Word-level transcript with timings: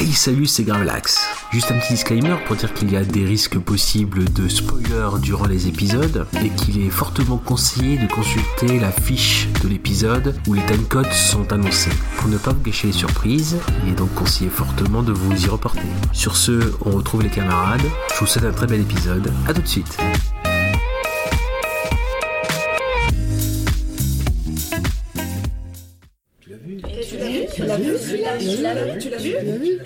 Hey 0.00 0.12
salut 0.12 0.46
c'est 0.46 0.62
Gravelax 0.62 1.18
Juste 1.50 1.72
un 1.72 1.78
petit 1.80 1.94
disclaimer 1.94 2.36
pour 2.46 2.54
dire 2.54 2.72
qu'il 2.72 2.92
y 2.92 2.96
a 2.96 3.02
des 3.02 3.24
risques 3.24 3.58
possibles 3.58 4.32
de 4.32 4.48
spoilers 4.48 5.18
durant 5.20 5.46
les 5.46 5.66
épisodes 5.66 6.24
et 6.40 6.50
qu'il 6.50 6.86
est 6.86 6.90
fortement 6.90 7.36
conseillé 7.36 7.98
de 7.98 8.06
consulter 8.06 8.78
la 8.78 8.92
fiche 8.92 9.48
de 9.60 9.66
l'épisode 9.66 10.36
où 10.46 10.54
les 10.54 10.64
timecodes 10.66 11.10
sont 11.10 11.52
annoncés. 11.52 11.90
Pour 12.18 12.28
ne 12.28 12.38
pas 12.38 12.52
vous 12.52 12.60
gâcher 12.60 12.86
les 12.86 12.92
surprises, 12.92 13.56
il 13.84 13.92
est 13.92 13.96
donc 13.96 14.14
conseillé 14.14 14.50
fortement 14.50 15.02
de 15.02 15.10
vous 15.10 15.34
y 15.44 15.48
reporter. 15.48 15.82
Sur 16.12 16.36
ce, 16.36 16.74
on 16.84 16.92
retrouve 16.92 17.22
les 17.22 17.30
camarades, 17.30 17.82
je 18.14 18.20
vous 18.20 18.26
souhaite 18.26 18.44
un 18.44 18.52
très 18.52 18.68
bel 18.68 18.80
épisode, 18.80 19.32
à 19.48 19.52
tout 19.52 19.62
de 19.62 19.66
suite 19.66 19.98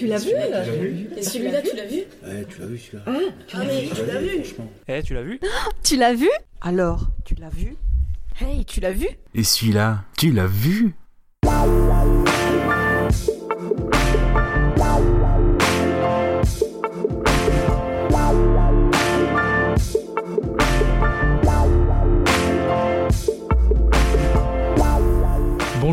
Tu 0.02 0.08
l'as 0.08 0.18
vu 0.18 0.32
Et 1.16 1.22
celui-là, 1.22 1.62
tu 1.62 1.76
l'as 1.76 1.86
vu? 1.86 2.02
Ouais, 2.24 2.44
tu 2.48 2.60
l'as 2.60 2.66
vu 2.66 2.76
celui-là. 2.76 3.04
Ah, 3.06 3.58
mais 3.64 3.88
tu 3.94 4.04
l'as 4.04 4.18
vu. 4.18 4.44
Eh, 4.88 5.02
tu 5.04 5.14
l'as 5.14 5.22
vu? 5.22 5.40
Tu 5.84 5.96
l'as 5.96 6.12
vu? 6.12 6.28
Alors, 6.60 7.06
tu 7.24 7.36
l'as 7.36 7.50
vu? 7.50 7.76
Hey, 8.40 8.64
tu 8.64 8.80
l'as 8.80 8.90
vu? 8.90 9.06
Et 9.32 9.44
celui-là, 9.44 10.02
tu 10.18 10.32
l'as 10.32 10.48
vu? 10.48 10.96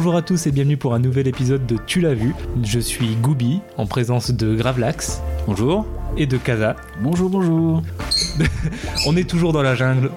Bonjour 0.01 0.15
à 0.15 0.21
tous 0.21 0.47
et 0.47 0.51
bienvenue 0.53 0.77
pour 0.77 0.93
un 0.93 0.99
nouvel 0.99 1.27
épisode 1.27 1.65
de 1.65 1.75
Tu 1.85 1.99
l'as 1.99 2.13
vu. 2.13 2.33
Je 2.63 2.79
suis 2.79 3.17
Goubi 3.17 3.59
en 3.75 3.85
présence 3.85 4.31
de 4.31 4.55
Gravelax. 4.55 5.21
Bonjour. 5.45 5.85
Et 6.15 6.25
de 6.25 6.37
Kaza. 6.37 6.77
Bonjour, 7.01 7.29
bonjour. 7.29 7.83
On 9.05 9.15
est 9.15 9.29
toujours 9.29 9.53
dans 9.53 9.61
la 9.61 9.75
jungle. 9.75 10.11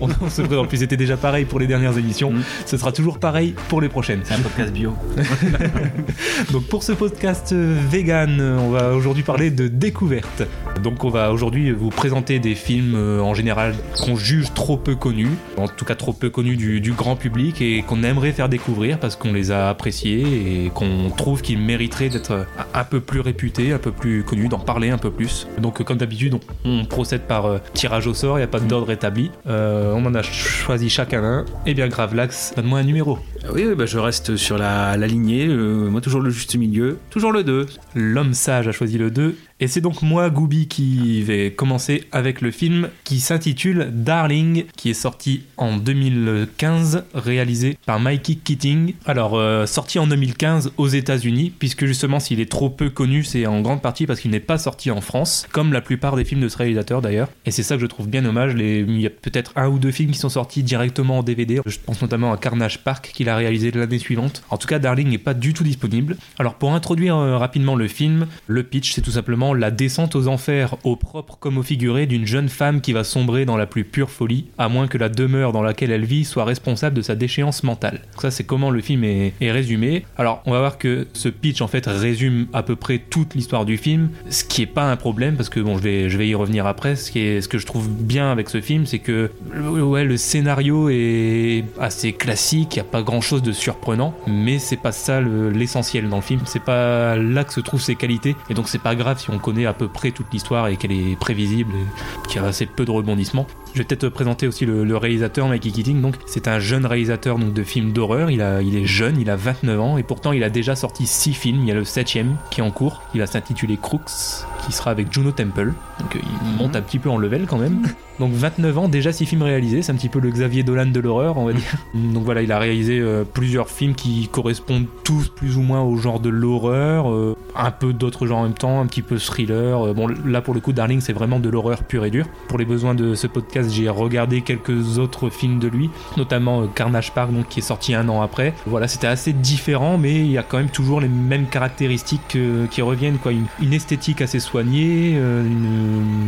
on, 0.00 0.08
on 0.20 0.30
se 0.30 0.42
présente. 0.42 0.68
Puis 0.68 0.78
c'était 0.78 0.96
déjà 0.96 1.16
pareil 1.16 1.44
pour 1.44 1.58
les 1.58 1.66
dernières 1.66 1.96
émissions. 1.98 2.32
Mm. 2.32 2.42
Ce 2.66 2.76
sera 2.76 2.92
toujours 2.92 3.18
pareil 3.18 3.54
pour 3.68 3.80
les 3.80 3.88
prochaines. 3.88 4.20
C'est 4.24 4.34
un 4.34 4.40
podcast 4.40 4.72
bio. 4.72 4.94
Donc 6.52 6.64
pour 6.66 6.82
ce 6.82 6.92
podcast 6.92 7.52
euh, 7.52 7.76
vegan, 7.90 8.38
euh, 8.40 8.58
on 8.58 8.70
va 8.70 8.92
aujourd'hui 8.94 9.22
parler 9.22 9.50
de 9.50 9.68
découverte. 9.68 10.42
Donc 10.82 11.04
on 11.04 11.10
va 11.10 11.32
aujourd'hui 11.32 11.70
vous 11.72 11.90
présenter 11.90 12.38
des 12.38 12.54
films 12.54 12.94
euh, 12.94 13.20
en 13.20 13.34
général 13.34 13.74
qu'on 14.00 14.16
juge 14.16 14.52
trop 14.54 14.76
peu 14.76 14.94
connus, 14.94 15.30
en 15.56 15.68
tout 15.68 15.84
cas 15.84 15.94
trop 15.94 16.12
peu 16.12 16.30
connus 16.30 16.56
du, 16.56 16.80
du 16.80 16.92
grand 16.92 17.16
public 17.16 17.60
et 17.60 17.82
qu'on 17.82 18.02
aimerait 18.02 18.32
faire 18.32 18.48
découvrir 18.48 18.98
parce 18.98 19.16
qu'on 19.16 19.32
les 19.32 19.50
a 19.50 19.68
appréciés 19.68 20.64
et 20.64 20.70
qu'on 20.70 21.10
trouve 21.16 21.42
qu'ils 21.42 21.58
mériteraient 21.58 22.08
d'être 22.08 22.46
un 22.74 22.84
peu 22.84 23.00
plus 23.00 23.20
réputés, 23.20 23.72
un 23.72 23.78
peu 23.78 23.92
plus 23.92 24.22
connus, 24.24 24.48
d'en 24.48 24.58
parler 24.58 24.90
un 24.90 24.98
peu 24.98 25.10
plus. 25.10 25.46
Donc 25.58 25.82
comme 25.82 25.98
d'habitude, 25.98 26.34
on, 26.64 26.80
on 26.80 26.84
procède 26.84 27.19
par 27.20 27.46
euh, 27.46 27.58
tirage 27.74 28.06
au 28.06 28.14
sort, 28.14 28.36
il 28.38 28.40
n'y 28.40 28.44
a 28.44 28.48
pas 28.48 28.60
d'ordre 28.60 28.90
établi. 28.90 29.30
Euh, 29.46 29.92
on 29.94 30.04
en 30.06 30.14
a 30.14 30.22
choisi 30.22 30.88
chacun 30.88 31.22
un. 31.24 31.44
Et 31.66 31.74
bien 31.74 31.88
Gravelax, 31.88 32.54
donne-moi 32.56 32.80
un 32.80 32.84
numéro. 32.84 33.18
Oui, 33.48 33.64
oui 33.66 33.74
bah, 33.74 33.86
je 33.86 33.98
reste 33.98 34.36
sur 34.36 34.58
la, 34.58 34.96
la 34.96 35.06
lignée, 35.06 35.46
euh, 35.46 35.88
moi 35.88 36.00
toujours 36.00 36.20
le 36.20 36.30
juste 36.30 36.54
milieu, 36.56 36.98
toujours 37.10 37.32
le 37.32 37.42
2. 37.42 37.66
L'homme 37.94 38.34
sage 38.34 38.68
a 38.68 38.72
choisi 38.72 38.98
le 38.98 39.10
2. 39.10 39.36
Et 39.62 39.68
c'est 39.68 39.82
donc 39.82 40.00
moi, 40.00 40.30
Gooby, 40.30 40.68
qui 40.68 41.22
vais 41.22 41.50
commencer 41.52 42.04
avec 42.12 42.40
le 42.40 42.50
film 42.50 42.88
qui 43.04 43.20
s'intitule 43.20 43.90
Darling, 43.92 44.64
qui 44.74 44.88
est 44.88 44.94
sorti 44.94 45.42
en 45.58 45.76
2015, 45.76 47.04
réalisé 47.12 47.76
par 47.84 48.00
Mikey 48.00 48.36
Keating. 48.36 48.94
Alors, 49.04 49.34
euh, 49.34 49.66
sorti 49.66 49.98
en 49.98 50.06
2015 50.06 50.72
aux 50.78 50.88
États-Unis, 50.88 51.52
puisque 51.58 51.84
justement, 51.84 52.20
s'il 52.20 52.40
est 52.40 52.50
trop 52.50 52.70
peu 52.70 52.88
connu, 52.88 53.22
c'est 53.22 53.44
en 53.44 53.60
grande 53.60 53.82
partie 53.82 54.06
parce 54.06 54.20
qu'il 54.20 54.30
n'est 54.30 54.40
pas 54.40 54.56
sorti 54.56 54.90
en 54.90 55.02
France, 55.02 55.46
comme 55.52 55.74
la 55.74 55.82
plupart 55.82 56.16
des 56.16 56.24
films 56.24 56.40
de 56.40 56.48
ce 56.48 56.56
réalisateur 56.56 57.02
d'ailleurs. 57.02 57.28
Et 57.44 57.50
c'est 57.50 57.62
ça 57.62 57.74
que 57.74 57.82
je 57.82 57.86
trouve 57.86 58.08
bien 58.08 58.22
dommage. 58.22 58.54
Il 58.56 58.98
y 58.98 59.06
a 59.06 59.10
peut-être 59.10 59.52
un 59.56 59.68
ou 59.68 59.78
deux 59.78 59.90
films 59.92 60.12
qui 60.12 60.18
sont 60.18 60.30
sortis 60.30 60.62
directement 60.62 61.18
en 61.18 61.22
DVD. 61.22 61.60
Je 61.66 61.76
pense 61.84 62.00
notamment 62.00 62.32
à 62.32 62.38
Carnage 62.38 62.82
Park, 62.82 63.10
qu'il 63.12 63.28
a 63.28 63.29
réalisé 63.36 63.70
l'année 63.70 63.98
suivante. 63.98 64.42
En 64.50 64.56
tout 64.56 64.66
cas, 64.66 64.78
Darling 64.78 65.08
n'est 65.08 65.18
pas 65.18 65.34
du 65.34 65.54
tout 65.54 65.64
disponible. 65.64 66.16
Alors, 66.38 66.54
pour 66.54 66.72
introduire 66.72 67.16
euh, 67.16 67.36
rapidement 67.38 67.76
le 67.76 67.88
film, 67.88 68.26
le 68.46 68.62
pitch, 68.62 68.92
c'est 68.92 69.02
tout 69.02 69.12
simplement 69.12 69.54
la 69.54 69.70
descente 69.70 70.16
aux 70.16 70.28
enfers, 70.28 70.76
au 70.84 70.96
propre 70.96 71.36
comme 71.38 71.58
au 71.58 71.62
figuré, 71.62 72.06
d'une 72.06 72.26
jeune 72.26 72.48
femme 72.48 72.80
qui 72.80 72.92
va 72.92 73.04
sombrer 73.04 73.44
dans 73.44 73.56
la 73.56 73.66
plus 73.66 73.84
pure 73.84 74.10
folie, 74.10 74.46
à 74.58 74.68
moins 74.68 74.88
que 74.88 74.98
la 74.98 75.08
demeure 75.08 75.52
dans 75.52 75.62
laquelle 75.62 75.90
elle 75.90 76.04
vit 76.04 76.24
soit 76.24 76.44
responsable 76.44 76.96
de 76.96 77.02
sa 77.02 77.14
déchéance 77.14 77.62
mentale. 77.62 78.00
Donc 78.12 78.22
ça, 78.22 78.30
c'est 78.30 78.44
comment 78.44 78.70
le 78.70 78.80
film 78.80 79.04
est, 79.04 79.32
résumé. 79.40 80.04
Alors, 80.16 80.42
on 80.46 80.52
va 80.52 80.60
voir 80.60 80.78
que 80.78 81.06
ce 81.12 81.28
pitch, 81.28 81.60
en 81.60 81.66
fait, 81.66 81.86
résume 81.86 82.46
à 82.52 82.62
peu 82.62 82.76
près 82.76 82.98
toute 82.98 83.34
l'histoire 83.34 83.64
du 83.64 83.76
film, 83.76 84.10
ce 84.28 84.44
qui 84.44 84.62
est 84.62 84.66
pas 84.66 84.90
un 84.90 84.96
problème, 84.96 85.36
parce 85.36 85.48
que 85.48 85.60
bon, 85.60 85.76
je 85.76 85.82
vais, 85.82 86.10
je 86.10 86.18
vais 86.18 86.28
y 86.28 86.34
revenir 86.34 86.66
après. 86.66 86.96
Ce, 86.96 87.10
qui 87.10 87.20
est, 87.20 87.40
ce 87.40 87.48
que 87.48 87.58
je 87.58 87.66
trouve 87.66 87.88
bien 87.88 88.30
avec 88.30 88.48
ce 88.48 88.60
film, 88.60 88.86
c'est 88.86 88.98
que 88.98 89.30
ouais, 89.54 90.04
le 90.04 90.16
scénario 90.16 90.88
est 90.88 91.64
assez 91.80 92.12
classique, 92.12 92.76
il 92.76 92.78
n'y 92.78 92.88
a 92.88 92.90
pas 92.90 93.02
grand 93.02 93.19
chose 93.20 93.42
de 93.42 93.52
surprenant, 93.52 94.14
mais 94.26 94.58
c'est 94.58 94.76
pas 94.76 94.92
ça 94.92 95.20
le- 95.20 95.50
l'essentiel 95.50 96.08
dans 96.08 96.16
le 96.16 96.22
film, 96.22 96.40
c'est 96.44 96.62
pas 96.62 97.16
là 97.16 97.44
que 97.44 97.52
se 97.52 97.60
trouvent 97.60 97.80
ses 97.80 97.94
qualités, 97.96 98.36
et 98.48 98.54
donc 98.54 98.68
c'est 98.68 98.78
pas 98.82 98.94
grave 98.94 99.18
si 99.20 99.30
on 99.30 99.38
connaît 99.38 99.66
à 99.66 99.72
peu 99.72 99.88
près 99.88 100.10
toute 100.10 100.26
l'histoire 100.32 100.68
et 100.68 100.76
qu'elle 100.76 100.92
est 100.92 101.18
prévisible 101.18 101.72
et 101.74 102.28
qu'il 102.28 102.40
y 102.40 102.44
a 102.44 102.48
assez 102.48 102.66
peu 102.66 102.84
de 102.84 102.90
rebondissements. 102.90 103.46
Je 103.74 103.78
vais 103.78 103.84
peut-être 103.84 104.08
présenter 104.08 104.46
aussi 104.46 104.66
le, 104.66 104.84
le 104.84 104.96
réalisateur 104.96 105.48
Mikey 105.48 105.70
Keating. 105.70 106.00
Donc, 106.00 106.16
c'est 106.26 106.48
un 106.48 106.58
jeune 106.58 106.86
réalisateur 106.86 107.38
donc, 107.38 107.52
de 107.52 107.62
films 107.62 107.92
d'horreur. 107.92 108.30
Il, 108.30 108.42
a, 108.42 108.62
il 108.62 108.76
est 108.76 108.86
jeune, 108.86 109.20
il 109.20 109.30
a 109.30 109.36
29 109.36 109.80
ans 109.80 109.98
et 109.98 110.02
pourtant 110.02 110.32
il 110.32 110.42
a 110.42 110.50
déjà 110.50 110.74
sorti 110.74 111.06
6 111.06 111.34
films. 111.34 111.60
Il 111.62 111.68
y 111.68 111.70
a 111.70 111.74
le 111.74 111.84
7ème 111.84 112.34
qui 112.50 112.60
est 112.60 112.64
en 112.64 112.70
cours. 112.70 113.02
Il 113.14 113.20
va 113.20 113.26
s'intituler 113.26 113.78
Crooks, 113.80 114.44
qui 114.66 114.72
sera 114.72 114.90
avec 114.90 115.12
Juno 115.12 115.30
Temple. 115.30 115.72
Donc, 116.00 116.16
euh, 116.16 116.20
il 116.22 116.58
monte 116.58 116.76
un 116.76 116.82
petit 116.82 116.98
peu 116.98 117.10
en 117.10 117.18
level 117.18 117.46
quand 117.46 117.58
même. 117.58 117.82
Donc 118.20 118.32
29 118.32 118.76
ans, 118.76 118.88
déjà 118.88 119.12
6 119.12 119.24
films 119.24 119.42
réalisés, 119.42 119.80
c'est 119.80 119.92
un 119.92 119.94
petit 119.94 120.10
peu 120.10 120.20
le 120.20 120.30
Xavier 120.30 120.62
Dolan 120.62 120.84
de 120.84 121.00
l'horreur, 121.00 121.38
on 121.38 121.46
va 121.46 121.54
dire. 121.54 121.72
Donc 121.94 122.22
voilà, 122.22 122.42
il 122.42 122.52
a 122.52 122.58
réalisé 122.58 123.00
euh, 123.00 123.24
plusieurs 123.24 123.70
films 123.70 123.94
qui 123.94 124.28
correspondent 124.30 124.88
tous 125.04 125.28
plus 125.28 125.56
ou 125.56 125.62
moins 125.62 125.80
au 125.80 125.96
genre 125.96 126.20
de 126.20 126.28
l'horreur, 126.28 127.10
euh, 127.10 127.34
un 127.56 127.70
peu 127.70 127.94
d'autres 127.94 128.26
genres 128.26 128.40
en 128.40 128.42
même 128.42 128.52
temps, 128.52 128.82
un 128.82 128.86
petit 128.86 129.00
peu 129.00 129.16
thriller. 129.16 129.86
Euh, 129.86 129.94
bon, 129.94 130.06
là 130.06 130.42
pour 130.42 130.52
le 130.52 130.60
coup, 130.60 130.74
Darling, 130.74 131.00
c'est 131.00 131.14
vraiment 131.14 131.40
de 131.40 131.48
l'horreur 131.48 131.82
pure 131.82 132.04
et 132.04 132.10
dure. 132.10 132.26
Pour 132.46 132.58
les 132.58 132.66
besoins 132.66 132.94
de 132.94 133.14
ce 133.14 133.26
podcast, 133.26 133.59
j'ai 133.68 133.88
regardé 133.88 134.42
quelques 134.42 134.98
autres 134.98 135.30
films 135.30 135.58
de 135.58 135.68
lui, 135.68 135.90
notamment 136.16 136.62
euh, 136.62 136.66
Carnage 136.74 137.12
Park, 137.12 137.32
donc, 137.32 137.48
qui 137.48 137.60
est 137.60 137.62
sorti 137.62 137.94
un 137.94 138.08
an 138.08 138.22
après. 138.22 138.54
Voilà, 138.66 138.88
c'était 138.88 139.06
assez 139.06 139.32
différent, 139.32 139.98
mais 139.98 140.14
il 140.16 140.30
y 140.30 140.38
a 140.38 140.42
quand 140.42 140.58
même 140.58 140.70
toujours 140.70 141.00
les 141.00 141.08
mêmes 141.08 141.46
caractéristiques 141.46 142.38
qui 142.70 142.82
reviennent, 142.82 143.18
quoi. 143.18 143.32
Une, 143.32 143.72
esthétique 143.72 144.20
assez 144.20 144.40
soignée, 144.40 145.12
euh, 145.14 145.44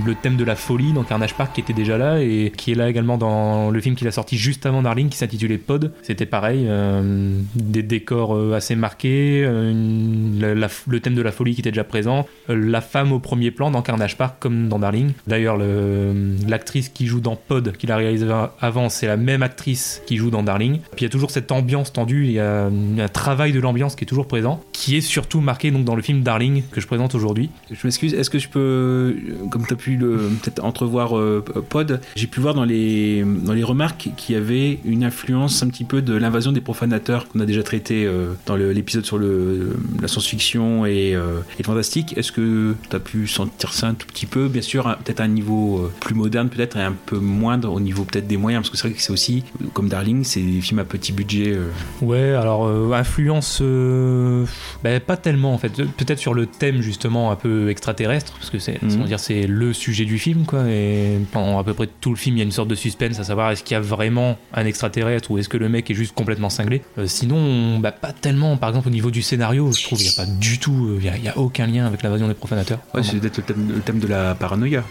le 0.06 0.14
thème 0.14 0.36
de 0.36 0.44
la 0.44 0.54
folie 0.54 0.92
dans 0.92 1.02
Carnage 1.02 1.34
Park 1.34 1.54
qui 1.54 1.60
était 1.60 1.72
déjà 1.72 1.98
là 1.98 2.20
et 2.20 2.52
qui 2.56 2.70
est 2.72 2.74
là 2.74 2.88
également 2.88 3.18
dans 3.18 3.70
le 3.70 3.80
film 3.80 3.96
qu'il 3.96 4.06
a 4.06 4.12
sorti 4.12 4.36
juste 4.38 4.64
avant 4.64 4.82
Darling 4.82 5.08
qui 5.08 5.18
s'intitulait 5.18 5.58
Pod. 5.58 5.92
C'était 6.02 6.24
pareil, 6.26 6.66
euh, 6.68 7.36
des 7.56 7.82
décors 7.82 8.54
assez 8.54 8.76
marqués, 8.76 9.42
le 9.44 10.98
thème 11.00 11.14
de 11.14 11.22
la 11.22 11.32
folie 11.32 11.54
qui 11.54 11.60
était 11.60 11.70
déjà 11.70 11.84
présent, 11.84 12.26
la 12.48 12.80
femme 12.80 13.12
au 13.12 13.18
premier 13.18 13.50
plan 13.50 13.70
dans 13.70 13.82
Carnage 13.82 14.16
Park 14.16 14.36
comme 14.38 14.68
dans 14.68 14.78
Darling. 14.78 15.12
D'ailleurs, 15.26 15.56
le- 15.56 16.36
l'actrice 16.46 16.88
qui 16.88 17.06
joue 17.06 17.20
dans 17.22 17.36
Pod, 17.36 17.76
qu'il 17.76 17.90
a 17.90 17.96
réalisé 17.96 18.26
avant, 18.60 18.88
c'est 18.88 19.06
la 19.06 19.16
même 19.16 19.42
actrice 19.42 20.02
qui 20.06 20.16
joue 20.16 20.30
dans 20.30 20.42
Darling. 20.42 20.80
Puis 20.94 21.00
il 21.00 21.02
y 21.04 21.06
a 21.06 21.10
toujours 21.10 21.30
cette 21.30 21.50
ambiance 21.52 21.92
tendue, 21.92 22.26
il 22.26 22.32
y 22.32 22.40
a 22.40 22.66
un 22.66 23.08
travail 23.08 23.52
de 23.52 23.60
l'ambiance 23.60 23.96
qui 23.96 24.04
est 24.04 24.06
toujours 24.06 24.26
présent, 24.26 24.62
qui 24.72 24.96
est 24.96 25.00
surtout 25.00 25.40
marqué 25.40 25.70
donc 25.70 25.84
dans 25.84 25.94
le 25.94 26.02
film 26.02 26.22
Darling 26.22 26.62
que 26.70 26.80
je 26.80 26.86
présente 26.86 27.14
aujourd'hui. 27.14 27.50
Je 27.70 27.78
m'excuse, 27.84 28.14
est-ce 28.14 28.30
que 28.30 28.38
je 28.38 28.48
peux, 28.48 28.58
euh, 28.60 29.12
comme 29.50 29.66
tu 29.66 29.72
as 29.72 29.76
pu 29.76 29.96
peut-être 29.96 30.64
entrevoir 30.64 31.16
euh, 31.16 31.44
Pod, 31.68 32.00
j'ai 32.16 32.26
pu 32.26 32.40
voir 32.40 32.54
dans 32.54 32.64
les, 32.64 33.24
dans 33.24 33.52
les 33.52 33.62
remarques 33.62 34.08
qu'il 34.16 34.34
y 34.34 34.38
avait 34.38 34.78
une 34.84 35.04
influence 35.04 35.62
un 35.62 35.68
petit 35.68 35.84
peu 35.84 36.02
de 36.02 36.14
l'invasion 36.14 36.52
des 36.52 36.60
profanateurs 36.60 37.28
qu'on 37.28 37.40
a 37.40 37.46
déjà 37.46 37.62
traité 37.62 38.04
euh, 38.04 38.32
dans 38.46 38.56
l'épisode 38.56 39.04
sur 39.04 39.18
la 39.18 40.08
science-fiction 40.08 40.86
et, 40.86 41.12
et 41.12 41.14
le 41.14 41.64
fantastique. 41.64 42.16
Est-ce 42.16 42.32
que 42.32 42.74
tu 42.88 42.96
as 42.96 43.00
pu 43.00 43.26
sentir 43.26 43.72
ça 43.72 43.88
un 43.88 43.94
tout 43.94 44.06
petit 44.06 44.26
peu? 44.26 44.48
Bien 44.48 44.62
sûr, 44.62 44.84
peut-être 45.04 45.20
à 45.20 45.24
un 45.24 45.28
niveau 45.28 45.90
plus 46.00 46.14
moderne, 46.14 46.48
peut-être, 46.48 46.76
un 46.76 46.94
peu 47.06 47.11
moindre 47.16 47.72
au 47.72 47.80
niveau 47.80 48.04
peut-être 48.04 48.26
des 48.26 48.36
moyens, 48.36 48.62
parce 48.62 48.70
que 48.70 48.76
c'est 48.76 48.88
vrai 48.88 48.96
que 48.96 49.02
c'est 49.02 49.12
aussi, 49.12 49.44
comme 49.72 49.88
Darling, 49.88 50.24
c'est 50.24 50.40
des 50.40 50.60
films 50.60 50.78
à 50.80 50.84
petit 50.84 51.12
budget. 51.12 51.52
euh. 51.52 51.70
Ouais, 52.00 52.32
alors 52.34 52.66
euh, 52.66 52.92
influence, 52.92 53.58
euh, 53.62 54.44
ben, 54.82 55.00
pas 55.00 55.16
tellement 55.16 55.54
en 55.54 55.58
fait. 55.58 55.72
Peut-être 55.96 56.18
sur 56.18 56.34
le 56.34 56.46
thème 56.46 56.80
justement 56.80 57.30
un 57.30 57.36
peu 57.36 57.70
extraterrestre, 57.70 58.32
parce 58.34 58.50
que 58.50 58.58
c'est, 58.58 58.82
Mhm. 58.82 59.04
dire, 59.04 59.20
c'est 59.20 59.46
le 59.46 59.72
sujet 59.72 60.04
du 60.04 60.18
film 60.18 60.44
quoi. 60.44 60.68
Et 60.68 61.18
pendant 61.30 61.58
à 61.58 61.64
peu 61.64 61.74
près 61.74 61.88
tout 62.00 62.10
le 62.10 62.16
film, 62.16 62.36
il 62.36 62.38
y 62.40 62.42
a 62.42 62.44
une 62.44 62.52
sorte 62.52 62.68
de 62.68 62.74
suspense 62.74 63.18
à 63.18 63.24
savoir 63.24 63.50
est-ce 63.50 63.62
qu'il 63.62 63.74
y 63.74 63.78
a 63.78 63.80
vraiment 63.80 64.38
un 64.54 64.64
extraterrestre 64.66 65.30
ou 65.30 65.38
est-ce 65.38 65.48
que 65.48 65.56
le 65.56 65.68
mec 65.68 65.90
est 65.90 65.94
juste 65.94 66.14
complètement 66.14 66.50
cinglé. 66.50 66.82
Sinon, 67.06 67.78
bah, 67.78 67.92
pas 67.92 68.12
tellement. 68.12 68.56
Par 68.56 68.68
exemple, 68.70 68.88
au 68.88 68.90
niveau 68.90 69.10
du 69.10 69.22
scénario, 69.22 69.70
je 69.72 69.82
trouve 69.84 70.00
il 70.00 70.04
n'y 70.04 70.10
a 70.10 70.16
pas 70.16 70.26
du 70.26 70.58
tout, 70.58 70.96
il 70.98 71.04
y 71.04 71.28
a, 71.28 71.38
aucun 71.38 71.66
lien 71.66 71.86
avec 71.86 72.02
l'invasion 72.02 72.28
des 72.28 72.34
profanateurs. 72.34 72.78
Ouais, 72.94 73.02
c'est 73.02 73.18
peut-être 73.18 73.38
le 73.38 73.42
thème, 73.42 73.72
le 73.74 73.80
thème 73.80 73.98
de 73.98 74.06
la 74.06 74.34
paranoïa, 74.34 74.84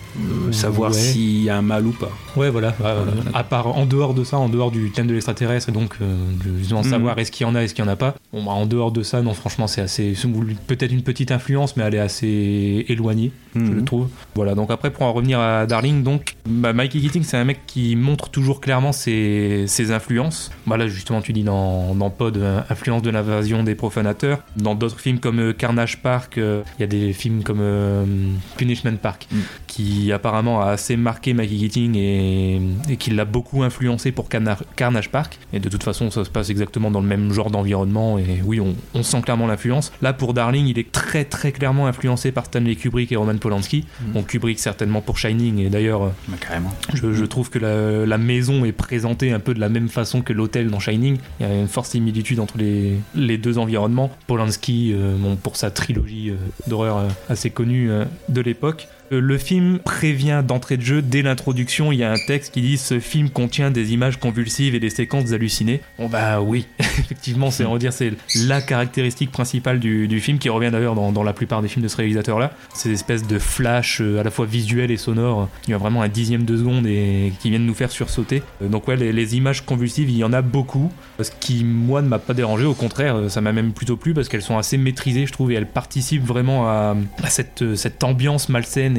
savoir 0.52 0.94
s'il 0.94 1.44
y 1.44 1.50
a 1.50 1.58
un 1.58 1.62
mal 1.62 1.86
ou 1.86 1.92
pas. 1.92 2.11
Ouais, 2.36 2.50
voilà. 2.50 2.74
Euh, 2.84 3.06
à 3.34 3.44
part, 3.44 3.68
en 3.78 3.86
dehors 3.86 4.14
de 4.14 4.24
ça, 4.24 4.38
en 4.38 4.50
dehors 4.50 4.72
du 4.72 4.92
thème 4.92 5.08
de 5.08 5.14
l'extraterrestre, 5.14 5.70
et 5.70 5.72
donc 5.72 5.96
euh, 6.02 6.16
de 6.46 6.58
justement 6.58 6.82
Mhm. 6.84 6.90
savoir 6.90 7.20
est-ce 7.20 7.32
qu'il 7.32 7.46
y 7.46 7.50
en 7.50 7.56
a, 7.56 7.62
est-ce 7.64 7.74
qu'il 7.74 7.84
y 7.84 7.88
en 7.88 7.92
a 7.92 7.96
pas. 7.96 8.16
Bon, 8.34 8.44
bah, 8.44 8.52
en 8.52 8.66
dehors 8.66 8.92
de 8.92 9.04
ça, 9.04 9.22
non, 9.22 9.34
franchement, 9.34 9.68
c'est 9.68 9.82
assez. 9.82 10.14
Peut-être 10.68 10.92
une 10.92 11.04
petite 11.04 11.32
influence, 11.32 11.76
mais 11.78 11.84
elle 11.84 11.96
est 11.96 12.00
assez 12.00 12.86
éloignée, 12.88 13.32
je 13.56 13.60
Mhm. 13.62 13.76
le 13.76 13.84
trouve. 13.84 14.08
Voilà, 14.36 14.56
donc 14.56 14.72
après, 14.72 14.90
pour 14.92 15.04
en 15.04 15.14
revenir 15.14 15.40
à 15.40 15.66
Darling, 15.66 16.04
donc, 16.04 16.36
bah, 16.48 16.74
Mikey 16.74 17.00
Keating, 17.02 17.24
c'est 17.24 17.38
un 17.38 17.44
mec 17.44 17.60
qui 17.68 17.96
montre 17.96 18.30
toujours 18.30 18.62
clairement 18.62 18.92
ses, 18.94 19.66
ses 19.68 19.92
influences. 19.92 20.52
Bah, 20.68 20.78
là, 20.78 20.88
justement, 20.88 21.22
tu 21.22 21.34
dis 21.34 21.44
dans, 21.44 21.94
dans 21.96 22.10
Pod, 22.10 22.38
euh, 22.38 22.62
influence 22.70 23.02
de 23.02 23.10
l'invasion 23.10 23.64
des 23.64 23.76
profanateurs. 23.76 24.40
Dans 24.56 24.76
d'autres 24.76 25.00
films 25.00 25.20
comme 25.20 25.40
euh, 25.40 25.54
Carnage 25.54 26.02
Park, 26.02 26.38
euh, 26.38 26.62
il 26.78 26.82
y 26.82 26.84
a 26.84 26.88
des 26.88 27.14
films 27.14 27.44
comme 27.44 27.62
Punishment 28.58 28.96
Park, 29.02 29.28
Mhm. 29.32 29.42
qui 29.68 30.12
apparemment 30.12 30.62
a 30.62 30.68
assez 30.72 30.98
marqué 30.98 31.34
Mikey 31.34 31.58
Keating 31.58 31.96
et, 31.96 32.01
et 32.90 32.98
qui 32.98 33.12
l'a 33.12 33.26
beaucoup 33.26 33.64
influencé 33.64 34.12
pour 34.12 34.30
Carna- 34.30 34.58
Carnage 34.76 35.10
Park. 35.10 35.40
Et 35.54 35.60
de 35.60 35.70
toute 35.70 35.84
façon, 35.84 36.10
ça 36.12 36.24
se 36.26 36.30
passe 36.30 36.50
exactement 36.50 36.92
dans 36.92 37.02
le 37.02 37.08
même 37.08 37.32
genre 37.32 37.52
d'environnement. 37.52 38.18
Et 38.18 38.42
oui, 38.44 38.60
on, 38.60 38.76
on 38.94 39.04
sent 39.04 39.22
clairement 39.22 39.48
l'influence. 39.48 39.92
Là, 40.02 40.14
pour 40.14 40.34
Darling, 40.34 40.68
il 40.68 40.80
est 40.80 40.92
très 40.92 41.26
très 41.26 41.52
clairement 41.52 41.88
influencé 41.88 42.32
par 42.32 42.46
Stanley 42.46 42.76
Kubrick 42.76 43.12
et 43.12 43.16
Roman 43.16 43.38
Polanski. 43.38 43.86
Mhm. 44.08 44.14
Donc 44.14 44.28
Kubrick 44.28 44.60
certainement 44.60 45.02
pour 45.02 45.18
Shining. 45.18 45.60
Et 45.60 45.70
d'ailleurs, 45.70 46.04
euh, 46.04 46.10
Bah, 46.28 46.36
je, 46.94 47.14
je 47.14 47.26
trouve 47.26 47.50
que 47.50 47.60
la, 47.60 48.06
la 48.06 48.18
maison 48.18 48.66
est 48.66 48.72
présentée 48.72 49.32
un 49.32 49.40
peu 49.40 49.54
de 49.54 49.60
la 49.60 49.70
même 49.70 49.90
façon 49.90 50.22
que 50.22 50.34
l'hôtel 50.34 50.70
dans 50.70 50.80
Shining. 50.80 51.18
Il 51.40 51.46
y 51.48 51.50
a 51.50 51.54
une 51.54 51.68
forte 51.68 51.88
similitude 51.92 52.40
entre 52.40 52.58
les, 52.58 52.94
les 53.16 53.38
deux 53.38 53.58
environnements. 53.58 54.12
Polanski, 54.28 54.94
euh, 54.94 55.16
bon, 55.18 55.36
pour 55.36 55.56
sa 55.56 55.72
trilogie 55.72 56.30
euh, 56.32 56.36
d'horreur 56.68 56.98
euh, 56.98 57.08
assez 57.30 57.50
connue 57.50 57.90
de 58.30 58.42
l'époque. 58.42 58.88
Euh, 59.12 59.20
Le 59.20 59.38
film 59.38 59.80
prévient 59.80 60.44
d'entrée 60.46 60.78
de 60.78 60.82
jeu, 60.82 61.02
dès 61.02 61.22
l'introduction, 61.22 61.92
il 61.92 62.00
y 62.00 62.04
a 62.04 62.12
un 62.12 62.18
texte 62.28 62.54
qui 62.54 62.62
dit 62.62 62.78
ce 62.78 63.00
film 63.00 63.30
contient 63.30 63.72
des 63.72 63.94
images 63.94 64.18
convulsives 64.18 64.76
et 64.76 64.80
des 64.80 64.90
séquences 64.90 65.32
hallucinées. 65.32 65.82
Bon 65.98 66.08
bah 66.08 66.42
oui, 66.42 66.68
effectivement, 66.80 67.52
c'est 67.52 67.66
on 67.66 67.74
va 67.74 67.80
dire 67.80 67.94
c'est 67.94 68.14
la 68.46 68.62
caractéristique 68.62 69.32
principale 69.32 69.80
du, 69.80 70.20
film 70.22 70.38
qui 70.38 70.50
revient 70.50 70.70
d'ailleurs 70.72 70.96
dans, 70.96 71.24
la 71.24 71.34
plupart 71.34 71.62
des 71.62 71.68
films 71.68 71.84
de 71.84 71.88
ce 71.88 71.98
réalisateur-là. 71.98 72.52
Ces 72.74 72.92
espèces 72.92 73.26
de 73.28 73.40
flash 73.40 74.02
euh, 74.02 74.20
à 74.20 74.24
la 74.24 74.32
fois 74.32 74.46
visuels 74.46 74.92
et 74.92 74.98
sonores 74.98 75.50
qui 75.64 75.74
ont 75.74 75.78
vraiment 75.78 76.02
un 76.02 76.08
dixième 76.08 76.44
de 76.44 76.58
seconde 76.58 76.86
et 76.86 77.34
qui 77.40 77.50
viennent 77.50 77.66
nous 77.66 77.74
faire 77.74 77.92
sursauter. 77.92 78.44
Euh, 78.62 78.68
Donc 78.68 78.88
ouais, 78.88 78.96
les, 78.96 79.36
images 79.36 79.66
convulsives, 79.66 80.10
il 80.10 80.18
y 80.18 80.24
en 80.24 80.34
a 80.34 80.42
beaucoup. 80.42 80.92
Ce 81.20 81.32
qui 81.40 81.64
moi 81.64 82.02
ne 82.02 82.08
m'a 82.08 82.20
pas 82.20 82.34
dérangé, 82.34 82.66
au 82.66 82.74
contraire, 82.74 83.30
ça 83.30 83.42
m'a 83.42 83.52
même 83.52 83.72
plutôt 83.72 83.98
plu 83.98 84.14
parce 84.14 84.30
qu'elles 84.30 84.42
sont 84.42 84.58
assez 84.58 84.78
maîtrisées, 84.78 85.26
je 85.26 85.32
trouve, 85.32 85.52
et 85.52 85.56
elles 85.56 85.68
participent 85.68 86.26
vraiment 86.26 86.68
à, 86.68 86.96
cette, 87.30 88.04
ambiance 88.04 88.50
malsaine 88.50 88.98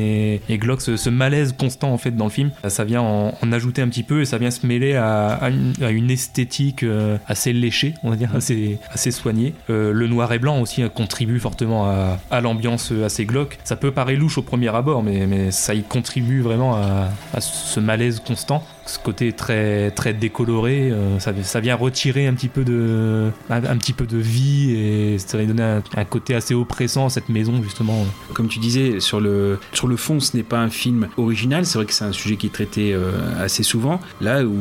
et 0.49 0.58
glauque, 0.58 0.81
ce, 0.81 1.10
malaise 1.10 1.54
constant 1.58 1.93
en 1.93 1.99
fait 1.99 2.12
dans 2.12 2.25
le 2.25 2.31
film. 2.31 2.50
Ça, 2.69 2.84
vient 2.84 3.02
en, 3.02 3.52
ajouter 3.52 3.82
un 3.82 3.88
petit 3.88 4.02
peu 4.02 4.22
et 4.22 4.25
ça 4.25 4.38
vient 4.38 4.50
se 4.50 4.66
mêler 4.66 4.94
à, 4.94 5.50
une, 5.50 6.10
esthétique 6.10 6.82
euh, 6.82 7.19
assez 7.26 7.52
léchée, 7.52 7.94
on 8.02 8.10
va 8.10 8.16
dire, 8.16 8.31
assez, 8.34 9.10
soignée. 9.10 9.54
Euh, 9.70 9.93
le 9.93 10.06
noir 10.06 10.32
et 10.32 10.38
blanc 10.38 10.60
aussi 10.60 10.82
euh, 10.82 10.88
contribue 10.88 11.38
fortement 11.38 11.87
à, 11.87 12.19
à 12.31 12.40
l'ambiance 12.40 12.93
assez 12.93 13.25
glauque. 13.25 13.58
Ça 13.64 13.76
peut 13.76 13.90
paraître 13.90 14.20
louche 14.20 14.38
au 14.38 14.43
premier 14.43 14.75
abord, 14.75 15.02
mais, 15.02 15.50
ça 15.50 15.75
y 15.75 15.82
contribue 15.82 16.40
vraiment 16.40 16.76
à 16.76 17.40
ce 17.40 17.81
malaise 17.81 18.20
constant. 18.20 18.64
Ce 18.87 18.99
côté 18.99 19.32
très 19.32 19.90
très 19.93 20.12
décoloré, 20.12 20.90
euh, 20.90 21.19
ça, 21.19 21.61
vient 21.61 21.76
retirer 21.76 22.26
un 22.26 22.34
petit 22.34 22.49
peu 22.49 22.64
de 22.64 23.31
un, 23.49 23.76
petit 23.76 23.93
peu 23.93 24.06
de 24.06 24.19
vie 24.19 24.73
et 24.73 25.19
ça 25.19 25.38
va 25.38 25.44
donner 25.44 25.81
un, 25.96 26.05
côté 26.05 26.34
assez 26.34 26.55
oppressant 26.55 27.06
à 27.06 27.11
cette 27.11 27.29
maison 27.29 27.62
justement. 27.62 28.05
Comme 28.34 28.49
tu 28.49 28.58
disais, 28.58 29.00
sur 29.00 29.20
le, 29.20 29.58
sur 29.73 29.87
le 29.87 29.96
fond, 29.96 30.19
ce 30.20 30.37
n'est 30.37 30.43
pas 30.43 30.58
un 30.58 30.70
film 30.70 31.08
original. 31.17 31.64
C'est 31.64 31.79
vrai 31.79 31.87
que 31.87 31.93
c'est 31.93 32.05
un 32.05 32.12
sujet 32.12 32.37
qui 32.37 32.46
est 32.46 32.50
traité 32.50 32.93
euh, 32.93 33.12
assez 33.40 33.62
souvent. 33.62 34.00
Là 34.20 34.44
où 34.44 34.52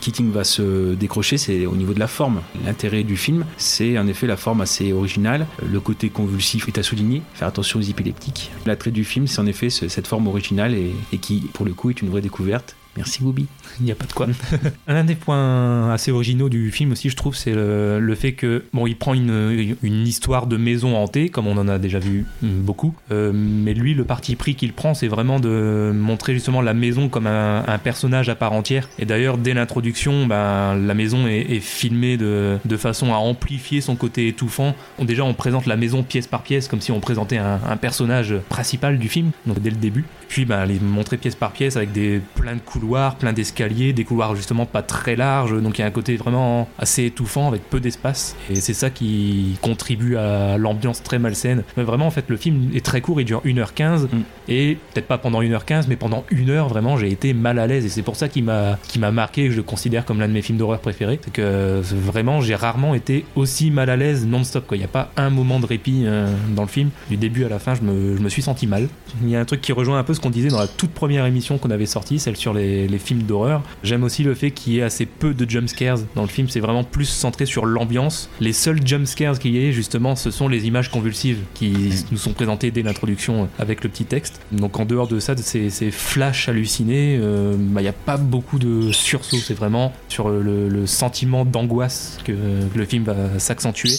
Keating 0.00 0.32
va 0.32 0.44
se 0.44 0.94
décrocher, 0.94 1.38
c'est 1.38 1.66
au 1.66 1.76
niveau 1.76 1.94
de 1.94 2.00
la 2.00 2.08
forme. 2.08 2.40
L'intérêt 2.64 3.04
du 3.04 3.16
film, 3.16 3.44
c'est 3.56 3.98
en 3.98 4.06
effet 4.08 4.26
la 4.26 4.36
forme 4.36 4.60
assez 4.62 4.92
originale. 4.92 5.46
Le 5.70 5.80
côté 5.80 6.10
convulsif 6.10 6.66
est 6.68 6.78
à 6.78 6.82
souligner. 6.82 7.22
Faire 7.34 7.48
attention 7.48 7.78
aux 7.78 7.82
épileptiques. 7.82 8.50
L'attrait 8.66 8.90
du 8.90 9.04
film, 9.04 9.26
c'est 9.26 9.40
en 9.40 9.46
effet 9.46 9.70
ce- 9.70 9.88
cette 9.88 10.06
forme 10.06 10.26
originale 10.26 10.74
et 10.74 11.18
qui, 11.18 11.40
pour 11.52 11.64
le 11.64 11.72
coup, 11.72 11.90
est 11.90 12.02
une 12.02 12.08
vraie 12.10 12.20
découverte. 12.20 12.76
Merci 12.96 13.22
Booby. 13.22 13.46
Il 13.78 13.86
n'y 13.86 13.92
a 13.92 13.94
pas 13.94 14.06
de 14.06 14.12
quoi. 14.12 14.26
Un 14.88 15.04
des 15.04 15.14
points 15.14 15.92
assez 15.92 16.10
originaux 16.10 16.48
du 16.48 16.70
film 16.70 16.92
aussi, 16.92 17.08
je 17.08 17.16
trouve, 17.16 17.36
c'est 17.36 17.52
le, 17.54 18.14
fait 18.14 18.32
que 18.32 18.64
bon, 18.72 18.86
il 18.86 18.96
prend 18.96 19.14
une, 19.14 19.76
une 19.82 20.06
histoire 20.06 20.46
de 20.46 20.56
maison 20.56 20.96
hantée, 20.96 21.28
comme 21.28 21.46
on 21.46 21.56
en 21.56 21.68
a 21.68 21.78
déjà 21.78 21.98
vu 21.98 22.26
beaucoup, 22.42 22.94
euh, 23.12 23.32
mais 23.32 23.74
lui, 23.74 23.94
le 23.94 24.04
parti 24.04 24.36
pris 24.36 24.54
qu'il 24.54 24.72
prend, 24.72 24.94
c'est 24.94 25.08
vraiment 25.08 25.40
de 25.40 25.92
montrer 25.94 26.34
justement 26.34 26.60
la 26.62 26.74
maison 26.74 27.08
comme 27.08 27.26
un, 27.26 27.78
personnage 27.82 28.28
à 28.28 28.34
part 28.34 28.52
entière. 28.52 28.88
Et 28.98 29.06
d'ailleurs, 29.06 29.38
dès 29.38 29.54
l'introduction, 29.54 30.26
ben, 30.26 30.74
la 30.74 30.94
maison 30.94 31.26
est, 31.26 31.52
est 31.52 31.60
filmée 31.60 32.16
de, 32.16 32.58
de 32.64 32.76
façon 32.76 33.12
à 33.14 33.16
amplifier 33.16 33.80
son 33.80 33.96
côté 33.96 34.28
étouffant. 34.28 34.74
Déjà, 35.00 35.24
on 35.24 35.34
présente 35.34 35.66
la 35.66 35.76
maison 35.76 36.02
pièce 36.02 36.26
par 36.26 36.42
pièce, 36.42 36.68
comme 36.68 36.80
si 36.80 36.92
on 36.92 37.00
présentait 37.00 37.38
un, 37.38 37.58
personnage 37.80 38.34
principal 38.48 38.98
du 38.98 39.08
film, 39.08 39.30
donc 39.46 39.60
dès 39.60 39.70
le 39.70 39.76
début. 39.76 40.04
Puis, 40.28 40.44
ben, 40.44 40.66
les 40.66 40.78
montrer 40.78 41.16
pièce 41.16 41.34
par 41.34 41.52
pièce 41.52 41.76
avec 41.76 41.92
des 41.92 42.20
plein 42.34 42.54
de 42.54 42.60
couloirs, 42.80 43.16
plein 43.16 43.32
d'escaliers, 43.32 43.92
des 43.92 44.04
couloirs 44.04 44.34
justement 44.34 44.66
pas 44.66 44.82
très 44.82 45.16
larges, 45.16 45.60
donc 45.62 45.78
il 45.78 45.82
y 45.82 45.84
a 45.84 45.86
un 45.86 45.90
côté 45.90 46.16
vraiment 46.16 46.68
assez 46.78 47.04
étouffant 47.04 47.48
avec 47.48 47.68
peu 47.68 47.80
d'espace. 47.80 48.36
Et 48.50 48.56
c'est 48.56 48.74
ça 48.74 48.90
qui 48.90 49.58
contribue 49.60 50.16
à 50.16 50.56
l'ambiance 50.58 51.02
très 51.02 51.18
malsaine. 51.18 51.62
Mais 51.76 51.82
vraiment, 51.82 52.06
en 52.06 52.10
fait, 52.10 52.24
le 52.28 52.36
film 52.36 52.70
est 52.74 52.84
très 52.84 53.00
court, 53.00 53.20
il 53.20 53.24
dure 53.24 53.42
1h15, 53.44 54.08
Mm. 54.10 54.22
et 54.48 54.78
peut-être 54.92 55.06
pas 55.06 55.18
pendant 55.18 55.42
1h15, 55.42 55.86
mais 55.88 55.96
pendant 55.96 56.24
une 56.30 56.50
heure, 56.50 56.68
vraiment, 56.68 56.96
j'ai 56.96 57.10
été 57.10 57.34
mal 57.34 57.58
à 57.58 57.66
l'aise. 57.66 57.84
Et 57.84 57.88
c'est 57.88 58.02
pour 58.02 58.16
ça 58.16 58.28
qu'il 58.28 58.44
m'a 58.44 58.78
qui 58.88 58.98
m'a 58.98 59.10
marqué, 59.10 59.44
et 59.44 59.46
que 59.46 59.52
je 59.52 59.56
le 59.56 59.62
considère 59.62 60.04
comme 60.04 60.20
l'un 60.20 60.28
de 60.28 60.32
mes 60.32 60.42
films 60.42 60.58
d'horreur 60.58 60.80
préférés. 60.80 61.18
C'est 61.22 61.32
que 61.32 61.42
euh, 61.42 61.82
vraiment, 61.82 62.40
j'ai 62.40 62.54
rarement 62.54 62.94
été 62.94 63.24
aussi 63.36 63.70
mal 63.70 63.90
à 63.90 63.96
l'aise 63.96 64.26
non-stop. 64.26 64.66
quoi. 64.66 64.76
Il 64.76 64.80
n'y 64.80 64.84
a 64.84 64.88
pas 64.88 65.10
un 65.16 65.30
moment 65.30 65.60
de 65.60 65.66
répit 65.66 66.02
euh, 66.04 66.32
dans 66.54 66.62
le 66.62 66.68
film. 66.68 66.90
Du 67.08 67.16
début 67.16 67.44
à 67.44 67.48
la 67.48 67.58
fin, 67.58 67.74
je 67.74 67.82
me, 67.82 68.16
je 68.16 68.22
me 68.22 68.28
suis 68.28 68.42
senti 68.42 68.66
mal. 68.66 68.88
Il 69.22 69.28
y 69.30 69.36
a 69.36 69.40
un 69.40 69.44
truc 69.44 69.60
qui 69.60 69.72
rejoint 69.72 69.98
un 69.98 70.04
peu 70.04 70.14
ce 70.14 70.20
qu'on 70.20 70.30
disait 70.30 70.48
dans 70.48 70.58
la 70.58 70.68
toute 70.68 70.90
première 70.90 71.26
émission 71.26 71.58
qu'on 71.58 71.70
avait 71.70 71.86
sortie, 71.86 72.18
celle 72.18 72.36
sur 72.36 72.54
les, 72.54 72.69
les 72.88 72.98
films 72.98 73.22
d'horreur. 73.22 73.62
J'aime 73.82 74.04
aussi 74.04 74.22
le 74.22 74.34
fait 74.34 74.50
qu'il 74.50 74.74
y 74.74 74.78
ait 74.78 74.82
assez 74.82 75.06
peu 75.06 75.34
de 75.34 75.48
jumpscares 75.48 75.98
dans 76.14 76.22
le 76.22 76.28
film. 76.28 76.48
C'est 76.48 76.60
vraiment 76.60 76.84
plus 76.84 77.06
centré 77.06 77.46
sur 77.46 77.66
l'ambiance. 77.66 78.28
Les 78.40 78.52
seuls 78.52 78.86
jumpscares 78.86 79.38
qu'il 79.38 79.54
y 79.54 79.66
ait, 79.66 79.72
justement, 79.72 80.16
ce 80.16 80.30
sont 80.30 80.48
les 80.48 80.66
images 80.66 80.90
convulsives 80.90 81.38
qui 81.54 81.72
nous 82.10 82.18
sont 82.18 82.32
présentées 82.32 82.70
dès 82.70 82.82
l'introduction 82.82 83.44
euh, 83.44 83.46
avec 83.58 83.82
le 83.82 83.90
petit 83.90 84.04
texte. 84.04 84.40
Donc 84.52 84.78
en 84.78 84.84
dehors 84.84 85.08
de 85.08 85.20
ça, 85.20 85.34
de 85.34 85.42
ces, 85.42 85.70
ces 85.70 85.90
flashs 85.90 86.48
hallucinés, 86.48 87.18
euh, 87.20 87.54
bah, 87.58 87.80
il 87.80 87.84
n'y 87.84 87.88
a 87.88 87.92
pas 87.92 88.16
beaucoup 88.16 88.58
de 88.58 88.92
sursaut. 88.92 89.36
C'est 89.36 89.54
vraiment 89.54 89.92
sur 90.08 90.28
le, 90.28 90.68
le 90.68 90.86
sentiment 90.86 91.44
d'angoisse 91.44 92.18
que, 92.24 92.32
que 92.32 92.78
le 92.78 92.84
film 92.84 93.04
va 93.04 93.38
s'accentuer. 93.38 93.90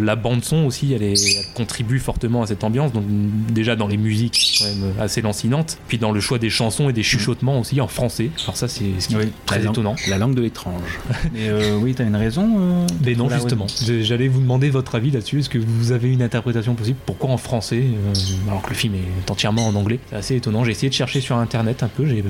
La 0.00 0.16
bande 0.16 0.44
son 0.44 0.64
aussi, 0.64 0.92
elle, 0.92 1.02
est, 1.02 1.14
elle 1.38 1.44
contribue 1.54 1.98
fortement 1.98 2.42
à 2.42 2.46
cette 2.46 2.64
ambiance. 2.64 2.92
Donc 2.92 3.04
déjà 3.52 3.76
dans 3.76 3.86
les 3.88 3.96
musiques, 3.96 4.58
quand 4.58 4.66
même 4.66 4.92
assez 5.00 5.20
lancinantes. 5.22 5.78
Puis 5.88 5.98
dans 5.98 6.12
le 6.12 6.20
choix 6.20 6.38
des 6.38 6.50
chansons 6.50 6.88
et 6.88 6.92
des 6.92 7.02
chuchotements 7.02 7.58
aussi 7.60 7.80
en 7.80 7.88
français. 7.88 8.30
Alors 8.44 8.56
ça, 8.56 8.68
c'est 8.68 8.84
ce 8.98 9.08
qui 9.08 9.14
est 9.14 9.28
très 9.46 9.58
la 9.58 9.64
langue- 9.64 9.74
étonnant. 9.74 9.96
La 10.08 10.18
langue 10.18 10.34
de 10.34 10.42
l'étrange. 10.42 10.80
Mais 11.32 11.48
euh, 11.48 11.76
oui, 11.80 11.94
t'as 11.94 12.04
une 12.04 12.16
raison. 12.16 12.48
euh, 12.58 12.86
Mais 13.04 13.14
non, 13.14 13.28
justement. 13.28 13.66
J'allais 14.02 14.28
vous 14.28 14.40
demander 14.40 14.70
votre 14.70 14.94
avis 14.94 15.10
là-dessus. 15.10 15.40
Est-ce 15.40 15.48
que 15.50 15.58
vous 15.58 15.92
avez 15.92 16.10
une 16.12 16.22
interprétation 16.22 16.74
possible? 16.74 16.98
Pourquoi 17.06 17.30
en 17.30 17.36
français 17.36 17.82
euh, 17.82 18.12
alors 18.48 18.62
que 18.62 18.70
le 18.70 18.74
film 18.76 18.94
est 18.94 19.30
entièrement 19.30 19.66
en 19.66 19.74
anglais? 19.74 19.98
C'est 20.10 20.16
assez 20.16 20.36
étonnant. 20.36 20.64
J'ai 20.64 20.72
essayé 20.72 20.88
de 20.88 20.94
chercher 20.94 21.20
sur 21.20 21.36
internet 21.36 21.82
un 21.82 21.88
peu. 21.88 22.06
J'ai 22.06 22.20
euh, 22.20 22.24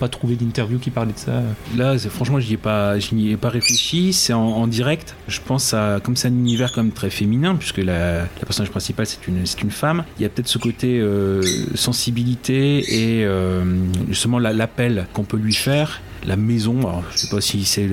pas 0.00 0.08
trouvé 0.08 0.36
d'interview 0.36 0.78
qui 0.78 0.90
parlait 0.90 1.12
de 1.12 1.18
ça. 1.18 1.42
Là, 1.76 1.96
franchement, 1.98 2.40
j'y 2.40 2.54
ai 2.54 2.56
pas, 2.56 2.98
je 2.98 3.14
n'y 3.14 3.30
ai 3.30 3.36
pas 3.36 3.48
réfléchi. 3.50 4.12
C'est 4.12 4.32
en, 4.32 4.40
en 4.42 4.66
direct. 4.66 5.14
Je 5.28 5.40
pense 5.44 5.74
à, 5.74 5.98
comme 6.02 6.16
c'est 6.16 6.28
un 6.28 6.32
univers 6.32 6.72
quand 6.72 6.82
même 6.82 6.92
très 7.02 7.10
féminin, 7.10 7.56
puisque 7.56 7.78
la, 7.78 8.26
personnage 8.46 8.70
principale 8.70 9.06
c'est 9.06 9.26
une, 9.26 9.44
une 9.62 9.70
femme. 9.70 10.04
Il 10.18 10.22
y 10.22 10.24
a 10.24 10.28
peut-être 10.28 10.46
ce 10.48 10.58
côté 10.58 11.00
euh, 11.00 11.42
sensibilité 11.74 12.78
et 13.18 13.24
euh, 13.24 13.64
justement 14.08 14.38
la- 14.38 14.52
l'appel 14.52 15.06
qu'on 15.12 15.24
peut 15.24 15.36
lui 15.36 15.54
faire. 15.54 16.00
La 16.24 16.36
maison, 16.36 16.78
je 17.12 17.18
sais 17.18 17.28
pas 17.30 17.40
si 17.40 17.64
c'est 17.64 17.88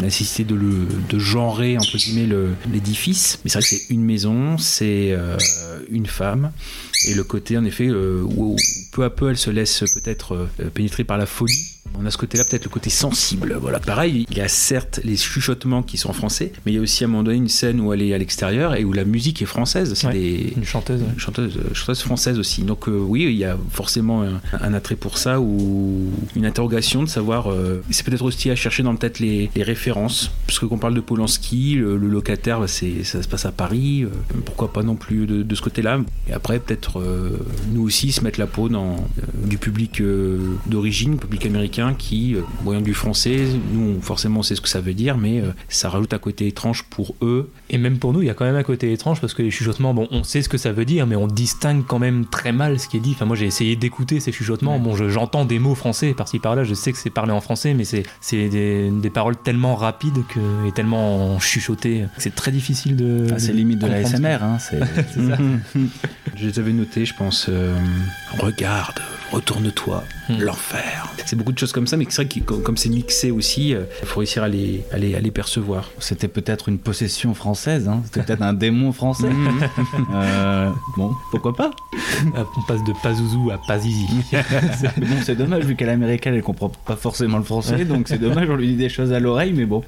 nécessité 0.00 0.44
de 0.44 0.54
le 0.54 0.86
de 1.08 1.18
genrer 1.18 1.76
entre 1.76 1.96
guillemets 1.96 2.26
le- 2.26 2.50
l'édifice, 2.72 3.40
mais 3.42 3.50
c'est 3.50 3.58
vrai 3.58 3.62
que 3.68 3.74
c'est 3.74 3.92
une 3.92 4.04
maison, 4.04 4.56
c'est 4.58 5.08
euh, 5.10 5.36
une 5.90 6.06
femme 6.06 6.52
et 7.08 7.14
le 7.14 7.24
côté 7.24 7.58
en 7.58 7.64
effet 7.64 7.90
où, 7.90 8.54
peu 8.92 9.02
à 9.02 9.10
peu 9.10 9.30
elle 9.30 9.36
se 9.36 9.50
laisse 9.50 9.80
peut-être 9.94 10.46
pénétrer 10.74 11.02
par 11.02 11.18
la 11.18 11.26
folie 11.26 11.73
On 11.98 12.06
a 12.06 12.10
ce 12.10 12.18
côté-là, 12.18 12.44
peut-être 12.44 12.64
le 12.64 12.70
côté 12.70 12.90
sensible. 12.90 13.56
Voilà. 13.60 13.78
Pareil, 13.80 14.26
il 14.30 14.36
y 14.36 14.40
a 14.40 14.48
certes 14.48 15.00
les 15.04 15.16
chuchotements 15.16 15.82
qui 15.82 15.96
sont 15.96 16.10
en 16.10 16.12
français, 16.12 16.52
mais 16.64 16.72
il 16.72 16.74
y 16.74 16.78
a 16.78 16.80
aussi 16.80 17.04
à 17.04 17.06
un 17.06 17.10
moment 17.10 17.22
donné 17.22 17.36
une 17.38 17.48
scène 17.48 17.80
où 17.80 17.92
elle 17.92 18.02
est 18.02 18.12
à 18.14 18.18
l'extérieur 18.18 18.74
et 18.74 18.84
où 18.84 18.92
la 18.92 19.04
musique 19.04 19.40
est 19.42 19.46
française. 19.46 19.94
C'est 19.94 20.06
Ouais. 20.08 20.12
des 20.12 20.52
Une 20.56 20.64
chanteuse. 20.64 21.00
ouais. 21.00 21.06
une 21.14 21.18
chanteuse, 21.20 21.56
euh, 21.56 21.72
chanteuse 21.74 22.00
française 22.02 22.38
aussi. 22.38 22.62
Donc 22.62 22.88
euh, 22.88 22.92
oui, 22.98 23.24
il 23.24 23.36
y 23.36 23.44
a 23.44 23.56
forcément 23.70 24.22
un, 24.22 24.40
un 24.60 24.74
attrait 24.74 24.96
pour 24.96 25.18
ça 25.18 25.40
ou 25.40 26.10
une 26.36 26.46
interrogation 26.46 27.02
de 27.02 27.08
savoir. 27.08 27.50
euh, 27.50 27.82
c'est 27.90 28.04
peut-être 28.04 28.22
aussi 28.24 28.50
à 28.50 28.56
chercher 28.56 28.82
dans 28.82 28.94
peut-être 28.96 29.20
les, 29.20 29.50
les 29.54 29.62
références, 29.62 30.30
parce 30.46 30.58
que 30.58 30.66
qu'on 30.66 30.78
parle 30.78 30.94
de 30.94 31.00
Polanski, 31.00 31.74
le, 31.76 31.96
le 31.96 32.08
locataire, 32.08 32.60
bah, 32.60 32.66
c'est 32.68 33.04
ça 33.04 33.22
se 33.22 33.28
passe 33.28 33.46
à 33.46 33.52
Paris. 33.52 34.04
euh, 34.04 34.08
pourquoi 34.44 34.72
pas 34.72 34.82
non 34.82 34.96
plus 34.96 35.26
de, 35.26 35.42
de 35.42 35.54
ce 35.54 35.62
côté-là. 35.62 36.00
Et 36.28 36.32
après 36.32 36.58
peut-être 36.58 37.02
nous 37.72 37.82
aussi 37.82 38.12
se 38.12 38.22
mettre 38.22 38.38
la 38.40 38.46
peau 38.46 38.68
dans 38.68 38.96
du 39.44 39.58
public 39.58 40.02
d'origine, 40.66 41.18
public 41.18 41.46
américain 41.46 41.83
qui, 41.92 42.34
euh, 42.34 42.40
voyant 42.62 42.80
du 42.80 42.94
français, 42.94 43.44
nous 43.72 44.00
forcément 44.00 44.40
on 44.40 44.42
sait 44.42 44.54
ce 44.54 44.60
que 44.60 44.68
ça 44.68 44.80
veut 44.80 44.94
dire, 44.94 45.18
mais 45.18 45.40
euh, 45.40 45.52
ça 45.68 45.90
rajoute 45.90 46.14
un 46.14 46.18
côté 46.18 46.46
étrange 46.46 46.84
pour 46.84 47.14
eux. 47.20 47.50
Et 47.70 47.76
même 47.78 47.98
pour 47.98 48.12
nous, 48.12 48.22
il 48.22 48.26
y 48.26 48.30
a 48.30 48.34
quand 48.34 48.44
même 48.46 48.56
un 48.56 48.62
côté 48.62 48.92
étrange 48.92 49.20
parce 49.20 49.34
que 49.34 49.42
les 49.42 49.50
chuchotements, 49.50 49.92
bon, 49.94 50.08
on 50.10 50.22
sait 50.24 50.40
ce 50.42 50.48
que 50.48 50.58
ça 50.58 50.72
veut 50.72 50.84
dire, 50.84 51.06
mais 51.06 51.16
on 51.16 51.26
distingue 51.26 51.84
quand 51.86 51.98
même 51.98 52.24
très 52.26 52.52
mal 52.52 52.78
ce 52.80 52.88
qui 52.88 52.96
est 52.96 53.00
dit. 53.00 53.12
Enfin, 53.14 53.24
moi, 53.26 53.36
j'ai 53.36 53.46
essayé 53.46 53.76
d'écouter 53.76 54.20
ces 54.20 54.32
chuchotements. 54.32 54.78
Bon, 54.78 54.96
je- 54.96 55.08
j'entends 55.08 55.44
des 55.44 55.58
mots 55.58 55.74
français 55.74 56.14
par-ci 56.14 56.38
par-là, 56.38 56.64
je 56.64 56.74
sais 56.74 56.92
que 56.92 56.98
c'est 56.98 57.10
parlé 57.10 57.32
en 57.32 57.40
français, 57.40 57.74
mais 57.74 57.84
c'est 57.84 58.04
c'est 58.20 58.48
des, 58.48 58.90
des 58.90 59.10
paroles 59.10 59.36
tellement 59.36 59.74
rapides 59.74 60.24
que, 60.28 60.40
et 60.68 60.72
tellement 60.72 61.38
chuchotées 61.40 62.04
que 62.16 62.22
c'est 62.22 62.34
très 62.34 62.50
difficile 62.52 62.96
de. 62.96 63.26
Ah, 63.32 63.38
c'est 63.38 63.52
limite 63.52 63.78
de 63.80 63.86
la 63.86 64.02
comprendre 64.02 64.16
ce 64.16 64.22
SMR, 64.22 64.42
hein, 64.44 64.58
c'est 64.58 64.80
c'est 65.14 65.28
ça. 65.28 65.38
Je 66.36 66.46
les 66.48 66.58
avais 66.58 66.72
notés, 66.72 67.04
je 67.04 67.14
pense. 67.14 67.46
euh, 67.48 67.74
regarde, 68.38 68.98
retourne-toi, 69.32 70.04
L'enfer. 70.28 71.12
C'est 71.26 71.36
beaucoup 71.36 71.52
de 71.52 71.58
choses 71.58 71.72
comme 71.72 71.86
ça, 71.86 71.96
mais 71.96 72.06
c'est 72.08 72.24
vrai 72.24 72.40
que 72.40 72.54
comme 72.54 72.76
c'est 72.76 72.88
mixé 72.88 73.30
aussi, 73.30 73.70
il 73.70 74.06
faut 74.06 74.20
réussir 74.20 74.42
à 74.42 74.48
les, 74.48 74.84
à 74.92 74.98
les, 74.98 75.14
à 75.14 75.20
les 75.20 75.30
percevoir. 75.30 75.90
C'était 75.98 76.28
peut-être 76.28 76.68
une 76.68 76.78
possession 76.78 77.34
française, 77.34 77.88
hein. 77.88 78.02
c'était 78.04 78.22
peut-être 78.22 78.42
un 78.42 78.52
démon 78.52 78.92
français. 78.92 79.28
Mhm. 79.30 79.60
Euh, 80.14 80.70
bon, 80.96 81.12
pourquoi 81.30 81.54
pas? 81.54 81.70
Ah, 82.36 82.44
On 82.56 82.62
passe 82.62 82.82
de 82.84 82.92
Pazuzu 83.02 83.50
à 83.52 83.58
Pazizi. 83.66 84.06
Bon, 84.98 85.06
c'est 85.24 85.34
dommage, 85.36 85.64
vu 85.64 85.74
qu'elle 85.76 85.88
est 85.88 85.92
américaine, 85.92 86.34
elle 86.34 86.42
comprend 86.42 86.68
pas 86.68 86.96
forcément 86.96 87.38
le 87.38 87.44
français, 87.44 87.84
donc 87.84 88.08
c'est 88.08 88.18
dommage, 88.18 88.48
on 88.48 88.56
lui 88.56 88.68
dit 88.68 88.76
des 88.76 88.88
choses 88.88 89.12
à 89.12 89.20
l'oreille, 89.20 89.52
mais 89.52 89.64
bon. 89.66 89.82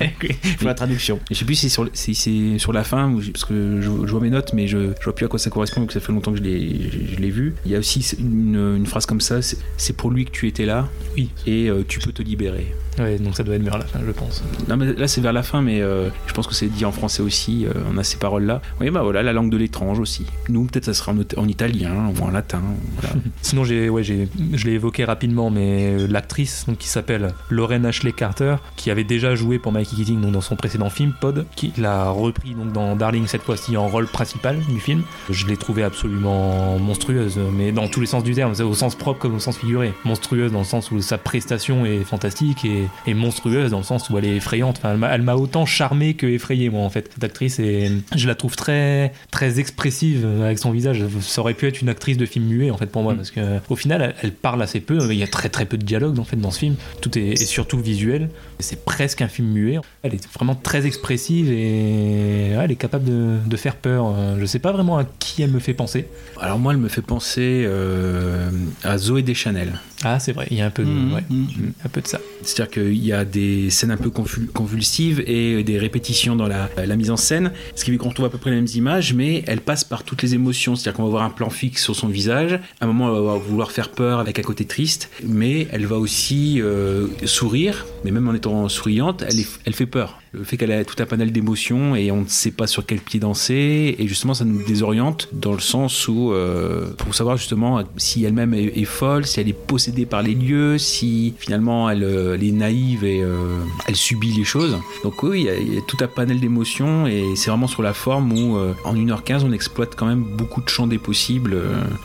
Il 0.00 0.34
faut 0.58 0.66
la 0.66 0.74
traduction. 0.74 1.18
Je 1.30 1.34
sais 1.34 1.44
plus 1.44 1.54
si 1.54 1.68
c'est 1.68 1.74
sur, 1.74 1.88
si 1.92 2.14
c'est 2.14 2.58
sur 2.58 2.72
la 2.72 2.84
fin, 2.84 3.12
parce 3.32 3.44
que 3.44 3.80
je, 3.80 3.90
je 4.06 4.10
vois 4.12 4.20
mes 4.20 4.30
notes, 4.30 4.52
mais 4.52 4.66
je, 4.68 4.92
je 4.98 5.04
vois 5.04 5.14
plus 5.14 5.26
à 5.26 5.28
quoi 5.28 5.38
ça 5.38 5.50
correspond, 5.50 5.80
vu 5.82 5.86
que 5.88 5.92
ça 5.92 6.00
fait 6.00 6.12
longtemps 6.12 6.32
que 6.32 6.38
je 6.38 6.42
l'ai, 6.42 6.90
je, 6.90 7.14
je 7.14 7.20
l'ai 7.20 7.30
vu. 7.30 7.54
Il 7.64 7.72
y 7.72 7.76
a 7.76 7.78
aussi 7.78 8.00
une, 8.18 8.76
une 8.76 8.86
phrase 8.86 9.06
comme 9.06 9.20
ça, 9.20 9.25
c'est, 9.42 9.58
c'est 9.76 9.96
pour 9.96 10.10
lui 10.10 10.24
que 10.24 10.30
tu 10.30 10.46
étais 10.48 10.66
là, 10.66 10.88
Oui. 11.16 11.30
et 11.46 11.68
euh, 11.68 11.84
tu 11.86 11.98
peux 12.00 12.12
te 12.12 12.22
libérer. 12.22 12.74
Ouais, 12.98 13.18
donc 13.18 13.36
ça 13.36 13.42
doit 13.42 13.54
être 13.56 13.62
vers 13.62 13.78
la 13.78 13.84
fin, 13.84 14.00
je 14.06 14.12
pense. 14.12 14.42
Non, 14.68 14.76
mais 14.76 14.92
là 14.92 15.06
c'est 15.08 15.20
vers 15.20 15.32
la 15.32 15.42
fin, 15.42 15.62
mais 15.62 15.82
euh, 15.82 16.08
je 16.26 16.32
pense 16.32 16.46
que 16.46 16.54
c'est 16.54 16.66
dit 16.68 16.84
en 16.84 16.92
français 16.92 17.22
aussi. 17.22 17.66
euh, 17.66 17.72
on 17.92 17.98
a 17.98 18.04
ces 18.04 18.16
paroles-là. 18.16 18.62
Oui, 18.80 18.90
bah 18.90 19.02
voilà, 19.02 19.22
la 19.22 19.32
langue 19.32 19.50
de 19.50 19.56
l'étrange 19.56 19.98
aussi. 19.98 20.26
Nous, 20.48 20.64
peut-être 20.64 20.86
ça 20.86 20.94
sera 20.94 21.12
en, 21.12 21.18
en 21.36 21.48
italien 21.48 22.10
ou 22.18 22.22
en 22.24 22.30
latin. 22.30 22.62
Voilà. 23.00 23.14
Sinon, 23.42 23.64
j'ai, 23.64 23.88
ouais, 23.88 24.02
j'ai, 24.02 24.28
je 24.52 24.64
l'ai 24.64 24.72
évoqué 24.72 25.04
rapidement, 25.04 25.50
mais 25.50 25.92
euh, 25.92 26.06
l'actrice 26.08 26.66
qui 26.78 26.88
s'appelle 26.88 27.34
Lauren 27.50 27.84
Ashley 27.84 28.12
Carter, 28.12 28.56
qui 28.76 28.90
avait 28.90 29.04
déjà 29.04 29.34
joué 29.34 29.58
pour 29.58 29.72
Mikey 29.72 29.96
Keating 29.96 30.20
donc, 30.20 30.32
dans 30.32 30.40
son 30.40 30.56
précédent 30.56 30.90
film 30.90 31.12
Pod, 31.20 31.46
qui 31.54 31.72
l'a 31.78 32.10
repris 32.10 32.54
donc, 32.54 32.72
dans 32.72 32.96
Darling 32.96 33.26
cette 33.26 33.42
fois-ci 33.42 33.76
en 33.76 33.88
rôle 33.88 34.06
principal 34.06 34.58
du 34.68 34.80
film. 34.80 35.02
Je 35.30 35.46
l'ai 35.46 35.56
trouvée 35.56 35.82
absolument 35.82 36.78
monstrueuse, 36.78 37.38
mais 37.52 37.72
dans 37.72 37.88
tous 37.88 38.00
les 38.00 38.06
sens 38.06 38.24
du 38.24 38.34
terme, 38.34 38.52
au 38.60 38.74
sens 38.74 38.94
propre 38.94 39.20
comme 39.20 39.34
au 39.34 39.38
sens 39.38 39.58
figuré. 39.58 39.92
Monstrueuse 40.04 40.52
dans 40.52 40.60
le 40.60 40.64
sens 40.64 40.90
où 40.90 41.00
sa 41.00 41.18
prestation 41.18 41.84
est 41.86 42.04
fantastique 42.04 42.64
et, 42.64 42.85
et 43.06 43.14
monstrueuse 43.14 43.70
dans 43.70 43.78
le 43.78 43.84
sens 43.84 44.08
où 44.10 44.18
elle 44.18 44.24
est 44.24 44.36
effrayante. 44.36 44.76
Enfin, 44.78 44.98
elle, 45.10 45.22
m'a, 45.22 45.34
autant 45.34 45.66
charmé 45.66 46.14
que 46.14 46.26
effrayé, 46.26 46.70
moi, 46.70 46.82
en 46.82 46.90
fait, 46.90 47.10
cette 47.12 47.24
actrice. 47.24 47.58
Et 47.58 47.90
je 48.14 48.26
la 48.26 48.34
trouve 48.34 48.56
très, 48.56 49.12
très 49.30 49.58
expressive 49.60 50.26
avec 50.42 50.58
son 50.58 50.70
visage. 50.70 51.02
Ça 51.20 51.40
aurait 51.40 51.54
pu 51.54 51.66
être 51.66 51.80
une 51.82 51.88
actrice 51.88 52.16
de 52.16 52.26
film 52.26 52.46
muet, 52.46 52.70
en 52.70 52.76
fait, 52.76 52.86
pour 52.86 53.02
moi, 53.02 53.14
Mm. 53.14 53.16
parce 53.16 53.30
que 53.30 53.40
au 53.68 53.76
final, 53.76 54.02
elle, 54.02 54.14
elle 54.22 54.32
parle 54.32 54.62
assez 54.62 54.80
peu. 54.80 54.98
Il 55.12 55.18
y 55.18 55.22
a 55.22 55.26
très, 55.26 55.48
très 55.48 55.66
peu 55.66 55.76
de 55.76 55.84
dialogue, 55.84 56.18
en 56.18 56.24
fait, 56.24 56.36
dans 56.36 56.50
ce 56.50 56.58
film. 56.60 56.74
Tout 57.00 57.18
est, 57.18 57.32
est 57.32 57.46
surtout 57.46 57.78
visuel. 57.78 58.30
C'est 58.58 58.84
presque 58.84 59.22
un 59.22 59.28
film 59.28 59.48
muet. 59.48 59.78
Elle 60.02 60.14
est 60.14 60.28
vraiment 60.32 60.54
très 60.54 60.86
expressive 60.86 61.50
et 61.52 62.54
ouais, 62.56 62.62
elle 62.64 62.70
est 62.70 62.76
capable 62.76 63.04
de, 63.04 63.36
de 63.46 63.56
faire 63.56 63.76
peur. 63.76 64.06
Euh, 64.16 64.36
Je 64.40 64.46
sais 64.46 64.58
pas 64.58 64.72
vraiment 64.72 64.98
à 64.98 65.04
qui 65.18 65.42
elle 65.42 65.50
me 65.50 65.58
fait 65.58 65.74
penser. 65.74 66.06
Alors 66.40 66.58
moi, 66.58 66.72
elle 66.72 66.78
me 66.78 66.88
fait 66.88 67.02
penser 67.02 67.64
euh, 67.66 68.50
à 68.82 68.98
Zoé 68.98 69.22
Deschanel. 69.22 69.80
Ah, 70.04 70.18
c'est 70.18 70.32
vrai, 70.32 70.46
il 70.50 70.56
y 70.58 70.60
a 70.60 70.66
un 70.66 70.70
peu, 70.70 70.84
de- 70.84 70.88
Mhm, 70.88 71.12
ouais, 71.14 71.22
mhm. 71.30 71.72
un 71.84 71.88
peu 71.88 72.00
de 72.00 72.06
ça. 72.06 72.18
C'est-à-dire 72.42 72.70
qu'il 72.76 73.04
y 73.04 73.12
a 73.12 73.24
des 73.24 73.70
scènes 73.70 73.90
un 73.90 73.96
peu 73.96 74.10
convul- 74.10 74.46
convulsives 74.52 75.22
et 75.26 75.62
des 75.64 75.78
répétitions 75.78 76.36
dans 76.36 76.46
la, 76.48 76.96
mise 76.96 77.10
en 77.10 77.16
scène, 77.16 77.52
ce 77.74 77.84
qui 77.84 77.90
fait 77.90 77.96
qu'on 77.96 78.08
retrouve 78.08 78.26
à 78.26 78.30
peu 78.30 78.38
près 78.38 78.50
les 78.50 78.56
mêmes 78.56 78.66
images, 78.74 79.14
mais 79.14 79.42
elle 79.46 79.60
passe 79.60 79.84
par 79.84 80.02
toutes 80.02 80.22
les 80.22 80.34
émotions. 80.34 80.76
C'est-à-dire 80.76 80.96
qu'on 80.96 81.04
va 81.04 81.10
voir 81.10 81.22
un 81.24 81.30
plan 81.30 81.50
fixe 81.50 81.82
sur 81.82 81.96
son 81.96 82.08
visage. 82.08 82.58
À 82.80 82.84
un 82.84 82.86
moment, 82.86 83.14
elle 83.14 83.22
va 83.22 83.36
vouloir 83.36 83.72
faire 83.72 83.90
peur 83.90 84.18
avec 84.18 84.38
un 84.38 84.42
côté 84.42 84.64
triste, 84.64 85.10
mais 85.24 85.68
elle 85.72 85.86
va 85.86 85.96
aussi 85.96 86.60
euh, 86.60 87.08
sourire, 87.24 87.86
mais 88.04 88.10
même 88.10 88.28
en 88.28 88.34
étant 88.34 88.68
souriante, 88.68 89.24
elle 89.64 89.74
fait 89.74 89.86
peur. 89.86 90.20
Le 90.32 90.44
fait 90.44 90.56
qu'elle 90.56 90.72
a 90.72 90.84
tout 90.84 91.00
un 91.02 91.06
panel 91.06 91.32
d'émotions 91.32 91.94
et 91.94 92.10
on 92.10 92.22
ne 92.22 92.26
sait 92.26 92.50
pas 92.50 92.66
sur 92.66 92.84
quel 92.84 92.98
pied 92.98 93.20
danser, 93.20 93.94
et 93.98 94.08
justement, 94.08 94.34
ça 94.34 94.44
nous 94.44 94.64
désoriente 94.64 95.28
dans 95.32 95.52
le 95.52 95.60
sens 95.60 96.08
où, 96.08 96.32
euh, 96.32 96.92
pour 96.98 97.14
savoir 97.14 97.36
justement 97.36 97.82
si 97.96 98.24
elle-même 98.24 98.52
est, 98.54 98.84
folle, 98.84 99.26
si 99.26 99.40
elle 99.40 99.48
est 99.48 99.52
possédée 99.52 100.06
par 100.06 100.22
les 100.22 100.34
lieux, 100.34 100.78
si 100.78 101.34
finalement 101.38 101.88
elle, 101.88 102.04
euh, 102.04 102.38
est 102.38 102.52
naïve 102.52 103.04
et 103.04 103.22
euh, 103.22 103.58
elle 103.86 103.96
subit 103.96 104.32
les 104.32 104.44
choses. 104.44 104.76
Donc 105.04 105.22
oui, 105.22 105.46
il 105.48 105.74
y, 105.74 105.78
a, 105.78 105.80
tout 105.80 105.96
un 106.00 106.08
panel 106.08 106.40
d'émotions 106.40 107.06
et 107.06 107.34
c'est 107.36 107.50
vraiment 107.50 107.68
sur 107.68 107.82
la 107.82 107.94
forme 107.94 108.32
où 108.32 108.58
en 108.84 108.94
1h15 108.94 109.42
on 109.44 109.52
exploite 109.52 109.94
quand 109.96 110.06
même 110.06 110.24
beaucoup 110.24 110.60
de 110.60 110.68
champs 110.68 110.86
des 110.86 110.98
possibles 110.98 111.56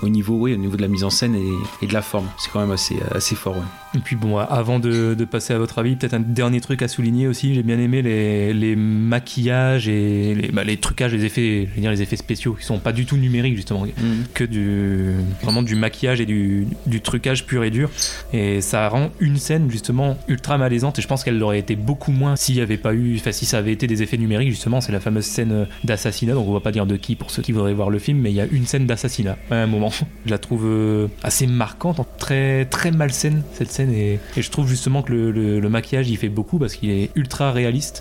au 0.01 0.09
niveau 0.09 0.35
oui, 0.35 0.53
au 0.53 0.57
niveau 0.57 0.77
de 0.77 0.81
la 0.81 0.87
mise 0.87 1.03
en 1.03 1.09
scène 1.09 1.35
et, 1.81 1.87
de 1.87 1.93
la 1.93 2.01
forme. 2.01 2.27
C'est 2.37 2.51
quand 2.51 2.59
même 2.59 2.71
assez, 2.71 2.95
assez 3.13 3.35
fort. 3.35 3.55
ouais. 3.55 3.63
Et 3.95 3.99
puis 3.99 4.15
bon, 4.15 4.37
avant 4.37 4.79
de 4.79 5.25
passer 5.25 5.53
à 5.53 5.57
votre 5.57 5.79
avis, 5.79 5.95
peut-être 5.95 6.13
un 6.13 6.19
dernier 6.19 6.61
truc 6.61 6.81
à 6.81 6.87
souligner 6.87 7.27
aussi. 7.27 7.53
J'ai 7.53 7.63
bien 7.63 7.79
aimé 7.79 8.01
les, 8.01 8.10
les 8.53 8.75
maquillages 8.75 9.87
et 9.87 10.35
les, 10.35 10.47
bah, 10.49 10.63
les 10.63 10.77
trucages, 10.77 11.13
les 11.13 11.25
effets, 11.25 11.67
je 11.69 11.75
veux 11.75 11.81
dire 11.81 11.91
les 11.91 12.01
effets 12.01 12.15
spéciaux 12.15 12.53
qui 12.53 12.65
sont 12.65 12.79
pas 12.79 12.91
du 12.91 13.05
tout 13.05 13.17
numériques 13.17 13.55
justement, 13.55 13.85
que 14.33 14.43
du 14.43 15.13
vraiment 15.41 15.61
du 15.63 15.75
maquillage 15.75 16.21
et 16.21 16.25
du, 16.25 16.67
du 16.85 17.01
trucage 17.01 17.45
pur 17.45 17.63
et 17.63 17.69
dur. 17.69 17.89
Et 18.33 18.61
ça 18.61 18.87
rend 18.89 19.09
une 19.19 19.37
scène 19.37 19.69
justement 19.69 20.17
ultra 20.27 20.57
malaisante. 20.57 20.99
Et 20.99 21.01
je 21.01 21.07
pense 21.07 21.23
qu'elle 21.23 21.41
aurait 21.43 21.59
été 21.59 21.75
beaucoup 21.75 22.11
moins 22.11 22.35
s'il 22.35 22.55
y 22.55 22.61
avait 22.61 22.77
pas 22.77 22.93
eu, 22.93 23.15
enfin 23.17 23.31
si 23.31 23.45
ça 23.45 23.57
avait 23.57 23.73
été 23.73 23.87
des 23.87 24.03
effets 24.03 24.17
numériques 24.17 24.49
justement. 24.49 24.81
C'est 24.81 24.91
la 24.91 24.99
fameuse 24.99 25.25
scène 25.25 25.67
d'assassinat. 25.83 26.33
Donc 26.33 26.47
on 26.47 26.53
va 26.53 26.59
pas 26.59 26.71
dire 26.71 26.85
de 26.85 26.95
qui 26.97 27.15
pour 27.15 27.31
ceux 27.31 27.41
qui 27.41 27.51
voudraient 27.51 27.73
voir 27.73 27.89
le 27.89 27.99
film, 27.99 28.19
mais 28.19 28.31
il 28.31 28.35
y 28.35 28.41
a 28.41 28.45
une 28.51 28.65
scène 28.65 28.85
d'assassinat 28.85 29.37
à 29.49 29.55
un 29.55 29.67
moment. 29.67 29.91
Je 30.25 30.31
la 30.31 30.37
trouve 30.37 30.65
euh, 30.65 31.07
assez 31.23 31.47
marquante, 31.47 31.99
très 32.17 32.65
très 32.65 32.91
malsaine 32.91 33.43
cette 33.53 33.71
scène 33.71 33.91
et, 33.93 34.19
et 34.37 34.41
je 34.41 34.49
trouve 34.51 34.67
justement 34.67 35.01
que 35.01 35.11
le, 35.11 35.31
le- 35.31 35.59
le 35.59 35.69
maquillage 35.69 36.09
il 36.09 36.17
fait 36.17 36.29
beaucoup 36.29 36.57
parce 36.59 36.75
qu'il 36.75 36.89
est 36.89 37.09
ultra 37.15 37.51
réaliste 37.51 38.00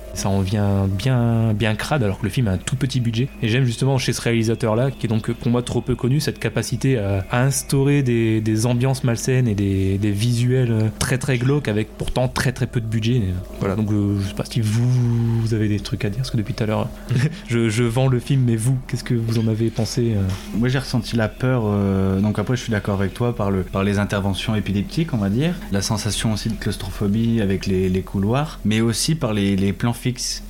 ça 0.13 0.29
en 0.29 0.41
vient 0.41 0.87
bien 0.87 1.53
bien 1.53 1.75
crade 1.75 2.03
alors 2.03 2.19
que 2.19 2.23
le 2.23 2.29
film 2.29 2.47
a 2.47 2.51
un 2.51 2.57
tout 2.57 2.75
petit 2.75 2.99
budget. 2.99 3.29
Et 3.41 3.47
j'aime 3.47 3.65
justement 3.65 3.97
chez 3.97 4.13
ce 4.13 4.21
réalisateur 4.21 4.75
là 4.75 4.91
qui 4.91 5.05
est 5.05 5.09
donc 5.09 5.31
pour 5.31 5.51
moi 5.51 5.61
trop 5.63 5.81
peu 5.81 5.95
connu 5.95 6.19
cette 6.19 6.39
capacité 6.39 6.97
à, 6.97 7.25
instaurer 7.31 8.03
des, 8.03 8.65
ambiances 8.65 9.03
malsaines 9.03 9.47
et 9.47 9.55
des, 9.55 10.11
visuels 10.11 10.71
euh, 10.71 10.89
très 10.99 11.17
très 11.17 11.37
glauques 11.37 11.67
avec 11.67 11.97
pourtant 11.97 12.27
très 12.27 12.51
très 12.51 12.67
peu 12.67 12.81
de 12.81 12.85
budget. 12.85 13.15
Et, 13.15 13.21
euh, 13.21 13.57
voilà 13.59 13.75
donc 13.75 13.91
euh, 13.91 14.19
je 14.21 14.27
sais 14.27 14.33
pas 14.33 14.45
si 14.45 14.61
vous, 14.61 15.53
avez 15.53 15.67
des 15.67 15.79
trucs 15.79 16.05
à 16.05 16.09
dire 16.09 16.19
parce 16.19 16.31
que 16.31 16.37
depuis 16.37 16.53
tout 16.53 16.63
à 16.63 16.67
l'heure 16.67 16.89
je, 17.47 17.83
vends 17.83 18.07
le 18.07 18.19
film 18.19 18.43
mais 18.45 18.55
vous 18.55 18.77
qu'est-ce 18.87 19.03
que 19.03 19.13
vous 19.13 19.39
en 19.39 19.47
avez 19.47 19.69
pensé 19.69 20.13
euh 20.15 20.21
Moi 20.55 20.69
j'ai 20.69 20.79
ressenti 20.79 21.15
la 21.15 21.27
peur, 21.27 21.63
euh, 21.65 22.19
donc 22.19 22.39
après 22.39 22.55
je 22.55 22.63
suis 22.63 22.71
d'accord 22.71 22.99
avec 22.99 23.13
toi 23.13 23.35
par, 23.35 23.51
le, 23.51 23.63
par 23.63 23.83
les 23.83 23.99
interventions 23.99 24.55
épileptiques 24.55 25.13
on 25.13 25.17
va 25.17 25.29
dire, 25.29 25.55
la 25.71 25.81
sensation 25.81 26.33
aussi 26.33 26.49
de 26.49 26.55
claustrophobie 26.55 27.41
avec 27.41 27.65
les, 27.65 27.89
les 27.89 28.01
couloirs, 28.01 28.59
mais 28.65 28.81
aussi 28.81 29.15
par 29.15 29.33
les, 29.33 29.55
les 29.55 29.73
plans 29.73 29.93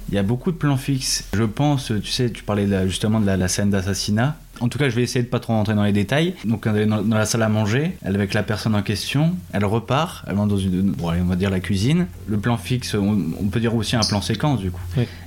Il 0.10 0.15
y 0.15 0.17
a 0.17 0.24
beaucoup 0.24 0.51
de 0.51 0.58
plans 0.58 0.77
fixes. 0.77 1.25
Je 1.34 1.43
pense, 1.43 1.88
tu 1.88 2.12
sais, 2.12 2.29
tu 2.29 2.43
parlais 2.43 2.67
justement 2.88 3.20
de 3.20 3.25
la 3.25 3.48
scène 3.48 3.70
d'assassinat. 3.70 4.38
En 4.62 4.70
tout 4.70 4.77
cas, 4.77 4.89
je 4.89 4.96
vais 4.96 5.03
essayer 5.03 5.24
de 5.24 5.30
pas 5.30 5.39
trop 5.39 5.53
rentrer 5.53 5.74
dans 5.74 5.84
les 5.84 5.91
détails. 5.91 6.34
Donc, 6.46 6.65
elle 6.68 6.77
est 6.77 6.86
dans, 6.86 7.01
dans 7.01 7.18
la 7.18 7.25
salle 7.25 7.41
à 7.44 7.50
manger, 7.50 7.91
elle 8.03 8.13
est 8.13 8.18
avec 8.18 8.34
la 8.34 8.44
personne 8.44 8.75
en 8.75 8.82
question, 8.82 9.36
elle 9.53 9.65
repart, 9.65 10.24
elle 10.27 10.36
va 10.36 10.46
dans 10.46 10.58
une, 10.58 10.91
bon, 10.91 11.10
allez, 11.10 11.22
on 11.22 11.25
va 11.25 11.36
dire 11.36 11.50
la 11.50 11.60
cuisine. 11.60 12.08
Le 12.27 12.38
plan 12.38 12.58
fixe, 12.58 12.94
on, 12.96 13.18
on 13.39 13.46
peut 13.48 13.60
dire 13.60 13.75
aussi 13.75 13.96
un 13.96 14.01
plan 14.01 14.22
séquence 14.22 14.60
du 14.60 14.72
coup. 14.72 14.82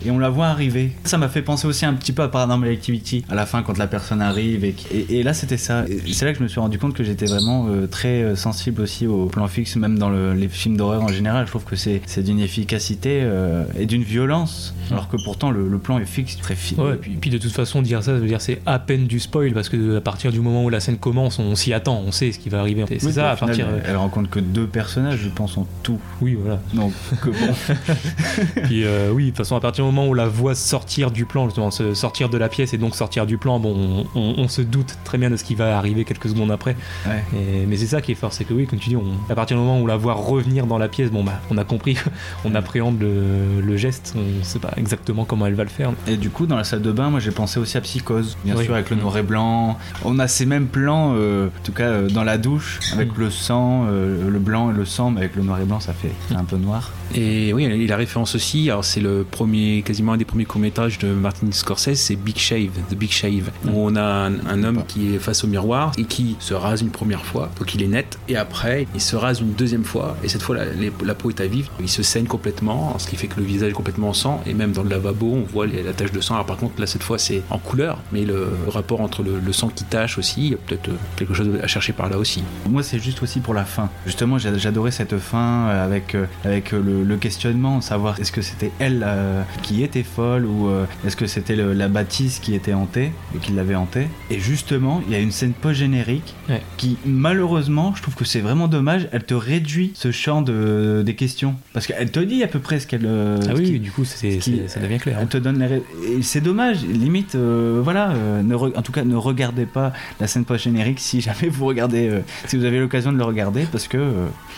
Et 0.05 0.11
on 0.11 0.19
la 0.19 0.31
voit 0.31 0.47
arriver. 0.47 0.93
Ça 1.05 1.19
m'a 1.19 1.29
fait 1.29 1.43
penser 1.43 1.67
aussi 1.67 1.85
un 1.85 1.95
petit 1.95 2.13
peu 2.13 2.23
à 2.23 2.29
Paranormal 2.29 2.71
Activity. 2.71 3.25
À 3.29 3.35
la 3.35 3.47
fin, 3.47 3.63
quand 3.63 3.77
la 3.79 3.87
personne 3.87 4.23
arrive. 4.23 4.65
Et, 4.65 4.75
et- 4.93 5.19
et 5.19 5.23
là, 5.23 5.35
c'était 5.35 5.57
ça. 5.57 5.85
C'est 6.13 6.25
là 6.25 6.33
que 6.33 6.39
je 6.39 6.43
me 6.45 6.49
suis 6.49 6.61
rendu 6.61 6.79
compte 6.79 6.95
que 6.95 7.05
j'étais 7.05 7.27
vraiment 7.27 7.67
euh, 7.69 7.87
très 7.87 8.23
euh, 8.23 8.37
sensible 8.37 8.83
aussi 8.83 9.07
au 9.07 9.27
plan 9.27 9.47
fixe, 9.49 9.77
même 9.77 9.99
dans 9.99 10.11
le- 10.11 10.35
les 10.35 10.49
films 10.49 10.77
d'horreur 10.77 11.03
en 11.03 11.09
général. 11.09 11.47
Je 11.47 11.51
trouve 11.51 11.65
que 11.65 11.77
c'est 11.77 12.01
d'une 12.23 12.39
efficacité 12.41 13.21
euh, 13.23 13.65
et 13.79 13.87
d'une 13.87 14.03
violence. 14.03 14.75
Alors 14.91 15.09
que 15.09 15.17
pourtant, 15.23 15.51
le, 15.51 15.69
le 15.69 15.79
plan 15.79 15.99
est 15.99 16.05
fixe, 16.07 16.37
très 16.37 16.55
fi- 16.55 16.75
Ouais, 16.77 16.95
et 16.95 16.97
puis, 16.97 17.17
puis 17.21 17.31
de 17.31 17.39
toute 17.39 17.53
façon, 17.53 17.83
dire 17.83 18.03
ça, 18.03 18.13
ça 18.13 18.19
veut 18.19 18.27
dire 18.27 18.41
c'est 18.41 18.61
à 18.67 18.79
peine 18.79 19.07
du 19.07 19.21
spoil 19.25 19.53
parce 19.53 19.69
que 19.69 19.97
à 19.97 20.01
partir 20.01 20.33
du 20.33 20.41
moment 20.41 20.65
où 20.65 20.71
la 20.71 20.81
scène 20.81 20.97
commence, 20.99 21.39
on 21.39 21.55
s'y 21.55 21.73
attend, 21.73 22.03
on 22.07 22.13
sait 22.13 22.33
ce 22.33 22.39
qui 22.39 22.49
va 22.49 22.61
arriver. 22.61 22.85
C'est 22.89 23.05
Oui, 23.05 23.13
ça, 23.13 23.31
à 23.31 23.35
au 23.35 23.37
final, 23.37 23.49
partir. 23.57 23.67
euh, 23.69 23.81
Elle 23.87 23.97
rencontre 23.97 24.31
que 24.31 24.41
deux 24.41 24.67
personnages, 24.67 25.19
je 25.25 25.29
pense, 25.29 25.59
en 25.59 25.67
tout. 25.83 25.99
Oui, 26.21 26.37
voilà. 26.41 26.61
Donc, 26.73 26.93
que 27.23 27.31
bon. 27.31 27.55
Puis 28.65 28.85
euh, 28.85 29.11
oui, 29.13 29.25
de 29.25 29.29
toute 29.31 29.39
façon, 29.39 29.57
à 29.57 29.61
partir 29.61 29.85
du 29.85 29.91
moment 29.93 30.09
où 30.09 30.15
la 30.15 30.27
voit 30.27 30.55
sortir 30.55 31.11
du 31.11 31.25
plan, 31.25 31.47
justement, 31.47 31.71
se- 31.71 31.95
sortir 31.95 32.29
de 32.29 32.39
la 32.39 32.49
pièce 32.49 32.75
et 32.75 32.79
donc 32.79 32.95
sortir 32.95 33.27
du 33.27 33.39
plan, 33.39 33.59
bon, 33.61 34.05
on, 34.15 34.21
on- 34.21 34.35
on 34.39 34.49
se 34.49 34.63
doute 34.63 34.97
très 35.05 35.19
bien 35.19 35.31
de 35.31 35.37
ce 35.37 35.45
qui 35.45 35.55
va 35.55 35.77
arriver 35.77 36.05
quelques 36.05 36.29
secondes 36.29 36.51
après. 36.51 36.77
Ouais. 37.07 37.23
Et- 37.37 37.67
mais 37.67 37.77
c'est 37.77 37.87
ça 37.87 38.01
qui 38.01 38.13
est 38.13 38.17
fort, 38.17 38.33
c'est 38.33 38.45
que 38.45 38.55
oui, 38.55 38.67
comme 38.67 38.79
tu 38.79 38.91
dis, 38.91 38.97
on- 38.97 39.05
à 39.31 39.35
partir 39.35 39.57
du 39.57 39.63
moment 39.63 39.79
où 39.79 39.83
on 39.85 39.87
la 39.87 39.97
voit 39.97 40.15
revenir 40.15 40.67
dans 40.67 40.79
la 40.79 40.89
pièce, 40.89 41.11
bon 41.11 41.25
bah, 41.25 41.41
on 41.51 41.59
a 41.59 41.65
compris, 41.65 41.97
on 42.45 42.55
appréhende 42.55 43.01
le, 43.01 43.61
le 43.61 43.77
geste, 43.77 44.15
on 44.17 44.45
sait 44.45 44.59
pas 44.59 44.73
exactement 44.77 45.25
comment 45.25 45.47
elle 45.47 45.55
va 45.55 45.65
le 45.65 45.71
faire. 45.71 45.93
Et 46.07 46.17
du 46.17 46.31
coup, 46.31 46.47
dans 46.47 46.57
la 46.57 46.65
salle 46.65 46.83
de 46.83 46.93
bain, 46.93 47.11
moi 47.11 47.21
j'ai 47.21 47.31
pensé 47.31 47.59
aussi 47.61 47.77
à 47.77 47.81
Psychose, 47.81 48.37
bien 48.45 48.55
Oui. 48.57 48.65
sûr, 48.65 48.75
avec 48.75 48.91
le 48.91 48.97
noir 49.05 49.19
et 49.19 49.23
blanc. 49.23 49.77
On 50.05 50.19
a 50.19 50.27
ces 50.29 50.47
mêmes 50.47 50.67
plans, 50.67 51.13
euh, 51.15 51.49
en 51.49 51.63
tout 51.65 51.73
cas 51.73 51.85
euh, 51.85 52.09
dans 52.09 52.25
la 52.25 52.39
douche, 52.39 52.81
avec 52.95 53.17
Mm. 53.17 53.21
le 53.21 53.31
sang, 53.31 53.85
euh, 53.89 54.31
le 54.31 54.39
blanc 54.39 54.71
et 54.71 54.75
le 54.75 54.85
sang, 54.87 55.11
mais 55.11 55.21
avec 55.21 55.37
le 55.37 55.43
noir 55.43 55.61
et 55.61 55.65
blanc, 55.65 55.79
ça 55.81 55.93
fait 55.93 56.13
un 56.35 56.45
peu 56.45 56.57
noir. 56.57 56.91
Et 57.15 57.53
oui, 57.53 57.65
et 57.65 57.87
la 57.87 57.97
référence 57.97 58.35
aussi, 58.35 58.71
alors 58.71 58.85
c'est 58.85 59.01
le 59.01 59.25
premier, 59.29 59.83
quasiment 59.83 60.13
un 60.13 60.17
des 60.17 60.25
premiers 60.25 60.45
courts-métrages 60.47 60.99
de 60.99 61.09
Martin 61.09 61.47
Scorsese, 61.53 61.95
c'est 61.95 62.17
Big 62.17 62.37
Shave, 62.39 62.71
The 62.91 62.95
Big 62.95 63.11
Shave, 63.11 63.51
où 63.67 63.71
on 63.75 63.95
a 63.95 64.03
un, 64.03 64.33
un 64.47 64.65
homme 64.65 64.83
qui 64.89 65.15
est 65.15 65.19
face 65.19 65.45
au 65.45 65.47
miroir 65.47 65.93
et 65.99 66.05
qui 66.05 66.37
se 66.41 66.55
rase 66.55 66.81
une 66.81 66.91
première 66.91 67.25
fois, 67.25 67.51
donc 67.59 67.75
il 67.75 67.83
est 67.83 67.87
net, 67.89 68.19
et 68.29 68.37
après 68.37 68.87
il 68.95 69.01
se 69.01 69.15
rase 69.17 69.41
une 69.41 69.53
deuxième 69.53 69.85
fois, 69.85 70.17
et 70.25 70.29
cette 70.29 70.43
fois 70.43 70.57
la, 70.57 70.65
les- 70.65 70.93
la 71.05 71.15
peau 71.15 71.31
est 71.31 71.41
à 71.41 71.47
vif, 71.47 71.71
il 71.81 71.89
se 71.89 72.03
saigne 72.03 72.27
complètement, 72.27 72.99
ce 72.99 73.07
qui 73.09 73.17
fait 73.17 73.29
que 73.29 73.39
le 73.39 73.47
visage 73.47 73.71
est 73.71 73.75
complètement 73.75 74.09
en 74.09 74.13
sang, 74.15 74.43
et 74.47 74.55
même 74.55 74.73
dans 74.73 74.83
le 74.83 74.89
lavabo 74.91 75.33
on 75.35 75.43
voit 75.43 75.67
les- 75.67 75.83
la 75.83 75.93
tache 75.93 76.11
de 76.13 76.21
sang. 76.21 76.35
Alors 76.35 76.47
par 76.47 76.57
contre 76.57 76.81
là 76.81 76.87
cette 76.87 77.03
fois 77.03 77.19
c'est 77.19 77.43
en 77.51 77.59
couleur, 77.59 77.99
mais 78.13 78.25
le 78.25 78.49
rapport 78.69 79.01
entre 79.01 79.23
le, 79.23 79.39
le 79.39 79.53
sang 79.53 79.69
qui 79.69 79.85
tache 79.85 80.19
aussi, 80.19 80.41
il 80.47 80.51
y 80.51 80.55
a 80.55 80.57
peut-être 80.57 80.89
euh, 80.89 80.93
quelque 81.17 81.35
chose 81.35 81.49
à 81.63 81.67
chercher 81.69 81.93
par 81.93 82.09
là 82.09 82.19
aussi. 82.19 82.43
Moi, 82.69 82.83
c'est 82.83 82.99
juste 82.99 83.23
aussi 83.23 83.41
pour 83.41 83.55
la 83.55 83.65
fin. 83.65 83.89
Justement, 84.07 84.39
j'a- 84.39 84.57
j'adorais 84.59 84.91
cette 84.91 85.19
fin 85.19 85.69
euh, 85.69 85.85
avec, 85.85 86.15
euh, 86.15 86.27
avec 86.45 86.73
euh, 86.73 86.81
le, 86.99 87.05
le 87.05 87.17
questionnement, 87.17 87.81
savoir 87.81 88.19
est-ce 88.21 88.33
que 88.33 88.43
c'était 88.43 88.71
elle 88.79 89.03
euh, 89.07 89.43
qui 89.63 89.83
était 89.83 90.03
folle 90.03 90.45
ou 90.47 90.69
euh, 90.69 90.85
est-ce 91.07 91.17
que 91.17 91.27
c'était 91.27 91.57
la 91.57 91.89
bâtisse 91.89 92.39
qui 92.39 92.55
était 92.55 92.75
hantée 92.75 93.13
et 93.35 93.39
qui 93.39 93.53
l'avait 93.53 93.75
hantée. 93.75 94.07
Et 94.31 94.39
justement, 94.39 95.03
il 95.07 95.13
y 95.13 95.17
a 95.17 95.19
une 95.21 95.33
scène 95.33 95.53
post-générique 95.53 96.35
Ouais. 96.49 96.61
qui, 96.77 96.99
malheureusement, 97.07 97.95
je 97.97 98.03
trouve 98.03 98.15
que 98.15 98.25
c'est 98.25 98.41
vraiment 98.41 98.69
dommage, 98.69 99.09
elle 99.13 99.25
te 99.25 99.35
réduit 99.35 99.93
ce 99.95 100.11
champ 100.13 100.43
de, 100.43 101.03
des 101.05 101.15
questions. 101.15 101.55
Parce 101.73 101.87
qu'elle 101.87 102.11
te 102.11 102.21
dit 102.21 102.43
à 102.43 102.49
peu 102.49 102.59
près 102.59 102.79
ce 102.81 102.87
qu'elle. 102.87 103.07
euh, 103.07 103.39
Ah 103.49 103.53
oui, 103.57 103.65
qui- 103.65 103.81
du 103.81 103.91
coup, 103.91 104.05
c'est, 104.05 104.41
ça 104.69 104.81
devient 104.81 104.99
clair. 104.99 105.19
Elle 105.21 105.29
te 105.29 105.39
donne 105.39 105.59
les 105.59 106.23
c'est 106.23 106.41
dommage, 106.43 106.83
limite, 106.85 107.35
euh, 107.35 107.81
voilà, 107.83 108.13
ne 108.43 108.55
re- 108.55 108.77
en 108.77 108.83
tout 108.83 108.93
cas 108.93 109.05
ne 109.05 109.17
regardez 109.17 109.67
pas 109.67 109.93
la 110.21 110.27
scène 110.27 110.45
post-générique 110.45 111.01
si 111.01 111.21
jamais 111.21 111.49
vous 111.49 111.65
regardez, 111.67 112.11
si 112.47 112.57
vous 112.57 112.65
avez 112.65 112.79
l'occasion 112.79 113.13
de 113.13 113.17
le 113.19 113.25
regarder, 113.25 113.67
parce 113.73 113.89
que 113.89 113.97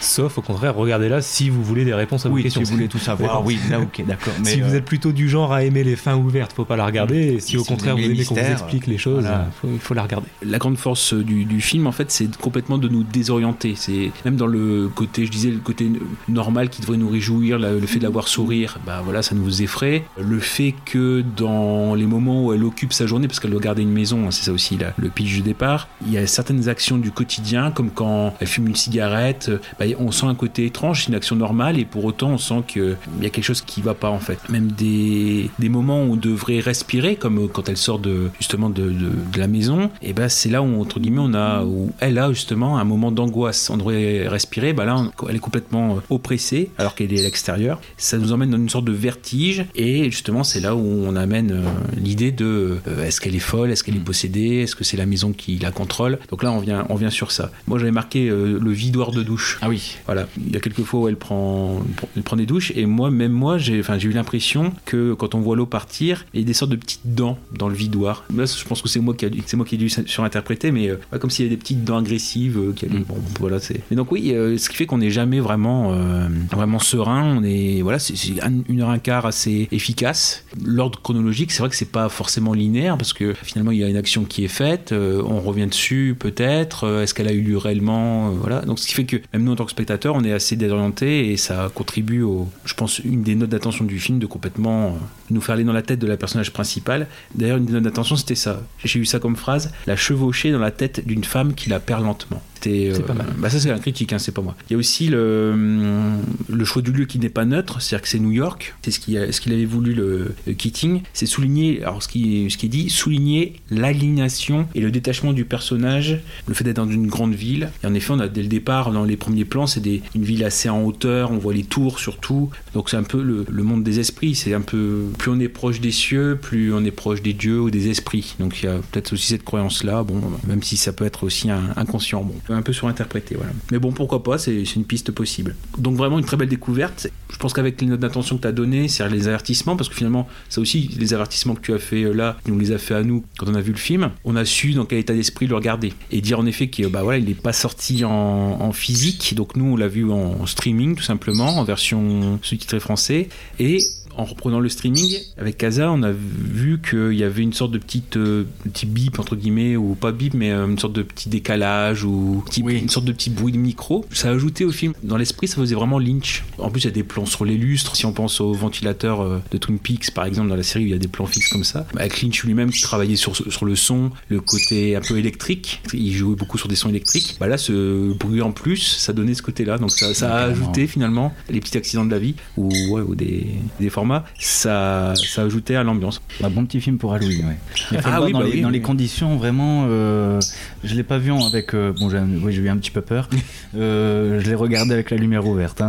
Sauf 0.01 0.39
au 0.39 0.43
contraire, 0.43 0.75
regardez-là 0.75 1.21
si 1.23 1.49
vous 1.51 1.63
voulez 1.63 1.85
des 1.85 1.95
réponses 1.95 2.27
à 2.27 2.29
vos 2.29 2.35
oui, 2.37 2.43
questions. 2.45 2.63
si 2.65 2.71
vous 2.71 2.77
voulez 2.77 2.89
tout 2.89 2.99
savoir, 3.11 3.45
oui, 3.45 3.59
là 3.71 3.81
ok, 3.81 4.05
d'accord. 4.07 4.35
Mais 4.45 4.51
si 4.51 4.61
vous 4.61 4.75
euh, 4.75 4.79
êtes 4.79 4.85
plutôt 4.85 5.13
du 5.13 5.29
genre 5.29 5.53
à 5.53 5.65
aimer 5.65 5.85
les 5.85 5.97
fins 5.97 6.17
ouvertes, 6.17 6.53
faut 6.53 6.65
pas 6.65 6.77
la 6.77 6.87
regarder. 6.87 7.35
Et 7.35 7.41
si 7.41 7.57
au 7.57 7.65
contraire 7.65 7.95
vous 7.97 8.03
aimez 8.03 8.09
les 8.15 8.15
aimez 8.21 8.25
qu'on 8.27 8.35
vous 8.35 8.53
explique 8.53 8.87
les 8.87 8.99
choses, 8.99 9.23
voilà. 9.23 9.49
faut- 9.61 9.69
il 9.73 9.79
faut 9.81 9.95
la 9.95 10.03
regarder. 10.03 10.27
la 10.43 10.59
grande 10.59 10.77
force 10.79 11.15
du, 11.15 11.45
du 11.45 11.61
film 11.61 11.87
en 11.87 11.93
fait 11.93 12.11
c'est 12.11 12.35
complètement 12.37 12.79
de 12.79 12.89
nous 12.89 13.03
désorienter 13.03 13.75
c'est 13.77 14.11
même 14.25 14.37
dans 14.37 14.47
le 14.47 14.89
côté 14.95 15.27
je 15.27 15.31
disais 15.31 15.51
le 15.51 15.59
côté 15.59 15.91
normal 16.29 16.69
qui 16.69 16.81
devrait 16.81 16.97
nous 16.97 17.09
réjouir 17.09 17.59
la- 17.59 17.73
le 17.73 17.87
fait 17.87 17.99
de 17.99 18.05
la 18.05 18.11
voir 18.11 18.29
sourire 18.29 18.79
bah 18.87 19.01
voilà 19.05 19.23
ça 19.23 19.35
nous 19.35 19.63
effraie 19.63 20.05
le 20.19 20.39
fait 20.41 20.75
que 20.85 21.23
dans 21.37 21.95
les 21.95 22.07
moments 22.07 22.45
où 22.47 22.53
elle 22.53 22.65
occupe 22.65 22.93
sa 22.93 23.07
journée 23.07 23.27
parce 23.29 23.41
qu'elle 23.41 23.51
doit 23.51 23.61
garder 23.61 23.83
une 23.83 23.93
maison 23.93 24.27
hein, 24.27 24.31
c'est 24.31 24.45
ça 24.45 24.53
aussi 24.53 24.77
la- 24.77 24.93
le 24.97 25.09
pitch 25.09 25.39
de 25.39 25.43
départ 25.43 25.89
il 26.07 26.13
y 26.13 26.19
a 26.19 26.27
certaines 26.27 26.69
actions 26.69 26.99
du 26.99 27.11
quotidien 27.11 27.71
comme 27.71 27.91
quand 27.91 28.35
elle 28.41 28.47
fume 28.47 28.69
une 28.69 28.77
cigarette 28.77 29.47
euh, 29.49 29.59
bah, 29.79 29.86
on 29.99 30.11
sent 30.11 30.27
un 30.27 30.35
côté 30.35 30.65
étrange 30.67 31.03
c'est 31.03 31.09
une 31.09 31.15
action 31.15 31.37
normale 31.37 31.79
et 31.79 31.85
pour 31.85 32.05
autant 32.05 32.31
on 32.31 32.39
sent 32.39 32.63
qu'il 32.67 32.97
y 33.23 33.27
a 33.27 33.31
quelque 33.31 33.45
chose 33.45 33.61
qui 33.63 33.83
va 33.83 33.95
pas 33.95 34.11
en 34.11 34.19
fait. 34.19 34.39
Même 34.49 34.69
des, 34.73 35.51
des 35.59 35.69
moments 35.69 36.03
où 36.03 36.13
on 36.13 36.17
devrait 36.17 36.61
respirer 36.61 37.17
comme 37.17 37.49
quand 37.49 37.69
elle 37.69 37.77
sort 37.77 37.99
de 37.99 38.31
justement 38.39 38.71
de, 38.71 38.83
de, 38.85 38.91
de 39.33 39.39
la 39.39 39.47
maison 39.49 39.91
et 40.03 40.13
ben 40.13 40.29
c'est 40.29 40.49
là 40.51 40.63
où 40.63 40.81
entre 40.81 41.01
guillemets 41.01 41.21
on 41.23 41.35
a 41.35 41.65
où 41.65 41.93
elle 42.01 42.19
a 42.19 42.33
justement 42.33 42.79
un 42.79 42.85
moment 42.85 43.13
d'angoisse. 43.13 43.71
On 43.71 43.77
devrait 43.77 44.27
respirer 44.29 44.73
bah 44.73 44.85
là 44.85 44.97
on- 44.97 45.29
elle 45.29 45.37
est 45.37 45.41
complètement 45.41 45.97
euh, 45.97 46.01
oppressée 46.11 46.71
alors 46.79 46.95
qu'elle 46.95 47.13
est 47.13 47.21
à 47.21 47.23
l'extérieur. 47.23 47.81
Ça 47.97 48.19
nous 48.19 48.33
emmène 48.33 48.51
dans 48.51 48.57
une 48.59 48.69
sorte 48.69 48.85
de 48.85 48.93
vertige 48.93 49.65
et 49.75 50.05
justement 50.11 50.45
c'est 50.45 50.61
là 50.61 50.75
où 50.75 50.81
on 51.07 51.17
amène 51.17 51.53
euh, 51.53 51.63
l'idée 51.97 52.33
de 52.33 52.79
euh, 52.89 53.05
est-ce 53.05 53.21
qu'elle 53.21 53.35
est 53.35 53.39
folle 53.41 53.71
est-ce 53.71 53.85
qu'elle 53.85 53.97
est 53.97 54.01
possédée 54.01 54.63
est-ce 54.63 54.75
que 54.77 54.85
c'est 54.85 54.97
la 54.97 55.07
maison 55.07 55.33
qui 55.33 55.59
la 55.59 55.71
contrôle. 55.71 56.19
Donc 56.31 56.43
là 56.43 56.53
on 56.53 56.59
vient 56.61 56.87
on 56.89 56.95
vient 56.95 57.11
sur 57.11 57.33
ça. 57.33 57.51
Moi 57.67 57.79
j'avais 57.79 57.91
marqué 57.91 58.29
euh, 58.29 58.59
le 58.61 58.71
vidoir 58.71 59.11
de 59.11 59.23
douche. 59.23 59.59
Ah 59.63 59.69
oui, 59.69 59.76
voilà, 60.07 60.27
il 60.39 60.53
y 60.53 60.57
a 60.57 60.61
quelques 60.61 60.83
fois 60.83 61.01
où 61.01 61.09
elle 61.09 61.17
prend, 61.17 61.81
elle 62.17 62.23
prend 62.23 62.37
des 62.37 62.47
douches 62.47 62.73
et 62.75 62.87
moi, 62.87 63.11
même 63.11 63.33
moi, 63.33 63.59
j'ai, 63.59 63.81
enfin, 63.81 63.99
eu 63.99 64.11
l'impression 64.11 64.73
que 64.85 65.15
quand 65.15 65.35
on 65.35 65.41
voit 65.41 65.57
l'eau 65.57 65.67
partir, 65.67 66.25
il 66.35 66.41
y 66.41 66.43
a 66.43 66.47
des 66.47 66.53
sortes 66.55 66.71
de 66.71 66.77
petites 66.77 67.01
dents 67.15 67.39
dans 67.57 67.69
le 67.69 67.75
vidoir. 67.75 68.25
Là, 68.35 68.45
je 68.47 68.65
pense 68.65 68.83
que 68.83 68.89
c'est 68.89 69.01
moi 69.01 69.15
qui 69.15 69.27
c'est 69.47 69.57
moi 69.57 69.67
qui 69.67 69.75
ai 69.75 69.79
dû 69.79 69.89
surinterpréter, 69.89 70.71
mais 70.71 70.89
euh, 70.89 70.97
comme 71.21 71.31
s'il 71.31 71.45
y 71.45 71.49
avait 71.49 71.57
des 71.57 71.61
petites 71.61 71.85
dents 71.85 71.99
agressives. 71.99 72.59
euh, 72.59 72.73
qui 72.73 72.85
allaient- 72.87 72.99
Mm. 72.99 73.05
bon, 73.09 73.17
voilà, 73.41 73.59
c'est. 73.61 73.81
Mais 73.91 73.97
donc 73.97 74.11
oui, 74.13 74.33
euh, 74.33 74.57
ce 74.59 74.69
qui 74.71 74.77
fait 74.77 74.87
qu'on 74.87 74.99
n'est 74.99 75.11
jamais 75.11 75.41
vraiment, 75.41 75.93
euh, 75.93 76.29
vraiment 76.51 76.79
serein. 76.79 77.37
On 77.39 77.43
est, 77.45 77.83
voilà, 77.83 77.99
c'est, 77.99 78.17
c'est 78.17 78.43
un- 78.43 78.63
une 78.69 78.81
heure 78.81 78.91
un 78.91 78.99
quart 78.99 79.27
assez 79.27 79.69
efficace. 79.73 80.45
L'ordre 80.65 81.01
chronologique, 81.03 81.51
c'est 81.53 81.61
vrai 81.61 81.69
que 81.69 81.77
c'est 81.77 81.91
pas 81.91 82.09
forcément 82.09 82.53
linéaire 82.55 82.97
parce 82.97 83.13
que 83.13 83.35
finalement 83.43 83.73
il 83.73 83.79
y 83.79 83.85
a 83.85 83.89
une 83.89 83.97
action 83.97 84.25
qui 84.25 84.45
est 84.45 84.49
faite, 84.49 84.93
on 84.93 85.41
revient 85.41 85.67
dessus 85.67 86.17
peut-être. 86.19 87.01
est-ce 87.03 87.13
qu'elle 87.15 87.29
a 87.29 87.33
eu 87.33 87.41
lieu 87.43 87.59
réellement, 87.59 88.31
voilà. 88.31 88.61
Donc 88.63 88.79
ce 88.79 88.87
qui 88.87 88.95
fait 88.95 89.05
que 89.05 89.17
même 89.33 89.45
nous 89.45 89.53
en 89.53 89.57
tant 89.57 89.66
que 89.67 89.73
spectateurs, 89.73 90.15
on 90.15 90.25
est 90.25 90.33
assez 90.33 90.57
désorienté 90.57 91.31
et 91.33 91.37
ça 91.37 91.71
contribue 91.75 92.23
au, 92.23 92.49
je 92.65 92.75
pense, 92.75 92.99
une 93.01 93.23
des 93.23 93.35
notes 93.35 93.51
d'attention 93.51 93.85
du 93.85 93.99
film 93.99 94.19
de 94.19 94.27
complètement 94.27 94.87
euh, 94.87 94.91
nous 95.31 95.41
faire 95.41 95.55
aller 95.55 95.65
dans 95.65 95.73
la 95.73 95.83
tête 95.83 95.99
de 95.99 96.07
la 96.07 96.17
personnage 96.17 96.53
principale. 96.53 97.07
D'ailleurs, 97.35 97.59
une 97.59 97.67
des 97.67 97.73
notes 97.73 97.83
d'attention, 97.83 98.17
c'était 98.17 98.35
ça. 98.35 98.63
J'ai 98.85 98.99
eu 98.99 99.05
ça 99.05 99.19
comme 99.19 99.37
phrase 99.37 99.73
la 99.87 99.97
chevaucher 99.97 100.53
dans 100.53 100.59
la 100.59 100.71
tête 100.71 101.07
d'une 101.07 101.25
femme 101.25 101.55
qui 101.55 101.69
la 101.69 101.81
perd 101.81 102.05
lentement. 102.05 102.43
C'était, 102.63 102.93
mal. 103.15 103.27
Bah 103.39 103.51
ça, 103.51 103.61
c'est 103.61 103.71
un 103.71 103.79
critique, 103.79 104.13
hein, 104.13 104.19
c'est 104.19 104.33
pas 104.33 104.43
moi. 104.43 104.57
Il 104.69 104.73
y 104.73 104.77
a 104.77 104.79
aussi 104.79 105.09
le, 105.09 105.51
hum, 105.53 106.23
le 106.49 106.65
choix 106.65 106.83
du 106.83 106.93
lieu 106.93 107.05
qui 107.05 107.19
n'est 107.19 107.29
pas 107.29 107.45
neutre, 107.45 107.81
c'est-à-dire 107.81 108.03
que 108.03 108.09
c'est 108.09 108.19
New 108.19 108.33
York. 108.33 108.75
C'est 108.83 108.91
ce 108.91 109.01
qu'il, 109.01 109.33
ce 109.33 109.41
qu'il 109.41 109.53
avait 109.53 109.67
voulu 109.67 109.95
le, 109.95 110.35
le 110.47 110.53
Keating. 110.55 111.03
C'est 111.13 111.27
souligner, 111.27 111.83
alors 111.83 112.03
ce 112.03 112.09
qui, 112.09 112.51
ce 112.51 112.57
qui 112.57 112.67
est 112.67 112.71
dit, 112.71 112.91
souligner 112.91 113.57
l'aliénation 113.71 114.67
et 114.75 114.81
le 114.81 114.91
détachement 114.91 115.33
du 115.33 115.45
personnage, 115.45 116.21
le 116.47 116.55
fait 116.55 116.65
d'être 116.65 116.77
dans 116.77 116.89
une 116.89 117.07
grande 117.07 117.35
ville. 117.35 117.71
Et 117.83 117.87
en 117.87 117.95
effet, 117.95 118.13
on 118.13 118.21
a 118.21 118.29
dès 118.29 118.43
le 118.43 118.49
départ, 118.49 118.93
dans 118.93 119.05
les 119.05 119.17
premiers 119.17 119.45
plans, 119.45 119.67
c'est 119.67 119.83
une 120.15 120.25
ville 120.25 120.45
assez 120.45 120.69
en 120.69 120.83
hauteur, 120.83 121.31
on 121.31 121.39
voit 121.39 121.55
les 121.55 121.65
tours 121.65 121.99
surtout. 121.99 122.51
Donc 122.75 122.91
c'est 122.91 122.97
un 122.97 123.03
peu 123.03 123.23
le, 123.23 123.45
le 123.49 123.63
monde 123.63 123.85
des 123.85 124.01
esprits. 124.01 124.35
C'est 124.35 124.55
un 124.55 124.61
peu, 124.61 125.05
plus 125.19 125.31
on 125.31 125.41
est 125.41 125.49
proche 125.49 125.81
des 125.81 125.91
cieux, 125.91 126.39
plus 126.41 126.73
on 126.73 126.85
est 126.85 126.91
proche 126.91 127.23
des 127.23 127.33
dieux 127.33 127.61
ou 127.61 127.71
des 127.71 127.89
esprits. 127.89 128.35
Donc 128.41 128.63
il 128.63 128.67
y 128.67 128.69
a 128.69 128.79
peut-être 128.91 129.13
aussi 129.13 129.27
cette 129.27 129.45
croyance-là, 129.45 130.03
bon, 130.03 130.21
même 130.47 130.63
si 130.63 130.77
ça 130.77 130.93
peut 130.93 131.05
être 131.05 131.25
aussi 131.25 131.51
un, 131.51 131.71
inconscient, 131.77 132.23
bon, 132.23 132.35
un 132.49 132.63
peu 132.63 132.73
surinterprété, 132.73 133.35
voilà. 133.35 133.53
Mais 133.71 133.79
bon, 133.79 133.93
pourquoi 133.93 134.23
pas, 134.23 134.39
c'est 134.39 134.63
une 134.63 134.85
piste 134.85 135.11
possible. 135.13 135.57
Donc 135.79 135.97
vraiment 135.97 136.19
une 136.19 136.25
très 136.25 136.37
belle 136.37 136.49
découverte. 136.49 137.09
Je 137.31 137.37
pense 137.39 137.53
qu'avec 137.53 137.81
les 137.81 137.87
notes 137.87 138.01
d'intention 138.01 138.37
que 138.37 138.43
tu 138.43 138.49
as 138.49 138.53
données, 138.53 138.89
c'est 138.89 139.09
les 139.09 139.29
avertissements, 139.29 139.77
parce 139.77 139.89
que 139.89 139.95
finalement, 139.95 140.29
ça 140.49 140.61
aussi, 140.61 140.91
les 140.99 141.15
avertissements 141.15 141.55
que 141.55 141.61
tu 141.61 141.75
as 141.75 141.79
fait 141.79 142.05
euh, 142.05 142.13
là, 142.13 142.37
tu 142.45 142.53
nous 142.53 142.59
les 142.59 142.73
as 142.73 142.79
fait 142.79 142.95
à 142.95 143.03
nous 143.03 143.25
quand 143.39 143.47
on 143.49 143.55
a 143.55 143.61
vu 143.61 143.73
le 143.73 143.79
film, 143.79 144.11
on 144.25 144.37
a 144.37 144.45
su 144.45 144.73
dans 144.73 144.85
quel 144.85 144.99
état 144.99 145.15
d'esprit 145.15 145.47
le 145.47 145.55
regarder. 145.55 145.93
Et 146.11 146.21
dire 146.21 146.39
en 146.39 146.47
effet 146.47 146.69
qu'il 146.69 146.87
bah 146.89 147.03
voilà, 147.03 147.19
il 147.19 147.27
n'est 147.27 147.35
pas 147.35 147.53
sorti 147.53 148.05
en, 148.05 148.11
en 148.11 148.73
physique, 148.73 149.35
donc 149.35 149.57
nous 149.57 149.73
on 149.73 149.77
l'a 149.77 149.89
vu 149.89 150.11
en 150.11 150.47
streaming 150.47 150.97
tout 150.97 151.03
simplement, 151.03 151.59
en 151.59 151.65
version 151.65 152.39
sous-titrée 152.43 152.81
français. 152.81 153.29
Et 153.59 153.79
en 154.17 154.25
reprenant 154.25 154.61
le 154.61 154.69
streaming 154.69 155.17
avec 155.39 155.59
Kaza, 155.59 155.91
on 155.93 156.03
a 156.03 156.13
vu 156.13 156.81
qu'il 156.81 157.13
y 157.15 157.23
avait 157.25 157.43
une 157.43 157.53
sorte 157.53 157.73
de 157.73 157.79
petite 157.79 158.17
euh, 158.17 158.45
petit 158.65 158.87
bip 158.87 159.19
entre 159.19 159.37
guillemets 159.37 159.77
ou 159.77 159.95
pas 159.95 160.13
bip, 160.13 160.35
mais 160.35 160.51
euh, 160.51 160.67
une 160.67 160.79
sorte 160.79 160.95
de 160.95 161.03
petit 161.03 161.29
décalage 161.29 162.05
ou 162.05 162.43
petit- 162.47 162.63
Oui. 162.63 162.79
une 162.79 162.89
sorte 162.89 163.07
de 163.07 163.13
petit 163.13 163.31
bruit 163.31 163.53
de 163.53 163.59
micro. 163.59 164.05
Ça 164.13 164.29
a 164.29 164.33
ajouté 164.33 164.65
au 164.65 164.73
film. 164.73 164.93
Dans 165.03 165.17
l'esprit, 165.17 165.49
ça 165.49 165.57
faisait 165.57 165.75
vraiment 165.75 165.99
Lynch. 165.99 166.45
En 166.59 166.71
plus, 166.71 166.81
il 166.83 166.85
y 166.87 166.89
a 166.89 166.93
des 166.93 167.03
plans 167.03 167.27
sur 167.27 167.45
les 167.45 167.57
lustres. 167.57 167.95
Si 167.97 168.07
on 168.07 168.13
pense 168.13 168.41
au 168.41 168.53
ventilateur 168.53 169.21
euh, 169.21 169.39
de 169.51 169.59
Twin 169.59 169.79
Peaks, 169.79 170.11
par 170.13 170.25
exemple, 170.25 170.49
dans 170.49 170.57
la 170.57 170.63
série, 170.63 170.85
où 170.85 170.87
il 170.89 170.93
y 170.93 170.95
a 170.95 170.99
des 170.99 171.09
plans 171.09 171.27
fixes 171.27 171.49
comme 171.49 171.65
ça. 171.65 171.87
Avec 171.97 172.23
Lynch 172.23 172.43
lui-même 172.45 172.71
qui 172.71 172.81
travaillait 172.83 173.17
sur, 173.17 173.37
sur 173.37 173.65
le 173.67 173.77
son, 173.77 174.11
le 174.29 174.41
côté 174.41 174.97
un 174.97 175.01
peu 175.01 175.19
électrique. 175.19 175.83
Il 175.93 176.13
jouait 176.13 176.37
beaucoup 176.37 176.59
sur 176.59 176.69
des 176.69 176.77
sons 176.77 176.89
électriques. 176.89 177.37
Bah 177.39 177.47
là, 177.49 177.59
ce 177.59 178.13
bruit 178.15 178.41
en 178.43 178.53
plus, 178.53 178.79
ça 178.99 179.13
donnait 179.13 179.35
ce 179.35 179.43
côté-là. 179.43 179.79
Donc 179.79 179.91
ça, 179.91 180.15
ça 180.15 180.35
a 180.35 180.45
ajouté 180.45 180.87
finalement 180.87 181.35
les 181.51 181.61
petits 181.61 181.77
accidents 181.77 182.05
de 182.07 182.11
la 182.11 182.19
vie 182.19 182.35
ou, 182.57 182.69
ouais, 182.91 183.03
ou 183.03 183.15
des, 183.15 183.47
des 183.81 183.91
formes 183.91 184.06
format, 184.07 184.25
ça, 184.39 185.15
ça 185.17 185.43
ajoutait 185.43 185.75
à 185.77 185.83
l'ambiance. 185.83 186.21
Un 186.43 186.51
bon 186.51 186.65
petit 186.65 186.81
film 186.81 186.99
pour 186.99 187.13
Halloween, 187.15 187.47
ouais. 187.47 187.57
Mais 187.93 187.99
faut 188.01 188.09
Ah 188.13 188.23
oui, 188.23 188.33
dans, 188.33 188.39
bah 188.41 188.45
les, 188.47 188.53
oui, 188.53 188.61
dans 188.61 188.69
oui. 188.69 188.75
les 188.75 188.81
conditions 188.81 189.37
vraiment. 189.37 189.87
euh, 189.89 190.41
je 190.85 190.95
l'ai 190.95 191.03
pas 191.03 191.19
vu 191.19 191.31
en- 191.33 191.45
avec. 191.47 191.75
euh, 191.75 191.93
bon, 191.99 192.09
j'ai 192.11 192.19
oui, 192.21 192.55
eu 192.57 192.69
un 192.69 192.77
petit 192.77 192.91
peu 192.91 193.01
peur. 193.03 193.29
Euh, 193.77 194.41
je 194.41 194.49
l'ai 194.49 194.55
regardé 194.55 194.95
avec 194.95 195.11
la 195.11 195.19
lumière 195.19 195.47
ouverte. 195.47 195.83
Hein, 195.83 195.89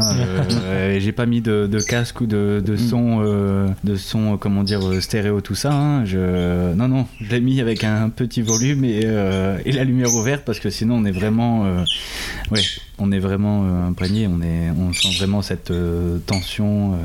euh, 0.65 0.99
j'ai 0.99 1.13
pas 1.13 1.25
mis 1.25 1.39
de, 1.39 1.67
de 1.71 1.79
casque 1.79 2.19
ou 2.19 2.25
de, 2.25 2.61
de 2.65 2.75
son, 2.75 3.21
euh, 3.23 3.67
de 3.85 3.95
son, 3.95 4.35
comment 4.37 4.63
dire, 4.63 4.81
stéréo, 5.01 5.39
tout 5.39 5.55
ça. 5.55 5.71
hein. 5.71 6.03
Je, 6.03 6.73
non, 6.73 6.89
non, 6.89 7.05
je 7.21 7.29
l'ai 7.31 7.39
mis 7.39 7.61
avec 7.61 7.85
un 7.85 8.09
petit 8.09 8.41
volume 8.41 8.83
et, 8.83 9.05
et 9.65 9.71
la 9.71 9.83
lumière 9.85 10.13
ouverte 10.15 10.43
parce 10.45 10.59
que 10.59 10.69
sinon 10.69 10.95
on 10.95 11.05
est 11.05 11.11
vraiment. 11.11 11.63
ouais, 12.51 12.59
on 12.97 13.11
est 13.13 13.19
vraiment 13.19 13.85
imprégné. 13.87 14.27
On, 14.27 14.41
est, 14.41 14.69
on 14.77 14.91
sent 14.91 15.15
vraiment 15.17 15.41
cette 15.41 15.71
tension. 16.25 16.95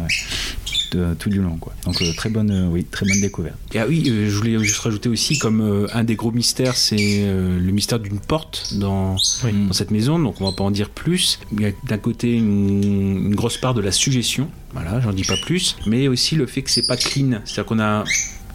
Euh, 0.94 1.14
tout 1.18 1.28
du 1.30 1.40
long 1.40 1.56
quoi. 1.56 1.72
Donc 1.84 2.00
euh, 2.02 2.12
très 2.16 2.28
bonne 2.30 2.50
euh, 2.50 2.68
oui, 2.68 2.84
très 2.90 3.06
bonne 3.06 3.20
découverte. 3.20 3.56
Et 3.74 3.78
ah 3.78 3.86
oui, 3.88 4.04
euh, 4.08 4.28
je 4.28 4.36
voulais 4.36 4.58
juste 4.62 4.78
rajouter 4.80 5.08
aussi 5.08 5.38
comme 5.38 5.60
euh, 5.60 5.86
un 5.92 6.04
des 6.04 6.14
gros 6.16 6.30
mystères, 6.32 6.76
c'est 6.76 6.96
euh, 7.24 7.58
le 7.58 7.72
mystère 7.72 7.98
d'une 7.98 8.18
porte 8.20 8.74
dans, 8.74 9.16
Oui. 9.44 9.52
dans 9.66 9.72
cette 9.72 9.90
maison, 9.90 10.18
donc 10.18 10.40
on 10.40 10.44
va 10.44 10.52
pas 10.56 10.64
en 10.64 10.70
dire 10.70 10.90
plus. 10.90 11.38
Il 11.52 11.60
y 11.62 11.66
a 11.66 11.70
d'un 11.88 11.98
côté 11.98 12.34
une, 12.34 12.82
une 13.26 13.34
grosse 13.34 13.56
part 13.58 13.74
de 13.74 13.80
la 13.80 13.92
suggestion, 13.92 14.48
voilà, 14.72 15.00
j'en 15.00 15.12
dis 15.12 15.24
pas 15.24 15.36
plus, 15.44 15.76
mais 15.86 16.08
aussi 16.08 16.36
le 16.36 16.46
fait 16.46 16.62
que 16.62 16.70
c'est 16.70 16.86
pas 16.86 16.96
clean, 16.96 17.40
c'est-à-dire 17.44 17.66
qu'on 17.66 17.80
a 17.80 18.04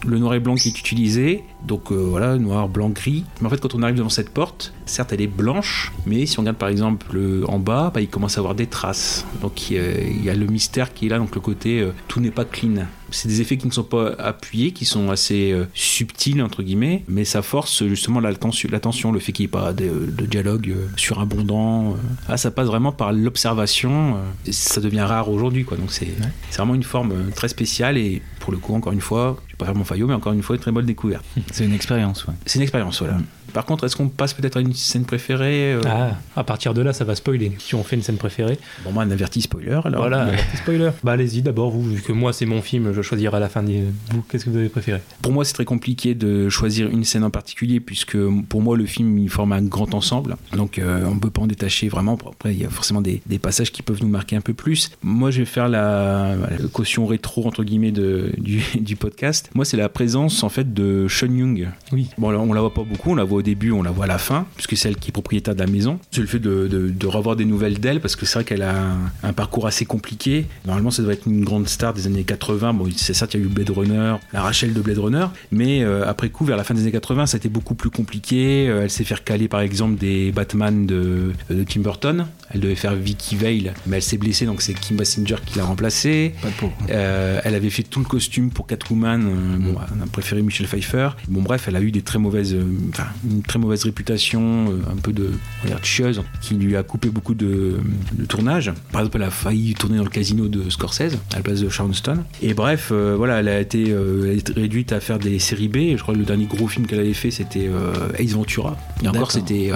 le 0.08 0.20
noir 0.20 0.34
et 0.34 0.39
blanc 0.39 0.56
qui 0.56 0.70
est 0.70 0.80
utilisé, 0.80 1.43
donc 1.65 1.91
euh, 1.91 1.96
voilà, 1.96 2.38
noir, 2.38 2.67
blanc, 2.70 2.89
gris. 2.89 3.26
Mais 3.41 3.48
en 3.48 3.50
fait, 3.50 3.60
quand 3.60 3.76
on 3.76 3.84
arrive 3.84 3.96
devant 3.98 4.10
cette 4.10 4.30
porte, 4.30 4.74
certes 4.86 5.12
elle 5.13 5.22
est 5.22 5.28
blanche, 5.28 5.91
mais 6.06 6.26
si 6.26 6.39
on 6.39 6.41
regarde 6.41 6.58
par 6.58 6.70
exemple 6.70 7.08
le- 7.13 7.43
en 7.50 7.60
bas, 7.60 7.91
bah, 7.93 8.02
il 8.02 8.08
commence 8.08 8.38
à 8.38 8.39
avoir 8.39 8.56
des 8.56 8.67
traces. 8.67 9.26
Donc 9.41 9.70
il 9.70 9.78
y, 9.78 9.80
a, 9.80 10.00
il 10.02 10.24
y 10.24 10.30
a 10.30 10.34
le 10.36 10.46
mystère 10.48 10.93
qui 10.93 11.06
est 11.08 11.10
là, 11.10 11.17
donc 11.20 11.36
le 11.36 11.41
côté 11.41 11.82
euh, 11.82 11.91
tout 12.08 12.20
n'est 12.20 12.32
pas 12.32 12.46
clean. 12.46 12.86
C'est 13.12 13.28
des 13.28 13.41
effets 13.41 13.58
qui 13.58 13.67
ne 13.67 13.72
sont 13.72 13.84
pas 13.84 14.10
appuyés, 14.20 14.72
qui 14.72 14.86
sont 14.86 15.10
assez 15.10 15.52
euh, 15.52 15.65
subtils 15.74 16.41
entre 16.41 16.63
guillemets, 16.63 17.04
mais 17.08 17.26
ça 17.26 17.41
force 17.41 17.86
justement 17.88 18.20
la 18.20 18.34
tension, 18.34 18.70
la 18.72 18.80
tension, 18.80 19.12
le 19.12 19.20
fait 19.20 19.32
qu'il 19.32 19.43
n'y 19.43 19.48
ait 19.48 19.52
pas 19.52 19.74
de, 19.74 20.12
de 20.12 20.26
dialogue 20.26 20.70
euh, 20.76 20.88
surabondant. 20.98 21.91
euh. 21.91 21.96
Ah, 22.28 22.38
ça 22.38 22.52
passe 22.52 22.67
vraiment 22.67 22.91
par 22.91 23.13
l'observation. 23.13 24.15
euh, 24.17 24.52
ça 24.52 24.82
devient 24.82 25.02
rare 25.02 25.30
aujourd'hui, 25.30 25.63
quoi. 25.63 25.78
Donc 25.78 25.91
c'est 25.91 26.08
vraiment 26.56 26.76
une 26.76 26.84
forme 26.84 27.13
très 27.36 27.48
spéciale 27.48 27.98
et 27.98 28.22
pour 28.39 28.52
le 28.52 28.58
coup, 28.60 28.74
encore 28.76 28.93
une 28.93 29.02
fois, 29.02 29.38
je 29.48 29.54
vais 29.54 29.58
pas 29.58 29.65
faire 29.65 29.76
mon 29.76 29.84
faillot, 29.84 30.08
mais 30.08 30.13
encore 30.13 30.34
une 30.34 30.41
fois, 30.43 30.56
une 30.56 30.62
très 30.62 30.72
bonne 30.72 30.86
découverte. 30.86 31.26
C'est 31.52 31.65
une 31.65 31.74
expérience, 31.74 32.26
ouais. 32.28 32.34
C'est 32.46 32.60
une 32.60 32.63
expérience, 32.63 33.00
voilà. 33.00 33.17
Par 33.54 33.65
contre, 33.65 33.86
est-ce 33.86 33.96
qu'on 33.96 34.10
passe 34.10 34.34
peut-être 34.34 34.58
à 34.58 34.62
une 34.62 34.74
scène 34.74 35.06
préférée 35.06 35.74
euh, 35.74 35.82
Ah, 35.88 36.12
à 36.36 36.43
partir 36.43 36.74
de 36.74 36.82
là, 36.82 36.93
ça 36.93 37.06
va 37.06 37.15
spoiler. 37.15 37.52
Si 37.60 37.76
on 37.76 37.84
fait 37.84 37.96
une 37.96 38.04
scène 38.04 38.17
préférée. 38.17 38.60
Bon, 38.84 38.91
moi, 38.91 39.04
un 39.04 39.12
averti 39.12 39.41
spoiler, 39.41 39.80
alors. 39.84 40.02
voilà, 40.02 40.28
petit 40.28 40.58
spoiler. 40.58 40.91
Bah 41.04 41.13
allez-y 41.13 41.41
d'abord, 41.41 41.72
vous, 41.72 41.82
vu 41.82 42.02
que 42.02 42.12
moi 42.12 42.34
c'est 42.34 42.46
mon 42.46 42.62
film, 42.62 42.93
je 42.97 43.07
choisirai 43.07 43.38
à 43.38 43.39
la 43.39 43.49
fin. 43.49 43.63
des- 43.63 43.83
Vous, 44.12 44.21
qu'est-ce 44.29 44.45
que 44.45 44.49
vous 44.49 44.57
avez 44.57 44.69
préféré? 44.69 45.01
Pour 45.21 45.31
moi, 45.31 45.45
c'est 45.45 45.53
très 45.53 45.65
compliqué 45.65 46.15
de 46.15 46.49
choisir 46.49 46.89
une 46.89 47.03
scène 47.03 47.23
en 47.23 47.29
particulier, 47.29 47.79
puisque 47.79 48.17
pour 48.49 48.62
moi, 48.62 48.75
le 48.77 48.86
film 48.86 49.17
il 49.17 49.29
forme 49.29 49.53
un 49.53 49.62
grand 49.62 49.93
ensemble. 49.93 50.36
Donc, 50.55 50.79
euh, 50.79 51.03
on 51.05 51.15
ne 51.15 51.19
peut 51.19 51.29
pas 51.29 51.41
en 51.41 51.47
détacher 51.47 51.88
vraiment. 51.89 52.17
Après, 52.27 52.53
il 52.53 52.62
y 52.62 52.65
a 52.65 52.69
forcément 52.69 53.01
des, 53.01 53.21
des 53.25 53.39
passages 53.39 53.71
qui 53.71 53.81
peuvent 53.81 54.01
nous 54.01 54.07
marquer 54.10 54.36
un 54.36 54.41
peu 54.41 54.53
plus. 54.53 54.91
Moi, 55.03 55.31
je 55.31 55.39
vais 55.39 55.45
faire 55.45 55.69
la, 55.69 56.36
la 56.36 56.67
caution 56.71 57.05
rétro, 57.05 57.45
entre 57.47 57.63
guillemets, 57.63 57.91
de, 57.91 58.31
du, 58.38 58.63
du 58.79 58.95
podcast. 58.95 59.49
Moi, 59.55 59.65
c'est 59.65 59.77
la 59.77 59.89
présence, 59.89 60.43
en 60.43 60.49
fait, 60.49 60.73
de 60.73 61.07
Sean 61.10 61.27
Young. 61.33 61.69
Oui. 61.91 62.10
Bon, 62.17 62.33
on 62.33 62.53
la 62.53 62.62
voit 62.62 62.73
pas 62.73 62.83
beaucoup, 62.83 63.12
on 63.12 63.15
la 63.15 63.23
voit 63.23 63.39
au 63.39 63.41
début, 63.43 63.71
on 63.71 63.83
la 63.83 63.91
voit 63.91 64.05
à 64.05 64.07
la 64.07 64.17
fin, 64.17 64.45
puisque 64.55 64.75
c'est 64.77 64.89
elle 64.89 64.97
qui 64.97 65.10
est 65.10 65.12
propriétaire 65.12 65.55
de 65.55 65.60
la 65.60 65.67
maison. 65.67 65.99
C'est 66.12 66.21
le 66.21 66.27
fait 66.27 66.39
de, 66.39 66.67
de, 66.67 66.89
de 66.89 67.07
revoir 67.07 67.36
des 67.36 67.45
nouvelles 67.45 67.79
d'elle, 67.79 67.99
parce 68.01 68.15
que 68.15 68.25
c'est 68.25 68.36
vrai 68.36 68.43
qu'elle 68.43 68.62
a 68.63 68.75
un, 68.91 68.97
un 69.23 69.33
parcours 69.33 69.67
assez 69.67 69.86
compliqué. 69.86 70.45
Normalement, 70.65 70.91
ça 70.91 71.03
doit 71.03 71.13
être 71.13 71.27
une 71.27 71.43
grande 71.43 71.67
star 71.67 71.93
des 71.93 72.07
années 72.07 72.23
80. 72.23 72.73
Bon, 72.73 72.87
c'est 72.95 73.13
certes, 73.13 73.34
il 73.34 73.39
y 73.39 73.43
a 73.43 73.45
eu 73.45 73.50
Blade 73.50 73.69
Runner, 73.69 74.15
la 74.34 74.41
Rachel 74.41 74.73
de 74.73 74.82
Blade 74.82 74.97
Runner, 75.00 75.26
mais 75.52 75.84
euh, 75.84 76.08
après 76.08 76.30
coup, 76.30 76.45
vers 76.45 76.58
la 76.58 76.63
fin 76.63 76.73
des 76.73 76.82
années 76.82 76.91
80, 76.91 77.26
ça 77.28 77.36
a 77.36 77.39
été 77.39 77.50
beaucoup 77.50 77.76
plus 77.76 77.89
compliqué. 77.89 78.67
Euh, 78.69 78.84
elle 78.84 78.89
s'est 78.89 79.04
fait 79.04 79.15
recaler, 79.15 79.47
par 79.47 79.62
exemple, 79.62 79.97
des 79.97 80.32
Batman 80.32 80.86
de, 80.86 81.32
de 81.50 81.63
Tim 81.63 81.82
Burton. 81.82 82.26
Elle 82.50 82.62
devait 82.62 82.76
faire 82.76 82.95
Vicky 82.95 83.36
Vale, 83.36 83.73
mais 83.86 83.97
elle 83.97 84.02
s'est 84.04 84.17
blessée, 84.17 84.45
donc 84.45 84.62
c'est 84.62 84.73
Kim 84.73 84.95
Basinger 84.97 85.36
qui 85.45 85.58
l'a 85.58 85.65
remplacée. 85.65 86.34
Pas 86.41 86.47
de 86.50 86.54
peau. 86.54 86.71
Euh, 86.89 87.41
elle 87.43 87.56
avait 87.56 87.69
fait 87.69 87.84
tout 87.84 88.00
le 88.00 88.06
costume 88.06 88.52
pour 88.52 88.67
Catwoman. 88.67 89.21
euh, 89.28 89.58
bon, 89.58 89.76
on 89.97 90.04
a 90.04 90.08
préféré 90.08 90.41
Michel 90.41 90.67
Pfeiffer. 90.67 91.10
Bon, 91.28 91.41
bref, 91.41 91.65
elle 91.67 91.76
a 91.76 91.82
eu 91.82 91.91
des 91.91 92.02
très 92.02 92.19
mauvaises, 92.19 92.54
euh, 92.54 92.63
enfin, 92.89 93.08
une 93.30 93.41
très 93.41 93.60
mauvaise 93.60 93.84
réputation, 93.84 94.71
euh, 94.71 94.80
un 94.91 94.95
peu 94.95 95.12
de, 95.12 95.32
de 95.65 95.84
chieuse, 95.84 96.21
qui 96.41 96.56
lui 96.56 96.76
a 96.78 96.84
coupé 96.84 97.10
beaucoup 97.10 97.34
de, 97.36 97.78
de 98.13 98.26
tournage. 98.26 98.71
Par 98.91 99.02
exemple, 99.02 99.17
elle 99.17 99.28
a 99.28 99.32
failli 99.32 99.73
tourner 99.73 99.97
dans 99.97 100.04
le 100.04 100.10
casino 100.10 100.47
de 100.47 100.69
Scorsese 100.69 101.15
à 101.34 101.38
la 101.38 101.41
place 101.41 101.60
de 101.62 101.69
Sharon 101.69 101.93
Stone. 101.93 102.23
Et 102.41 102.54
bref, 102.54 102.77
euh, 102.92 103.16
voilà, 103.18 103.40
elle 103.40 103.48
a 103.48 103.60
été, 103.60 103.86
euh, 103.90 104.38
réduite 104.56 104.92
à 104.92 105.00
faire 105.00 105.20
des 105.20 105.40
séries 105.40 105.68
B. 105.68 105.96
Je 105.96 106.02
crois 106.02 106.13
que 106.13 106.20
le 106.20 106.26
dernier 106.26 106.46
gros 106.46 106.68
film 106.68 106.86
qu'elle 106.88 107.00
avait 107.00 107.13
fait, 107.13 107.32
c'était 107.32 107.68
euh, 107.68 107.94
Ace 108.18 108.32
Ventura. 108.32 108.78
Et 109.04 109.08
encore, 109.08 109.32
c'était, 109.32 109.72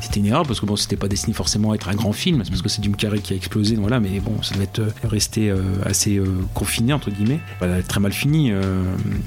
c'était 0.00 0.20
une 0.20 0.26
erreur 0.26 0.44
parce 0.46 0.60
que 0.60 0.66
bon, 0.66 0.76
c'était 0.76 0.96
pas 0.96 1.08
destiné 1.08 1.34
forcément 1.34 1.72
à 1.72 1.74
être 1.74 1.88
un 1.88 1.94
grand 1.94 2.12
film. 2.12 2.42
C'est 2.44 2.50
parce 2.50 2.62
que 2.62 2.68
c'est 2.68 2.82
Jim 2.82 2.92
Carrey 2.92 3.18
qui 3.18 3.32
a 3.32 3.36
explosé. 3.36 3.76
Voilà, 3.76 4.00
mais 4.00 4.20
bon, 4.20 4.42
ça 4.42 4.54
devait 4.54 4.64
être 4.64 4.82
resté 5.04 5.52
assez 5.84 6.20
confiné 6.54 6.92
entre 6.92 7.10
guillemets. 7.10 7.40
Voilà, 7.58 7.74
elle 7.74 7.80
a 7.80 7.82
très 7.82 8.00
mal 8.00 8.12
fini. 8.12 8.52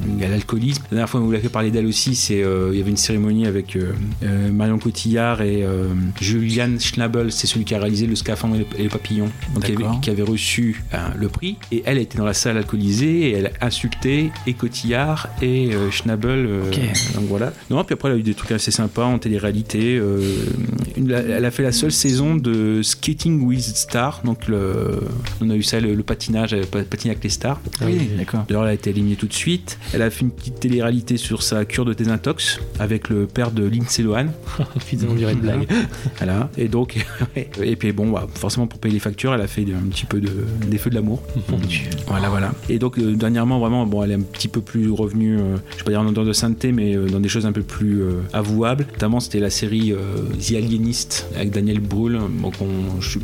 il 0.08 0.22
y 0.22 0.26
a 0.26 0.30
l'alcoolisme. 0.30 0.84
La 0.92 0.98
dernière 0.98 1.10
fois, 1.10 1.20
vous 1.20 1.32
l'avez 1.32 1.44
fait 1.44 1.50
parler 1.50 1.72
d'elle 1.72 1.86
aussi. 1.86 2.16
C'est, 2.16 2.40
il 2.72 2.78
y 2.78 2.82
avait 2.82 2.90
une 2.92 2.98
cérémonie 2.98 3.46
avec 3.46 3.78
Marion 4.52 4.80
Cotillard 4.80 5.42
et 5.42 5.66
Julian 6.20 6.78
Schnabel. 6.80 7.32
C'est 7.32 7.48
celui 7.48 7.66
qui 7.66 7.76
a 7.76 7.80
réalisé 7.80 8.08
Le 8.08 8.16
Scaphandre 8.16 8.56
et 8.78 8.84
les- 8.84 8.90
papillons. 8.90 9.30
Donc, 9.54 9.66
qui 9.66 9.72
avait, 9.72 9.84
D'accord. 9.84 10.02
qui 10.02 10.10
avait 10.10 10.24
reçu 10.24 10.84
le 11.16 11.28
prix. 11.30 11.58
Et 11.72 11.84
elle 11.86 11.98
était 11.98 12.18
dans 12.18 12.26
la 12.26 12.34
salle 12.34 12.58
alcoolisée 12.58 13.17
et 13.20 13.32
elle 13.34 13.52
a 13.60 13.66
insulté 13.66 14.32
et 14.46 14.54
Cotillard 14.54 15.30
et 15.42 15.74
euh, 15.74 15.92
Schnabel. 15.92 16.46
euh, 16.48 16.68
Ok. 16.68 16.80
donc 17.16 17.26
voilà. 17.26 17.54
Non, 17.70 17.84
puis 17.84 17.94
après, 17.94 18.10
elle 18.10 18.16
a 18.16 18.18
eu 18.20 18.24
des 18.24 18.34
trucs 18.34 18.52
assez 18.52 18.72
sympas 18.72 19.06
en 19.06 19.20
télé-réalité. 19.20 19.98
euh, 19.98 20.20
une- 20.96 21.12
elle 21.12 21.46
a 21.46 21.52
fait 21.52 21.64
la 21.64 21.72
seule 21.72 21.92
saison 21.92 22.36
de 22.36 22.82
Skating 22.84 23.42
with 23.46 23.62
Star. 23.62 24.22
Donc, 24.24 24.48
le, 24.48 25.00
on 25.42 25.50
a 25.50 25.56
eu 25.56 25.64
ça, 25.64 25.80
le, 25.80 25.94
le 25.94 26.04
patinage, 26.04 26.54
elle 26.54 26.66
pa- 26.66 26.84
patine 26.84 27.12
avec 27.12 27.24
les 27.24 27.30
stars. 27.30 27.60
Oui, 27.86 27.98
d'accord. 28.18 28.46
D'ailleurs, 28.48 28.64
elle 28.64 28.70
a 28.70 28.74
été 28.74 28.90
éliminée 28.90 29.16
tout 29.16 29.28
de 29.28 29.34
suite. 29.34 29.78
Elle 29.94 30.02
a 30.02 30.10
fait 30.10 30.22
une 30.22 30.32
petite 30.32 30.60
télé-réalité 30.60 31.18
sur 31.18 31.44
sa 31.44 31.66
cure 31.66 31.86
de 31.86 31.94
désintox 31.94 32.60
avec 32.80 33.10
le 33.10 33.26
père 33.28 33.52
de 33.52 33.64
Lindsay 33.68 34.04
Lohan. 34.04 34.28
On 35.10 35.14
dirait 35.14 35.34
une 35.34 35.40
blague. 35.40 35.68
Voilà. 36.18 36.50
Et 36.58 36.68
donc, 36.68 36.96
et 37.36 37.76
puis 37.76 37.92
bon, 37.92 38.10
bah, 38.12 38.28
forcément 38.34 38.68
pour 38.68 38.80
payer 38.80 38.94
les 38.94 39.00
factures, 39.00 39.34
elle 39.34 39.42
a 39.42 39.48
fait 39.48 39.62
un 39.64 39.88
petit 39.90 40.06
peu 40.06 40.20
de, 40.20 40.30
des 40.68 40.78
feux 40.78 40.90
de 40.90 40.96
l'amour. 40.96 41.22
voilà, 42.08 42.30
voilà. 42.30 42.52
Et 42.70 42.80
donc 42.80 42.98
dernièrement, 43.16 43.60
vraiment, 43.60 43.86
bon, 43.86 44.04
elle 44.04 44.12
est 44.12 44.16
un 44.16 44.22
petit 44.22 44.48
peu 44.48 44.62
plus 44.62 44.90
revenue, 44.92 45.38
euh, 45.38 45.58
je 45.72 45.78
vais 45.78 45.84
pas 45.84 45.92
dire 45.92 46.02
en 46.02 46.08
odeur 46.08 46.26
de 46.26 46.34
sainteté, 46.34 46.72
mais 46.72 46.96
euh, 46.96 47.08
dans 47.08 47.20
des 47.20 47.30
choses 47.30 47.46
un 47.46 47.52
peu 47.52 47.62
plus 47.62 48.02
euh, 48.02 48.22
avouables. 48.34 48.86
Notamment, 48.94 49.20
c'était 49.20 49.40
la 49.40 49.50
série 49.50 49.94
The 50.40 50.54
Alienist 50.54 51.28
avec 51.36 51.52
Daniel 51.52 51.80
Brühl. 51.80 52.20
Donc, 52.42 52.54
on, 52.62 53.02
je, 53.02 53.20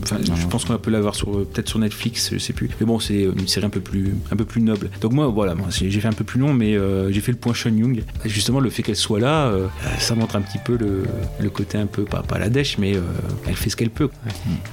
pense 0.50 0.66
qu'on 0.66 0.78
peut 0.78 0.92
l'avoir 0.92 1.16
peut-être 1.16 1.70
sur 1.70 1.80
Netflix, 1.80 2.30
je 2.34 2.38
sais 2.38 2.54
plus. 2.54 2.70
Mais 2.80 2.86
bon, 2.86 3.00
c'est 3.00 3.24
une 3.24 3.48
série 3.48 3.66
un 3.66 3.70
peu 3.70 3.80
plus, 3.80 4.16
un 4.32 4.36
peu 4.36 4.46
plus 4.46 4.62
noble. 4.62 4.90
Donc 5.02 5.14
moi, 5.14 5.28
voilà, 5.28 5.56
j'ai 5.70 5.90
fait 6.00 6.08
un 6.08 6.14
peu 6.14 6.24
plus 6.24 6.40
long, 6.40 6.54
mais 6.54 6.78
j'ai 7.12 7.22
fait 7.22 7.32
le 7.32 7.38
point 7.38 7.54
Sean 7.54 7.76
Young. 7.76 8.04
Justement, 8.26 8.60
le 8.60 8.70
fait 8.70 8.84
qu'elle 8.84 8.96
soit 8.96 9.20
là, 9.20 9.52
ça 10.00 10.16
montre 10.16 10.36
un 10.36 10.42
petit 10.42 10.60
peu 10.64 10.78
le, 10.78 11.04
le 11.40 11.50
côté 11.50 11.78
un 11.78 11.86
peu 11.86 12.04
pas, 12.04 12.22
pas 12.24 12.40
la 12.40 12.50
dèche, 12.50 12.78
mais 12.78 12.94
elle 13.48 13.56
fait 13.56 13.70
ce 13.70 13.76
qu'elle 13.76 13.90
peut. 13.90 14.10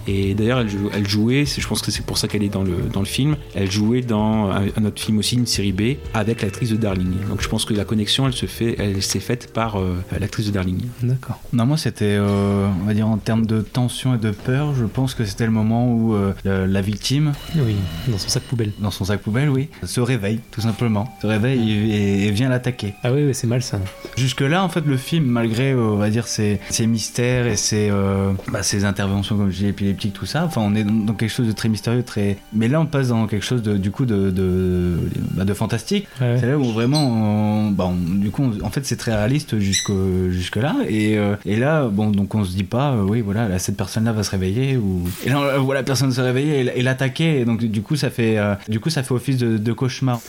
Et 0.07 0.35
d'ailleurs, 0.35 0.61
elle, 0.61 0.69
jou- 0.69 0.91
elle 0.93 1.09
jouait, 1.09 1.45
je 1.45 1.67
pense 1.67 1.83
que 1.83 1.91
c'est 1.91 2.05
pour 2.05 2.19
ça 2.19 2.29
qu'elle 2.29 2.43
est 2.43 2.49
dans 2.49 2.63
le, 2.63 2.77
dans 2.93 3.01
le 3.01 3.07
film, 3.07 3.37
elle 3.55 3.71
jouait 3.71 4.03
dans 4.03 4.51
un, 4.51 4.67
un 4.77 4.85
autre 4.85 5.00
film 5.01 5.19
aussi, 5.19 5.37
une 5.37 5.47
série 5.47 5.73
B, 5.73 5.97
avec 6.15 6.43
l'actrice 6.43 6.71
de 6.71 6.77
Darling. 6.77 7.13
Donc 7.29 7.43
je 7.43 7.49
pense 7.49 7.65
que 7.65 7.75
la 7.75 7.85
connexion, 7.85 8.27
elle 8.27 8.33
se 8.33 8.47
fait, 8.47 8.77
elle 8.79 9.03
s'est 9.03 9.21
faite 9.21 9.53
par 9.53 9.81
euh, 9.81 9.97
l'actrice 10.21 10.47
de 10.47 10.53
Darling. 10.53 10.81
D'accord. 11.03 11.41
Non, 11.53 11.67
moi 11.67 11.77
c'était, 11.77 12.17
euh, 12.19 12.69
on 12.83 12.87
va 12.87 12.95
dire 12.95 13.09
en 13.09 13.17
termes 13.19 13.47
de 13.47 13.61
tension 13.61 14.15
et 14.15 14.19
de 14.19 14.31
peur, 14.31 14.75
je 14.75 14.85
pense 14.85 15.15
que 15.15 15.25
c'était 15.25 15.47
le 15.47 15.53
moment 15.53 15.91
où 15.93 16.15
euh, 16.15 16.33
la, 16.45 16.67
la 16.67 16.81
victime, 16.81 17.33
Oui, 17.57 17.75
dans 18.09 18.19
son 18.19 18.29
sac 18.29 18.43
poubelle. 18.45 18.73
dans 18.79 18.91
son 18.91 19.05
sac 19.05 19.21
poubelle, 19.21 19.49
oui, 19.49 19.69
se 19.83 20.01
réveille, 20.01 20.41
tout 20.51 20.61
simplement. 20.61 21.17
Se 21.23 21.27
réveille 21.27 21.71
et, 21.91 22.27
et 22.27 22.31
vient 22.31 22.49
l'attaquer. 22.49 22.95
Ah 23.03 23.13
oui, 23.13 23.25
oui 23.27 23.35
c'est 23.35 23.47
mal 23.47 23.63
ça. 23.63 23.79
Jusque-là, 24.17 24.63
en 24.63 24.69
fait, 24.69 24.85
le 24.87 24.97
film, 24.97 25.25
malgré, 25.25 25.73
euh, 25.73 25.79
on 25.93 25.97
va 25.97 26.11
dire, 26.11 26.27
ses, 26.27 26.61
ses 26.71 26.87
mystères 26.87 27.47
et 27.47 27.57
ses, 27.57 27.89
euh, 27.91 28.33
bah, 28.53 28.63
ses 28.63 28.85
interventions, 28.85 29.37
comme 29.37 29.51
je 29.51 29.57
dis, 29.59 29.67
épileptiques, 29.67 30.13
tout 30.13 30.27
ça, 30.27 30.45
enfin, 30.45 30.61
on 30.63 30.75
est 30.75 30.85
dans, 30.85 30.93
dans 30.93 31.15
quelque 31.15 31.31
chose 31.31 31.47
de 31.47 31.53
très 31.53 31.69
mystérieux, 31.69 32.03
très. 32.03 32.37
Mais 32.53 32.69
là, 32.69 32.81
on 32.81 32.87
passe 32.87 33.09
dans 33.09 33.27
quelque 33.27 33.45
chose 33.45 33.63
de, 33.63 33.77
du 33.77 33.91
coup, 33.91 34.05
de, 34.07 34.31
de, 34.31 34.90
bah, 35.33 35.45
de 35.45 35.55
fantastique. 35.55 36.07
Ouais. 36.21 36.37
C'est 36.41 36.47
là 36.47 36.59
où 36.59 36.65
vraiment, 36.65 37.07
on- 37.09 37.71
bah, 37.71 37.85
on- 37.89 38.15
du 38.19 38.31
coup, 38.31 38.43
on- 38.45 38.65
en 38.65 38.71
fait, 38.71 38.85
c'est 38.87 38.97
très 38.97 39.15
réaliste 39.15 39.59
jusqu'au- 39.59 40.31
jusque-là. 40.31 40.77
Et, 40.89 41.17
euh, 41.19 41.37
et 41.47 41.57
là, 41.57 41.87
bon, 41.89 42.11
donc 42.11 42.35
on 42.35 42.45
se 42.45 42.51
dit 42.55 42.65
pas, 42.65 42.93
euh, 42.93 43.03
oui, 43.03 43.21
voilà, 43.21 43.49
là, 43.49 43.59
cette 43.59 43.77
personne-là 43.77 44.13
va 44.13 44.23
se 44.23 44.31
réveiller. 44.31 44.77
Ou... 44.77 45.09
Et 45.25 45.31
là, 45.31 45.41
on- 45.59 45.63
voilà, 45.63 45.83
personne 45.83 46.13
se 46.13 46.21
réveiller 46.21 46.61
et, 46.61 46.79
et 46.79 46.83
l'attaquer. 46.83 47.41
Et 47.41 47.45
donc, 47.45 47.65
du 47.65 47.83
coup, 47.83 47.97
ça 47.97 48.11
fait, 48.11 48.39
euh, 48.39 48.55
du 48.69 48.81
coup, 48.81 48.91
ça 48.91 49.03
fait 49.03 49.15
office 49.15 49.37
de, 49.39 49.57
de 49.59 49.73
cauchemar. 49.73 50.21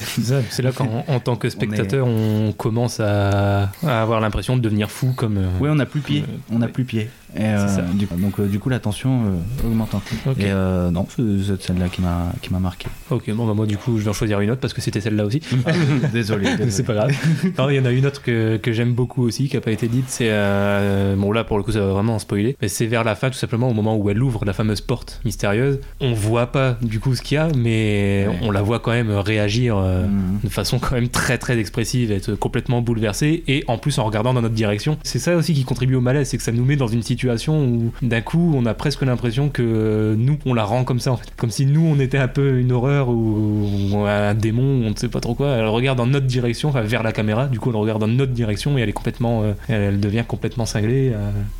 C'est 0.50 0.62
là 0.62 0.72
qu'en 0.72 1.04
en 1.08 1.20
tant 1.20 1.36
que 1.36 1.50
spectateur, 1.50 2.08
on, 2.08 2.52
commence 2.58 3.00
à, 3.00 3.72
à 3.86 4.02
avoir 4.02 4.20
l'impression 4.20 4.56
de 4.58 4.62
devenir 4.62 4.92
fou 4.92 5.14
comme. 5.16 5.40
Oui, 5.60 5.70
on 5.72 5.76
n'a 5.76 5.86
plus 5.86 6.02
pied. 6.02 6.24
On 6.52 6.60
n'a 6.60 6.68
plus 6.68 6.84
pied. 6.84 7.10
Et, 7.36 7.44
euh, 7.44 7.82
du, 7.94 8.06
donc 8.18 8.40
euh, 8.40 8.48
du 8.48 8.60
coup 8.60 8.70
la 8.70 8.80
tension 8.80 9.22
euh, 9.24 9.68
augmente 9.68 9.96
un 9.96 10.00
peu. 10.24 10.32
Ok. 10.32 10.40
Et 10.40 10.52
euh, 10.52 10.92
non, 10.92 11.08
c'est 11.16 11.62
scène-là 11.62 11.88
qui 11.90 12.02
m'a 12.02 12.32
qui 12.42 12.52
m'a 12.52 12.60
marqué. 12.60 12.88
Ok, 13.10 13.32
bon 13.32 13.46
bah 13.48 13.54
moi 13.54 13.66
du 13.66 13.78
coup 13.78 13.98
je 13.98 14.04
vais 14.04 14.10
en 14.10 14.14
choisir 14.14 14.40
une 14.42 14.52
autre 14.52 14.60
parce 14.62 14.74
que 14.74 14.82
c'était 14.82 15.02
celle-là 15.02 15.26
aussi. 15.26 15.42
désolé. 16.14 16.50
désolé. 16.52 16.72
c'est 16.72 16.84
pas 16.84 16.94
grave. 16.94 17.12
Non, 17.58 17.70
il 17.70 17.76
y 17.76 17.80
en 17.80 17.86
a 17.86 17.92
une 17.92 18.06
autre 18.06 18.22
que, 18.22 18.58
que 18.58 18.72
j'aime 18.74 18.94
beaucoup 18.94 19.24
aussi 19.24 19.48
qui 19.48 19.56
a 19.58 19.62
pas 19.62 19.72
été 19.72 19.88
dite. 19.88 20.06
C'est 20.08 20.28
euh, 20.30 21.16
bon 21.16 21.32
là 21.32 21.44
pour 21.44 21.58
le 21.58 21.64
coup 21.64 21.72
ça 21.72 21.80
va 21.80 21.88
vraiment 21.94 22.16
en 22.16 22.20
spoiler. 22.20 22.58
Mais 22.62 22.68
c'est 22.68 22.86
vers 22.86 23.04
la 23.04 23.16
fin 23.16 23.30
tout 23.30 23.38
simplement 23.38 23.70
au 23.70 23.74
moment 23.74 23.96
où 23.96 24.10
elle 24.10 24.22
ouvre 24.22 24.44
la 24.46 24.54
fameuse 24.54 24.82
porte 24.82 25.22
mystérieuse. 25.26 25.80
On 26.00 26.14
voit 26.14 26.48
pas 26.48 26.78
du 26.82 27.00
coup 27.00 27.16
ce 27.16 27.22
qu'il 27.22 27.36
y 27.36 27.38
a, 27.38 27.48
mais 27.58 28.26
Ouais. 28.28 28.40
on 28.42 28.52
la 28.52 28.62
voit 28.62 28.80
quand 28.80 28.92
même 28.92 29.12
réagir. 29.12 29.78
Mhm. 29.78 30.40
de 30.44 30.50
façon 30.50 30.80
quand 30.80 30.96
même 30.96 31.10
très 31.10 31.38
très 31.38 31.58
expressive, 31.58 32.12
être 32.12 32.36
complètement 32.36 32.82
bouleversée 32.82 33.44
et 33.48 33.64
en 33.68 33.78
plus 33.78 33.98
en 34.00 34.04
regardant 34.06 34.34
dans 34.34 34.42
notre 34.42 34.56
direction. 34.56 34.98
C'est 35.04 35.20
ça 35.20 35.36
aussi 35.36 35.54
qui 35.54 35.64
contribue 35.64 35.96
au 35.96 36.02
malaise, 36.02 36.30
c'est 36.30 36.38
que 36.38 36.44
ça 36.44 36.52
nous 36.52 36.66
met 36.66 36.76
dans 36.76 36.88
une 36.88 37.02
situation 37.04 37.21
où 37.30 37.92
d'un 38.02 38.22
coup 38.22 38.54
on 38.56 38.66
a 38.66 38.74
presque 38.74 39.02
l'impression 39.04 39.50
que 39.50 40.16
nous 40.18 40.38
on 40.46 40.54
la 40.54 40.64
rend 40.64 40.84
comme 40.84 41.00
ça 41.00 41.12
en 41.12 41.18
fait. 41.18 41.28
Comme 41.38 41.50
si 41.52 41.66
nous 41.66 41.86
on 41.86 42.00
était 42.00 42.18
un 42.18 42.28
peu 42.28 42.60
une 42.60 42.72
horreur 42.72 43.10
ou, 43.10 43.70
ou 43.94 43.98
un 44.06 44.34
démon, 44.34 44.82
ou 44.82 44.86
on 44.86 44.90
ne 44.92 44.96
sait 44.96 45.08
pas 45.10 45.20
trop 45.20 45.34
quoi. 45.36 45.50
Elle 45.50 45.68
regarde 45.68 45.98
dans 45.98 46.06
notre 46.08 46.26
direction, 46.28 46.70
enfin 46.70 46.82
vers 46.82 47.04
la 47.04 47.12
caméra, 47.12 47.48
du 47.48 47.60
coup 47.60 47.70
elle 47.70 47.76
regarde 47.76 48.02
dans 48.02 48.08
notre 48.08 48.32
direction 48.34 48.78
et 48.78 48.82
elle 48.82 48.90
est 48.90 48.94
complètement, 48.94 49.44
euh, 49.44 49.54
elle, 49.68 50.00
devient 50.00 50.24
complètement 50.28 50.66
cinglée, 50.66 51.14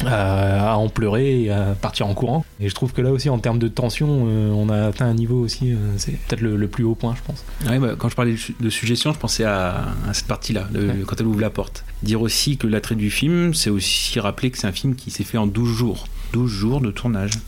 à, 0.06 0.08
à- 0.08 0.72
à 0.72 0.76
en 0.76 0.90
pleurer 0.90 1.44
et 1.44 1.52
à 1.52 1.76
partir 1.80 2.08
en 2.08 2.14
courant. 2.14 2.46
Et 2.60 2.70
je 2.70 2.76
trouve 2.76 2.94
que 2.94 3.02
là 3.02 3.12
aussi 3.12 3.30
en 3.30 3.40
termes 3.40 3.60
de 3.60 3.68
tension, 3.68 4.26
euh, 4.28 4.52
on 4.52 4.70
a 4.70 4.88
atteint 4.88 5.06
un 5.08 5.14
niveau 5.14 5.40
aussi, 5.40 5.72
euh, 5.72 5.76
c'est 5.98 6.12
peut-être 6.14 6.42
le, 6.42 6.56
le 6.56 6.68
plus 6.68 6.84
haut 6.84 6.96
point 6.96 7.16
je 7.16 7.22
pense. 7.26 7.44
Ouais, 7.70 7.80
bah, 7.80 7.96
quand 7.98 8.10
je 8.10 8.16
parlais 8.16 8.32
de 8.32 8.38
su- 8.38 8.56
de 8.60 8.70
suggestion, 8.70 9.14
je 9.14 9.20
pensais 9.20 9.44
à, 9.44 9.86
à 10.08 10.14
cette 10.14 10.28
partie-là, 10.28 10.68
Ouais. 10.74 10.82
quand 11.06 11.20
elle 11.20 11.28
ouvre 11.28 11.42
la 11.42 11.50
porte. 11.50 11.84
Dire 12.04 12.22
aussi 12.22 12.58
que 12.58 12.68
l'attrait 12.68 12.96
du 12.96 13.12
film, 13.12 13.54
c'est 13.54 13.70
aussi 13.70 14.20
rappeler 14.20 14.52
que 14.52 14.58
c'est 14.58 14.68
un 14.68 14.72
film 14.72 14.96
qui 14.96 15.12
s'est 15.12 15.24
fait 15.24 15.38
en 15.38 15.48
12 15.48 15.78
jours. 15.78 16.08
12 16.34 16.50
jours 16.52 16.82
de 16.82 16.92
tournage. 16.92 17.32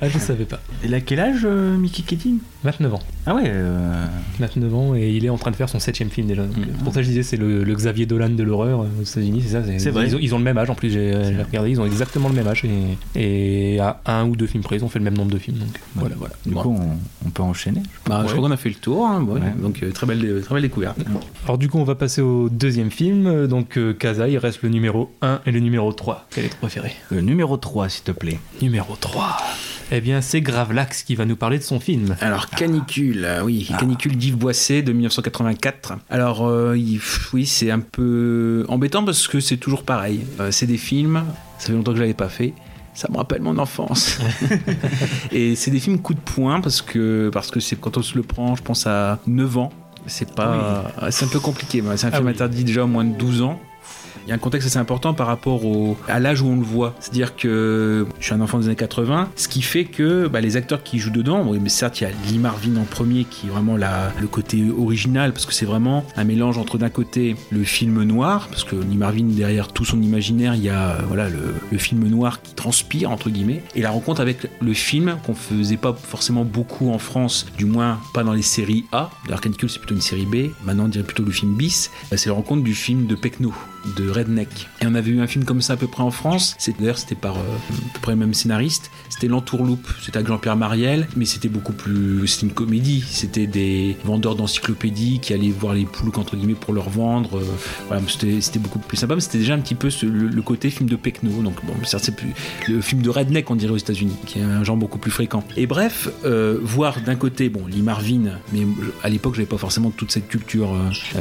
Ah 0.00 0.08
je 0.08 0.18
savais 0.18 0.44
pas. 0.44 0.60
Il 0.84 0.94
a 0.94 1.00
quel 1.00 1.20
âge 1.20 1.42
euh, 1.44 1.76
Mickey 1.76 2.02
Keating? 2.02 2.38
29 2.64 2.94
ans. 2.94 3.00
Ah 3.26 3.34
ouais. 3.34 3.42
euh, 3.46 4.06
29 4.38 4.74
ans 4.74 4.94
et 4.94 5.10
il 5.10 5.24
est 5.24 5.28
en 5.28 5.36
train 5.38 5.50
de 5.50 5.56
faire 5.56 5.68
son 5.68 5.78
septième 5.78 6.08
film 6.10 6.26
déjà. 6.26 6.42
Donc, 6.44 6.56
euh, 6.58 6.84
Pour 6.84 6.92
ça 6.94 7.02
je 7.02 7.08
disais 7.08 7.22
c'est 7.22 7.36
le, 7.36 7.64
le 7.64 7.74
Xavier 7.74 8.06
Dolan 8.06 8.30
de 8.30 8.42
l'horreur 8.42 8.80
euh, 8.82 8.86
aux 9.00 9.04
États-Unis, 9.04 9.42
c'est 9.46 9.52
ça. 9.52 9.62
C'est 9.78 9.90
vrai. 9.90 10.06
Ils 10.06 10.16
ont, 10.16 10.18
ils 10.20 10.34
ont 10.34 10.38
le 10.38 10.44
même 10.44 10.58
âge 10.58 10.70
en 10.70 10.74
plus. 10.74 10.90
J'ai 10.90 11.12
j'ai 11.24 11.42
regardé, 11.42 11.70
ils 11.70 11.80
ont 11.80 11.86
exactement 11.86 12.28
le 12.28 12.34
même 12.34 12.46
âge 12.46 12.64
et, 12.64 13.74
et 13.74 13.80
à 13.80 14.00
un 14.06 14.26
ou 14.26 14.36
deux 14.36 14.46
films 14.46 14.62
près 14.62 14.76
ils 14.76 14.84
ont 14.84 14.88
fait 14.88 14.98
le 14.98 15.04
même 15.04 15.16
nombre 15.16 15.30
de 15.32 15.38
films. 15.38 15.58
Donc 15.58 15.80
voilà 15.94 16.14
voilà. 16.18 16.34
Du 16.46 16.54
Bon. 16.54 16.62
coup, 16.62 16.78
on, 16.80 17.26
on 17.26 17.30
peut 17.30 17.42
enchaîner. 17.42 17.82
Bah, 18.06 18.20
Ouais. 18.20 18.28
Je 18.28 18.32
crois 18.34 18.46
qu'on 18.48 18.52
a 18.52 18.56
fait 18.58 18.68
le 18.68 18.74
tour, 18.76 19.06
hein, 19.06 19.22
ouais. 19.22 19.40
Donc 19.60 19.82
euh, 19.82 19.90
très, 19.92 20.06
belle, 20.06 20.40
très 20.42 20.54
belle 20.54 20.62
découverte. 20.62 20.98
Alors 21.44 21.58
du 21.58 21.68
coup 21.68 21.78
on 21.78 21.84
va 21.84 21.94
passer 21.94 22.20
au 22.22 22.48
deuxième 22.48 22.90
film. 22.90 23.26
Euh, 23.26 23.46
Donc 23.46 23.76
euh, 23.78 23.92
Kaza 23.92 24.28
il 24.28 24.38
reste 24.38 24.62
le 24.62 24.68
numéro 24.68 25.10
1 25.22 25.40
et 25.46 25.52
le 25.52 25.60
numéro 25.60 25.92
3. 25.92 26.26
Quel 26.30 26.44
est 26.44 26.48
ton 26.48 26.56
préféré? 26.60 26.92
Le 27.10 27.20
numéro 27.20 27.49
3, 27.56 27.88
s'il 27.88 28.02
te 28.04 28.12
plaît. 28.12 28.38
Numéro 28.62 28.96
3. 29.00 29.36
Eh 29.92 30.00
bien 30.00 30.20
c'est 30.20 30.40
Gravelax 30.40 31.02
qui 31.02 31.16
va 31.16 31.24
nous 31.24 31.34
parler 31.34 31.58
de 31.58 31.64
son 31.64 31.80
film. 31.80 32.14
Alors, 32.20 32.48
Canicule, 32.48 33.24
euh, 33.24 33.42
oui, 33.42 33.68
Canicule 33.78 34.16
d'Yves 34.16 34.36
Boisset 34.36 34.82
de 34.82 34.92
1984. 34.92 35.94
Alors, 36.10 36.46
euh, 36.46 36.76
oui, 37.32 37.46
c'est 37.46 37.70
un 37.72 37.80
peu 37.80 38.64
embêtant 38.68 39.04
parce 39.04 39.26
que 39.26 39.40
c'est 39.40 39.56
toujours 39.56 39.82
pareil. 39.82 40.20
Euh, 40.38 40.52
c'est 40.52 40.66
des 40.66 40.78
films, 40.78 41.24
ça 41.58 41.66
fait 41.68 41.72
longtemps 41.72 41.90
que 41.90 41.96
je 41.96 42.02
l'avais 42.02 42.14
pas 42.14 42.28
fait. 42.28 42.54
Ça 42.94 43.08
me 43.10 43.16
rappelle 43.16 43.42
mon 43.42 43.58
enfance. 43.58 44.18
Et 45.32 45.56
c'est 45.56 45.70
des 45.72 45.80
films 45.80 45.98
coup 46.00 46.14
de 46.14 46.20
poing 46.20 46.60
parce 46.60 46.82
que, 46.82 47.30
parce 47.32 47.50
que 47.50 47.58
c'est 47.60 47.74
quand 47.74 47.96
on 47.96 48.02
se 48.02 48.14
le 48.16 48.22
prend, 48.22 48.54
je 48.56 48.62
pense 48.62 48.86
à 48.86 49.18
9 49.26 49.58
ans. 49.58 49.72
C'est 50.06 50.34
pas, 50.34 50.90
c'est 51.10 51.24
un 51.26 51.28
peu 51.28 51.40
compliqué. 51.40 51.82
C'est 51.96 52.06
un 52.06 52.10
Ah 52.12 52.16
film 52.16 52.26
oui. 52.26 52.32
interdit 52.32 52.64
déjà 52.64 52.84
au 52.84 52.86
moins 52.86 53.04
de 53.04 53.14
12 53.16 53.42
ans. 53.42 53.60
Il 54.26 54.30
y 54.30 54.32
a 54.32 54.34
un 54.34 54.38
contexte 54.38 54.66
assez 54.68 54.78
important 54.78 55.14
par 55.14 55.26
rapport 55.26 55.64
au, 55.64 55.96
à 56.08 56.20
l'âge 56.20 56.42
où 56.42 56.46
on 56.46 56.56
le 56.56 56.62
voit. 56.62 56.94
C'est-à-dire 57.00 57.36
que 57.36 58.06
je 58.18 58.24
suis 58.24 58.34
un 58.34 58.40
enfant 58.40 58.58
des 58.58 58.66
années 58.66 58.76
80, 58.76 59.30
ce 59.36 59.48
qui 59.48 59.62
fait 59.62 59.84
que 59.84 60.28
bah, 60.28 60.40
les 60.40 60.56
acteurs 60.56 60.82
qui 60.82 60.98
jouent 60.98 61.10
dedans, 61.10 61.44
bon, 61.44 61.58
certes, 61.68 62.00
il 62.00 62.04
y 62.04 62.06
a 62.06 62.10
Lee 62.28 62.38
Marvin 62.38 62.76
en 62.76 62.84
premier 62.84 63.24
qui 63.24 63.46
est 63.46 63.50
vraiment 63.50 63.76
la, 63.76 64.12
le 64.20 64.26
côté 64.26 64.64
original, 64.76 65.32
parce 65.32 65.46
que 65.46 65.52
c'est 65.52 65.66
vraiment 65.66 66.04
un 66.16 66.24
mélange 66.24 66.58
entre 66.58 66.78
d'un 66.78 66.90
côté 66.90 67.36
le 67.50 67.64
film 67.64 68.02
noir, 68.02 68.48
parce 68.48 68.64
que 68.64 68.76
Lee 68.76 68.96
Marvin, 68.96 69.24
derrière 69.24 69.68
tout 69.68 69.84
son 69.84 70.00
imaginaire, 70.02 70.54
il 70.54 70.62
y 70.62 70.68
a 70.68 70.90
euh, 70.90 71.02
voilà, 71.06 71.28
le, 71.28 71.54
le 71.70 71.78
film 71.78 72.06
noir 72.08 72.42
qui 72.42 72.54
transpire, 72.54 73.10
entre 73.10 73.30
guillemets, 73.30 73.62
et 73.74 73.82
la 73.82 73.90
rencontre 73.90 74.20
avec 74.20 74.48
le 74.60 74.72
film 74.74 75.16
qu'on 75.24 75.34
faisait 75.34 75.76
pas 75.76 75.94
forcément 75.94 76.44
beaucoup 76.44 76.90
en 76.90 76.98
France, 76.98 77.46
du 77.56 77.64
moins 77.64 77.98
pas 78.14 78.24
dans 78.24 78.32
les 78.32 78.42
séries 78.42 78.84
A. 78.92 79.10
D'ailleurs, 79.24 79.40
Canicule, 79.40 79.70
c'est 79.70 79.78
plutôt 79.78 79.94
une 79.94 80.00
série 80.00 80.26
B. 80.26 80.50
Maintenant, 80.64 80.84
on 80.84 80.88
dirait 80.88 81.04
plutôt 81.04 81.24
le 81.24 81.32
film 81.32 81.54
bis. 81.54 81.90
Euh, 82.12 82.16
C'est 82.16 82.28
la 82.28 82.34
rencontre 82.34 82.62
du 82.62 82.74
film 82.74 83.06
de 83.06 83.14
Pecno, 83.14 83.52
de 83.96 84.10
Redneck. 84.10 84.68
Et 84.80 84.86
on 84.86 84.94
avait 84.94 85.10
eu 85.10 85.20
un 85.20 85.26
film 85.26 85.44
comme 85.44 85.62
ça 85.62 85.74
à 85.74 85.76
peu 85.76 85.86
près 85.86 86.02
en 86.02 86.10
France. 86.10 86.56
D'ailleurs, 86.78 86.98
c'était 86.98 87.14
par 87.14 87.36
euh, 87.36 87.40
à 87.40 87.94
peu 87.94 88.00
près 88.00 88.12
le 88.12 88.18
même 88.18 88.34
scénariste. 88.34 88.90
C'était 89.08 89.28
L'Entourloupe. 89.28 89.88
C'était 90.02 90.18
avec 90.18 90.28
Jean-Pierre 90.28 90.56
Mariel, 90.56 91.08
mais 91.16 91.24
c'était 91.24 91.48
beaucoup 91.48 91.72
plus. 91.72 92.26
C'était 92.26 92.46
une 92.46 92.52
comédie. 92.52 93.04
C'était 93.08 93.46
des 93.46 93.96
vendeurs 94.04 94.34
d'encyclopédies 94.34 95.20
qui 95.20 95.34
allaient 95.34 95.50
voir 95.50 95.74
les 95.74 95.84
poules 95.84 96.10
entre 96.16 96.36
guillemets 96.36 96.54
pour 96.54 96.74
leur 96.74 96.88
vendre. 96.90 97.38
Euh, 97.38 98.00
c'était 98.08 98.58
beaucoup 98.58 98.78
plus 98.78 98.96
sympa. 98.96 99.14
Mais 99.14 99.20
c'était 99.20 99.38
déjà 99.38 99.54
un 99.54 99.60
petit 99.60 99.74
peu 99.74 99.88
le, 100.02 100.42
côté 100.42 100.70
film 100.70 100.88
de 100.88 100.96
Pecno. 100.96 101.42
Donc 101.42 101.64
bon, 101.64 101.74
c'est 101.84 102.16
plus 102.16 102.30
le 102.68 102.80
film 102.80 103.02
de 103.02 103.10
Redneck, 103.10 103.50
on 103.50 103.56
dirait 103.56 103.72
aux 103.72 103.78
États-Unis, 103.78 104.16
qui 104.26 104.38
est 104.38 104.42
un 104.42 104.64
genre 104.64 104.76
beaucoup 104.76 104.98
plus 104.98 105.10
fréquent. 105.10 105.44
Et 105.56 105.66
bref, 105.66 106.08
euh, 106.24 106.58
voir 106.62 107.00
d'un 107.00 107.16
côté, 107.16 107.48
bon, 107.48 107.66
Lee 107.66 107.82
Marvin, 107.82 108.38
mais 108.52 108.66
à 109.02 109.08
l'époque, 109.08 109.34
j'avais 109.34 109.46
pas 109.46 109.58
forcément 109.58 109.90
toute 109.90 110.10
cette 110.10 110.28
culture 110.28 110.74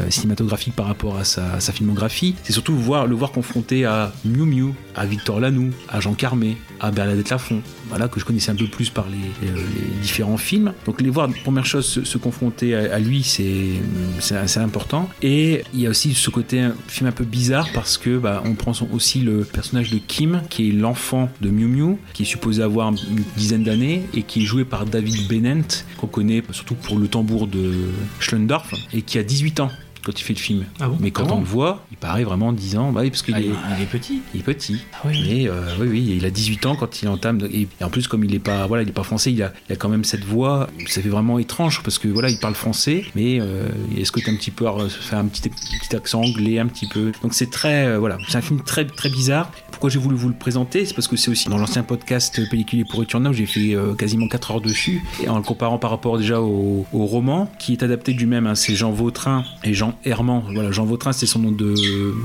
cinématographique 0.09 0.75
par 0.75 0.85
rapport 0.87 1.17
à 1.17 1.23
sa 1.23 1.71
filmographie. 1.71 2.35
C'est 2.49 2.53
surtout 2.53 2.73
le 2.73 2.79
voir 3.15 3.31
confronté 3.31 3.85
à 3.85 4.11
Miu 4.25 4.43
Miu, 4.43 4.73
à 4.95 5.05
Victor 5.05 5.39
Lanoux, 5.39 5.69
à 5.87 5.99
Jean 5.99 6.15
Carmé, 6.15 6.57
à 6.79 6.89
Bernadette 6.89 7.29
Lafont, 7.29 7.61
voilà, 7.89 8.07
que 8.07 8.19
je 8.19 8.25
connaissais 8.25 8.49
un 8.49 8.55
peu 8.55 8.65
plus 8.65 8.89
par 8.89 9.05
les, 9.07 9.47
les 9.47 10.01
différents 10.01 10.37
films. 10.37 10.73
Donc 10.87 10.99
les 10.99 11.11
voir, 11.11 11.29
première 11.43 11.67
chose, 11.67 11.85
se, 12.03 12.17
confronter 12.17 12.73
à, 12.73 12.97
lui, 12.97 13.21
c'est 13.21 14.35
assez 14.35 14.59
important. 14.59 15.07
Et 15.21 15.61
il 15.75 15.81
y 15.81 15.85
a 15.85 15.91
aussi 15.91 16.15
ce 16.15 16.31
côté 16.31 16.59
un 16.59 16.73
film 16.87 17.07
un 17.07 17.11
peu 17.11 17.23
bizarre 17.23 17.69
parce 17.71 17.99
que 17.99 18.17
bah, 18.17 18.41
on 18.43 18.55
prend 18.55 18.71
aussi 18.91 19.19
le 19.19 19.43
personnage 19.43 19.91
de 19.91 19.99
Kim, 19.99 20.41
qui 20.49 20.69
est 20.69 20.71
l'enfant 20.71 21.29
de 21.41 21.51
Miu 21.51 21.67
Miu, 21.67 21.97
qui 22.15 22.23
est 22.23 22.25
supposé 22.25 22.63
avoir 22.63 22.89
une 22.89 23.23
dizaine 23.37 23.63
d'années 23.63 24.07
et 24.15 24.23
qui 24.23 24.41
est 24.41 24.45
joué 24.45 24.65
par 24.65 24.87
David 24.87 25.27
Bennett, 25.27 25.85
qu'on 25.99 26.07
connaît 26.07 26.41
surtout 26.49 26.73
pour 26.73 26.97
le 26.97 27.07
tambour 27.07 27.45
de 27.45 27.73
Schlendorf, 28.19 28.73
et 28.91 29.03
qui 29.03 29.19
a 29.19 29.23
18 29.23 29.59
ans 29.59 29.69
quand 30.03 30.19
il 30.19 30.23
fait 30.23 30.33
le 30.33 30.39
film. 30.39 30.65
Ah 30.79 30.87
bon 30.87 30.97
Mais 30.99 31.11
quand 31.11 31.25
Ah 31.29 31.33
on 31.33 31.39
le 31.39 31.45
voit, 31.45 31.85
il 31.91 31.97
paraît 31.97 32.23
vraiment 32.23 32.51
10 32.53 32.77
ans, 32.77 32.91
bah 32.91 33.01
oui, 33.01 33.09
parce 33.09 33.21
qu'il 33.23 33.35
Ah, 33.35 33.39
est, 33.41 33.45
il, 33.77 33.83
est 33.83 33.85
petit. 33.85 34.21
il 34.33 34.39
est 34.41 34.43
petit. 34.43 34.81
Ah 34.93 34.97
oui. 35.05 35.23
Mais 35.27 35.49
euh, 35.49 35.61
oui, 35.79 35.87
oui, 35.89 36.13
il 36.17 36.25
a 36.25 36.29
18 36.29 36.65
ans 36.65 36.75
quand 36.75 37.01
il 37.01 37.07
entame. 37.07 37.39
Et, 37.51 37.67
et 37.79 37.83
en 37.83 37.89
plus, 37.89 38.07
comme 38.07 38.23
il 38.23 38.33
est 38.33 38.39
pas, 38.39 38.67
voilà, 38.67 38.83
il 38.83 38.89
est 38.89 38.93
pas 38.93 39.03
français, 39.03 39.31
il 39.31 39.41
a, 39.43 39.53
il 39.69 39.73
a 39.73 39.75
quand 39.75 39.89
même 39.89 40.03
cette 40.03 40.23
voix. 40.23 40.67
Ça 40.87 41.01
fait 41.01 41.09
vraiment 41.09 41.39
étrange 41.39 41.81
parce 41.83 41.97
que 41.99 42.07
voilà, 42.07 42.29
il 42.29 42.39
parle 42.39 42.55
français, 42.55 43.05
mais 43.15 43.39
euh, 43.39 43.67
il 43.91 43.99
y 43.99 44.01
a 44.01 44.05
ce 44.05 44.11
côté 44.11 44.31
un 44.31 44.35
petit 44.35 44.51
peu, 44.51 44.65
fait 44.89 45.15
un 45.15 45.25
petit, 45.25 45.49
petit 45.49 45.95
accent 45.95 46.21
anglais, 46.21 46.59
un 46.59 46.67
petit 46.67 46.87
peu? 46.87 47.11
Donc 47.21 47.33
c'est 47.33 47.49
très, 47.49 47.85
euh, 47.87 47.99
voilà, 47.99 48.17
c'est 48.27 48.37
un 48.37 48.41
film 48.41 48.61
très, 48.61 48.85
très 48.85 49.09
bizarre. 49.09 49.51
Pourquoi 49.71 49.89
j'ai 49.89 49.99
voulu 49.99 50.15
vous 50.15 50.27
le 50.29 50.35
présenter? 50.35 50.85
C'est 50.85 50.93
parce 50.93 51.07
que 51.07 51.15
c'est 51.15 51.31
aussi 51.31 51.47
dans 51.49 51.57
l'ancien 51.57 51.83
podcast 51.83 52.41
Pellicule 52.49 52.79
et 52.81 52.85
pourriture 52.85 53.19
neuve, 53.19 53.33
j'ai 53.33 53.45
fait 53.45 53.75
euh, 53.75 53.93
quasiment 53.93 54.27
4 54.27 54.51
heures 54.51 54.61
dessus, 54.61 55.01
et 55.23 55.29
en 55.29 55.37
le 55.37 55.43
comparant 55.43 55.77
par 55.77 55.89
rapport 55.91 56.17
déjà 56.17 56.41
au, 56.41 56.85
au 56.91 57.05
roman, 57.05 57.49
qui 57.59 57.73
est 57.73 57.83
adapté 57.83 58.13
du 58.13 58.25
même, 58.25 58.45
hein, 58.47 58.55
c'est 58.55 58.75
Jean 58.75 58.91
Vautrin 58.91 59.45
et 59.63 59.73
Jean 59.73 59.88
Herman. 60.03 60.43
Voilà, 60.53 60.71
Jean 60.71 60.85
Vautrin, 60.85 61.13
c'est 61.13 61.25
son 61.25 61.39
nom 61.39 61.55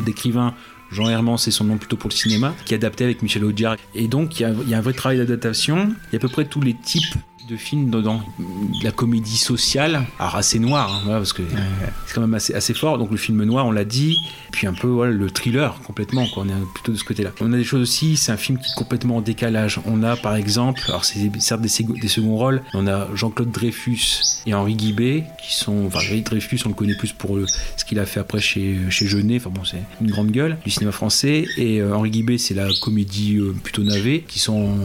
d'écrivain. 0.05 0.55
Jean 0.90 1.09
Herman, 1.09 1.38
c'est 1.38 1.50
son 1.50 1.64
nom 1.64 1.77
plutôt 1.77 1.96
pour 1.96 2.11
le 2.11 2.14
cinéma, 2.14 2.55
qui 2.64 2.74
est 2.74 2.77
adapté 2.77 3.05
avec 3.05 3.22
Michel 3.22 3.44
Audiard. 3.44 3.77
Et 3.94 4.07
donc, 4.07 4.38
il 4.38 4.46
y 4.46 4.53
il 4.62 4.68
y 4.68 4.74
a 4.74 4.79
un 4.79 4.83
vrai 4.83 4.92
travail 4.92 5.18
d'adaptation. 5.18 5.94
Il 6.11 6.12
y 6.12 6.16
a 6.16 6.18
à 6.18 6.20
peu 6.20 6.29
près 6.29 6.44
tous 6.44 6.61
les 6.61 6.74
types 6.74 7.14
de 7.48 7.57
films 7.57 7.90
dedans. 7.90 8.20
La 8.83 8.90
comédie 8.90 9.37
sociale, 9.37 10.02
alors 10.18 10.37
assez 10.37 10.59
noire, 10.59 10.92
hein, 10.94 11.00
voilà, 11.04 11.18
parce 11.18 11.33
que 11.33 11.42
c'est 12.07 12.14
quand 12.14 12.20
même 12.20 12.35
assez, 12.35 12.54
assez 12.54 12.74
fort. 12.74 12.98
Donc 12.98 13.11
le 13.11 13.16
film 13.16 13.42
noir, 13.44 13.66
on 13.66 13.72
l'a 13.72 13.85
dit, 13.85 14.16
puis 14.52 14.66
un 14.66 14.72
peu 14.72 14.87
voilà, 14.88 15.12
le 15.12 15.30
thriller 15.30 15.78
complètement. 15.87 16.26
Quoi. 16.26 16.44
On 16.46 16.48
est 16.48 16.72
plutôt 16.74 16.92
de 16.92 16.96
ce 16.96 17.04
côté-là. 17.04 17.30
On 17.40 17.52
a 17.52 17.57
des 17.57 17.64
choses 17.64 17.83
aussi, 17.83 18.16
c'est 18.16 18.33
un 18.33 18.37
film 18.37 18.59
qui 18.59 18.64
est 18.70 18.74
complètement 18.76 19.16
en 19.16 19.20
décalage. 19.20 19.80
On 19.87 20.02
a 20.02 20.16
par 20.16 20.37
exemple, 20.37 20.80
alors 20.88 21.04
c'est 21.04 21.30
certes 21.40 21.61
des, 21.61 21.68
des 22.00 22.09
seconds 22.09 22.37
rôles, 22.37 22.62
on 22.72 22.87
a 22.87 23.09
Jean-Claude 23.14 23.50
Dreyfus 23.50 24.22
et 24.46 24.54
Henri 24.54 24.74
Guibé 24.74 25.24
qui 25.42 25.54
sont. 25.54 25.85
Enfin, 25.87 25.98
Henri 25.98 26.22
Dreyfus, 26.22 26.61
on 26.64 26.68
le 26.70 26.74
connaît 26.74 26.96
plus 26.96 27.12
pour 27.12 27.37
le- 27.37 27.46
ce 27.76 27.85
qu'il 27.85 27.98
a 27.98 28.07
fait 28.07 28.20
après 28.20 28.40
chez, 28.40 28.78
chez 28.90 29.07
Jeunet. 29.07 29.37
Enfin 29.37 29.50
bon, 29.50 29.64
c'est 29.64 29.83
une 30.00 30.11
grande 30.11 30.30
gueule 30.30 30.59
du 30.64 30.70
cinéma 30.70 30.92
français. 30.92 31.46
Et 31.57 31.80
euh, 31.80 31.94
Henri 31.94 32.11
Guibé, 32.11 32.38
c'est 32.38 32.54
la 32.54 32.68
comédie 32.83 33.37
euh, 33.37 33.54
plutôt 33.62 33.83
navée, 33.83 34.24
qui 34.26 34.38
sont 34.38 34.76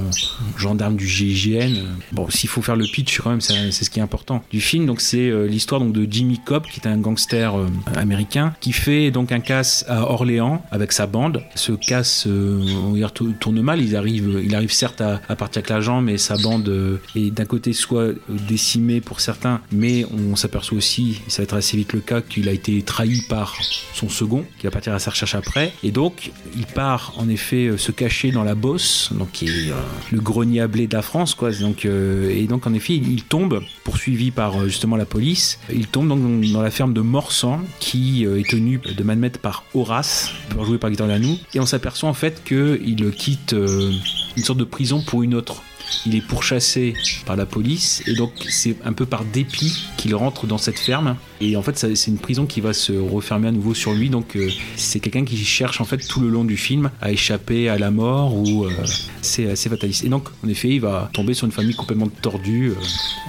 gendarmes 0.58 0.96
du 0.96 1.08
GIGN. 1.08 1.74
Bon, 2.12 2.26
aussi 2.26 2.48
s'il 2.50 2.56
faut 2.56 2.62
faire 2.64 2.76
le 2.76 2.86
pitch, 2.86 3.20
quand 3.22 3.30
même, 3.30 3.42
c'est 3.42 3.72
ce 3.72 3.90
qui 3.92 4.00
est 4.00 4.02
important 4.02 4.44
du 4.52 4.60
film. 4.60 4.88
Donc 4.88 5.02
c'est 5.02 5.30
euh, 5.30 5.46
l'histoire 5.46 5.80
donc 5.80 5.94
de 5.94 6.08
Jimmy 6.10 6.40
Cobb, 6.44 6.64
qui 6.66 6.80
est 6.80 6.88
un 6.88 6.98
gangster 6.98 7.56
euh, 7.56 7.68
américain, 7.96 8.56
qui 8.60 8.72
fait 8.74 9.12
donc 9.12 9.32
un 9.32 9.40
casse 9.40 9.86
à 9.88 10.10
Orléans 10.10 10.64
avec 10.72 10.92
sa 10.92 11.06
bande. 11.06 11.44
Ce 11.54 11.74
casse, 11.74 12.26
euh, 12.26 12.60
on 12.86 12.92
va 12.92 12.98
dire, 12.98 13.12
tou- 13.12 13.34
tourne 13.40 13.62
mal. 13.62 13.82
Il 13.82 13.96
arrive, 13.96 14.42
il 14.44 14.56
arrive 14.56 14.72
certes 14.72 15.02
à, 15.02 15.20
partir 15.36 15.60
avec 15.60 15.70
l'argent, 15.70 16.02
mais 16.02 16.18
sa 16.18 16.38
bande 16.38 17.00
est 17.16 17.30
d'un 17.30 17.46
côté 17.46 17.74
soit 17.74 18.14
décimée 18.48 19.00
pour 19.00 19.20
certains, 19.20 19.62
mais 19.72 20.06
on 20.06 20.36
s'aperçoit 20.36 20.78
aussi, 20.78 21.22
ça 21.28 21.42
va 21.42 21.44
être 21.44 21.54
assez 21.54 21.78
vite 21.78 21.94
le 21.94 22.00
cas, 22.00 22.22
qu'il 22.22 22.50
a 22.50 22.52
été 22.52 22.82
trahi 22.82 23.22
par 23.30 23.56
son 23.94 24.10
second, 24.10 24.44
qui 24.58 24.66
va 24.66 24.72
partir 24.72 24.94
à 24.94 25.00
sa 25.00 25.12
recherche 25.12 25.36
après. 25.36 25.72
Et 25.84 25.92
donc, 25.92 26.32
il 26.58 26.66
part 26.66 27.14
en 27.18 27.30
effet 27.30 27.72
se 27.78 27.92
cacher 27.92 28.32
dans 28.32 28.44
la 28.44 28.56
bosse, 28.56 29.12
donc 29.14 29.32
qui 29.34 29.46
est 29.46 29.72
le 30.12 30.20
grenier 30.20 30.62
à 30.62 30.68
blé 30.68 30.88
de 30.88 30.96
la 30.96 31.04
France, 31.04 31.36
quoi. 31.36 31.52
Et 32.40 32.48
donc, 32.48 32.66
en 32.68 32.74
effet, 32.74 32.96
il, 32.96 33.24
tombe, 33.24 33.62
poursuivi 33.84 34.32
par 34.32 34.60
euh, 34.62 34.66
justement 34.68 34.96
la 34.96 35.06
police, 35.06 35.60
il 35.74 35.88
tombe 35.88 36.08
donc 36.08 36.20
dans- 36.52 36.62
la 36.62 36.72
ferme 36.72 36.94
de 36.94 37.02
Morsan, 37.02 37.62
qui 37.80 38.26
euh, 38.26 38.40
est 38.40 38.50
tenue 38.50 38.80
de 38.80 39.04
maître 39.16 39.40
par 39.40 39.64
Horace, 39.74 40.32
joué 40.66 40.78
par 40.78 40.90
Victor 40.90 41.08
Lanoux. 41.08 41.38
Et 41.54 41.60
on 41.60 41.66
s'aperçoit 41.66 42.10
en 42.10 42.14
fait 42.14 42.44
qu'il 42.44 43.12
quitte 43.12 43.54
euh, 43.54 43.92
une 44.38 44.44
sorte 44.44 44.60
de 44.60 44.64
prison 44.64 45.02
pour 45.02 45.24
une 45.24 45.36
autre. 45.36 45.62
Il 46.06 46.16
est 46.16 46.22
pourchassé 46.22 46.94
par 47.26 47.36
la 47.36 47.46
police 47.46 48.02
et 48.08 48.14
donc 48.16 48.32
c'est 48.50 48.76
un 48.86 48.94
peu 48.94 49.06
par 49.06 49.26
dépit 49.26 49.74
qu'il 49.98 50.16
rentre 50.16 50.48
dans 50.48 50.58
cette 50.58 50.80
ferme. 50.80 51.16
Et 51.42 51.56
en 51.56 51.62
fait, 51.62 51.78
c'est 51.96 52.08
une 52.12 52.18
prison 52.18 52.46
qui 52.46 52.62
va 52.62 52.74
se 52.74 52.92
refermer 52.94 53.48
à 53.48 53.52
nouveau 53.52 53.74
sur 53.74 53.94
lui. 53.94 54.10
Donc 54.10 54.36
euh, 54.36 54.50
c'est 54.76 55.00
quelqu'un 55.00 55.26
qui 55.26 55.38
cherche 55.38 55.82
en 55.82 55.86
fait 55.86 55.98
tout 55.98 56.20
le 56.20 56.30
long 56.30 56.44
du 56.44 56.58
film 56.58 56.90
à 57.02 57.12
échapper 57.12 57.70
à 57.70 57.78
la 57.78 57.92
mort 57.92 58.36
ou 58.36 58.66
euh, 58.66 58.72
c'est 59.22 59.50
assez 59.50 59.70
fataliste. 59.70 60.04
Et 60.04 60.10
donc 60.10 60.28
en 60.46 60.48
effet, 60.50 60.70
il 60.70 60.82
va 60.82 61.10
tomber 61.14 61.34
sur 61.34 61.46
une 61.46 61.52
famille 61.52 61.76
complètement 61.76 62.08
tordue. 62.22 62.70
euh, 62.70 62.76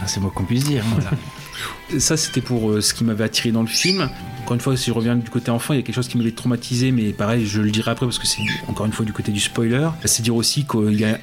Ah, 0.01 0.07
c'est 0.07 0.20
moi 0.20 0.33
qu'on 0.35 0.44
puisse 0.44 0.64
dire. 0.64 0.85
hein. 1.12 1.16
ça, 1.99 2.16
c'était 2.16 2.40
pour 2.40 2.83
ce 2.83 2.94
qui 2.94 3.05
m'avait 3.05 3.25
attiré 3.25 3.53
dans 3.53 3.62
le 3.62 3.68
film. 3.68 4.09
Encore 4.50 4.56
une 4.56 4.62
fois, 4.62 4.76
si 4.76 4.86
je 4.90 4.92
reviens 4.92 5.14
du 5.14 5.30
côté 5.30 5.52
enfant, 5.52 5.74
il 5.74 5.76
y 5.76 5.78
a 5.78 5.82
quelque 5.84 5.94
chose 5.94 6.08
qui 6.08 6.18
m'avait 6.18 6.32
traumatisé, 6.32 6.90
mais 6.90 7.12
pareil, 7.12 7.46
je 7.46 7.60
le 7.60 7.70
dirai 7.70 7.92
après 7.92 8.04
parce 8.04 8.18
que 8.18 8.26
c'est 8.26 8.42
encore 8.66 8.84
une 8.84 8.90
fois 8.90 9.06
du 9.06 9.12
côté 9.12 9.30
du 9.30 9.38
spoiler. 9.38 9.88
C'est 10.06 10.24
dire 10.24 10.34
aussi 10.34 10.64
que 10.64 10.76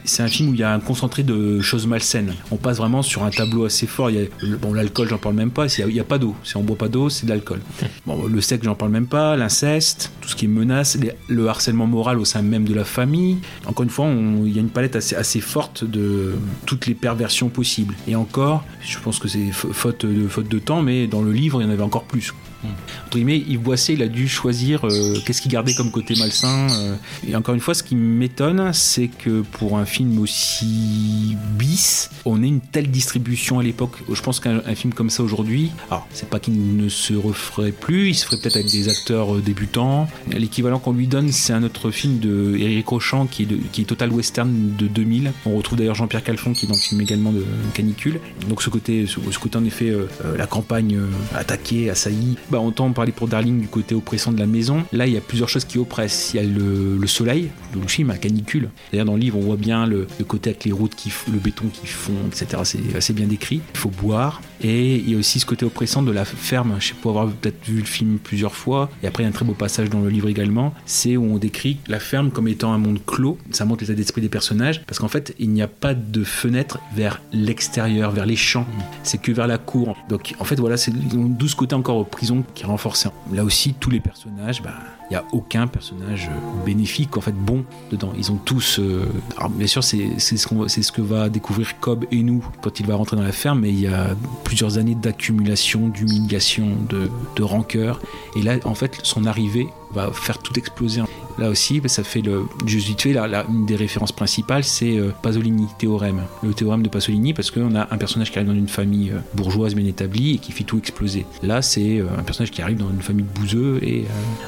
c'est 0.05 0.23
un 0.23 0.29
film 0.29 0.47
où 0.51 0.53
il 0.53 0.61
y 0.61 0.63
a 0.63 0.71
un 0.73 0.79
concentré 0.79 1.23
de 1.23 1.59
choses 1.59 1.87
malsaines. 1.87 2.33
On 2.51 2.55
passe 2.55 2.77
vraiment 2.77 3.01
sur 3.01 3.25
un 3.25 3.29
tableau 3.29 3.65
assez 3.65 3.85
fort. 3.85 4.09
Il 4.11 4.15
y 4.15 4.19
a, 4.23 4.27
le- 4.39 4.55
bon, 4.55 4.71
l'alcool, 4.71 5.09
j'en 5.09 5.17
parle 5.17 5.35
même 5.35 5.51
pas. 5.51 5.65
Il 5.77 5.87
n'y 5.87 5.99
a, 5.99 6.05
pas 6.05 6.19
d'eau. 6.19 6.35
Si 6.45 6.55
on 6.55 6.63
boit 6.63 6.77
pas 6.77 6.87
d'eau, 6.87 7.09
c'est 7.09 7.25
de 7.25 7.31
l'alcool. 7.31 7.59
Bon, 8.05 8.25
le 8.27 8.39
sexe, 8.39 8.63
j'en 8.63 8.75
parle 8.75 8.91
même 8.91 9.07
pas. 9.07 9.35
L'inceste, 9.35 10.13
tout 10.21 10.29
ce 10.29 10.35
qui 10.37 10.45
est 10.45 10.47
menace, 10.47 10.95
les- 10.95 11.11
le 11.27 11.49
harcèlement 11.49 11.85
moral 11.85 12.19
au 12.19 12.23
sein 12.25 12.41
même 12.41 12.63
de 12.63 12.73
la 12.73 12.85
famille. 12.85 13.39
Encore 13.65 13.83
une 13.83 13.89
fois, 13.89 14.05
on- 14.05 14.45
il 14.45 14.53
y 14.53 14.57
a 14.57 14.61
une 14.61 14.69
palette 14.69 14.95
assez, 14.95 15.17
assez 15.17 15.41
forte 15.41 15.83
de 15.83 16.35
toutes 16.65 16.87
les 16.87 16.93
perversions 16.95 17.49
possibles. 17.49 17.93
Et 18.07 18.15
encore, 18.15 18.63
je 18.79 18.97
pense 18.99 19.19
que 19.19 19.27
c'est 19.27 19.51
fa- 19.51 19.67
faute 19.73 20.05
de, 20.05 20.29
faute 20.29 20.47
de 20.47 20.59
temps, 20.59 20.81
mais 20.81 21.07
dans 21.07 21.21
le 21.21 21.33
livre, 21.33 21.61
il 21.61 21.65
y 21.65 21.67
en 21.67 21.73
avait 21.73 21.83
encore 21.83 22.05
plus. 22.05 22.33
Entre 22.63 23.17
guillemets, 23.17 23.37
Yves 23.37 23.59
Boisset, 23.59 23.93
il 23.93 24.01
a 24.01 24.07
dû 24.07 24.27
choisir 24.27 24.85
euh, 24.85 25.15
qu'est-ce 25.25 25.41
qu'il 25.41 25.51
gardait 25.51 25.73
comme 25.73 25.91
côté 25.91 26.15
malsain. 26.15 26.67
euh. 26.71 26.95
Et 27.27 27.35
encore 27.35 27.55
une 27.55 27.61
fois, 27.61 27.73
ce 27.73 27.83
qui 27.83 27.95
m'étonne, 27.95 28.71
c'est 28.73 29.07
que 29.07 29.41
pour 29.41 29.77
un 29.77 29.85
film 29.85 30.19
aussi 30.19 31.37
bis, 31.57 32.09
on 32.25 32.43
ait 32.43 32.47
une 32.47 32.61
telle 32.61 32.89
distribution 32.89 33.59
à 33.59 33.63
l'époque. 33.63 33.97
Je 34.11 34.21
pense 34.21 34.39
qu'un 34.39 34.61
un 34.65 34.75
film 34.75 34.93
comme 34.93 35.09
ça 35.09 35.23
aujourd'hui, 35.23 35.71
alors 35.89 36.07
c'est 36.11 36.29
pas 36.29 36.39
qu'il 36.39 36.77
ne 36.77 36.89
se 36.89 37.13
referait 37.13 37.71
plus, 37.71 38.09
il 38.09 38.15
se 38.15 38.25
ferait 38.25 38.37
peut-être 38.37 38.57
avec 38.57 38.71
des 38.71 38.89
acteurs 38.89 39.35
euh, 39.35 39.41
débutants. 39.41 40.07
L'équivalent 40.31 40.79
qu'on 40.79 40.93
lui 40.93 41.07
donne, 41.07 41.31
c'est 41.31 41.53
un 41.53 41.63
autre 41.63 41.91
film 41.91 42.19
de 42.19 42.55
Eric 42.57 42.87
Rochant 42.87 43.27
qui 43.27 43.43
est, 43.43 43.85
Total 43.87 44.11
Western 44.11 44.75
de 44.77 44.87
2000. 44.87 45.31
On 45.45 45.55
retrouve 45.55 45.77
d'ailleurs 45.77 45.95
Jean-Pierre 45.95 46.23
Calfon 46.23 46.53
qui 46.53 46.65
est 46.65 46.67
dans 46.67 46.75
le 46.75 46.81
film 46.81 46.99
également 46.99 47.31
de 47.31 47.45
Canicule. 47.73 48.19
Donc 48.49 48.61
ce 48.61 48.69
côté, 48.69 49.05
ce, 49.07 49.39
côté 49.39 49.57
en 49.57 49.63
effet, 49.63 49.93
la 50.37 50.45
campagne 50.45 50.99
attaquée, 51.33 51.89
assaillie. 51.89 52.37
Bah, 52.49 52.59
on 52.61 52.67
entend 52.67 52.91
parler 52.91 53.11
pour 53.11 53.27
Darling 53.27 53.59
du 53.59 53.67
côté 53.67 53.95
oppressant 53.95 54.31
de 54.31 54.39
la 54.39 54.47
maison. 54.47 54.83
Là, 54.93 55.07
il 55.07 55.13
y 55.13 55.17
a 55.17 55.21
plusieurs 55.21 55.49
choses 55.49 55.65
qui 55.65 55.77
oppressent. 55.77 56.31
Il 56.33 56.37
y 56.37 56.39
a 56.39 56.43
le, 56.43 56.97
le 56.97 57.07
soleil, 57.07 57.49
le 57.73 57.87
film, 57.87 58.09
la 58.09 58.17
canicule. 58.17 58.69
D'ailleurs, 58.91 59.05
dans 59.05 59.15
le 59.15 59.19
livre, 59.19 59.37
on 59.37 59.41
voit 59.41 59.57
bien 59.57 59.85
le, 59.85 60.07
côté 60.27 60.51
avec 60.51 60.63
les 60.65 60.71
routes 60.71 60.95
qui, 60.95 61.11
le 61.31 61.39
béton 61.39 61.65
qui 61.67 61.87
fond, 61.87 62.13
etc. 62.27 62.61
C'est 62.63 62.95
assez 62.95 63.13
bien 63.13 63.27
décrit. 63.27 63.61
Il 63.73 63.77
faut 63.77 63.89
boire. 63.89 64.41
Et 64.61 64.95
il 64.95 65.09
y 65.09 65.15
a 65.15 65.17
aussi 65.17 65.39
ce 65.39 65.45
côté 65.45 65.65
oppressant 65.65 66.01
de 66.01 66.11
la 66.11 66.25
ferme. 66.25 66.75
Je 66.79 66.87
sais 66.87 66.93
pas 66.93 67.09
avoir 67.09 67.27
peut-être 67.27 67.65
vu 67.65 67.79
le 67.79 67.85
film 67.85 68.17
plusieurs 68.17 68.55
fois. 68.55 68.89
Et 69.03 69.07
après, 69.07 69.23
il 69.23 69.25
y 69.25 69.27
a 69.27 69.29
un 69.29 69.33
très 69.33 69.45
beau 69.45 69.53
passage 69.53 69.89
dans 69.89 70.01
le 70.01 70.09
livre 70.09 70.29
également. 70.29 70.73
C'est 70.85 71.17
où 71.17 71.23
on 71.23 71.37
décrit 71.37 71.77
la 71.87 71.99
ferme 71.99 72.31
comme 72.31 72.47
étant 72.47 72.73
un 72.73 72.77
monde 72.77 72.99
clos. 73.05 73.37
Ça 73.51 73.65
montre 73.65 73.81
l'état 73.81 73.93
d'esprit 73.93 74.21
des 74.21 74.29
personnages. 74.29 74.83
Parce 74.85 74.99
qu'en 74.99 75.07
fait, 75.07 75.35
il 75.39 75.49
n'y 75.49 75.61
a 75.61 75.67
pas 75.67 75.93
de 75.93 76.23
fenêtre 76.23 76.79
vers 76.95 77.21
l'extérieur, 77.31 78.11
vers 78.11 78.25
les 78.25 78.35
champs. 78.35 78.65
C'est 79.03 79.21
que 79.21 79.31
vers 79.31 79.47
la 79.47 79.57
cour. 79.57 79.95
Donc, 80.09 80.35
en 80.39 80.43
fait, 80.43 80.59
voilà, 80.59 80.77
c'est 80.77 80.91
ont 81.15 81.25
12 81.25 81.55
côtés 81.55 81.75
encore 81.75 81.97
aux 81.97 82.03
prisons 82.03 82.43
qui 82.53 82.63
est 82.63 82.67
renforcé. 82.67 83.09
Là 83.33 83.43
aussi, 83.43 83.73
tous 83.79 83.89
les 83.89 83.99
personnages, 83.99 84.61
bah, 84.61 84.73
il 85.09 85.13
n'y 85.13 85.17
a 85.17 85.25
aucun 85.31 85.67
personnage 85.67 86.29
euh, 86.29 86.65
bénéfique, 86.65 87.15
en 87.17 87.21
fait, 87.21 87.31
bon 87.33 87.63
dedans. 87.91 88.11
Ils 88.17 88.31
ont 88.31 88.37
tous. 88.37 88.79
euh, 88.79 89.05
bien 89.51 89.67
sûr, 89.67 89.83
c'est 89.83 90.19
ce, 90.19 90.35
ce 90.35 90.91
que 90.91 91.01
va 91.01 91.29
découvrir 91.29 91.79
Cobb 91.79 92.05
et 92.11 92.23
nous 92.23 92.43
quand 92.61 92.79
il 92.79 92.85
va 92.85 92.95
rentrer 92.95 93.15
dans 93.15 93.23
la 93.23 93.31
ferme, 93.31 93.61
mais 93.61 93.69
il 93.69 93.79
y 93.79 93.87
a 93.87 94.15
plusieurs 94.43 94.77
années 94.77 94.95
d'accumulation, 94.95 95.87
d'humiliation, 95.87 96.67
de, 96.89 97.09
de 97.35 97.43
rancœur. 97.43 98.01
Et 98.35 98.41
là, 98.41 98.55
en 98.65 98.75
fait, 98.75 98.99
son 99.03 99.25
arrivée 99.25 99.67
va 99.91 100.11
faire 100.11 100.37
tout 100.39 100.57
exploser. 100.57 101.01
Là 101.37 101.49
aussi, 101.49 101.79
bah, 101.79 101.87
ça 101.87 102.03
fait 102.03 102.21
le. 102.21 102.45
Juste 102.65 102.87
vite 102.87 103.01
fait, 103.01 103.15
une 103.49 103.65
des 103.65 103.75
références 103.75 104.11
principales, 104.11 104.63
c'est 104.63 104.97
euh, 104.97 105.11
Pasolini, 105.21 105.67
théorème. 105.77 106.21
Le 106.41 106.53
théorème 106.53 106.81
de 106.81 106.89
Pasolini, 106.89 107.33
parce 107.33 107.51
qu'on 107.51 107.75
a 107.75 107.87
un 107.91 107.97
personnage 107.97 108.31
qui 108.31 108.39
arrive 108.39 108.49
dans 108.49 108.55
une 108.55 108.67
famille 108.67 109.11
euh, 109.11 109.19
bourgeoise 109.35 109.75
bien 109.75 109.85
établie 109.85 110.35
et 110.35 110.37
qui 110.39 110.51
fait 110.51 110.63
tout 110.63 110.79
exploser. 110.79 111.25
Là, 111.43 111.61
c'est 111.61 111.99
euh, 111.99 112.07
un 112.17 112.23
personnage 112.23 112.51
qui 112.51 112.61
arrive 112.61 112.77
dans 112.77 112.89
une 112.89 113.01
famille 113.01 113.25
de 113.25 113.39
bouseux 113.39 113.79
et 113.83 114.05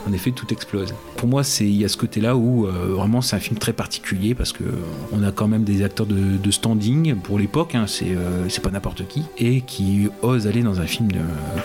en 0.08 0.14
effet, 0.14 0.32
tout 0.32 0.52
explose. 0.52 0.94
Pour 1.18 1.28
moi, 1.28 1.44
il 1.60 1.76
y 1.76 1.86
a 1.86 1.88
ce 1.88 1.98
côté-là 1.98 2.36
où 2.36 2.66
vraiment 2.66 3.22
c'est 3.22 3.36
un 3.36 3.40
film 3.40 3.60
très 3.60 3.74
particulier 3.74 4.34
parce 4.34 4.54
que 4.54 4.64
on 5.12 5.22
a 5.24 5.32
quand 5.32 5.48
même 5.48 5.64
des 5.64 5.84
acteurs 5.84 6.06
de, 6.06 6.52
standing 6.52 7.16
pour 7.16 7.38
l'époque, 7.38 7.76
hein, 7.76 7.86
c'est 7.88 8.62
pas 8.62 8.72
n'importe 8.72 9.08
qui, 9.08 9.24
et 9.38 9.62
qui 9.62 10.08
osent 10.22 10.48
aller 10.48 10.64
dans 10.64 10.80
un 10.80 10.86
film 10.86 11.10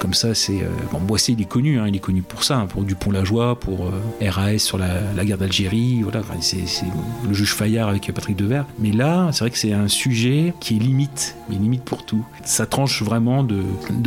comme 0.00 0.14
ça. 0.14 0.34
C'est 0.34 0.62
euh, 0.62 0.68
bon, 0.92 1.00
Boissé, 1.00 1.32
il 1.32 1.40
est 1.40 1.48
connu, 1.48 1.78
hein, 1.78 1.86
il 1.88 1.96
est 1.96 2.00
connu 2.00 2.22
pour 2.22 2.44
ça, 2.44 2.58
hein, 2.58 2.66
pour 2.66 2.82
Dupont-la-Joie, 2.82 3.58
pour 3.64 3.86
euh, 3.86 4.30
RAS 4.30 4.58
sur 4.58 4.78
la, 4.78 5.24
guerre 5.24 5.38
d'Algérie, 5.38 6.02
voilà, 6.02 6.22
c'est 6.40 6.64
le 7.26 7.34
juge 7.34 7.54
Fayard 7.54 7.88
avec 7.88 8.12
Patrick 8.12 8.36
Devers. 8.36 8.66
Mais 8.78 8.92
là, 8.92 9.30
c'est 9.32 9.40
vrai 9.40 9.50
que 9.50 9.58
c'est 9.58 9.72
un 9.72 9.88
sujet 9.88 10.54
qui 10.60 10.76
est 10.76 10.78
limite, 10.78 11.36
mais 11.48 11.56
limite 11.56 11.82
pour 11.82 12.04
tout. 12.04 12.24
Ça 12.44 12.66
tranche 12.66 13.02
vraiment 13.02 13.42
de, 13.42 13.62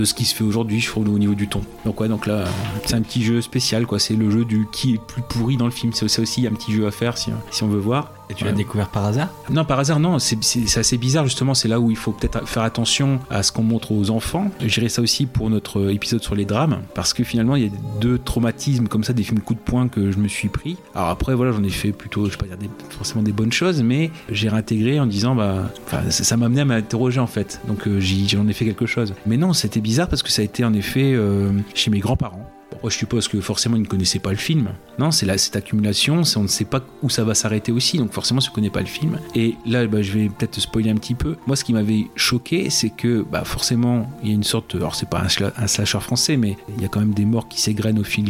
ce 0.05 0.13
qui 0.13 0.25
se 0.25 0.35
fait 0.35 0.43
aujourd'hui, 0.43 0.79
je 0.79 0.87
trouve, 0.87 1.09
au 1.09 1.19
niveau 1.19 1.35
du 1.35 1.47
ton. 1.47 1.61
Donc 1.85 1.99
ouais, 1.99 2.07
donc 2.07 2.27
là, 2.27 2.45
c'est 2.85 2.95
un 2.95 3.01
petit 3.01 3.23
jeu 3.23 3.41
spécial, 3.41 3.85
quoi. 3.85 3.99
C'est 3.99 4.15
le 4.15 4.29
jeu 4.29 4.45
du 4.45 4.67
qui 4.71 4.93
est 4.93 5.01
plus 5.01 5.23
pourri 5.23 5.57
dans 5.57 5.65
le 5.65 5.71
film. 5.71 5.91
C'est 5.93 6.19
aussi 6.19 6.45
un 6.47 6.53
petit 6.53 6.71
jeu 6.71 6.85
à 6.87 6.91
faire 6.91 7.17
si 7.17 7.31
on 7.61 7.67
veut 7.67 7.79
voir. 7.79 8.11
Et 8.29 8.33
tu 8.33 8.43
l'as 8.43 8.51
découvert 8.51 8.89
par 8.89 9.05
hasard 9.05 9.29
Non, 9.49 9.63
par 9.63 9.79
hasard, 9.79 9.99
non. 9.99 10.19
C'est 10.19 10.77
assez 10.77 10.97
bizarre, 10.97 11.25
justement. 11.25 11.53
C'est 11.53 11.67
là 11.67 11.79
où 11.79 11.91
il 11.91 11.97
faut 11.97 12.11
peut-être 12.11 12.47
faire 12.47 12.63
attention 12.63 13.19
à 13.29 13.43
ce 13.43 13.51
qu'on 13.51 13.63
montre 13.63 13.91
aux 13.91 14.09
enfants. 14.09 14.51
Je 14.59 14.73
dirais 14.73 14.89
ça 14.89 15.01
aussi 15.01 15.25
pour 15.25 15.49
notre 15.49 15.91
épisode 15.91 16.23
sur 16.23 16.35
les 16.35 16.45
drames, 16.45 16.81
parce 16.93 17.13
que 17.13 17.23
finalement, 17.23 17.55
il 17.55 17.63
y 17.63 17.67
a 17.67 17.71
deux 18.01 18.17
traumatismes 18.17 18.87
comme 18.87 19.03
ça, 19.03 19.13
des 19.13 19.23
films 19.23 19.39
coup 19.39 19.53
de 19.53 19.59
poing 19.59 19.87
que 19.87 20.11
je 20.11 20.17
me 20.17 20.27
suis 20.27 20.49
pris. 20.49 20.77
Alors 20.95 21.09
après, 21.09 21.35
voilà, 21.35 21.51
j'en 21.51 21.63
ai 21.63 21.69
fait 21.69 21.91
plutôt, 21.91 22.25
je 22.25 22.31
vais 22.31 22.37
pas 22.37 22.55
dire 22.55 22.69
forcément 22.89 23.23
des 23.23 23.31
bonnes 23.31 23.51
choses, 23.51 23.81
mais 23.81 24.11
j'ai 24.29 24.49
réintégré 24.49 24.99
en 24.99 25.05
disant, 25.05 25.35
bah, 25.35 25.71
ça 26.09 26.37
m'a 26.37 26.47
amené 26.47 26.61
à 26.61 26.65
m'interroger 26.65 27.19
en 27.19 27.27
fait. 27.27 27.61
Donc 27.67 27.87
euh, 27.87 27.99
j'en 27.99 28.47
ai 28.47 28.53
fait 28.53 28.65
quelque 28.65 28.85
chose. 28.85 29.13
Mais 29.25 29.37
non, 29.37 29.53
c'était 29.53 29.81
bizarre 29.81 30.07
parce 30.09 30.23
que 30.23 30.31
ça 30.31 30.41
a 30.41 30.45
été 30.45 30.63
en 30.65 30.73
effet 30.73 31.13
euh, 31.13 31.51
chez 31.73 31.91
mes 31.91 31.99
grands-parents. 31.99 32.45
Bon, 32.71 32.77
moi, 32.83 32.91
je 32.91 32.97
suppose 32.97 33.27
que 33.27 33.39
forcément 33.39 33.77
ils 33.77 33.83
ne 33.83 33.87
connaissaient 33.87 34.19
pas 34.19 34.31
le 34.31 34.37
film. 34.37 34.69
Non, 34.99 35.11
c'est 35.11 35.25
là 35.25 35.37
cette 35.37 35.55
accumulation, 35.55 36.23
on 36.35 36.43
ne 36.43 36.47
sait 36.47 36.65
pas 36.65 36.81
où 37.01 37.09
ça 37.09 37.23
va 37.23 37.33
s'arrêter 37.33 37.71
aussi, 37.71 37.97
donc 37.97 38.11
forcément 38.11 38.41
si 38.41 38.49
ne 38.49 38.53
connaît 38.53 38.69
pas 38.69 38.81
le 38.81 38.87
film. 38.87 39.19
Et 39.35 39.55
là, 39.65 39.85
bah, 39.87 40.01
je 40.01 40.11
vais 40.11 40.29
peut-être 40.29 40.59
spoiler 40.59 40.89
un 40.89 40.95
petit 40.95 41.15
peu. 41.15 41.35
Moi, 41.47 41.55
ce 41.55 41.63
qui 41.63 41.73
m'avait 41.73 42.07
choqué, 42.15 42.69
c'est 42.69 42.89
que 42.89 43.25
bah, 43.29 43.43
forcément 43.45 44.09
il 44.23 44.29
y 44.29 44.31
a 44.31 44.35
une 44.35 44.43
sorte, 44.43 44.75
alors 44.75 44.95
c'est 44.95 45.09
pas 45.09 45.21
un, 45.21 45.67
slasher 45.67 45.99
français, 45.99 46.37
mais 46.37 46.57
il 46.75 46.81
y 46.81 46.85
a 46.85 46.87
quand 46.87 46.99
même 46.99 47.13
des 47.13 47.25
morts 47.25 47.47
qui 47.47 47.61
s'égrènent 47.61 47.99
au 47.99 48.03
fil, 48.03 48.27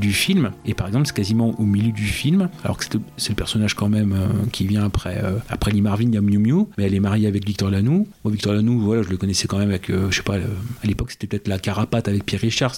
du 0.00 0.12
film. 0.12 0.50
Et 0.64 0.74
par 0.74 0.86
exemple, 0.86 1.06
c'est 1.06 1.16
quasiment 1.16 1.54
au 1.58 1.64
milieu 1.64 1.92
du 1.92 2.04
film, 2.04 2.48
alors 2.64 2.76
que 2.76 2.84
c'est 3.16 3.30
le, 3.30 3.34
personnage 3.34 3.74
quand 3.74 3.88
même 3.88 4.12
euh, 4.12 4.46
qui 4.52 4.66
vient 4.66 4.84
après, 4.84 5.20
euh, 5.22 5.38
après 5.48 5.70
Lee 5.70 5.82
Marvin, 5.82 6.04
il 6.04 6.14
y 6.14 6.18
a 6.18 6.20
Miu 6.20 6.38
Miu, 6.38 6.66
mais 6.78 6.84
elle 6.84 6.94
est 6.94 7.00
mariée 7.00 7.26
avec 7.26 7.46
Victor 7.46 7.70
Lanoux. 7.70 8.06
Moi, 8.24 8.32
Victor 8.32 8.52
Lanoux, 8.52 8.80
voilà, 8.80 9.02
je 9.02 9.08
le 9.08 9.16
connaissais 9.16 9.46
quand 9.46 9.58
même 9.58 9.70
avec, 9.70 9.90
euh, 9.90 10.10
je 10.10 10.16
sais 10.16 10.22
pas, 10.22 10.36
à 10.36 10.86
l'époque 10.86 11.10
c'était 11.10 11.26
peut-être 11.26 11.48
la 11.48 11.58
carapate 11.58 12.08
avec 12.08 12.24
Pierre 12.24 12.40
Richard. 12.40 12.74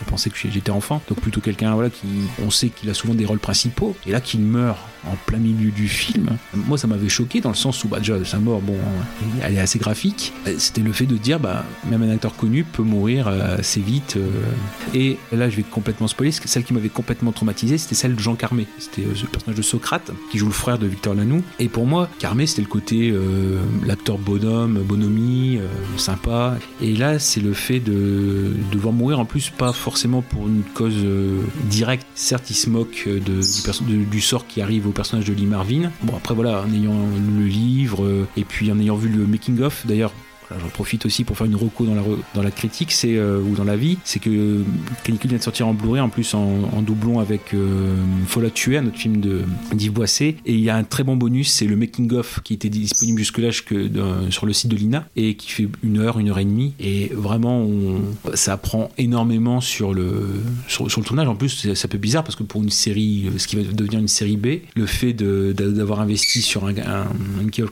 Faut 0.00 0.10
penser 0.10 0.30
que 0.30 0.36
j'étais 0.36 0.70
enfant. 0.70 1.02
Donc 1.08 1.20
plutôt 1.20 1.40
quelqu'un 1.40 1.74
voilà 1.74 1.90
qui, 1.90 2.06
on 2.44 2.50
sait 2.50 2.68
qu'il 2.68 2.90
a 2.90 2.94
souvent 2.94 3.14
des 3.14 3.24
rôles 3.24 3.38
principaux 3.38 3.94
et 4.06 4.12
là 4.12 4.20
qu'il 4.20 4.40
meurt 4.40 4.78
en 5.06 5.16
plein 5.26 5.38
milieu 5.38 5.70
du 5.70 5.88
film. 5.88 6.36
Moi, 6.54 6.78
ça 6.78 6.86
m'avait 6.86 7.08
choqué 7.08 7.40
dans 7.40 7.50
le 7.50 7.54
sens 7.54 7.82
où 7.84 7.88
bah 7.88 7.98
déjà 7.98 8.22
sa 8.24 8.38
mort, 8.38 8.60
bon, 8.60 8.76
elle 9.42 9.54
est 9.54 9.60
assez 9.60 9.78
graphique. 9.78 10.32
C'était 10.58 10.82
le 10.82 10.92
fait 10.92 11.06
de 11.06 11.16
dire 11.16 11.40
bah 11.40 11.64
même 11.90 12.02
un 12.02 12.10
acteur 12.10 12.36
connu 12.36 12.64
peut 12.64 12.82
mourir 12.82 13.28
euh, 13.28 13.58
assez 13.58 13.80
vite. 13.80 14.16
euh. 14.16 14.28
Et 14.94 15.18
là, 15.32 15.48
je 15.48 15.56
vais 15.56 15.62
complètement 15.62 16.08
spoiler. 16.08 16.32
Celle 16.32 16.64
qui 16.64 16.74
m'avait 16.74 16.88
complètement 16.88 17.32
traumatisé, 17.32 17.78
c'était 17.78 17.94
celle 17.94 18.14
de 18.14 18.20
Jean 18.20 18.34
Carmé. 18.34 18.66
C'était 18.78 19.02
euh, 19.02 19.14
ce 19.14 19.26
personnage 19.26 19.56
de 19.56 19.62
Socrate 19.62 20.10
qui 20.30 20.38
joue 20.38 20.46
le 20.46 20.52
frère 20.52 20.78
de 20.78 20.86
Victor 20.86 21.14
Lanoux. 21.14 21.42
Et 21.58 21.68
pour 21.68 21.86
moi, 21.86 22.08
Carmé, 22.18 22.46
c'était 22.46 22.62
le 22.62 22.68
côté 22.68 23.10
euh, 23.10 23.60
l'acteur 23.86 24.18
bonhomme, 24.18 24.80
bonhomie, 24.84 25.58
euh, 25.58 25.66
sympa. 25.96 26.56
Et 26.80 26.94
là, 26.94 27.18
c'est 27.18 27.40
le 27.40 27.52
fait 27.52 27.80
de 27.80 28.54
devoir 28.72 28.92
mourir 28.92 29.20
en 29.20 29.24
plus 29.24 29.50
pas 29.50 29.72
forcément 29.72 30.22
pour 30.22 30.48
une 30.48 30.62
cause 30.74 30.94
euh, 30.96 31.40
directe. 31.64 32.06
Certes, 32.14 32.50
il 32.50 32.54
se 32.54 32.68
moque 32.70 33.04
euh, 33.06 33.20
de, 33.20 33.40
du, 33.84 34.04
du 34.04 34.20
sort 34.20 34.46
qui 34.46 34.60
arrive 34.60 34.86
personnage 34.92 35.26
de 35.26 35.32
Lee 35.32 35.46
Marvin. 35.46 35.90
Bon, 36.02 36.16
après 36.16 36.34
voilà, 36.34 36.62
en 36.62 36.72
ayant 36.72 37.06
lu 37.16 37.40
le 37.40 37.46
livre 37.46 38.04
euh, 38.04 38.28
et 38.36 38.44
puis 38.44 38.70
en 38.72 38.78
ayant 38.78 38.96
vu 38.96 39.08
le 39.08 39.26
making 39.26 39.60
of, 39.60 39.86
d'ailleurs. 39.86 40.12
J'en 40.58 40.68
profite 40.68 41.06
aussi 41.06 41.24
pour 41.24 41.36
faire 41.36 41.46
une 41.46 41.56
reco 41.56 41.86
dans 41.86 41.94
la, 41.94 42.02
dans 42.34 42.42
la 42.42 42.50
critique 42.50 42.92
c'est 42.92 43.16
euh, 43.16 43.40
ou 43.40 43.54
dans 43.54 43.64
la 43.64 43.76
vie, 43.76 43.98
c'est 44.04 44.18
que 44.18 44.62
Canicule 45.04 45.30
vient 45.30 45.38
de 45.38 45.42
sortir 45.42 45.68
en 45.68 45.74
Blu-ray 45.74 46.00
en 46.00 46.08
plus 46.08 46.34
en, 46.34 46.82
doublon 46.82 47.20
avec 47.20 47.54
euh, 47.54 47.94
Faut 48.26 48.40
un 48.40 48.86
autre 48.86 48.96
film 48.96 49.20
de 49.20 49.42
d'Yves 49.72 49.92
Boisset. 49.92 50.36
Et 50.46 50.54
il 50.54 50.60
y 50.60 50.70
a 50.70 50.76
un 50.76 50.84
très 50.84 51.04
bon 51.04 51.16
bonus, 51.16 51.50
c'est 51.50 51.66
le 51.66 51.76
making 51.76 52.12
of 52.14 52.40
qui 52.42 52.54
était 52.54 52.68
disponible 52.68 53.18
jusque-là 53.18 53.50
que 53.64 53.86
dans- 53.88 54.30
sur 54.30 54.46
le 54.46 54.52
site 54.52 54.70
de 54.70 54.76
l'INA 54.76 55.06
et 55.16 55.34
qui 55.34 55.50
fait 55.50 55.68
une 55.82 55.98
heure, 55.98 56.18
une 56.18 56.30
heure 56.30 56.38
et 56.38 56.44
demie. 56.44 56.74
Et 56.80 57.10
vraiment, 57.12 57.66
ça 58.34 58.54
apprend 58.54 58.90
énormément 58.98 59.60
sur 59.60 59.92
le 59.94 60.26
sur, 60.68 60.86
le 60.86 61.04
tournage. 61.04 61.28
En 61.28 61.36
plus, 61.36 61.48
c'est 61.74 61.84
un 61.84 61.88
peu 61.88 61.98
bizarre 61.98 62.24
parce 62.24 62.36
que 62.36 62.42
pour 62.42 62.62
une 62.62 62.70
série, 62.70 63.26
euh, 63.28 63.38
ce 63.38 63.46
qui 63.46 63.56
va 63.56 63.62
devenir 63.62 63.98
une 64.00 64.08
série 64.08 64.36
B, 64.36 64.60
le 64.74 64.86
fait 64.86 65.12
d'avoir 65.12 66.00
investi 66.00 66.42
sur 66.42 66.66
un, 66.66 66.74
un, 66.76 67.06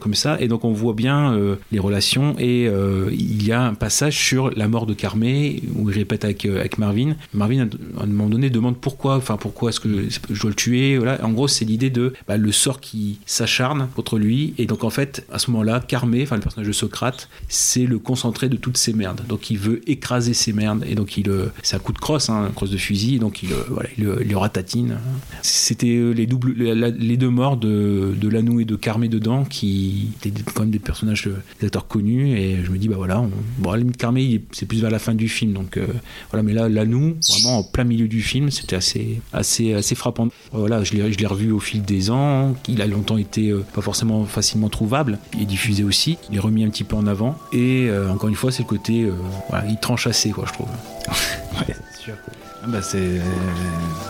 comme 0.01 0.15
ça, 0.15 0.41
et 0.41 0.49
donc 0.49 0.65
on 0.65 0.73
voit 0.73 0.93
bien 0.93 1.33
euh, 1.33 1.57
les 1.73 1.79
relations 1.79 2.35
et 2.39 2.68
euh, 2.69 3.11
il 3.13 3.47
y 3.47 3.53
a 3.53 3.63
un 3.63 3.75
passage 3.75 4.19
sur 4.19 4.51
la 4.51 4.69
mort 4.69 4.87
de 4.87 4.95
Carmé 4.95 5.63
où 5.75 5.91
il 5.91 5.95
répète 5.95 6.25
avec, 6.25 6.45
euh, 6.45 6.61
avec 6.61 6.79
Marvin. 6.79 7.17
Marvin, 7.35 7.69
à 7.99 8.03
un 8.03 8.07
moment 8.07 8.29
donné, 8.29 8.51
demande 8.51 8.77
pourquoi, 8.79 9.17
enfin 9.17 9.37
pourquoi 9.37 9.71
est-ce 9.71 9.81
que 9.81 10.09
je 10.31 10.41
dois 10.41 10.51
le 10.51 10.57
tuer. 10.57 10.99
Voilà. 10.99 11.25
En 11.25 11.33
gros, 11.33 11.49
c'est 11.49 11.65
l'idée 11.65 11.91
de 11.91 12.13
bah, 12.27 12.37
le 12.37 12.53
sort 12.53 12.81
qui 12.81 13.19
s'acharne 13.27 13.89
contre 13.95 14.19
lui. 14.19 14.55
Et 14.59 14.67
donc 14.67 14.85
en 14.85 14.91
fait, 14.91 15.27
à 15.33 15.39
ce 15.39 15.51
moment-là, 15.51 15.81
Carmé, 15.87 16.23
enfin 16.23 16.37
le 16.37 16.43
personnage 16.43 16.69
de 16.69 16.73
Socrate, 16.73 17.29
c'est 17.49 17.87
le 17.87 17.99
concentré 17.99 18.49
de 18.49 18.57
toutes 18.57 18.77
ces 18.77 18.93
merdes. 18.93 19.23
Donc 19.29 19.51
il 19.51 19.59
veut 19.59 19.81
écraser 19.89 20.35
ces 20.35 20.53
merdes. 20.53 20.85
Et 20.89 20.95
donc 20.95 21.17
il, 21.17 21.29
euh, 21.29 21.47
c'est 21.63 21.77
un 21.77 21.81
coup 21.81 21.93
de 21.93 21.99
crosse, 21.99 22.29
hein, 22.29 22.47
un 22.49 22.51
crosse 22.51 22.71
de 22.71 22.77
fusil. 22.77 23.17
Et 23.17 23.19
donc 23.19 23.43
il, 23.43 23.51
voilà, 23.69 23.89
il, 23.97 24.09
il 24.27 24.37
ratatine. 24.37 24.99
C'était 25.43 26.13
les 26.15 26.27
doubles, 26.27 26.53
les 26.53 27.17
deux 27.17 27.31
morts 27.31 27.57
de, 27.57 28.15
de 28.19 28.29
Lanou 28.29 28.61
et 28.61 28.65
de 28.65 28.77
Carmé 28.77 29.09
dedans 29.09 29.45
qui 29.45 30.11
étaient 30.17 30.43
quand 30.55 30.63
même 30.63 30.71
des 30.71 30.79
personnages, 30.79 31.29
des 31.61 31.67
acteurs 31.67 31.87
connus. 31.87 32.39
Et 32.39 32.58
je 32.65 32.71
me 32.71 32.79
dis 32.79 32.89
bah 32.89 32.97
voilà, 32.97 33.21
on, 33.21 33.31
bon 33.59 33.73
la 33.73 33.79
limite 33.79 33.97
Carmé, 33.97 34.43
c'est 34.53 34.67
plus 34.67 34.81
vers 34.81 34.91
la 34.91 34.99
fin 34.99 35.15
du 35.15 35.29
film. 35.29 35.53
Donc 35.53 35.77
euh, 35.77 35.87
voilà, 36.31 36.43
mais 36.43 36.53
là 36.53 36.69
Lanou, 36.69 37.17
vraiment 37.29 37.59
en 37.59 37.63
plein 37.63 37.85
milieu 37.85 38.09
du 38.09 38.23
film, 38.23 38.51
c'était 38.51 38.77
assez, 38.77 39.21
assez, 39.33 39.75
assez 39.75 39.95
frappant. 39.95 40.29
Voilà, 40.53 40.85
je 40.85 40.95
l'ai, 40.95 41.27
revu 41.27 41.51
au 41.51 41.61
fil 41.61 41.83
des 41.83 42.11
ans. 42.11 42.55
Il 42.69 42.81
a 42.83 42.87
longtemps 42.87 43.19
été 43.19 43.51
euh, 43.51 43.65
pas 43.75 43.83
forcément 43.83 44.25
facilement 44.25 44.69
trouvable. 44.69 45.19
Il 45.35 45.43
est 45.43 45.47
diffusé 45.47 45.85
aussi. 45.85 46.19
Il 46.31 46.37
est 46.37 46.41
remis 46.41 46.65
un 46.65 46.71
petit 46.71 46.85
peu 46.85 46.97
en 46.97 47.07
avant. 47.07 47.37
Et 47.53 47.89
euh, 47.89 48.11
encore 48.11 48.29
une 48.29 48.35
fois, 48.35 48.51
c'est 48.51 48.63
le 48.63 48.69
côté, 48.69 49.09
voilà, 49.49 49.67
il 49.69 49.79
tranche 49.79 50.07
assez 50.07 50.31
quoi, 50.31 50.45
je 50.47 50.53
trouve. 50.53 50.69
C'est 51.67 52.03
sûr. 52.03 52.15
Ah 52.63 52.67
bah 52.67 52.83
c'est, 52.83 53.21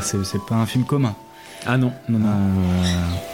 c'est 0.01 0.41
pas 0.49 0.55
un 0.55 0.67
film 0.67 0.85
commun. 0.85 1.15
Ah 1.67 1.77
non, 1.77 1.93
non, 2.09 2.19
non. 2.19 2.27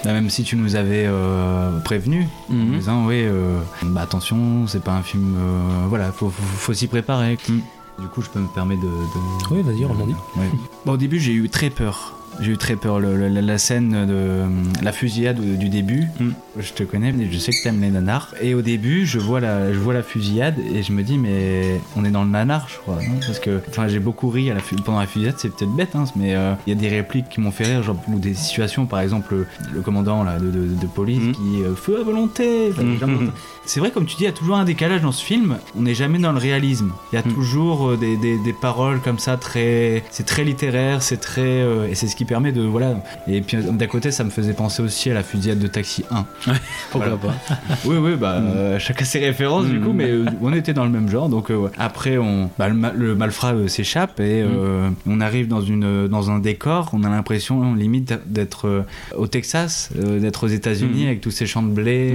Euh, 0.06 0.12
même 0.12 0.28
si 0.30 0.42
tu 0.44 0.56
nous 0.56 0.76
avais 0.76 1.04
euh, 1.06 1.78
prévenu, 1.80 2.26
en 2.50 2.54
Mhm. 2.54 2.76
disant 2.78 3.06
oui, 3.06 3.22
euh, 3.24 3.58
bah 3.84 4.02
attention, 4.02 4.66
c'est 4.66 4.82
pas 4.82 4.92
un 4.92 5.02
film. 5.02 5.36
euh, 5.38 5.86
voilà, 5.88 6.10
faut, 6.12 6.30
faut, 6.30 6.42
faut 6.42 6.72
s'y 6.72 6.86
préparer. 6.88 7.38
Mhm. 7.48 7.60
Du 8.00 8.08
coup, 8.08 8.22
je 8.22 8.28
peux 8.30 8.40
me 8.40 8.48
permettre 8.48 8.80
de. 8.82 8.88
de- 8.88 9.54
Oui, 9.54 9.62
vas-y, 9.62 9.84
rebondis. 9.84 10.14
Ouais. 10.36 10.50
Bon, 10.84 10.92
au 10.92 10.96
début, 10.96 11.20
j'ai 11.20 11.32
eu 11.32 11.48
très 11.48 11.70
peur. 11.70 12.14
J'ai 12.40 12.52
eu 12.52 12.56
très 12.56 12.76
peur. 12.76 12.98
Le- 13.00 13.16
le- 13.16 13.40
la, 13.40 13.58
scène 13.58 14.06
de 14.06 14.84
la 14.84 14.92
fusillade 14.92 15.40
du 15.40 15.68
début, 15.68 16.04
Mm. 16.20 16.30
je 16.58 16.72
te 16.72 16.82
connais, 16.82 17.12
mais 17.12 17.28
je 17.30 17.38
sais 17.38 17.52
que 17.52 17.62
t'aimes 17.62 17.80
les 17.80 17.90
nanars. 17.90 18.34
Et 18.42 18.54
au 18.54 18.62
début, 18.62 19.06
je 19.06 19.18
vois 19.18 19.40
la, 19.40 19.72
je 19.72 19.78
vois 19.78 19.94
la 19.94 20.02
fusillade 20.02 20.56
et 20.74 20.82
je 20.82 20.92
me 20.92 21.02
dis, 21.02 21.18
mais 21.18 21.80
on 21.96 22.04
est 22.04 22.10
dans 22.10 22.24
le 22.24 22.30
nanar, 22.30 22.66
je 22.68 22.76
crois, 22.78 22.96
non? 22.96 23.18
Parce 23.20 23.38
que, 23.38 23.60
j'ai 23.88 23.98
beaucoup 24.00 24.28
ri 24.30 24.50
à 24.50 24.54
la 24.54 24.60
fu- 24.60 24.74
pendant 24.76 24.98
la 25.00 25.06
fusillade. 25.06 25.34
C'est 25.38 25.48
peut-être 25.54 25.74
bête, 25.74 25.94
hein, 25.94 26.04
mais 26.16 26.34
euh, 26.34 26.54
il 26.66 26.70
y 26.74 26.76
a 26.76 26.78
des 26.80 26.88
répliques 26.88 27.28
qui 27.28 27.40
m'ont 27.40 27.50
fait 27.50 27.64
rire, 27.64 27.82
genre 27.82 27.96
ou 28.08 28.18
des 28.18 28.34
situations, 28.34 28.86
par 28.86 29.00
exemple, 29.00 29.34
le, 29.34 29.46
le 29.72 29.80
commandant 29.80 30.22
là, 30.24 30.38
de, 30.38 30.50
de- 30.50 30.74
de 30.74 30.86
police 30.86 31.20
Mm. 31.22 31.32
qui 31.32 31.62
euh, 31.62 31.74
feu 31.74 31.98
à 32.00 32.02
volonté. 32.04 32.70
Mm. 32.70 33.30
c'est 33.64 33.80
vrai, 33.80 33.90
comme 33.90 34.06
tu 34.06 34.16
dis, 34.16 34.22
il 34.24 34.26
y 34.26 34.28
a 34.28 34.32
toujours 34.32 34.56
un 34.56 34.64
décalage 34.64 35.02
dans 35.02 35.12
ce 35.12 35.24
film. 35.24 35.56
On 35.76 35.82
n'est 35.82 35.94
jamais 35.94 36.18
dans 36.18 36.32
le 36.32 36.38
réalisme. 36.38 36.92
Il 37.12 37.16
y 37.16 37.18
a 37.18 37.22
toujours 37.22 37.90
euh, 37.90 37.96
des, 37.96 38.16
des- 38.16 38.38
des 38.38 38.52
paroles 38.52 39.00
comme 39.00 39.18
ça, 39.18 39.36
très, 39.36 40.02
c'est 40.10 40.26
très 40.26 40.44
littéraire, 40.44 41.02
c'est 41.02 41.18
très, 41.20 41.42
euh, 41.42 41.88
et 41.88 41.94
c'est 41.94 42.06
ce 42.08 42.16
qui 42.16 42.23
permet 42.24 42.52
de, 42.52 42.62
voilà. 42.62 42.94
Et 43.28 43.40
puis 43.40 43.56
d'un 43.58 43.86
côté, 43.86 44.10
ça 44.10 44.24
me 44.24 44.30
faisait 44.30 44.52
penser 44.52 44.82
aussi 44.82 45.10
à 45.10 45.14
la 45.14 45.22
fusillade 45.22 45.58
de 45.58 45.66
Taxi 45.66 46.04
1. 46.10 46.24
Pourquoi 46.90 47.16
Voilà. 47.16 47.16
pas 47.16 47.54
Oui, 47.84 47.96
oui, 47.96 48.16
bah, 48.16 48.34
euh, 48.34 48.78
chacun 48.78 49.04
ses 49.04 49.18
références 49.20 49.66
du 49.66 49.80
coup, 49.80 49.92
mais 49.92 50.10
euh, 50.10 50.24
on 50.42 50.52
était 50.52 50.72
dans 50.74 50.84
le 50.84 50.90
même 50.90 51.08
genre. 51.08 51.28
Donc 51.28 51.50
euh, 51.50 51.56
ouais. 51.56 51.70
après, 51.78 52.18
on, 52.18 52.50
bah, 52.58 52.68
le, 52.68 52.74
ma- 52.74 52.92
le 52.92 53.14
malfrat 53.14 53.54
euh, 53.54 53.68
s'échappe 53.68 54.20
et 54.20 54.42
euh, 54.42 54.88
on 55.06 55.20
arrive 55.20 55.48
dans 55.48 55.60
une, 55.60 56.08
dans 56.08 56.30
un 56.30 56.38
décor. 56.38 56.90
On 56.92 57.02
a 57.04 57.08
l'impression 57.08 57.74
limite 57.74 58.14
d'être 58.26 58.84
au 59.16 59.26
Texas, 59.26 59.90
d'être 59.94 60.44
aux 60.44 60.48
États-Unis 60.48 61.04
Mm. 61.04 61.06
avec 61.06 61.20
tous 61.20 61.30
ces 61.30 61.46
champs 61.46 61.62
de 61.62 61.68
blé. 61.72 62.14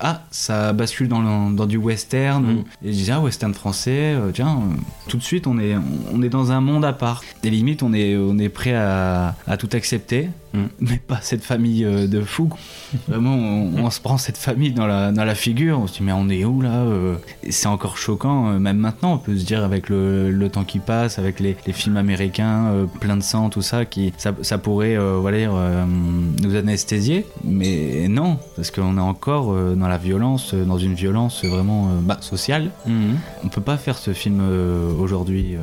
Ah, 0.00 0.22
ça 0.30 0.72
bascule 0.72 1.08
dans, 1.08 1.20
le- 1.20 1.54
dans 1.54 1.66
du 1.66 1.76
western. 1.76 2.64
Et 2.84 2.88
je 2.88 2.90
disais, 2.92 3.12
ah, 3.12 3.20
western 3.20 3.54
français. 3.54 4.14
tiens, 4.34 4.58
tout 5.08 5.16
de 5.16 5.22
suite, 5.22 5.46
on 5.46 5.58
est, 5.58 5.74
on 6.12 6.22
est 6.22 6.28
dans 6.28 6.52
un 6.52 6.60
monde 6.60 6.84
à 6.84 6.92
part. 6.92 7.22
Et 7.44 7.50
limite, 7.50 7.82
on 7.82 7.92
est, 7.92 8.16
on 8.16 8.38
est 8.38 8.48
prêt 8.48 8.74
à, 8.74 9.31
à 9.46 9.56
tout 9.56 9.68
accepter. 9.72 10.30
Mm. 10.52 10.58
Mais 10.80 11.00
pas 11.06 11.18
cette 11.22 11.42
famille 11.42 11.84
euh, 11.84 12.06
de 12.06 12.20
fous. 12.20 12.50
Vraiment, 13.08 13.34
on, 13.34 13.84
on 13.84 13.90
se 13.90 14.00
prend 14.00 14.18
cette 14.18 14.36
famille 14.36 14.72
dans 14.72 14.86
la, 14.86 15.10
dans 15.12 15.24
la 15.24 15.34
figure. 15.34 15.78
On 15.78 15.86
se 15.86 15.98
dit, 15.98 16.02
mais 16.02 16.12
on 16.12 16.28
est 16.28 16.44
où 16.44 16.60
là 16.60 16.82
euh? 16.82 17.16
C'est 17.48 17.68
encore 17.68 17.96
choquant, 17.96 18.50
euh, 18.50 18.58
même 18.58 18.76
maintenant, 18.76 19.14
on 19.14 19.18
peut 19.18 19.36
se 19.36 19.44
dire, 19.44 19.64
avec 19.64 19.88
le, 19.88 20.30
le 20.30 20.48
temps 20.48 20.64
qui 20.64 20.78
passe, 20.78 21.18
avec 21.18 21.40
les, 21.40 21.56
les 21.66 21.72
films 21.72 21.96
américains, 21.96 22.86
plein 23.00 23.16
de 23.16 23.22
sang, 23.22 23.48
tout 23.48 23.62
ça, 23.62 23.84
qui, 23.84 24.12
ça, 24.18 24.34
ça 24.42 24.58
pourrait 24.58 24.96
voilà, 24.96 25.38
euh, 25.38 25.84
nous 26.42 26.54
anesthésier. 26.54 27.26
Mais 27.44 28.08
non, 28.08 28.38
parce 28.56 28.70
qu'on 28.70 28.98
est 28.98 29.00
encore 29.00 29.54
dans 29.76 29.88
la 29.88 29.98
violence, 29.98 30.54
dans 30.54 30.78
une 30.78 30.94
violence 30.94 31.44
vraiment 31.44 31.88
bah, 32.02 32.18
sociale. 32.20 32.70
Mhm. 32.86 33.18
On 33.44 33.48
peut 33.48 33.60
pas 33.60 33.76
faire 33.76 33.98
ce 33.98 34.12
film 34.12 34.42
aujourd'hui. 35.00 35.56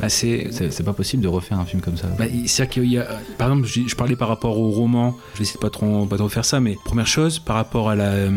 Bah, 0.00 0.08
c'est, 0.08 0.48
c'est 0.50 0.70
c'est 0.72 0.82
pas 0.82 0.92
possible 0.92 1.22
de 1.22 1.28
refaire 1.28 1.58
un 1.58 1.64
film 1.64 1.82
comme 1.82 1.96
ça. 1.96 2.08
Bah, 2.18 2.24
c'est-à-dire 2.46 2.72
qu'il 2.72 2.92
y 2.92 2.98
a, 2.98 3.06
par 3.38 3.48
exemple, 3.50 3.66
je, 3.66 3.80
je 3.88 3.94
parlais 3.96 4.16
par 4.16 4.28
rapport 4.28 4.58
au 4.58 4.70
roman, 4.70 5.16
je 5.34 5.38
vais 5.38 5.42
essayer 5.44 5.56
de 5.56 5.60
pas 5.60 5.70
trop, 5.70 6.06
pas 6.06 6.16
trop 6.16 6.28
faire 6.28 6.44
ça, 6.44 6.60
mais 6.60 6.76
première 6.84 7.06
chose, 7.06 7.38
par 7.38 7.56
rapport 7.56 7.90
à 7.90 7.94
la. 7.94 8.04
euh, 8.10 8.30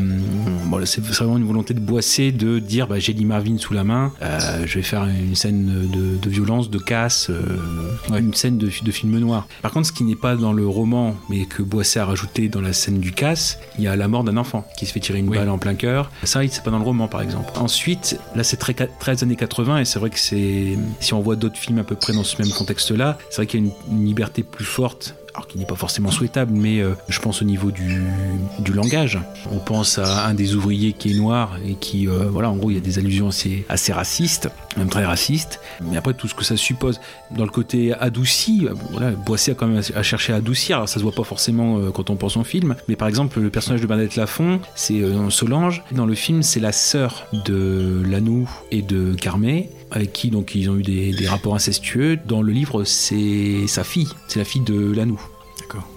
bon, 0.66 0.80
c'est 0.86 1.04
vraiment 1.04 1.38
une 1.38 1.46
volonté 1.46 1.74
de 1.74 1.80
Boisser 1.80 2.32
de 2.32 2.60
dire 2.60 2.88
bah, 2.88 3.00
j'ai 3.00 3.14
dit 3.14 3.26
Marvin 3.26 3.58
sous 3.58 3.74
la 3.74 3.84
main, 3.84 4.12
euh, 4.22 4.64
je 4.66 4.76
vais 4.76 4.84
faire 4.84 5.06
une 5.06 5.36
scène 5.36 5.90
de, 5.92 6.18
de 6.18 6.30
violence, 6.30 6.70
de 6.70 6.80
casse, 6.80 7.30
euh, 7.30 8.18
une 8.18 8.34
scène 8.34 8.58
de, 8.58 8.68
de 8.84 8.92
film 8.92 9.18
noir. 9.20 9.48
Par 9.62 9.72
contre, 9.72 9.88
ce 9.88 9.92
qui 9.92 10.04
n'est 10.04 10.16
pas 10.16 10.36
dans 10.36 10.54
le 10.54 10.68
roman, 10.68 11.16
mais 11.30 11.46
que 11.46 11.62
Boisset 11.64 12.00
a 12.00 12.06
rajouté 12.06 12.50
dans 12.50 12.62
la 12.62 12.74
scène 12.74 13.00
du 13.00 13.12
casse, 13.12 13.60
il 13.78 13.84
y 13.84 13.88
a 13.88 13.96
la 13.96 14.08
mort 14.08 14.24
d'un 14.24 14.38
enfant 14.38 14.66
qui 14.78 14.86
se 14.86 14.94
fait 14.94 15.00
tirer 15.00 15.20
une 15.20 15.30
Oui. 15.30 15.38
balle 15.38 15.50
en 15.50 15.58
plein 15.58 15.76
cœur. 15.76 16.12
Ça, 16.24 16.42
c'est 16.50 16.64
pas 16.64 16.72
dans 16.72 16.80
le 16.80 16.84
roman, 16.86 17.08
par 17.08 17.22
exemple. 17.22 17.52
Ensuite, 17.56 18.18
là, 18.36 18.44
c'est 18.44 18.58
très, 18.58 18.74
très 18.74 19.24
années 19.24 19.36
80, 19.36 19.80
et 19.80 19.86
c'est 19.86 20.00
vrai 20.00 20.10
que 20.10 20.20
c'est. 20.20 20.78
Si 21.00 21.14
on 21.14 21.22
voit 21.22 21.36
d'autres 21.36 21.58
films 21.58 21.80
à 21.80 21.84
peu 21.84 21.96
près 21.96 22.14
dans 22.14 22.24
ce 22.24 22.42
même 22.42 22.52
contexte-là, 22.52 23.18
c'est 23.30 23.38
vrai 23.38 23.48
qu'il 23.48 23.60
y 23.60 23.64
a 23.64 23.66
une, 23.90 23.98
une 24.00 24.06
liberté 24.06 24.44
plus 24.44 24.63
forte 24.64 25.16
alors 25.34 25.48
qui 25.48 25.58
n'est 25.58 25.66
pas 25.66 25.76
forcément 25.76 26.12
souhaitable, 26.12 26.54
mais 26.54 26.80
euh, 26.80 26.94
je 27.10 27.20
pense 27.20 27.42
au 27.42 27.46
niveau 27.46 27.72
du, 27.72 28.04
langage. 28.72 29.20
On 29.52 29.60
pense 29.60 30.00
à 30.00 30.28
un 30.28 30.34
des 30.34 30.56
ouvriers 30.56 30.94
qui 30.94 31.12
est 31.12 31.16
noir 31.16 31.58
et 31.66 31.76
qui, 31.76 32.08
euh, 32.08 32.26
voilà, 32.30 32.50
en 32.50 32.56
gros, 32.56 32.72
il 32.72 32.76
y 32.76 32.78
a 32.78 32.82
des 32.82 32.98
allusions 32.98 33.28
assez, 33.28 33.66
assez 33.70 33.94
racistes, 33.94 34.50
même 34.78 34.90
très 34.90 35.06
racistes. 35.06 35.60
Mais 35.82 35.98
après, 35.98 36.14
tout 36.14 36.28
ce 36.28 36.34
que 36.34 36.44
ça 36.44 36.58
suppose, 36.58 37.00
dans 37.32 37.44
le 37.44 37.52
côté 37.52 37.94
adouci, 37.94 38.68
euh, 38.68 38.74
voilà, 38.92 39.12
Boisset 39.12 39.52
a 39.52 39.56
quand 39.56 39.68
même 39.68 39.82
à 39.96 40.04
chercher 40.04 40.34
à 40.34 40.38
adoucir. 40.38 40.78
Alors, 40.78 40.90
ça 40.90 40.96
se 40.96 41.04
voit 41.04 41.12
pas 41.12 41.24
forcément 41.24 41.92
quand 41.92 42.10
on 42.10 42.16
pense 42.16 42.38
au 42.38 42.44
film, 42.44 42.76
mais 42.88 42.96
par 42.96 43.08
exemple, 43.08 43.40
le 43.40 43.50
personnage 43.50 43.82
de 43.82 43.88
Bernadette 43.88 44.16
Lafont, 44.16 44.60
c'est 44.76 45.02
Solange. 45.30 45.84
Dans 45.92 46.06
le 46.06 46.16
film, 46.16 46.42
c'est 46.44 46.60
la 46.60 46.72
sœur 46.72 47.28
de 47.46 48.02
Lanou 48.06 48.50
et 48.72 48.82
de 48.82 49.14
Carmé 49.14 49.70
avec 49.94 50.12
qui 50.12 50.30
donc 50.30 50.56
ils 50.56 50.70
ont 50.70 50.76
eu 50.78 50.82
des, 50.84 51.12
des 51.14 51.28
rapports 51.28 51.56
incestueux. 51.56 52.18
Dans 52.28 52.42
le 52.42 52.52
livre, 52.52 52.84
c'est 52.84 53.66
sa 53.68 53.84
fille, 53.84 54.10
c'est 54.28 54.40
la 54.40 54.46
fille 54.46 54.62
de 54.62 54.92
Lanou. 54.92 55.22
D'accord. 55.60 55.88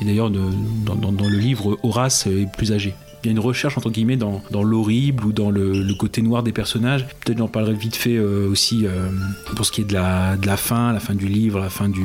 Et 0.00 0.04
d'ailleurs, 0.04 0.30
de- 0.30 0.40
dans, 0.84 0.94
dans- 0.96 1.12
dans 1.12 1.28
le 1.28 1.38
livre, 1.38 1.78
Horace 1.82 2.26
est 2.26 2.46
plus 2.56 2.72
âgé. 2.72 2.94
Il 3.22 3.26
y 3.26 3.28
a 3.30 3.32
une 3.32 3.40
recherche 3.40 3.76
entre 3.76 3.90
guillemets 3.90 4.16
dans, 4.16 4.42
l'horrible 4.62 5.24
ou 5.24 5.32
dans 5.32 5.50
le, 5.50 5.94
côté 5.98 6.22
noir 6.22 6.42
des 6.42 6.52
personnages. 6.52 7.06
Peut-être 7.24 7.38
j'en 7.38 7.48
parlerai 7.48 7.74
vite 7.74 7.96
fait 7.96 8.16
euh, 8.16 8.48
aussi 8.48 8.86
euh, 8.86 9.08
pour 9.56 9.66
ce 9.66 9.72
qui 9.72 9.80
est 9.80 9.84
de 9.84 9.94
la, 9.94 10.56
fin, 10.56 10.92
la 10.92 11.00
fin 11.00 11.14
du 11.14 11.26
livre, 11.26 11.58
la 11.58 11.70
fin 11.70 11.88
du, 11.88 12.04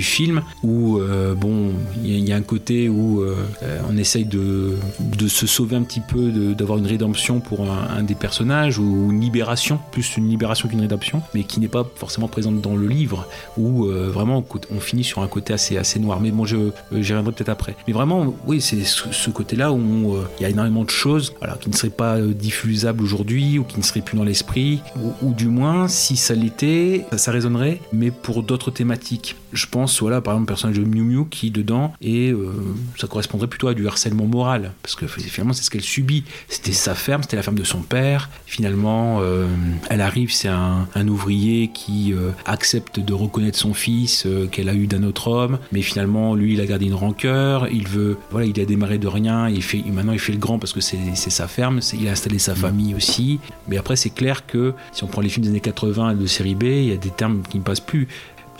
film, 0.00 0.42
où 0.62 0.98
euh, 0.98 1.34
bon, 1.34 1.70
il 2.02 2.28
y, 2.28 2.32
a- 2.32 2.36
un 2.36 2.42
côté 2.42 2.88
où 2.88 3.22
on 3.88 3.96
essaye 3.96 4.24
de, 4.24 4.74
se 5.28 5.46
sauver 5.46 5.76
un 5.76 5.82
petit 5.82 6.00
peu, 6.00 6.30
d'avoir 6.54 6.78
une 6.78 6.86
rédemption 6.86 7.40
pour 7.40 7.60
un, 7.70 8.02
des 8.02 8.14
personnages 8.14 8.78
ou 8.78 9.10
une 9.10 9.20
libération, 9.20 9.78
plus 9.92 10.16
une 10.16 10.28
libération 10.28 10.68
qu'une 10.68 10.80
rédemption, 10.80 11.22
mais 11.34 11.44
qui 11.44 11.60
n'est 11.60 11.68
pas 11.68 11.86
forcément 11.94 12.28
présente 12.28 12.60
dans 12.60 12.74
le 12.74 12.86
livre, 12.86 13.26
où 13.56 13.84
vraiment 13.84 14.44
on 14.70 14.80
finit 14.80 15.04
sur 15.04 15.22
un 15.22 15.28
côté 15.28 15.52
assez, 15.52 15.98
noir. 16.00 16.20
Mais 16.20 16.30
bon, 16.30 16.44
j'y 16.44 16.56
reviendrai 16.56 17.32
peut-être 17.32 17.50
après. 17.50 17.76
Mais 17.86 17.92
vraiment, 17.92 18.34
oui, 18.46 18.60
c'est 18.60 18.82
ce, 18.82 19.12
ce 19.12 19.30
côté-là 19.30 19.72
où 19.72 20.14
euh, 20.14 20.24
il 20.38 20.42
y 20.42 20.46
a 20.46 20.48
énormément 20.48 20.84
de 20.84 20.90
choses 20.90 21.34
voilà, 21.38 21.56
qui 21.60 21.68
ne 21.68 21.74
seraient 21.74 21.90
pas 21.90 22.16
euh, 22.16 22.34
diffusables 22.34 23.02
aujourd'hui 23.02 23.58
ou 23.58 23.64
qui 23.64 23.78
ne 23.78 23.82
seraient 23.82 24.00
plus 24.00 24.16
dans 24.16 24.24
l'esprit, 24.24 24.80
ou, 25.22 25.32
du 25.32 25.48
moins, 25.48 25.88
si 25.88 26.16
ça 26.16 26.34
l'était, 26.34 27.04
ça, 27.16 27.32
résonnerait, 27.32 27.80
mais 27.92 28.10
pour 28.10 28.42
d'autres 28.42 28.70
thématiques. 28.70 29.36
Je 29.52 29.66
pense, 29.66 30.00
voilà, 30.00 30.20
par 30.20 30.34
exemple, 30.34 30.44
le 30.44 30.54
personnage 30.54 30.78
de 30.78 30.84
Miu 30.84 31.02
Miu 31.02 31.26
qui, 31.28 31.50
dedans, 31.50 31.92
et 32.00 32.30
euh, 32.30 32.52
ça 32.98 33.06
correspondrait 33.06 33.48
plutôt 33.48 33.68
à 33.68 33.74
du 33.74 33.86
harcèlement 33.86 34.26
moral, 34.26 34.72
parce 34.82 34.94
que 34.94 35.06
finalement, 35.06 35.52
c'est 35.52 35.62
ce 35.62 35.70
qu'elle 35.70 35.82
subit. 35.82 36.24
C'était 36.48 36.72
sa 36.72 36.94
ferme, 36.94 37.22
c'était 37.22 37.36
la 37.36 37.42
ferme 37.42 37.58
de 37.58 37.64
son 37.64 37.80
père. 37.80 38.30
Finalement, 38.46 39.18
euh, 39.20 39.46
elle 39.90 40.00
arrive, 40.00 40.32
c'est 40.32 40.48
un, 40.48 40.86
ouvrier 41.08 41.68
qui 41.74 42.14
accepte 42.46 43.00
de 43.00 43.12
reconnaître 43.12 43.58
son 43.58 43.74
fils 43.74 44.26
qu'elle 44.52 44.68
a 44.68 44.74
eu 44.74 44.86
d'un 44.86 45.02
autre 45.02 45.28
homme, 45.28 45.58
mais 45.72 45.82
finalement, 45.82 46.34
lui, 46.34 46.54
il 46.54 46.60
a 46.60 46.66
gardé 46.66 46.86
une 46.86 46.94
rancœur. 46.94 47.68
Il 47.70 47.88
veut, 47.88 48.16
voilà, 48.30 48.46
il 48.46 48.58
a 48.60 48.64
démarré 48.64 48.98
de 48.98 49.08
rien. 49.08 49.48
Il 49.48 49.62
fait, 49.62 49.82
maintenant, 49.92 50.12
il 50.12 50.18
fait 50.22 50.32
le 50.32 50.38
grand 50.38 50.58
parce 50.58 50.72
que 50.72 50.80
c'est 50.80 51.14
sa 51.14 51.48
ferme. 51.48 51.80
Il 51.92 52.08
a 52.08 52.12
installé 52.12 52.38
sa 52.38 52.54
famille 52.54 52.94
aussi. 52.94 53.40
Mais 53.68 53.76
après, 53.76 53.96
c'est 53.96 54.10
clair 54.10 54.46
que 54.46 54.74
si 54.92 55.04
on 55.04 55.06
prend 55.06 55.20
les 55.20 55.28
films 55.28 55.44
des 55.44 55.50
années 55.50 55.60
80 55.60 56.10
et 56.10 56.14
de 56.14 56.26
série 56.26 56.54
B, 56.54 56.64
il 56.64 56.88
y 56.88 56.92
a 56.92 56.96
des 56.96 57.10
termes 57.10 57.42
qui 57.48 57.58
ne 57.58 57.62
passent 57.62 57.80
plus. 57.80 58.08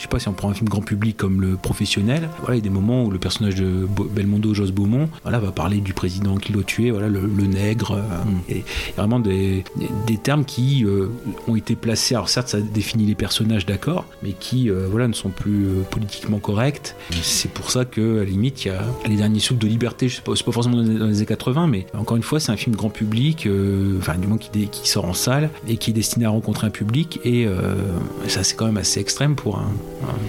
Je 0.02 0.08
sais 0.08 0.10
pas 0.10 0.18
si 0.18 0.26
on 0.26 0.32
prend 0.32 0.50
un 0.50 0.54
film 0.54 0.68
grand 0.68 0.80
public 0.80 1.16
comme 1.16 1.40
le 1.40 1.54
professionnel, 1.54 2.28
voilà, 2.40 2.56
il 2.56 2.58
y 2.58 2.60
a 2.60 2.64
des 2.64 2.70
moments 2.74 3.04
où 3.04 3.10
le 3.12 3.20
personnage 3.20 3.54
de 3.54 3.86
Belmondo, 4.10 4.52
Jos 4.52 4.72
Beaumont, 4.72 5.08
voilà, 5.22 5.38
va 5.38 5.52
parler 5.52 5.76
du 5.78 5.92
président 5.94 6.38
qui 6.38 6.52
l'a 6.52 6.64
tué, 6.64 6.90
voilà, 6.90 7.06
le, 7.06 7.20
le 7.20 7.44
nègre, 7.44 7.92
euh, 7.92 8.02
et, 8.48 8.56
et 8.58 8.64
vraiment 8.96 9.20
des, 9.20 9.62
des- 9.76 9.88
des 10.08 10.16
termes 10.18 10.44
qui 10.44 10.84
euh, 10.84 11.06
ont 11.46 11.54
été 11.54 11.76
placés. 11.76 12.16
Alors 12.16 12.28
certes, 12.28 12.48
ça 12.48 12.60
définit 12.60 13.06
les 13.06 13.14
personnages, 13.14 13.64
d'accord, 13.64 14.04
mais 14.24 14.32
qui, 14.32 14.70
euh, 14.70 14.88
voilà, 14.90 15.06
ne 15.06 15.12
sont 15.12 15.28
plus 15.30 15.66
euh, 15.66 15.82
politiquement 15.88 16.40
corrects. 16.40 16.96
C'est 17.22 17.52
pour 17.52 17.70
ça 17.70 17.84
que, 17.84 18.16
à 18.22 18.24
la 18.24 18.28
limite, 18.30 18.64
il 18.64 18.68
y 18.68 18.70
a 18.72 18.82
les 19.06 19.14
derniers 19.14 19.38
souffles 19.38 19.60
de 19.60 19.68
liberté. 19.68 20.08
Je 20.08 20.16
sais 20.16 20.22
pas, 20.22 20.32
c'est 20.34 20.44
pas 20.44 20.50
forcément 20.50 20.78
dans 20.78 20.82
les, 20.82 21.00
années 21.00 21.24
80, 21.26 21.68
mais 21.68 21.86
encore 21.96 22.16
une 22.16 22.24
fois, 22.24 22.40
c'est 22.40 22.50
un 22.50 22.56
film 22.56 22.74
grand 22.74 22.90
public, 22.90 23.48
enfin 23.98 24.16
du 24.18 24.26
moins 24.26 24.38
qui, 24.38 24.50
sort 24.82 25.04
en 25.04 25.14
salle 25.14 25.48
et 25.68 25.76
qui 25.76 25.90
est 25.90 25.94
destiné 25.94 26.24
à 26.26 26.30
rencontrer 26.30 26.66
un 26.66 26.70
public. 26.70 27.20
Et 27.24 27.46
ça, 28.26 28.42
c'est 28.42 28.56
quand 28.56 28.66
même 28.66 28.78
assez 28.78 28.98
extrême 28.98 29.36
pour 29.36 29.58
un. 29.60 29.70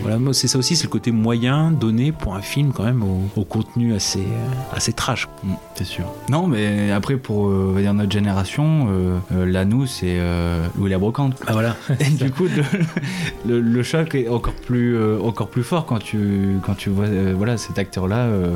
Voilà, 0.02 0.20
moi, 0.20 0.34
c'est 0.34 0.48
ça 0.48 0.58
aussi, 0.58 0.76
c'est 0.76 0.84
le 0.86 0.90
côté 0.90 1.12
moyen 1.12 1.72
donné 1.72 2.12
pour 2.12 2.36
un 2.36 2.42
film 2.42 2.72
quand 2.74 2.84
même 2.84 3.04
au, 3.04 3.22
au 3.40 3.44
contenu 3.44 3.94
assez 3.94 4.20
euh, 4.20 4.76
assez 4.76 4.94
trash. 4.94 5.28
Mm, 5.44 5.54
c'est 5.76 5.84
sûr. 5.86 6.06
Non, 6.30 6.48
mais 6.48 6.92
après, 6.92 7.18
pour 7.18 7.48
euh, 7.48 7.68
on 7.70 7.74
va 7.74 7.82
dire 7.82 7.94
notre 7.94 8.12
génération, 8.12 8.88
euh, 8.90 9.18
euh, 9.34 9.46
là, 9.46 9.66
nous, 9.66 9.86
c'est 9.86 10.18
euh, 10.20 10.66
Louis 10.78 10.90
la 10.90 10.98
Brocante. 10.98 11.36
Ah 11.48 11.54
voilà. 11.54 11.76
Et 12.00 12.10
du 12.10 12.30
coup, 12.32 12.44
le, 12.46 12.64
le- 13.48 13.62
le 13.62 13.84
choc 13.84 14.16
est 14.16 14.28
encore 14.30 14.54
plus, 14.54 14.96
euh, 14.96 15.20
encore 15.22 15.48
plus 15.50 15.64
fort 15.64 15.86
quand 15.86 16.00
tu, 16.00 16.58
quand 16.66 16.76
tu 16.76 16.90
vois 16.90 17.06
euh, 17.06 17.34
voilà, 17.38 17.58
cet 17.58 17.78
acteur-là 17.80 18.18
euh, 18.26 18.54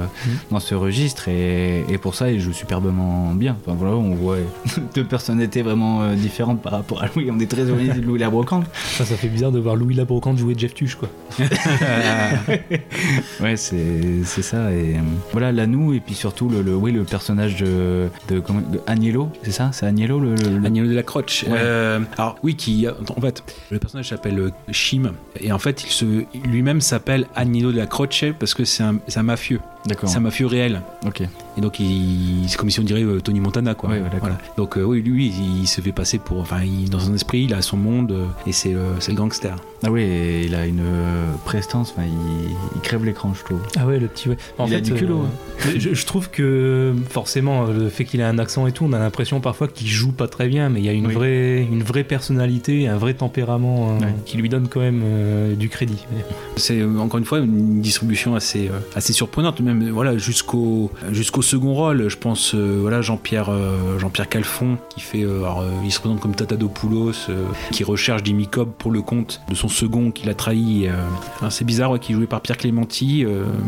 dans 0.51 0.59
ce 0.59 0.75
registre. 0.75 1.27
Et, 1.29 1.83
et 1.89 1.97
pour 1.97 2.15
ça, 2.15 2.31
il 2.31 2.39
joue 2.39 2.53
superbement 2.53 3.33
bien. 3.33 3.55
Enfin, 3.65 3.75
voilà, 3.79 3.95
on 3.95 4.13
voit 4.15 4.37
deux 4.95 5.03
personnalités 5.03 5.61
vraiment 5.61 6.01
euh, 6.03 6.15
différentes 6.15 6.61
par 6.61 6.73
rapport 6.73 7.01
à 7.03 7.07
Louis. 7.15 7.29
On 7.31 7.39
est 7.39 7.49
très 7.49 7.61
éloigné 7.63 7.89
de 7.93 8.01
Louis 8.01 8.19
la 8.19 8.29
Brocante. 8.29 8.65
Ça, 8.73 9.05
ça 9.05 9.15
fait 9.15 9.27
bizarre 9.29 9.51
de 9.51 9.59
voir 9.59 9.75
Louis 9.75 9.93
Labrocante 9.95 10.37
jouer 10.37 10.55
Jeff 10.57 10.73
Tuch, 10.73 10.96
quoi. 10.97 11.09
ouais, 13.41 13.55
c'est 13.57 14.23
c'est 14.23 14.41
ça. 14.41 14.71
Et 14.71 14.95
euh, 14.95 14.99
voilà, 15.31 15.51
Lanou, 15.51 15.93
et 15.93 15.99
puis 15.99 16.15
surtout 16.15 16.49
le, 16.49 16.61
le, 16.61 16.75
oui, 16.75 16.91
le 16.91 17.03
personnage 17.03 17.57
de, 17.57 18.09
de, 18.27 18.39
comment- 18.39 18.61
de 18.61 18.79
Agnello, 18.87 19.29
c'est 19.43 19.51
ça 19.51 19.69
C'est 19.73 19.85
Agnello 19.85 20.19
le, 20.19 20.35
le- 20.35 20.65
Agnello 20.65 20.87
de 20.87 20.93
la 20.95 21.03
Croce. 21.03 21.43
Ouais. 21.43 21.49
Euh, 21.57 21.99
alors 22.17 22.37
oui, 22.43 22.55
qui 22.55 22.87
en 22.87 23.21
fait 23.21 23.43
le 23.71 23.79
personnage 23.79 24.09
s'appelle 24.09 24.39
euh, 24.39 24.51
Chim 24.71 25.11
et 25.39 25.51
en 25.51 25.59
fait 25.59 25.83
il 25.83 25.91
se 25.91 26.05
lui-même 26.45 26.81
s'appelle 26.81 27.27
Agnello 27.35 27.71
de 27.71 27.77
la 27.77 27.85
Croce 27.87 28.25
parce 28.39 28.53
que 28.53 28.65
c'est 28.65 28.83
un, 28.83 28.97
c'est 29.07 29.19
un 29.19 29.23
mafieux, 29.23 29.59
D'accord. 29.87 30.09
c'est 30.09 30.17
un 30.17 30.21
mafieux 30.21 30.45
réel. 30.47 30.81
Ok. 31.05 31.21
Et 31.21 31.61
donc 31.61 31.79
il, 31.79 32.45
c'est 32.47 32.57
comme 32.57 32.69
si 32.69 32.79
on 32.79 32.83
dirait 32.83 33.03
euh, 33.03 33.19
Tony 33.19 33.39
Montana 33.39 33.73
quoi. 33.73 33.89
Ouais, 33.89 33.95
ouais, 33.97 34.03
d'accord. 34.03 34.19
Voilà. 34.21 34.37
Donc 34.57 34.77
euh, 34.77 34.83
oui, 34.83 35.01
lui 35.01 35.27
il, 35.27 35.61
il 35.63 35.67
se 35.67 35.81
fait 35.81 35.91
passer 35.91 36.19
pour, 36.19 36.39
enfin 36.39 36.61
il- 36.63 36.89
dans 36.89 36.99
son 36.99 37.13
esprit 37.15 37.43
il 37.45 37.53
a 37.53 37.61
son 37.61 37.77
monde 37.77 38.11
euh, 38.11 38.25
et 38.45 38.51
c'est 38.51 38.73
euh, 38.75 38.99
c'est 38.99 39.11
le 39.11 39.17
gangster. 39.17 39.55
Ah 39.83 39.91
oui, 39.91 40.01
et 40.01 40.45
il 40.45 40.55
a 40.55 40.65
une 40.65 40.79
euh, 40.81 41.25
prestance. 41.45 41.93
Enfin, 41.95 42.07
il, 42.07 42.51
il 42.75 42.81
crève 42.81 43.05
l'écran, 43.05 43.31
je 43.35 43.43
trouve. 43.43 43.59
Ah 43.77 43.85
ouais, 43.85 43.99
le 43.99 44.07
petit 44.07 44.29
ouais. 44.29 44.37
En 44.57 44.65
Il 44.67 44.73
a 44.75 44.81
du 44.81 44.93
culot, 44.93 45.21
euh, 45.65 45.71
je, 45.77 45.93
je 45.93 46.05
trouve 46.05 46.29
que 46.31 46.93
forcément 47.09 47.65
le 47.65 47.89
fait 47.89 48.03
qu'il 48.05 48.19
ait 48.19 48.23
un 48.23 48.39
accent 48.39 48.65
et 48.67 48.71
tout, 48.71 48.85
on 48.85 48.93
a 48.93 48.99
l'impression 48.99 49.39
parfois 49.39 49.67
qu'il 49.67 49.87
joue 49.87 50.11
pas 50.11 50.27
très 50.27 50.47
bien, 50.47 50.69
mais 50.69 50.79
il 50.79 50.85
y 50.85 50.89
a 50.89 50.93
une 50.93 51.07
Oui. 51.07 51.13
vraie, 51.13 51.61
une 51.71 51.83
vraie 51.83 52.03
personnalité, 52.03 52.87
un 52.87 52.97
vrai 52.97 53.13
tempérament 53.13 53.97
Ouais. 53.99 54.13
qui 54.25 54.37
lui 54.37 54.49
donne 54.49 54.67
quand 54.67 54.79
même 54.79 55.01
euh, 55.03 55.55
du 55.55 55.69
crédit. 55.69 56.05
C'est 56.55 56.83
encore 56.83 57.19
une 57.19 57.25
fois 57.25 57.39
une 57.39 57.81
distribution 57.81 58.35
assez 58.35 58.67
euh, 58.67 58.79
assez 58.95 59.13
surprenante 59.13 59.59
même 59.61 59.76
jusqu'au 61.11 61.41
second 61.41 61.73
rôle 61.73 62.09
je 62.09 62.17
pense 62.17 62.53
euh, 62.55 62.87
euh, 62.87 63.99
Jean-Pierre 63.99 64.29
Calfon 64.29 64.77
qui 64.89 65.01
fait 65.01 65.23
euh, 65.23 65.43
il 65.83 65.91
se 65.91 65.99
présente 65.99 66.19
comme 66.19 66.35
Tatadopoulos 66.35 67.27
qui 67.71 67.83
recherche 67.83 68.21
Jimmy 68.23 68.47
Cobb 68.47 68.71
pour 68.77 68.91
le 68.91 69.01
compte 69.01 69.41
de 69.49 69.55
son 69.55 69.67
second 69.67 70.11
qu'il 70.11 70.29
a 70.29 70.33
trahi 70.33 70.89
c'est 71.49 71.65
bizarre 71.65 71.99
qui 71.99 72.11
est 72.11 72.15
joué 72.15 72.27
par 72.27 72.41
Pierre 72.41 72.57
Clémenti 72.57 73.25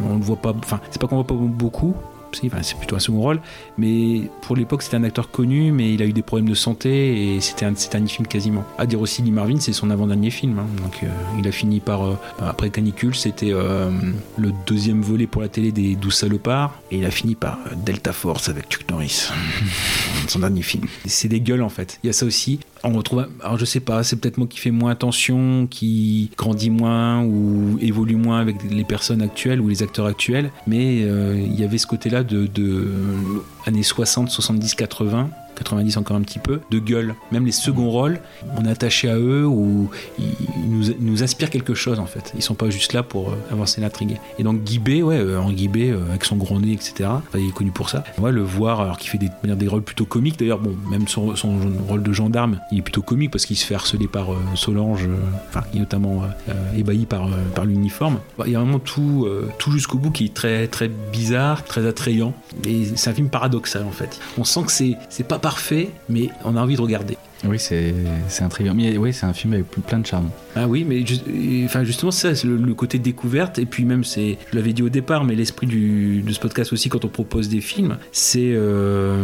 on 0.10 0.16
le 0.16 0.24
voit 0.24 0.38
pas 0.38 0.54
enfin 0.58 0.80
c'est 0.92 1.02
pas 1.02 1.08
qu'on 1.08 1.16
voit 1.16 1.28
pas 1.28 1.36
beaucoup 1.36 1.96
c'est 2.34 2.78
plutôt 2.78 2.96
un 2.96 3.00
second 3.00 3.22
rôle, 3.22 3.42
mais 3.78 4.30
pour 4.42 4.56
l'époque 4.56 4.82
c'était 4.82 4.98
un 4.98 5.04
acteur 5.04 5.32
connu, 5.32 5.72
mais 5.72 5.94
il 5.94 6.02
a 6.02 6.06
eu 6.06 6.14
des 6.14 6.22
problèmes 6.22 6.50
de 6.50 6.56
santé 6.56 7.36
et 7.36 7.42
c'était 7.42 7.66
un, 7.66 7.74
c'était 7.76 7.98
un 7.98 8.06
film 8.06 8.28
quasiment. 8.28 8.64
À 8.78 8.86
dire 8.86 9.02
aussi, 9.02 9.22
Lee 9.22 9.32
Marvin, 9.32 9.60
c'est 9.60 9.74
son 9.74 9.90
avant-dernier 9.90 10.30
film, 10.30 10.60
hein. 10.60 10.68
donc 10.82 11.04
euh, 11.04 11.08
il 11.38 11.48
a 11.48 11.52
fini 11.52 11.80
par 11.80 12.06
euh, 12.06 12.16
après 12.40 12.70
Canicule, 12.70 13.16
c'était 13.16 13.52
euh, 13.52 13.90
le 14.38 14.52
deuxième 14.66 15.02
volet 15.02 15.28
pour 15.28 15.42
la 15.42 15.48
télé 15.48 15.72
des 15.72 15.96
12 15.96 16.14
salopards, 16.14 16.80
et 16.92 16.98
il 16.98 17.06
a 17.06 17.12
fini 17.12 17.36
par 17.36 17.60
Delta 17.86 18.14
Force 18.14 18.50
avec 18.50 18.70
Chuck 18.70 18.90
Norris, 18.90 19.30
son 20.28 20.40
dernier 20.40 20.62
film. 20.62 20.86
C'est 21.06 21.28
des 21.28 21.42
gueules 21.42 21.64
en 21.64 21.70
fait. 21.70 22.00
Il 22.04 22.08
y 22.08 22.10
a 22.10 22.14
ça 22.14 22.26
aussi. 22.26 22.60
On 22.84 22.94
retrouve, 22.94 23.28
alors 23.42 23.58
je 23.58 23.66
sais 23.66 23.82
pas, 23.82 24.04
c'est 24.04 24.16
peut-être 24.16 24.38
moi 24.38 24.48
qui 24.48 24.60
fais 24.60 24.72
moins 24.72 24.92
attention, 24.92 25.68
qui 25.68 26.32
grandit 26.38 26.70
moins 26.70 27.24
ou 27.24 27.78
évolue 27.82 28.16
moins 28.16 28.40
avec 28.40 28.56
les 28.70 28.86
personnes 28.86 29.22
actuelles 29.22 29.60
ou 29.60 29.68
les 29.68 29.84
acteurs 29.84 30.06
actuels, 30.06 30.50
mais 30.66 31.04
euh, 31.04 31.38
il 31.38 31.60
y 31.60 31.64
avait 31.66 31.78
ce 31.78 31.88
côté-là 31.88 32.24
de, 32.24 32.48
de 32.48 32.88
années 33.66 33.84
60, 33.84 34.30
70, 34.30 34.76
80. 34.76 35.30
90 35.56 35.98
encore 35.98 36.18
un 36.18 36.22
petit 36.22 36.40
peu, 36.40 36.62
de 36.72 36.80
gueule. 36.80 37.16
Même 37.32 37.46
les 37.46 37.52
seconds 37.52 37.90
rôles, 37.90 38.20
on 38.58 38.66
est 38.66 38.72
attaché 38.72 39.10
à 39.10 39.18
eux 39.18 39.46
ou 39.46 39.90
ils 40.18 40.70
nous, 40.70 40.94
nous 41.00 41.24
inspirent 41.24 41.50
quelque 41.50 41.74
chose 41.74 42.00
en 42.00 42.06
fait. 42.06 42.34
Ils 42.36 42.42
sont 42.42 42.56
pas 42.56 42.70
juste 42.70 42.94
là 42.94 43.04
pour 43.04 43.30
euh, 43.30 43.36
avancer 43.52 43.82
l'intrigue. 43.82 44.18
Et 44.38 44.44
donc 44.44 44.64
Guy 44.64 44.80
B, 44.80 45.04
ouais, 45.04 45.20
euh, 45.20 45.42
Guy 45.52 45.68
B, 45.68 45.78
euh, 45.78 46.10
avec 46.10 46.26
son 46.26 46.36
gros 46.36 46.60
nez, 46.60 46.74
etc. 46.74 47.10
Il 47.36 47.50
est 47.50 47.54
connu 47.54 47.72
pour 47.72 47.90
ça. 47.90 48.04
Le 48.30 48.42
voir, 48.44 48.82
alors 48.82 48.98
qu'il 48.98 49.10
fait 49.10 49.18
des, 49.18 49.30
des 49.44 49.68
rôles 49.68 49.82
plutôt 49.82 50.06
comiques. 50.06 50.38
D'ailleurs, 50.38 50.60
bon, 50.60 50.76
même 50.90 51.08
son, 51.08 51.36
son 51.36 51.58
rôle 51.88 52.04
de 52.04 52.14
gendarme, 52.14 52.60
il 52.72 52.80
est 52.80 52.82
plutôt 52.82 53.02
comique 53.02 53.32
parce 53.32 53.46
qu'il 53.46 53.58
se 53.58 53.66
fait 53.66 53.76
harceler 53.76 54.08
par 54.08 54.32
euh, 54.34 54.38
Solange, 54.56 55.08
euh, 55.08 55.16
enfin, 55.50 55.62
est 55.74 55.80
notamment 55.80 56.24
ébahi 56.76 57.06
par, 57.06 57.28
par 57.56 57.66
l'uniforme. 57.66 58.20
Bah, 58.38 58.46
Il 58.48 58.54
y 58.54 58.56
a 58.56 58.60
vraiment 58.60 58.80
tout, 58.80 59.28
tout 59.58 59.72
jusqu'au 59.72 59.98
bout 59.98 60.12
qui 60.12 60.26
est 60.26 60.34
très, 60.34 60.68
très 60.68 60.88
bizarre, 60.88 61.64
très 61.64 61.86
attrayant. 61.88 62.34
Et 62.66 62.86
c'est 62.96 63.10
un 63.10 63.14
film 63.14 63.30
paradoxal 63.30 63.84
en 63.84 63.92
fait. 63.92 64.20
On 64.38 64.44
sent 64.44 64.62
que 64.66 64.72
c'est 64.72 65.24
pas 65.24 65.40
parfait, 65.50 65.90
mais 66.10 66.30
on 66.46 66.56
a 66.56 66.62
envie 66.62 66.76
de 66.76 66.82
regarder. 66.82 67.18
Oui, 67.48 67.58
c'est 67.60 67.94
intriguant. 68.42 68.74
Mais 68.76 68.98
oui, 68.98 69.14
c'est 69.14 69.26
un 69.26 69.34
film 69.34 69.54
avec 69.54 69.68
plein 69.70 70.00
de 70.00 70.06
charme. 70.06 70.30
Ah 70.56 70.68
oui, 70.68 70.84
mais 70.84 71.04
enfin 71.66 71.84
justement 71.84 72.12
ça, 72.12 72.36
c'est 72.36 72.48
le, 72.48 72.74
côté 72.74 72.98
découverte 72.98 73.60
et 73.60 73.66
puis 73.66 73.86
même 73.86 74.04
c'est, 74.04 74.38
je 74.52 74.56
l'avais 74.56 74.74
dit 74.74 74.84
au 74.84 74.90
départ, 74.90 75.24
mais 75.24 75.36
l'esprit 75.36 75.68
de 75.68 76.32
ce 76.32 76.40
podcast 76.40 76.74
aussi 76.74 76.90
quand 76.90 77.06
on 77.06 77.10
propose 77.10 77.50
des 77.50 77.62
films, 77.62 77.98
c'est, 78.12 78.52
euh, 78.54 79.24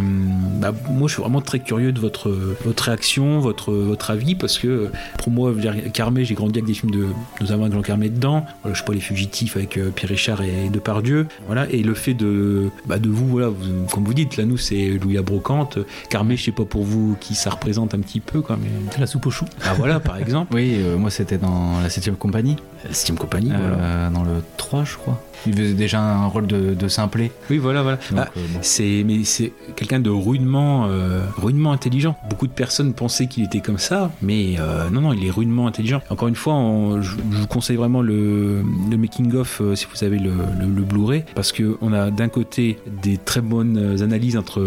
bah, 0.60 0.74
moi 0.90 1.08
je 1.08 1.14
suis 1.14 1.22
vraiment 1.22 1.42
très 1.42 1.60
curieux 1.60 1.92
de 1.92 2.00
votre 2.00 2.30
votre 2.66 2.84
réaction, 2.84 3.40
votre 3.40 3.74
votre 3.74 4.12
avis 4.12 4.36
parce 4.36 4.60
que 4.60 4.90
pour 5.18 5.32
moi, 5.32 5.54
Carmé, 5.94 6.26
j'ai 6.26 6.36
grandi 6.36 6.60
avec 6.60 6.68
des 6.68 6.74
films 6.74 6.92
de 6.92 7.08
notamment 7.42 7.64
avec 7.64 7.74
Jean 7.74 7.82
Carmé 7.82 8.10
dedans. 8.10 8.46
Je 8.66 8.78
sais 8.78 8.86
pas 8.86 8.94
les 8.94 9.00
fugitifs 9.00 9.58
avec 9.58 9.78
euh, 9.78 9.90
Pierre 9.90 10.10
Richard 10.10 10.42
et 10.42 10.70
Depardieu. 10.70 11.28
Voilà, 11.48 11.68
et 11.70 11.82
le 11.82 11.94
fait 11.94 12.14
de 12.14 12.70
bah, 12.86 13.00
de 13.00 13.10
vous 13.10 13.28
voilà, 13.28 13.52
comme 13.92 14.04
vous 14.04 14.14
dites 14.14 14.38
là 14.38 14.46
nous 14.46 14.58
c'est 14.58 15.00
Louis 15.02 15.16
la 15.16 15.22
brocante. 15.22 15.80
Carmé, 16.10 16.38
je 16.38 16.44
sais 16.46 16.52
pas 16.52 16.66
pour 16.66 16.84
vous 16.84 17.18
qui 17.20 17.36
ça 17.36 17.50
représente 17.50 17.94
un 17.94 18.00
petit 18.06 18.20
peu 18.20 18.42
quand 18.42 18.58
même. 18.58 18.72
La 18.98 19.08
soupe 19.08 19.26
aux 19.26 19.32
choux. 19.32 19.46
Ah 19.66 19.74
voilà, 19.74 20.00
par 20.00 20.18
exemple. 20.18 20.54
Oui, 20.56 20.76
euh, 20.78 20.96
moi 20.98 21.10
c'était 21.10 21.38
dans 21.38 21.82
la 21.82 21.90
7ème 21.90 22.16
compagnie, 22.16 22.56
Steam 22.92 23.18
Company, 23.18 23.52
euh, 23.52 23.58
voilà. 23.58 24.10
dans 24.10 24.24
le 24.24 24.42
3 24.58 24.84
je 24.86 24.96
crois. 24.96 25.22
Il 25.48 25.54
faisait 25.54 25.74
déjà 25.74 26.02
un 26.02 26.26
rôle 26.28 26.48
de, 26.48 26.74
de 26.74 26.88
simplet. 26.88 27.32
Oui, 27.50 27.58
voilà, 27.58 27.82
voilà. 27.84 28.00
Ah, 28.18 28.30
euh, 28.38 28.42
bon. 28.54 28.60
c'est 28.62 29.04
mais 29.06 29.24
c'est 29.24 29.52
quelqu'un 29.76 30.00
de 30.00 30.10
rudement 30.10 30.88
euh, 30.88 31.22
rudement 31.38 31.72
intelligent. 31.72 32.18
Beaucoup 32.30 32.48
de 32.48 32.52
personnes 32.54 32.94
pensaient 32.94 33.28
qu'il 33.28 33.44
était 33.44 33.60
comme 33.62 33.78
ça, 33.78 34.12
mais 34.22 34.56
euh, 34.60 34.90
non 34.90 35.02
non, 35.02 35.14
il 35.14 35.26
est 35.26 35.30
rudement 35.32 35.68
intelligent. 35.68 36.02
Encore 36.10 36.28
une 36.28 36.36
fois, 36.36 36.54
on- 36.56 37.02
je, 37.02 37.12
je 37.32 37.38
vous 37.38 37.48
conseille 37.48 37.76
vraiment 37.78 38.02
le, 38.02 38.64
le 38.90 38.98
making 38.98 39.34
of 39.36 39.62
si 39.76 39.86
vous 39.94 40.04
avez 40.04 40.18
le, 40.20 40.32
le, 40.60 40.66
le 40.76 40.82
Blu-ray 40.84 41.24
parce 41.36 41.52
que 41.52 41.78
on 41.82 41.94
a 41.94 42.12
d'un 42.12 42.30
côté 42.30 42.78
des 43.04 43.18
très 43.18 43.42
bonnes 43.42 44.02
analyses 44.02 44.38
entre 44.38 44.62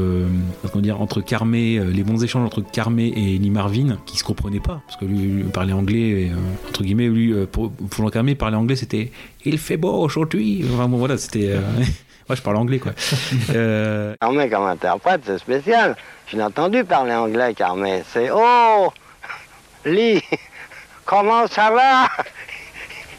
comment 0.70 0.82
dire 0.82 1.00
entre 1.00 1.20
Carmé, 1.20 1.80
les 1.92 2.02
bons 2.02 2.22
échanges 2.22 2.44
entre 2.46 2.60
Carmé 2.62 3.12
et 3.16 3.38
Lee 3.38 3.50
Marvin 3.50 3.98
qui 4.06 4.16
se 4.18 4.24
comprenaient 4.24 4.60
pas 4.60 4.80
parce 4.86 4.98
que 4.98 5.04
lui, 5.04 5.44
parlait 5.52 5.72
anglais 5.72 6.08
et, 6.22 6.30
entre 6.68 6.82
guillemets 6.82 7.08
lui 7.08 7.32
pour, 7.50 7.70
pour 7.70 8.04
Jean 8.04 8.10
Carmé 8.10 8.34
parler 8.34 8.56
anglais 8.56 8.76
c'était 8.76 9.10
il 9.44 9.56
fait 9.56 9.76
beau 9.76 9.92
aujourd'hui. 10.02 10.57
Bon 10.62 10.96
voilà, 10.96 11.16
c'était 11.18 11.50
euh, 11.50 11.60
moi 12.28 12.36
je 12.36 12.42
parle 12.42 12.56
anglais 12.56 12.78
quoi. 12.78 12.92
Euh, 13.54 14.14
Carmet 14.20 14.48
comme 14.48 14.66
interprète, 14.66 15.22
c'est 15.24 15.38
spécial? 15.38 15.96
Je 16.26 16.36
n'ai 16.36 16.42
entendu 16.42 16.84
parler 16.84 17.14
anglais, 17.14 17.54
Carmet. 17.54 18.04
C'est 18.12 18.30
Oh 18.32 18.92
Lee 19.84 20.22
Comment 21.04 21.46
ça 21.46 21.70
va? 21.70 22.08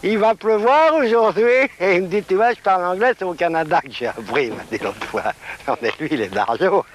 Il 0.04 0.18
va 0.18 0.34
pleuvoir 0.36 0.96
aujourd'hui 0.96 1.68
Et 1.80 1.96
il 1.96 2.04
me 2.04 2.08
dit 2.08 2.24
Tu 2.24 2.36
vois, 2.36 2.54
je 2.54 2.60
parle 2.60 2.86
anglais, 2.86 3.14
c'est 3.18 3.26
au 3.26 3.34
Canada 3.34 3.82
que 3.82 3.92
j'ai 3.92 4.08
appris, 4.08 4.48
il 4.48 4.54
m'a 4.54 4.64
dit 4.72 4.78
l'autre 4.84 5.04
fois. 5.06 5.34
Non, 5.68 5.76
mais 5.82 5.92
lui, 6.00 6.10
il 6.12 6.22
est 6.22 6.34
d'argent. 6.34 6.86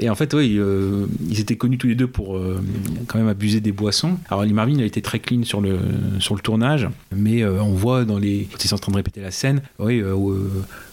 Et 0.00 0.10
en 0.10 0.14
fait, 0.14 0.32
oui, 0.34 0.56
euh, 0.58 1.06
ils 1.28 1.40
étaient 1.40 1.56
connus 1.56 1.78
tous 1.78 1.88
les 1.88 1.94
deux 1.94 2.06
pour 2.06 2.36
euh, 2.36 2.60
quand 3.06 3.18
même 3.18 3.28
abuser 3.28 3.60
des 3.60 3.72
boissons. 3.72 4.18
Alors, 4.28 4.44
Lee 4.44 4.52
Marvin 4.52 4.78
a 4.78 4.84
été 4.84 5.02
très 5.02 5.18
clean 5.18 5.42
sur 5.44 5.60
le, 5.60 5.78
sur 6.20 6.34
le 6.34 6.40
tournage, 6.40 6.88
mais 7.14 7.42
euh, 7.42 7.60
on 7.62 7.72
voit 7.72 8.04
dans 8.04 8.18
les. 8.18 8.48
Quand 8.50 8.64
ils 8.64 8.68
sont 8.68 8.76
en 8.76 8.78
train 8.78 8.92
de 8.92 8.96
répéter 8.96 9.20
la 9.20 9.30
scène, 9.30 9.62
oui, 9.78 10.02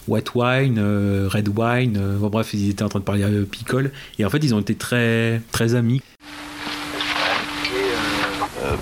white 0.08 0.34
wine, 0.34 0.78
euh, 0.78 1.28
red 1.30 1.48
wine, 1.48 1.96
euh, 2.00 2.16
bon, 2.16 2.28
bref, 2.28 2.54
ils 2.54 2.70
étaient 2.70 2.82
en 2.82 2.88
train 2.88 3.00
de 3.00 3.04
parler 3.04 3.24
euh, 3.24 3.44
picole. 3.44 3.90
Et 4.18 4.24
en 4.24 4.30
fait, 4.30 4.38
ils 4.38 4.54
ont 4.54 4.60
été 4.60 4.74
très, 4.74 5.40
très 5.52 5.74
amis. 5.74 6.02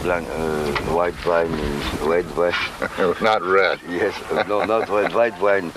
blanc, 0.02 0.22
uh, 0.22 0.92
white 0.92 1.14
wine, 1.24 1.50
white 2.06 2.26
wine. 2.36 2.52
Not 3.22 3.42
red. 3.42 3.78
yes, 3.88 4.14
uh, 4.32 4.42
no, 4.48 4.64
not 4.64 4.88
red, 4.88 5.14
white 5.14 5.40
wine 5.40 5.70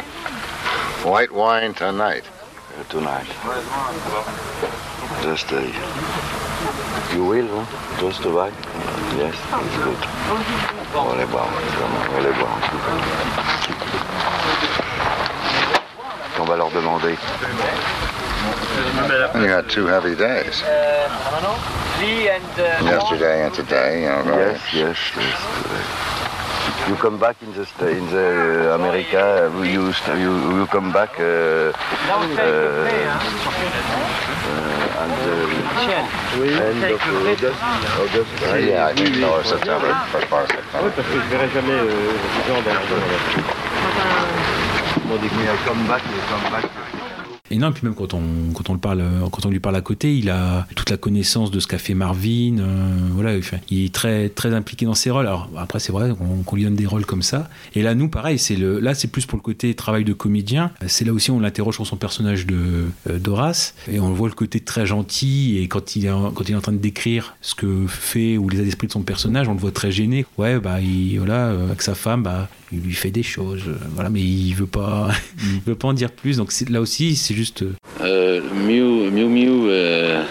White 1.06 1.32
wine 1.32 1.74
tonight. 1.74 2.24
Tonight. 2.90 3.28
Just 5.24 5.52
uh, 5.52 5.62
you 7.16 7.24
will, 7.26 7.48
huh? 7.48 7.66
Just 8.00 8.24
a 8.26 8.30
wine. 8.30 8.54
Yes, 9.18 9.36
it's 9.36 9.78
good. 9.84 9.98
On 10.96 11.16
les 11.18 11.26
boit, 11.26 11.48
vraiment, 11.48 12.04
on 12.16 12.22
les 12.24 12.34
boit. 12.34 12.56
On 16.40 16.46
va 16.46 16.56
leur 16.56 16.70
demander. 16.72 17.18
You 19.36 19.50
had 19.50 19.70
two 19.70 19.88
heavy 19.88 20.16
days. 20.16 20.62
Uh 20.64 21.10
I 21.10 21.32
don't 21.32 21.44
know. 21.44 21.58
Yesterday 22.86 23.44
and 23.46 23.54
today. 23.54 24.02
You 24.04 24.10
know, 24.10 24.38
Yes, 24.40 24.62
yes, 24.74 24.98
yes. 25.18 26.17
You 26.88 26.96
come 26.96 27.18
back 27.20 27.36
in 27.42 27.52
the 27.54 27.66
sta- 27.66 27.88
in 27.88 28.06
the 28.12 28.72
uh, 28.72 28.76
America. 28.76 29.52
uh, 29.52 29.62
You 29.64 29.92
st- 29.94 30.20
you 30.20 30.34
you 30.58 30.66
come 30.68 30.92
back. 30.92 31.12
Uh, 31.20 31.24
uh, 31.24 31.72
and 35.02 35.14
uh, 35.14 36.44
end 36.68 36.84
of 36.84 37.02
August. 37.32 37.60
August. 38.04 38.34
Uh, 38.44 38.56
yeah, 38.56 38.88
I 38.88 38.94
think. 38.96 39.24
Or 39.24 39.44
September. 39.44 39.92
First 40.12 40.28
part 40.30 40.44
of 40.44 40.52
September. 40.56 40.92
parce 40.96 41.08
que 41.08 41.18
je 41.24 41.28
verrai 41.32 41.50
jamais 41.54 41.80
euh, 41.80 42.14
les 42.36 42.44
gens 42.48 42.62
dans 42.68 42.74
I 45.48 45.56
come 45.66 45.88
back. 45.88 46.04
You 46.04 46.22
come 46.30 46.46
back. 46.52 46.66
Et 47.50 47.58
non, 47.58 47.70
et 47.70 47.72
puis 47.74 47.86
même 47.86 47.96
quand 47.96 48.14
on, 48.14 48.22
quand 48.54 48.70
on 48.70 48.74
le 48.74 48.80
parle, 48.80 49.04
quand 49.32 49.46
on 49.46 49.50
lui 49.50 49.60
parle 49.60 49.76
à 49.76 49.82
côté, 49.82 50.18
il 50.18 50.30
a 50.30 50.68
toute 50.76 50.90
la 50.90 50.98
connaissance 50.98 51.50
de 51.52 51.60
ce 51.60 51.68
qu'a 51.68 51.78
fait 51.78 51.94
Marvin. 51.94 52.58
euh, 52.60 52.90
voilà, 53.14 53.34
il 53.70 53.86
est 53.86 53.94
très, 53.94 54.30
très 54.30 54.54
impliqué 54.54 54.86
dans 54.86 54.94
ses 54.96 55.10
rôles. 55.12 55.26
Alors 55.28 55.50
après, 55.58 55.80
c'est 55.80 55.92
vrai 55.92 56.12
qu'on 56.46 56.56
lui 56.56 56.64
donne 56.64 56.76
des 56.76 56.86
rôles 56.86 57.06
comme 57.06 57.22
ça. 57.22 57.50
Et 57.76 57.82
là, 57.84 57.96
nous, 57.96 58.10
pareil, 58.10 58.38
le, 58.58 58.80
là, 58.80 58.94
c'est 58.94 59.08
plus 59.08 59.26
pour 59.26 59.38
le 59.38 59.44
côté 59.44 59.74
travail 59.76 60.04
de 60.04 60.14
comédien. 60.14 60.72
C'est 60.88 61.06
là 61.06 61.14
aussi 61.14 61.32
on 61.32 61.40
l'interroge 61.40 61.76
sur 61.76 61.88
son 61.88 61.96
personnage 61.98 62.46
de 62.46 62.86
euh, 63.10 63.20
d'Horace 63.20 63.76
et 63.92 64.00
on 64.00 64.12
voit 64.14 64.28
le 64.30 64.34
côté 64.36 64.60
très 64.60 64.86
gentil. 64.86 65.58
Et 65.58 65.68
quand 65.68 65.96
il 65.96 66.06
est, 66.06 66.12
en- 66.12 66.32
quand 66.32 66.48
il 66.50 66.52
est 66.52 66.56
en 66.56 66.62
train 66.62 66.72
de 66.74 66.78
décrire 66.78 67.36
ce 67.42 67.56
que 67.56 67.86
fait 67.88 68.38
ou 68.38 68.50
les 68.50 68.68
esprits 68.68 68.88
de 68.88 68.92
son 68.92 69.02
personnage, 69.04 69.48
on 69.48 69.54
le 69.54 69.60
voit 69.60 69.72
très 69.72 69.92
gêné. 69.92 70.26
Ouais, 70.38 70.60
bah, 70.60 70.82
il, 70.82 71.18
voilà, 71.18 71.48
euh, 71.48 71.68
avec 71.68 71.82
sa 71.82 71.96
femme, 71.96 72.24
bah, 72.24 72.50
il 72.72 72.80
lui 72.82 72.94
fait 72.94 73.12
des 73.12 73.24
choses, 73.24 73.64
voilà, 73.94 74.10
mais 74.10 74.22
il 74.22 74.54
veut 74.54 74.68
veut 75.66 75.76
pas 75.76 75.88
en 75.88 75.94
dire 75.94 76.12
plus. 76.12 76.38
Donc 76.38 76.52
là 76.70 76.82
aussi, 76.82 77.16
c'est 77.16 77.34
juste. 77.38 77.62
euh, 77.62 77.74
Euh, 78.02 78.42
Miu, 78.68 79.12
Miu 79.12 79.28
Miu, 79.28 79.70
euh, 79.70 80.24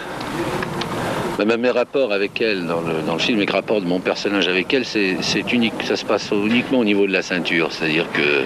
bah, 1.39 1.57
mes 1.57 1.71
rapports 1.71 2.13
avec 2.13 2.41
elle 2.41 2.67
dans 2.67 2.81
le, 2.81 2.95
dans 3.07 3.13
le 3.15 3.19
film, 3.21 3.39
les 3.39 3.51
rapports 3.59 3.81
de 3.81 3.87
mon 3.87 4.01
personnage 4.01 4.49
avec 4.49 4.75
elle, 4.75 4.85
c'est 4.85 5.53
unique. 5.53 5.75
Ça 5.85 5.97
se 5.97 6.05
passe 6.05 6.31
uniquement 6.33 6.81
au 6.81 6.85
niveau 6.85 7.07
de 7.07 7.13
la 7.13 7.23
ceinture. 7.23 7.69
C'est-à-dire 7.73 8.07
que 8.13 8.45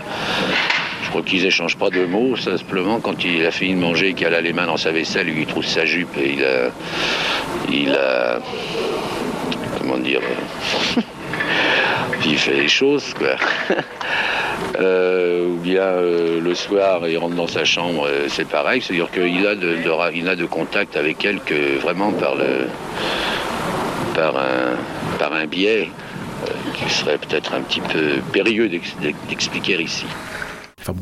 je 1.05 1.09
crois 1.09 1.23
qu'ils 1.23 1.45
échangent 1.47 1.79
pas 1.79 1.91
de 1.91 2.05
mots. 2.05 2.37
Simplement, 2.37 3.01
quand 3.01 3.25
il 3.25 3.47
a 3.47 3.51
fini 3.51 3.73
de 3.75 3.81
manger 3.81 4.13
qu'il 4.13 4.27
a 4.27 4.41
les 4.43 4.53
mains 4.53 4.67
dans 4.67 4.77
sa 4.77 4.93
vaisselle, 4.93 5.29
il 5.31 5.47
trouve 5.47 5.65
sa 5.65 5.87
jupe 5.87 6.15
et 6.19 6.35
il 6.35 6.45
a. 6.45 6.71
Il 7.81 7.93
a. 7.95 8.41
Comment 9.79 9.97
dire 9.99 10.21
Il 12.25 12.39
fait 12.39 12.55
les 12.55 12.69
choses, 12.69 13.15
quoi. 13.15 13.37
Euh, 14.79 15.47
ou 15.47 15.57
bien 15.57 15.83
euh, 15.83 16.41
le 16.41 16.55
soir 16.55 17.07
il 17.09 17.17
rentre 17.19 17.35
dans 17.35 17.47
sa 17.47 17.65
chambre, 17.65 18.07
euh, 18.07 18.27
c'est 18.29 18.47
pareil, 18.47 18.81
c'est-à-dire 18.81 19.11
qu'il 19.11 19.47
a 19.47 19.55
de, 19.55 19.77
il 20.15 20.25
n'a 20.25 20.37
de 20.37 20.45
contact 20.45 20.97
avec 20.97 21.25
elle 21.25 21.41
que 21.41 21.79
vraiment 21.79 22.13
par 22.13 22.35
le 22.35 22.67
par 24.15 24.37
un 24.37 24.77
par 25.19 25.33
un 25.33 25.47
biais 25.47 25.89
qui 26.75 26.91
serait 26.93 27.19
peut-être 27.19 27.55
un 27.55 27.63
petit 27.63 27.81
peu 27.81 28.21
périlleux 28.33 28.69
d'ex- 28.69 28.95
d'expliquer 29.29 29.81
ici. 29.83 30.07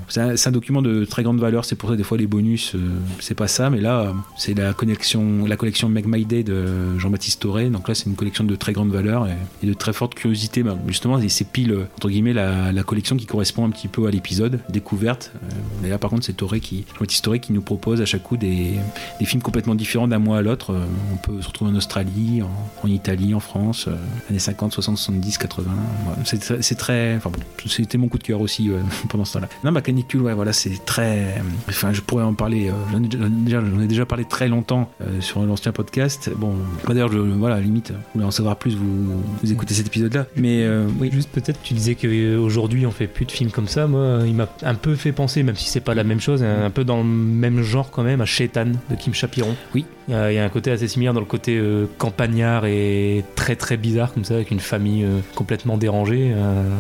C'est 0.09 0.47
un, 0.49 0.51
document 0.51 0.83
de 0.83 1.05
très 1.05 1.23
grande 1.23 1.41
valeur, 1.41 1.65
c'est 1.65 1.77
pour 1.77 1.91
ça 1.91 1.97
des 1.97 2.03
fois 2.03 2.19
les 2.19 2.27
bonus, 2.27 2.75
euh, 2.75 2.79
c'est 3.21 3.35
pas 3.35 3.49
ça, 3.49 3.71
mais 3.71 3.81
là 3.81 4.13
c'est 4.37 4.55
la 4.55 4.73
connexion, 4.73 5.47
la 5.47 5.57
collection 5.57 5.89
Make 5.89 6.07
My 6.07 6.25
Day 6.25 6.43
de 6.43 6.99
Jean-Baptiste 6.99 7.43
Toré, 7.43 7.69
donc 7.71 7.89
là 7.89 7.95
c'est 7.95 8.07
une 8.07 8.17
collection 8.17 8.45
de 8.45 8.57
très 8.57 8.73
grande 8.73 8.91
valeur 8.91 9.29
et, 9.63 9.67
de 9.67 9.75
très 9.75 9.93
forte 9.93 10.15
curiosité. 10.15 10.63
Ben, 10.63 10.79
justement, 10.87 11.19
c'est 11.29 11.45
pile 11.51 11.87
entre 11.97 12.09
guillemets 12.09 12.33
la, 12.33 12.83
collection 12.83 13.17
qui 13.17 13.27
correspond 13.27 13.67
un 13.67 13.71
petit 13.71 13.89
peu 13.89 14.07
à 14.07 14.11
l'épisode 14.11 14.61
découverte. 14.69 15.33
Euh, 15.35 15.87
et 15.87 15.91
là 15.91 15.99
par 15.99 16.11
contre 16.11 16.25
c'est 16.25 16.33
Toré 16.33 16.61
qui, 16.61 16.85
Jean-Baptiste 16.95 17.25
Toré 17.25 17.41
qui 17.41 17.53
nous 17.53 17.61
propose 17.61 18.01
à 18.01 18.07
chaque 18.07 18.23
coup 18.23 18.37
des, 18.37 18.79
films 19.25 19.43
complètement 19.43 19.75
différents 19.75 20.09
d'un 20.09 20.19
mois 20.19 20.39
à 20.39 20.43
l'autre. 20.43 20.73
Euh, 20.73 20.87
on 21.13 21.17
peut 21.17 21.43
se 21.43 21.49
retrouver 21.49 21.71
en 21.71 21.75
Australie, 21.75 22.43
en, 22.83 22.89
Italie, 22.89 23.35
en 23.35 23.41
France, 23.41 23.87
euh, 23.89 23.97
années 24.31 24.39
50, 24.39 24.73
60, 24.73 24.97
70, 24.97 25.39
80. 25.39 25.71
Voilà. 26.05 26.61
C'est 26.63 26.75
très- 26.77 27.17
enfin 27.17 27.31
bon, 27.31 27.41
c'était 27.67 27.99
mon 27.99 28.09
coup 28.09 28.19
de 28.19 28.23
cœur 28.23 28.41
aussi 28.41 28.71
pendant 29.09 29.25
ce 29.25 29.35
temps-là. 29.35 29.49
Ma 29.79 29.83
canicule, 29.83 30.23
ouais, 30.23 30.35
voilà, 30.35 30.53
c'est 30.53 30.85
très. 30.85 31.41
Enfin, 31.69 31.93
je 31.93 32.01
pourrais 32.01 32.25
en 32.25 32.35
parler. 32.35 32.69
euh, 32.69 32.73
j'en 32.93 33.03
ai, 33.03 33.29
déjà- 33.31 33.61
j'en 33.65 33.81
ai 33.81 33.87
déjà 33.87 34.05
parlé 34.07 34.25
très 34.25 34.49
longtemps 34.49 34.91
euh, 35.01 35.21
sur 35.21 35.41
l'ancien 35.45 35.71
podcast. 35.73 36.31
Bon, 36.37 36.49
moi, 36.85 36.95
d'ailleurs, 36.95 37.11
voilà, 37.11 37.55
à 37.57 37.59
la 37.59 37.65
limite, 37.65 37.91
vous 37.93 37.97
voulez 38.15 38.27
en 38.27 38.31
savoir 38.33 38.57
plus, 38.57 38.75
vous, 38.77 39.23
vous 39.43 39.53
écoutez 39.53 39.75
cet 39.75 39.87
épisode-là. 39.87 40.27
Mais 40.37 40.65
euh, 40.65 40.87
oui. 41.01 41.11
Juste 41.13 41.31
peut-être, 41.31 41.61
tu 41.63 41.75
disais 41.75 41.95
qu'aujourd'hui 41.95 42.87
on 42.87 42.91
fait 42.91 43.07
plus 43.07 43.25
de 43.25 43.31
films 43.33 43.51
comme 43.51 43.69
ça. 43.69 43.87
Moi, 43.87 44.21
il 44.27 44.35
m'a 44.35 44.49
un 44.63 44.75
peu 44.75 44.95
fait 44.97 45.13
penser, 45.13 45.43
même 45.43 45.57
si 45.57 45.69
c'est 45.69 45.81
pas 45.81 45.95
la 45.95 46.05
même 46.05 46.21
chose, 46.21 46.43
un 46.43 46.71
peu 46.71 46.85
dans 46.85 46.99
le 46.99 47.05
même 47.05 47.63
genre 47.63 47.91
quand 47.91 48.03
même, 48.03 48.21
à 48.21 48.25
Shaitan 48.27 48.67
de 48.91 48.97
Kim 48.97 49.15
Chapiron. 49.15 49.55
Oui. 49.75 49.85
Il 50.09 50.15
y 50.15 50.17
a, 50.17 50.33
il 50.33 50.35
y 50.37 50.39
a 50.39 50.45
un 50.45 50.49
côté 50.49 50.71
assez 50.71 50.89
similaire 50.89 51.13
dans 51.13 51.21
le 51.21 51.27
côté 51.27 51.59
euh, 51.59 51.85
campagnard 51.99 52.65
et 52.65 53.25
très 53.37 53.57
très 53.57 53.77
bizarre 53.77 54.13
comme 54.15 54.25
ça, 54.25 54.35
avec 54.35 54.51
une 54.51 54.61
famille 54.61 55.07
complètement 55.35 55.77
dérangée. 55.77 56.33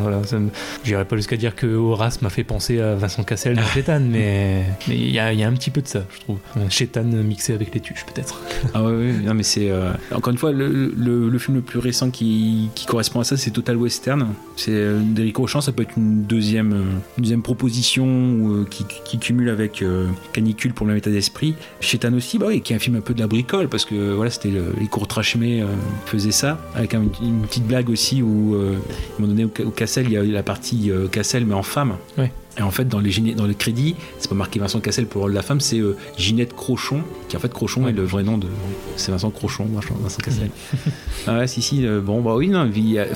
Voilà, 0.02 0.18
me- 0.32 0.48
J'irais 0.84 1.04
pas 1.04 1.16
jusqu'à 1.16 1.36
dire 1.36 1.54
que 1.54 1.66
Horace 1.66 2.22
m'a 2.22 2.30
fait 2.30 2.44
penser 2.44 2.77
à 2.80 2.94
Vincent 2.94 3.22
Cassel 3.24 3.56
dans 3.56 3.62
Shaitan, 3.62 4.00
mais 4.00 4.64
mais 4.88 4.96
il 4.96 5.10
y, 5.10 5.18
a, 5.18 5.32
il 5.32 5.38
y 5.38 5.42
a 5.44 5.48
un 5.48 5.52
petit 5.52 5.70
peu 5.70 5.80
de 5.82 5.88
ça, 5.88 6.04
je 6.14 6.20
trouve. 6.20 6.38
Shaitan 6.70 7.04
mixé 7.04 7.54
avec 7.54 7.74
les 7.74 7.80
tuches 7.80 8.04
peut-être. 8.06 8.40
Ah 8.74 8.82
ouais, 8.82 8.90
ouais, 8.92 9.12
non 9.24 9.34
mais 9.34 9.42
c'est 9.42 9.70
euh, 9.70 9.92
encore 10.12 10.32
une 10.32 10.38
fois 10.38 10.52
le, 10.52 10.68
le- 10.96 11.28
le 11.28 11.38
film 11.38 11.56
le 11.56 11.62
plus 11.62 11.78
récent 11.78 12.10
qui, 12.10 12.68
qui 12.74 12.86
correspond 12.86 13.20
à 13.20 13.24
ça, 13.24 13.36
c'est 13.36 13.50
Total 13.50 13.76
Western. 13.76 14.28
C'est 14.56 14.70
euh, 14.72 15.00
Rochant, 15.34 15.60
ça 15.60 15.70
peut 15.72 15.82
être 15.82 15.96
une 15.96 16.24
deuxième, 16.24 16.72
euh, 16.72 16.82
une 17.16 17.22
deuxième 17.22 17.42
proposition 17.42 18.06
euh, 18.08 18.64
qui, 18.68 18.84
qui 19.04 19.18
cumule 19.18 19.50
avec 19.50 19.82
euh, 19.82 20.06
Canicule 20.32 20.72
pour 20.74 20.84
le 20.86 20.90
même 20.92 20.98
état 20.98 21.10
d'esprit. 21.10 21.54
Chétan 21.80 22.12
aussi, 22.14 22.38
bah 22.38 22.46
oui, 22.48 22.60
qui 22.60 22.72
est 22.72 22.76
un 22.76 22.80
film 22.80 22.96
un 22.96 23.00
peu 23.00 23.14
de 23.14 23.20
la 23.20 23.26
bricole 23.28 23.68
parce 23.68 23.84
que 23.84 24.12
voilà, 24.14 24.30
c'était 24.30 24.50
le- 24.50 24.74
les 24.80 24.86
cours 24.88 25.06
trachemés 25.06 25.62
euh, 25.62 25.66
faisaient 26.06 26.32
ça 26.32 26.58
avec 26.74 26.94
un- 26.94 27.04
une 27.22 27.42
petite 27.42 27.66
blague 27.66 27.88
aussi 27.90 28.20
où 28.22 28.54
euh, 28.54 28.72
à 28.72 28.74
un 28.74 29.20
moment 29.20 29.32
donné 29.32 29.44
au, 29.44 29.52
au 29.66 29.70
Cassel 29.70 30.06
il 30.06 30.12
y 30.12 30.16
a 30.16 30.22
la 30.24 30.42
partie 30.42 30.90
euh, 30.90 31.06
Cassel 31.08 31.44
mais 31.46 31.54
en 31.54 31.62
femme. 31.62 31.94
Ouais. 32.16 32.32
Et 32.58 32.62
en 32.62 32.70
fait, 32.72 32.86
dans 32.88 32.98
les, 32.98 33.12
dans 33.34 33.46
le 33.46 33.54
crédit, 33.54 33.94
c'est 34.18 34.28
pas 34.28 34.34
marqué 34.34 34.58
Vincent 34.58 34.80
Cassel 34.80 35.06
pour 35.06 35.20
le 35.20 35.22
rôle 35.22 35.30
de 35.30 35.36
la 35.36 35.42
femme, 35.42 35.60
c'est 35.60 35.78
euh, 35.78 35.96
Ginette 36.16 36.54
Crochon, 36.56 37.02
qui 37.28 37.36
en 37.36 37.40
fait 37.40 37.52
Crochon 37.52 37.86
est 37.86 37.92
le 37.92 38.02
vrai 38.04 38.24
nom 38.24 38.36
de. 38.36 38.48
C'est 38.96 39.12
Vincent 39.12 39.30
Crochon, 39.30 39.66
Vincent 39.72 40.18
Cassel. 40.22 40.50
ah 41.28 41.38
ouais, 41.38 41.46
si, 41.46 41.62
si, 41.62 41.86
euh, 41.86 42.00
bon, 42.00 42.20
bah 42.20 42.34
oui, 42.34 42.48
non, 42.48 42.68
il 42.74 42.98
a- 42.98 43.06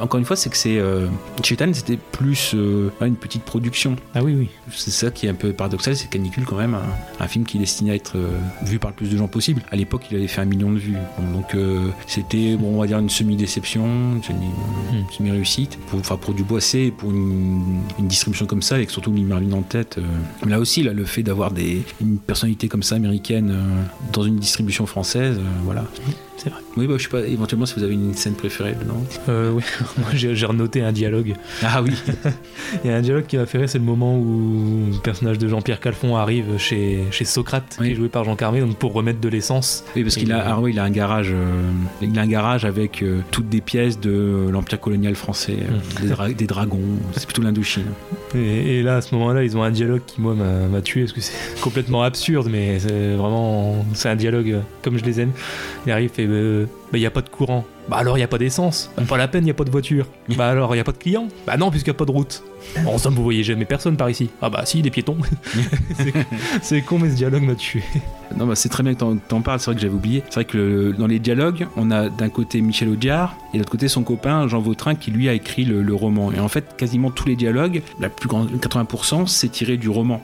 encore 0.00 0.18
une 0.18 0.26
fois, 0.26 0.36
c'est 0.36 0.50
que 0.50 0.56
c'est. 0.58 0.78
Euh, 0.78 1.06
Chetan, 1.42 1.72
c'était 1.72 1.96
plus 1.96 2.52
euh, 2.54 2.90
une 3.00 3.16
petite 3.16 3.44
production. 3.44 3.96
Ah 4.14 4.22
oui, 4.22 4.34
oui. 4.36 4.48
C'est 4.70 4.90
ça 4.90 5.10
qui 5.10 5.26
est 5.26 5.30
un 5.30 5.34
peu 5.34 5.52
paradoxal, 5.54 5.96
c'est 5.96 6.10
Canicule, 6.10 6.44
quand 6.44 6.56
même, 6.56 6.74
un, 6.74 6.82
un 7.24 7.28
film 7.28 7.46
qui 7.46 7.56
est 7.56 7.60
destiné 7.60 7.92
à 7.92 7.94
être 7.94 8.16
euh, 8.16 8.28
vu 8.64 8.78
par 8.78 8.90
le 8.90 8.96
plus 8.96 9.08
de 9.08 9.16
gens 9.16 9.28
possible. 9.28 9.62
À 9.70 9.76
l'époque, 9.76 10.02
il 10.10 10.18
avait 10.18 10.28
fait 10.28 10.42
un 10.42 10.46
million 10.46 10.70
de 10.70 10.78
vues. 10.78 10.96
Donc, 11.32 11.56
c'était, 12.06 12.56
bon, 12.56 12.74
on 12.76 12.80
va 12.80 12.86
dire, 12.86 12.98
une 12.98 13.08
semi-déception, 13.10 13.86
une 13.86 14.42
une 14.92 15.10
semi-réussite. 15.10 15.78
Pour, 15.88 16.00
enfin, 16.00 16.16
pour 16.16 16.34
du 16.34 16.42
Boissé, 16.42 16.90
pour 16.90 17.10
une, 17.10 17.80
une 17.98 18.06
distribution 18.08 18.46
comme 18.46 18.62
ça, 18.62 18.81
surtout 18.90 19.12
Lee 19.12 19.24
Marvin 19.24 19.52
en 19.52 19.62
tête. 19.62 19.98
euh, 19.98 20.48
là 20.48 20.58
aussi, 20.58 20.82
là, 20.82 20.92
le 20.92 21.04
fait 21.04 21.22
d'avoir 21.22 21.50
des, 21.50 21.82
une 22.00 22.18
personnalité 22.18 22.68
comme 22.68 22.82
ça, 22.82 22.96
américaine, 22.96 23.50
euh, 23.50 23.82
dans 24.12 24.22
une 24.22 24.36
distribution 24.38 24.86
française, 24.86 25.38
euh, 25.38 25.42
voilà. 25.64 25.84
C'est 26.42 26.50
vrai. 26.50 26.60
Oui, 26.76 26.88
bah, 26.88 26.94
je 26.98 27.04
sais 27.04 27.08
pas, 27.08 27.20
éventuellement, 27.20 27.66
si 27.66 27.74
vous 27.76 27.84
avez 27.84 27.94
une 27.94 28.14
scène 28.14 28.34
préférée 28.34 28.72
dedans. 28.74 29.00
Euh, 29.28 29.52
oui, 29.52 29.62
moi 29.98 30.08
j'ai 30.14 30.44
renoté 30.44 30.82
un 30.82 30.90
dialogue. 30.90 31.34
Ah 31.62 31.82
oui. 31.82 31.92
Il 32.84 32.90
y 32.90 32.92
a 32.92 32.96
un 32.96 33.00
dialogue 33.00 33.26
qui 33.26 33.36
m'a 33.36 33.46
fait 33.46 33.58
rire, 33.58 33.68
c'est 33.68 33.78
le 33.78 33.84
moment 33.84 34.16
où 34.18 34.86
le 34.92 34.98
personnage 34.98 35.38
de 35.38 35.46
Jean-Pierre 35.46 35.78
Calfon 35.78 36.16
arrive 36.16 36.58
chez, 36.58 37.04
chez 37.12 37.24
Socrate, 37.24 37.76
qui 37.80 37.92
est 37.92 37.94
joué 37.94 38.08
par 38.08 38.24
Jean 38.24 38.34
Carmé, 38.34 38.60
donc 38.60 38.76
pour 38.76 38.92
remettre 38.92 39.20
de 39.20 39.28
l'essence. 39.28 39.84
Oui, 39.94 40.02
parce 40.02 40.16
qu'il 40.16 40.32
a, 40.32 40.54
ah 40.54 40.60
oui, 40.60 40.72
il 40.72 40.78
a 40.80 40.84
un 40.84 40.90
garage, 40.90 41.30
euh, 41.32 41.70
il 42.00 42.18
a 42.18 42.22
un 42.22 42.26
garage 42.26 42.64
avec 42.64 43.02
euh, 43.04 43.20
toutes 43.30 43.48
des 43.48 43.60
pièces 43.60 44.00
de 44.00 44.48
l'empire 44.50 44.80
colonial 44.80 45.14
français, 45.14 45.58
euh, 45.60 46.02
des, 46.02 46.08
dra- 46.08 46.32
des 46.32 46.46
dragons. 46.48 46.80
C'est 47.12 47.26
plutôt 47.26 47.42
l'Indochine. 47.42 47.84
Et, 48.34 48.78
et 48.78 48.82
là, 48.82 48.96
à 48.96 49.00
ce 49.00 49.14
moment-là, 49.14 49.44
ils 49.44 49.56
ont 49.56 49.62
un 49.62 49.70
dialogue 49.70 50.02
qui, 50.06 50.20
moi, 50.20 50.34
m'a 50.34 50.80
tué, 50.80 51.02
parce 51.02 51.12
que 51.12 51.20
c'est 51.20 51.34
complètement 51.60 52.02
absurde, 52.02 52.48
mais 52.50 52.80
c'est 52.80 53.14
vraiment. 53.14 53.84
C'est 53.94 54.08
un 54.08 54.16
dialogue 54.16 54.56
comme 54.82 54.98
je 54.98 55.04
les 55.04 55.20
aime. 55.20 55.30
Il 55.86 55.92
arrive 55.92 56.10
et. 56.18 56.31
Euh, 56.32 56.64
bah, 56.92 56.98
il 56.98 57.00
n'y 57.00 57.06
a 57.06 57.10
pas 57.10 57.22
de 57.22 57.28
courant. 57.28 57.64
Bah 57.88 57.96
alors, 57.96 58.16
il 58.16 58.20
n'y 58.20 58.24
a 58.24 58.28
pas 58.28 58.38
d'essence. 58.38 58.90
Bah, 58.96 59.02
pas 59.08 59.16
la 59.16 59.26
peine, 59.26 59.42
il 59.42 59.46
n'y 59.46 59.50
a 59.50 59.54
pas 59.54 59.64
de 59.64 59.70
voiture. 59.70 60.06
Bah 60.36 60.46
alors, 60.48 60.72
il 60.74 60.76
n'y 60.76 60.80
a 60.80 60.84
pas 60.84 60.92
de 60.92 60.98
clients. 60.98 61.26
Bah 61.46 61.56
non, 61.56 61.70
puisqu'il 61.70 61.90
n'y 61.90 61.96
a 61.96 61.98
pas 61.98 62.04
de 62.04 62.12
route. 62.12 62.42
En 62.86 62.96
somme, 62.96 63.14
vous 63.14 63.24
voyez 63.24 63.42
jamais 63.42 63.64
personne 63.64 63.96
par 63.96 64.08
ici. 64.08 64.30
Ah 64.40 64.50
bah 64.50 64.62
si, 64.64 64.82
des 64.82 64.90
piétons. 64.90 65.16
C'est- 66.62 66.82
con, 66.82 66.98
mais 66.98 67.10
ce 67.10 67.16
dialogue 67.16 67.42
m'a 67.42 67.54
tué. 67.54 67.82
Non, 68.36 68.46
bah, 68.46 68.54
c'est 68.54 68.68
très 68.68 68.82
bien 68.82 68.94
que 68.94 68.98
t'en, 69.00 69.16
t'en 69.16 69.40
parles. 69.40 69.58
C'est 69.58 69.66
vrai 69.66 69.74
que 69.74 69.80
j'avais 69.80 69.94
oublié. 69.94 70.22
C'est 70.30 70.34
vrai 70.36 70.44
que 70.44 70.56
le- 70.56 70.92
dans 70.92 71.06
les 71.06 71.18
dialogues, 71.18 71.66
on 71.76 71.90
a 71.90 72.08
d'un 72.08 72.28
côté 72.28 72.60
Michel 72.60 72.88
Audiard 72.88 73.34
et 73.50 73.54
de 73.54 73.58
l'autre 73.58 73.70
côté 73.72 73.88
son 73.88 74.02
copain 74.04 74.46
Jean 74.48 74.60
Vautrin 74.60 74.94
qui 74.94 75.10
lui 75.10 75.28
a 75.28 75.32
écrit 75.34 75.64
le, 75.64 75.82
le 75.82 75.94
roman. 75.94 76.32
Et 76.32 76.38
en 76.40 76.48
fait, 76.48 76.76
quasiment 76.76 77.10
tous 77.10 77.26
les 77.28 77.36
dialogues, 77.36 77.82
la 78.00 78.08
plus 78.08 78.28
grande 78.28 78.50
80%, 78.52 79.26
c'est 79.26 79.48
tiré 79.50 79.76
du 79.76 79.88
roman. 79.88 80.22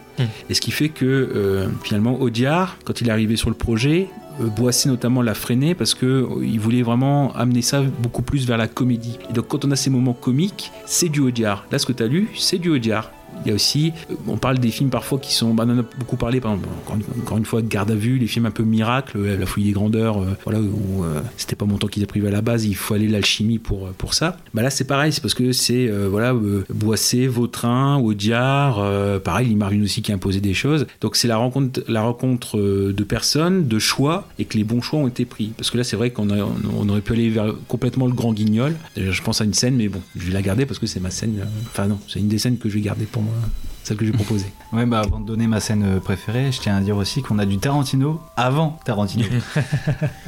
Et 0.49 0.55
ce 0.55 0.61
qui 0.61 0.71
fait 0.71 0.89
que 0.89 1.05
euh, 1.05 1.69
finalement 1.83 2.21
Audiard, 2.21 2.77
quand 2.85 3.01
il 3.01 3.09
est 3.09 3.13
arrivé 3.13 3.37
sur 3.37 3.51
le 3.51 3.55
projet, 3.57 4.09
Boissy 4.47 4.89
notamment 4.89 5.23
l'a 5.23 5.35
freiné 5.35 5.75
parce 5.75 5.95
que 5.95 6.07
euh, 6.07 6.59
voulait 6.59 6.83
vraiment 6.83 7.33
amener 7.35 7.63
ça 7.63 7.83
beaucoup 7.83 8.23
plus 8.23 8.47
vers 8.47 8.59
la 8.59 8.69
comédie. 8.69 9.19
Et 9.31 9.33
donc 9.33 9.49
quand 9.49 9.65
on 9.65 9.71
a 9.71 9.77
ces 9.77 9.91
moments 9.91 10.13
comiques, 10.13 10.71
c'est 10.87 11.09
du 11.09 11.21
Audiard. 11.21 11.67
Là, 11.71 11.79
ce 11.79 11.87
que 11.87 11.93
tu 11.93 12.03
as 12.03 12.07
lu, 12.07 12.29
c'est 12.37 12.59
du 12.59 12.71
Audiard. 12.71 13.11
Il 13.45 13.49
y 13.49 13.53
a 13.53 13.55
aussi, 13.55 13.93
euh, 14.11 14.15
on 14.27 14.37
parle 14.37 14.59
des 14.59 14.71
films 14.71 14.91
parfois 14.91 15.19
qui 15.19 15.33
sont, 15.35 15.55
bah, 15.55 15.65
on 15.67 15.71
en 15.77 15.79
a 15.81 15.85
beaucoup 15.99 16.17
parlé, 16.17 16.41
par 16.41 16.53
exemple, 16.53 16.69
encore 16.85 16.97
une, 16.97 17.23
encore 17.23 17.39
une 17.39 17.45
fois, 17.45 17.63
de 17.63 17.69
Garde 17.69 17.91
à 17.91 17.95
vue, 17.95 18.19
les 18.19 18.27
films 18.27 18.47
un 18.47 18.51
peu 18.51 18.63
miracles, 18.63 19.19
euh, 19.19 19.39
La 19.39 19.47
folie 19.47 19.67
des 19.67 19.73
grandeurs, 19.73 20.21
euh, 20.23 20.37
voilà, 20.45 20.61
où 20.61 21.05
euh, 21.05 21.21
c'était 21.37 21.57
pas 21.57 21.65
mon 21.65 21.77
temps 21.79 21.87
qu'ils 21.87 22.07
privé 22.09 22.29
à 22.29 22.31
la 22.31 22.41
base, 22.41 22.65
il 22.65 22.75
faut 22.75 22.95
aller 22.95 23.07
l'alchimie 23.09 23.59
pour, 23.59 23.89
pour 23.91 24.15
ça. 24.15 24.39
Bah 24.55 24.63
là, 24.63 24.71
c'est 24.71 24.85
pareil, 24.87 25.13
c'est 25.13 25.21
parce 25.21 25.35
que 25.35 25.53
c'est, 25.53 25.89
voilà, 26.09 26.35
Boissé, 26.73 27.27
Vautrin, 27.27 27.97
Audiard, 27.99 28.83
pareil, 29.21 29.49
Lee 29.49 29.57
Marvin 29.57 29.83
aussi 29.83 30.01
qui 30.01 30.11
a 30.13 30.15
imposé 30.15 30.41
des 30.41 30.55
choses. 30.55 30.87
Donc 31.01 31.17
c'est 31.17 31.29
la 31.29 31.37
rencontre, 31.37 31.83
la 31.89 32.03
rencontre 32.03 32.57
de 32.59 33.05
personnes, 33.05 33.69
de 33.69 33.79
choix, 33.79 34.27
et 34.39 34.45
que 34.47 34.57
les 34.57 34.65
bons 34.65 34.81
choix 34.81 35.01
ont 35.01 35.07
été 35.09 35.25
pris. 35.25 35.53
Parce 35.57 35.71
que 35.71 35.77
là, 35.79 35.85
c'est 35.85 35.97
vrai 35.97 36.11
qu'on 36.11 36.31
a- 36.31 36.49
on 36.79 36.89
aurait 36.89 37.01
pu 37.03 37.13
aller 37.13 37.29
vers 37.31 37.53
complètement 37.69 38.07
le 38.07 38.13
grand 38.15 38.33
guignol. 38.33 38.75
Je 38.97 39.23
pense 39.23 39.41
à 39.41 39.45
une 39.45 39.55
scène, 39.55 39.77
mais 39.77 39.89
bon, 39.89 40.01
je 40.17 40.27
vais 40.27 40.33
la 40.33 40.43
garder 40.43 40.65
parce 40.67 40.79
que 40.79 40.87
c'est 40.87 41.01
ma 41.01 41.11
scène. 41.11 41.47
Enfin 41.67 41.87
non, 41.89 41.99
c'est 42.09 42.21
une 42.21 42.29
des 42.29 42.39
scènes 42.39 42.57
que 42.59 42.69
je 42.71 42.75
vais 42.75 42.81
garder 42.81 43.05
pour 43.05 43.23
moi, 43.23 43.28
somewhere. 43.29 43.51
Celle 43.89 43.97
que 43.97 44.05
j'ai 44.05 44.13
proposée. 44.13 44.47
Ouais, 44.71 44.85
bah 44.85 45.01
avant 45.01 45.19
de 45.19 45.25
donner 45.25 45.47
ma 45.47 45.61
scène 45.61 45.83
euh, 45.83 45.99
préférée, 45.99 46.53
je 46.53 46.61
tiens 46.61 46.77
à 46.77 46.81
dire 46.83 46.95
aussi 46.99 47.23
qu'on 47.23 47.39
a 47.39 47.47
du 47.47 47.57
Tarantino 47.57 48.21
avant 48.37 48.79
Tarantino. 48.85 49.25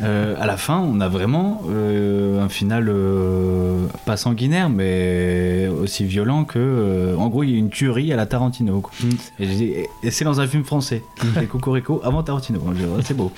Euh, 0.02 0.34
à 0.40 0.46
la 0.46 0.56
fin, 0.56 0.78
on 0.78 0.98
a 1.00 1.08
vraiment 1.08 1.62
euh, 1.68 2.42
un 2.42 2.48
final 2.48 2.86
euh, 2.88 3.84
pas 4.06 4.16
sanguinaire, 4.16 4.70
mais 4.70 5.68
aussi 5.82 6.04
violent 6.04 6.44
que. 6.44 7.14
en 7.18 7.28
gros, 7.28 7.42
il 7.42 7.50
y 7.50 7.54
a 7.54 7.58
une 7.58 7.68
tuerie 7.68 8.12
à 8.12 8.16
la 8.16 8.24
Tarantino. 8.26 8.80
quoi. 8.80 8.92
Et, 9.38 9.44
et- 9.44 9.88
et 10.02 10.10
c'est 10.10 10.24
dans 10.24 10.40
un 10.40 10.46
film 10.46 10.64
français. 10.64 11.02
C'est 11.34 11.46
Cocorico 11.46 12.00
avant 12.02 12.22
Tarantino. 12.22 12.60
Ouais, 12.60 12.74
C'est 13.04 13.14
beau. 13.16 13.30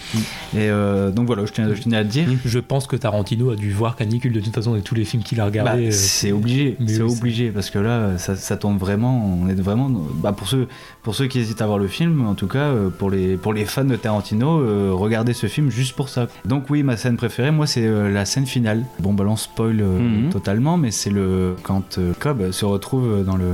Et 0.55 0.71
euh, 0.71 1.11
donc 1.11 1.27
voilà, 1.27 1.45
je 1.47 1.53
tenais 1.53 1.97
à 1.97 2.03
le 2.03 2.09
dire. 2.09 2.29
Je 2.45 2.59
pense 2.61 2.87
que 2.87 2.95
Tarantino 2.97 3.51
a 3.51 3.57
dû 3.57 3.73
voir 3.73 3.97
Canicule 3.97 4.33
de 4.33 4.41
toute 4.41 4.55
façon 4.55 4.75
de 4.75 4.81
tous 4.81 4.95
les 4.95 5.05
films 5.05 5.23
qu'il 5.25 5.41
a 5.41 5.45
Bah, 5.45 5.49
regardés. 5.51 5.89
euh, 5.89 5.91
c'est 5.91 6.31
obligé, 6.33 6.77
c'est 6.87 7.01
obligé 7.03 7.51
parce 7.51 7.71
que 7.71 7.79
là, 7.81 8.19
ça, 8.19 8.37
ça 8.37 8.57
tombe 8.57 8.79
vraiment. 8.79 9.37
On 9.43 9.49
est 9.49 9.55
vraiment. 9.61 9.91
Bah, 10.15 10.33
pour 10.33 10.49
ceux, 10.49 10.69
pour 11.03 11.15
ceux 11.15 11.27
qui 11.27 11.39
hésitent 11.39 11.63
à 11.63 11.67
voir 11.67 11.79
le 11.79 11.87
film, 11.89 12.27
en 12.27 12.35
tout 12.35 12.47
cas, 12.47 12.59
euh, 12.71 12.91
pour 12.91 13.11
les, 13.11 13.37
pour 13.37 13.53
les 13.53 13.65
fans 13.65 13.85
de 13.85 13.97
Tarantino, 13.97 14.61
euh, 14.61 14.91
regardez 14.93 15.33
ce 15.33 15.47
film 15.47 15.71
juste 15.71 15.95
pour 15.97 16.09
ça. 16.09 16.29
Donc 16.45 16.71
oui, 16.71 16.83
ma 16.83 16.97
scène 16.97 17.17
préférée, 17.17 17.51
moi, 17.51 17.67
c'est 17.67 17.87
euh, 17.87 18.11
la 18.13 18.25
scène 18.25 18.47
finale. 18.47 18.85
Bon, 19.01 19.13
bah, 19.15 19.25
on 19.29 19.37
spoil 19.37 19.83
Mhm. 19.83 20.31
totalement, 20.31 20.77
mais 20.77 20.91
c'est 20.91 21.11
le 21.11 21.55
quand 21.63 21.99
Cobb 22.21 22.51
se 22.51 22.65
retrouve 22.65 23.25
dans 23.25 23.37
le 23.37 23.45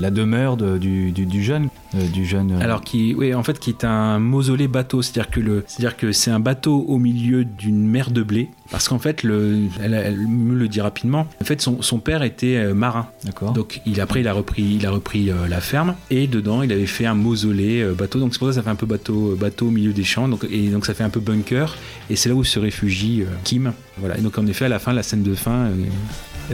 la 0.00 0.10
demeure 0.10 0.56
de- 0.56 0.78
du, 0.78 1.12
du, 1.12 1.26
du 1.26 1.42
jeune, 1.42 1.68
du 2.12 2.24
jeune. 2.24 2.52
Alors 2.60 2.80
qui, 2.82 3.14
oui, 3.16 3.34
en 3.34 3.42
fait, 3.42 3.58
qui 3.58 3.70
est 3.70 3.84
un 3.84 4.18
mausolée 4.18 4.68
bateau, 4.68 5.02
c'est-à-dire 5.02 5.30
que 5.30 5.40
le, 5.40 5.64
c'est-à-dire 5.66 5.96
que 5.96 6.12
c'est 6.12 6.30
un 6.30 6.40
bateau 6.40 6.84
au 6.88 6.98
milieu 6.98 7.44
d'une 7.44 7.86
mer 7.86 8.10
de 8.10 8.22
blé, 8.22 8.48
parce 8.72 8.88
qu'en 8.88 8.98
fait, 8.98 9.22
le, 9.22 9.58
elle, 9.80 9.94
elle 9.94 10.16
me 10.26 10.56
le 10.56 10.66
dit 10.66 10.80
rapidement. 10.80 11.28
En 11.40 11.44
fait, 11.44 11.60
son, 11.60 11.82
son 11.82 11.98
père 11.98 12.22
était 12.22 12.56
euh, 12.56 12.74
marin, 12.74 13.06
D'accord. 13.22 13.52
donc 13.52 13.80
il 13.86 14.00
après 14.00 14.20
il 14.20 14.28
a 14.28 14.32
repris, 14.32 14.62
il 14.62 14.86
a 14.86 14.90
repris 14.90 15.30
euh, 15.30 15.46
la 15.46 15.60
ferme 15.60 15.94
et 16.10 16.26
dedans 16.26 16.62
il 16.62 16.72
avait 16.72 16.86
fait 16.86 17.04
un 17.06 17.14
mausolée 17.14 17.82
euh, 17.82 17.92
bateau, 17.92 18.18
donc 18.18 18.32
c'est 18.32 18.38
pour 18.38 18.48
ça 18.48 18.52
que 18.52 18.56
ça 18.56 18.62
fait 18.62 18.70
un 18.70 18.74
peu 18.74 18.86
bateau, 18.86 19.36
bateau 19.38 19.68
au 19.68 19.70
milieu 19.70 19.92
des 19.92 20.04
champs, 20.04 20.26
donc 20.26 20.46
et 20.50 20.68
donc 20.70 20.86
ça 20.86 20.94
fait 20.94 21.04
un 21.04 21.10
peu 21.10 21.20
bunker, 21.20 21.76
et 22.08 22.16
c'est 22.16 22.30
là 22.30 22.34
où 22.34 22.42
se 22.42 22.58
réfugie 22.58 23.24
Kim. 23.44 23.72
Voilà, 23.98 24.16
et 24.16 24.22
donc 24.22 24.38
en 24.38 24.46
effet 24.46 24.64
à 24.64 24.68
la 24.68 24.78
fin, 24.78 24.94
la 24.94 25.02
scène 25.02 25.22
de 25.22 25.34
fin. 25.34 25.68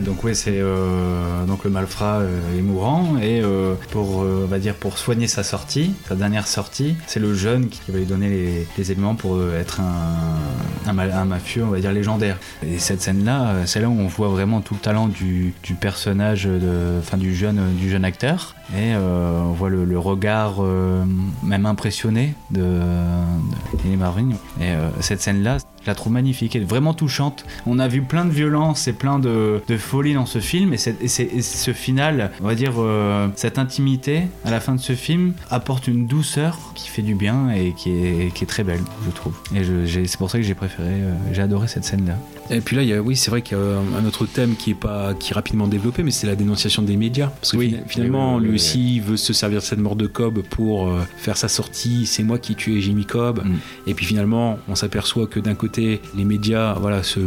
Donc 0.01 0.24
ouais, 0.24 0.34
c'est 0.34 0.59
euh, 0.59 1.44
donc 1.46 1.64
le 1.64 1.70
malfrat 1.70 2.20
euh, 2.20 2.59
est 2.59 2.62
mourant 2.62 3.16
et 3.20 3.40
euh, 3.42 3.74
pour 3.90 4.18
on 4.18 4.46
va 4.46 4.59
dire 4.59 4.74
pour 4.74 4.99
soigner 4.99 5.26
sa 5.26 5.42
sortie, 5.42 5.92
sa 6.09 6.14
dernière 6.14 6.46
sortie, 6.46 6.96
c'est 7.07 7.20
le 7.20 7.34
jeune 7.34 7.68
qui 7.68 7.90
va 7.90 7.99
lui 7.99 8.07
donner 8.07 8.28
les, 8.76 8.90
éléments 8.90 9.14
pour 9.14 9.42
être 9.55 9.80
un, 9.80 10.88
un, 10.88 10.92
ma- 10.92 11.03
un 11.03 11.24
mafieux, 11.24 11.64
on 11.64 11.70
va 11.70 11.80
dire 11.80 11.92
légendaire. 11.92 12.38
Et 12.66 12.78
cette 12.78 13.03
scène-là, 13.03 13.49
euh, 13.49 13.62
c'est 13.66 13.80
là 13.80 13.88
où 13.88 13.99
on 13.99 14.07
voit 14.07 14.28
vraiment 14.28 14.61
tout 14.61 14.74
le 14.74 14.80
talent 14.80 15.09
du, 15.09 15.53
du 15.62 15.74
personnage, 15.74 16.49
enfin 17.01 17.16
du 17.16 17.34
jeune 17.34 17.61
du 17.74 17.90
jeune 17.90 18.05
acteur. 18.05 18.55
Et 18.76 18.94
on 18.94 19.53
voit 19.53 19.70
le, 19.70 19.99
regard 19.99 20.62
même 21.42 21.64
impressionné 21.64 22.34
de, 22.51 22.62
de 22.62 23.96
Marvin. 23.96 24.30
Et 24.61 24.74
cette 25.01 25.22
scène-là, 25.22 25.57
je 25.83 25.87
la 25.87 25.95
trouve 25.95 26.12
magnifique, 26.12 26.55
elle 26.57 26.62
est 26.62 26.66
vraiment 26.66 26.95
touchante. 26.95 27.45
On 27.66 27.79
a 27.79 27.89
vu 27.89 28.03
plein 28.03 28.24
de 28.24 28.31
violence 28.31 28.89
et 28.89 28.93
plein 28.93 29.18
de, 29.18 29.61
de 29.66 29.76
folie 29.76 30.14
dans 30.14 30.26
ce 30.26 30.39
film, 30.41 30.72
et, 30.74 30.79
et 31.03 31.43
ce 31.43 31.72
final, 31.72 32.31
on 32.43 32.47
va 32.47 32.55
dire, 32.55 32.72
euh, 32.79 33.29
cette 33.37 33.59
intimité 33.59 34.22
à 34.45 34.51
la 34.51 34.61
fin 34.61 34.74
de 34.74 34.81
ce 34.81 34.95
film 34.95 35.35
apporte 35.51 35.89
une 35.89 36.07
douceur 36.07 36.57
qui 36.74 36.89
fait 36.89 37.03
du 37.03 37.14
bien 37.14 37.51
et 37.51 37.72
qui 37.76 37.91
est, 37.91 38.35
qui 38.35 38.45
est 38.45 38.47
très 38.47 38.64
belle, 38.64 38.81
je 39.07 39.11
trouve. 39.11 39.35
Et 39.55 39.62
c'est 40.07 40.18
pour 40.18 40.31
ça 40.31 40.39
que 40.39 40.45
j'ai 40.45 40.55
préféré, 40.55 40.89
euh, 40.91 41.12
j'ai 41.33 41.43
adoré 41.43 41.68
cette 41.68 41.85
scène-là. 41.85 42.14
Et 42.51 42.61
puis 42.62 42.76
là, 42.76 42.83
il 42.83 42.89
y 42.89 42.95
a, 42.95 43.03
oui, 43.03 43.14
c'est 43.14 43.31
vrai 43.31 43.43
qu'il 43.43 43.59
y 43.59 43.61
a 43.61 43.99
un 43.99 44.05
autre 44.07 44.24
thème 44.24 44.57
qui 44.57 44.70
est 44.70 44.74
pas 44.74 45.12
qui 45.14 45.33
est 45.33 45.35
rapidement 45.35 45.68
développé, 45.68 46.03
mais 46.03 46.11
c'est 46.11 46.26
la 46.26 46.35
dénonciation 46.35 46.83
des 46.83 46.97
médias. 46.97 47.26
Parce 47.29 47.53
que 47.53 47.57
Oui. 47.59 47.76
finalement, 47.89 48.39
lui 48.39 48.55
aussi 48.55 48.97
il 48.97 49.03
veut 49.03 49.18
se 49.18 49.33
servir 49.35 49.61
de 49.61 49.64
cette 49.64 49.79
mort 49.81 49.97
de 49.97 50.07
Cobb 50.07 50.41
pour 50.49 50.89
euh, 50.89 51.01
faire 51.18 51.37
sa 51.37 51.49
sortie. 51.49 52.07
C'est 52.07 52.22
moi 52.22 52.39
qui 52.39 52.53
ai 52.53 52.55
tué 52.55 52.81
Jimmy 52.81 53.05
Cobb. 53.05 53.45
Mm. 53.45 53.57
Et 53.87 53.95
puis 53.95 54.07
finalement, 54.07 54.59
on 54.68 54.74
s'aperçoit 54.74 55.26
que 55.26 55.41
d'un 55.41 55.55
côté, 55.55 55.68
les 55.77 56.25
médias, 56.25 56.75
voilà, 56.75 57.03
se 57.03 57.21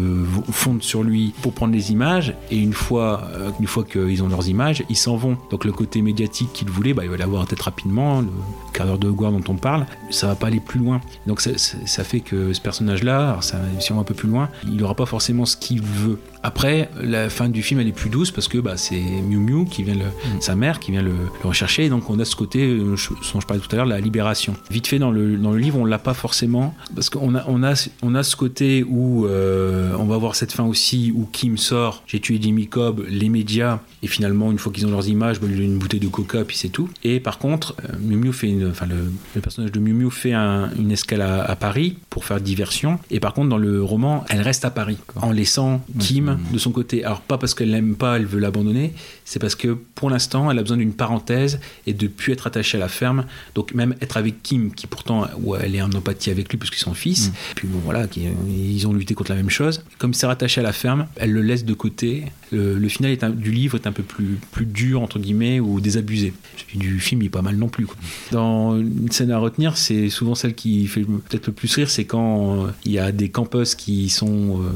fondent 0.51 0.83
sur 0.83 1.03
lui 1.03 1.33
pour 1.41 1.53
prendre 1.53 1.73
les 1.73 1.91
images. 1.91 2.33
Et 2.49 2.57
une 2.57 2.73
fois, 2.73 3.23
euh, 3.35 3.49
une 3.59 3.67
fois 3.67 3.83
qu'ils 3.83 4.23
ont 4.23 4.27
leurs 4.27 4.47
images, 4.49 4.83
ils 4.89 4.95
s'en 4.97 5.15
vont. 5.15 5.37
Donc 5.49 5.65
le 5.65 5.71
côté 5.71 6.01
médiatique 6.01 6.49
qu'il 6.53 6.69
voulait, 6.69 6.93
bah, 6.93 7.03
il 7.05 7.09
va 7.11 7.17
l'avoir 7.17 7.45
peut-être 7.45 7.61
rapidement. 7.63 8.21
Le 8.21 8.27
quart 8.73 8.87
d'heure 8.87 8.97
de 8.97 9.09
Gouard 9.09 9.31
dont 9.31 9.43
on 9.49 9.55
parle, 9.55 9.85
ça 10.09 10.27
va 10.27 10.35
pas 10.35 10.47
aller 10.47 10.59
plus 10.59 10.79
loin. 10.79 11.01
Donc 11.27 11.41
ça, 11.41 11.51
ça- 11.57 12.03
fait 12.03 12.19
que 12.19 12.51
ce 12.53 12.59
personnage-là, 12.61 13.39
si 13.79 13.91
on 13.91 13.95
va 13.95 14.01
un 14.01 14.03
peu 14.05 14.13
plus 14.15 14.27
loin, 14.29 14.49
il 14.65 14.77
n'aura 14.77 14.95
pas 14.95 15.05
forcément 15.05 15.45
ce 15.45 15.55
qu'il 15.55 15.81
veut. 15.81 16.19
Après, 16.43 16.89
la 17.01 17.29
fin 17.29 17.49
du 17.49 17.61
film 17.61 17.79
elle 17.79 17.87
est 17.87 17.91
plus 17.91 18.09
douce 18.09 18.31
parce 18.31 18.47
que 18.47 18.57
bah, 18.57 18.77
c'est 18.77 18.99
Miu 18.99 19.37
Miu 19.37 19.65
qui 19.65 19.83
vient 19.83 19.95
le, 19.95 20.05
sa 20.39 20.55
mère 20.55 20.79
qui 20.79 20.91
vient 20.91 21.01
le, 21.03 21.11
le 21.11 21.47
rechercher. 21.47 21.85
Et 21.85 21.89
donc 21.89 22.09
on 22.09 22.19
a 22.19 22.25
ce 22.25 22.35
côté 22.35 22.65
euh, 22.67 22.95
je- 22.95 23.09
dont 23.33 23.39
je 23.39 23.45
parlais 23.47 23.61
tout 23.61 23.69
à 23.73 23.75
l'heure, 23.77 23.85
la 23.85 23.99
libération. 23.99 24.55
Vite 24.71 24.87
fait 24.87 24.99
dans 24.99 25.11
le, 25.11 25.37
dans 25.37 25.51
le 25.51 25.59
livre, 25.59 25.77
on 25.77 25.85
l'a 25.85 25.99
pas 25.99 26.13
forcément 26.13 26.73
parce 26.95 27.09
qu'on 27.09 27.35
a, 27.35 27.43
on 27.47 27.63
a, 27.63 27.73
on 28.01 28.15
a 28.15 28.23
ce 28.23 28.35
côté 28.35 28.83
où 28.83 29.25
euh, 29.27 29.93
on 29.99 30.05
va 30.05 30.17
voir 30.17 30.35
cette 30.35 30.51
fin 30.51 30.63
aussi 30.63 31.11
où 31.15 31.27
Kim 31.31 31.57
sort, 31.57 32.03
j'ai 32.07 32.19
tué 32.19 32.39
Jimmy 32.41 32.67
Cobb, 32.67 33.05
les 33.09 33.29
médias 33.29 33.79
et 34.03 34.07
finalement 34.07 34.51
une 34.51 34.57
fois 34.57 34.71
qu'ils 34.71 34.85
ont 34.87 34.91
leurs 34.91 35.07
images, 35.07 35.39
bah, 35.39 35.47
une 35.47 35.77
bouteille 35.77 35.99
de 35.99 36.07
coca 36.07 36.43
puis 36.43 36.57
c'est 36.57 36.69
tout. 36.69 36.89
Et 37.03 37.19
par 37.19 37.37
contre, 37.37 37.75
euh, 37.85 37.93
Miu 38.01 38.17
Miu 38.17 38.33
fait 38.33 38.49
une, 38.49 38.69
enfin 38.69 38.87
le, 38.87 38.95
le 39.35 39.41
personnage 39.41 39.71
de 39.71 39.79
Miu 39.79 39.93
Miu 39.93 40.09
fait 40.11 40.33
un- 40.33 40.69
une 40.79 40.91
escale 40.91 41.21
à, 41.21 41.43
à 41.43 41.55
Paris 41.55 41.97
pour 42.09 42.25
faire 42.25 42.41
diversion. 42.41 42.99
Et 43.11 43.19
par 43.19 43.33
contre 43.33 43.49
dans 43.49 43.57
le 43.57 43.83
roman, 43.83 44.25
elle 44.29 44.41
reste 44.41 44.65
à 44.65 44.71
Paris 44.71 44.97
en 45.17 45.31
laissant 45.31 45.81
Kim 45.99 46.30
de 46.51 46.57
son 46.57 46.71
côté. 46.71 47.03
Alors 47.03 47.21
pas 47.21 47.37
parce 47.37 47.53
qu'elle 47.53 47.71
l'aime 47.71 47.95
pas, 47.95 48.17
elle 48.17 48.25
veut 48.25 48.39
l'abandonner, 48.39 48.93
c'est 49.25 49.39
parce 49.39 49.55
que 49.55 49.69
pour 49.95 50.09
l'instant 50.09 50.49
elle 50.51 50.59
a 50.59 50.61
besoin 50.61 50.77
d'une 50.77 50.93
parenthèse 50.93 51.59
et 51.87 51.93
de 51.93 52.07
plus 52.07 52.33
être 52.33 52.47
attachée 52.47 52.77
à 52.77 52.79
la 52.79 52.87
ferme. 52.89 53.25
Donc 53.55 53.73
même 53.73 53.95
être 54.01 54.17
avec 54.17 54.41
Kim, 54.43 54.71
qui 54.73 54.87
pourtant 54.87 55.27
ouais, 55.41 55.59
elle 55.63 55.75
est 55.75 55.81
en 55.81 55.91
empathie 55.91 56.29
avec 56.29 56.49
lui 56.49 56.57
puisque 56.57 56.75
c'est 56.75 56.83
son 56.85 56.93
fils. 56.93 57.31
Puis 57.55 57.67
bon 57.67 57.79
voilà, 57.83 58.07
qui- 58.07 58.27
ils 58.49 58.87
ont 58.87 58.93
lutté 58.93 59.13
contre 59.13 59.31
la 59.31 59.37
même 59.37 59.49
chose. 59.49 59.83
Comme 59.97 60.13
c'est 60.13 60.25
rattaché 60.27 60.61
à 60.61 60.63
la 60.63 60.73
ferme, 60.73 61.07
elle 61.15 61.31
le 61.31 61.41
laisse 61.41 61.65
de 61.65 61.73
côté. 61.73 62.25
Le, 62.51 62.77
le 62.77 62.89
final 62.89 63.11
est 63.11 63.23
un- 63.23 63.29
du 63.29 63.51
livre 63.51 63.75
est 63.77 63.87
un 63.87 63.91
peu 63.93 64.03
plus 64.03 64.37
plus 64.51 64.65
dur 64.65 65.01
entre 65.01 65.19
guillemets 65.19 65.59
ou 65.59 65.79
désabusé. 65.79 66.33
Celui 66.57 66.79
du 66.79 66.99
film 66.99 67.21
il 67.21 67.25
est 67.27 67.29
pas 67.29 67.41
mal 67.41 67.55
non 67.55 67.67
plus. 67.69 67.85
quoi. 67.85 67.95
Dans 68.31 68.77
une 68.77 69.11
scène 69.11 69.31
à 69.31 69.37
retenir, 69.37 69.77
c'est 69.77 70.09
souvent 70.09 70.35
celle 70.35 70.53
qui 70.55 70.87
fait 70.87 71.01
peut-être 71.03 71.47
le 71.47 71.53
plus 71.53 71.73
rire, 71.75 71.89
c'est 71.89 72.05
quand 72.05 72.65
euh, 72.65 72.67
il 72.85 72.91
y 72.91 72.99
a 72.99 73.11
des 73.11 73.29
campeuses 73.29 73.75
qui 73.75 74.09
sont 74.09 74.59
euh, 74.61 74.69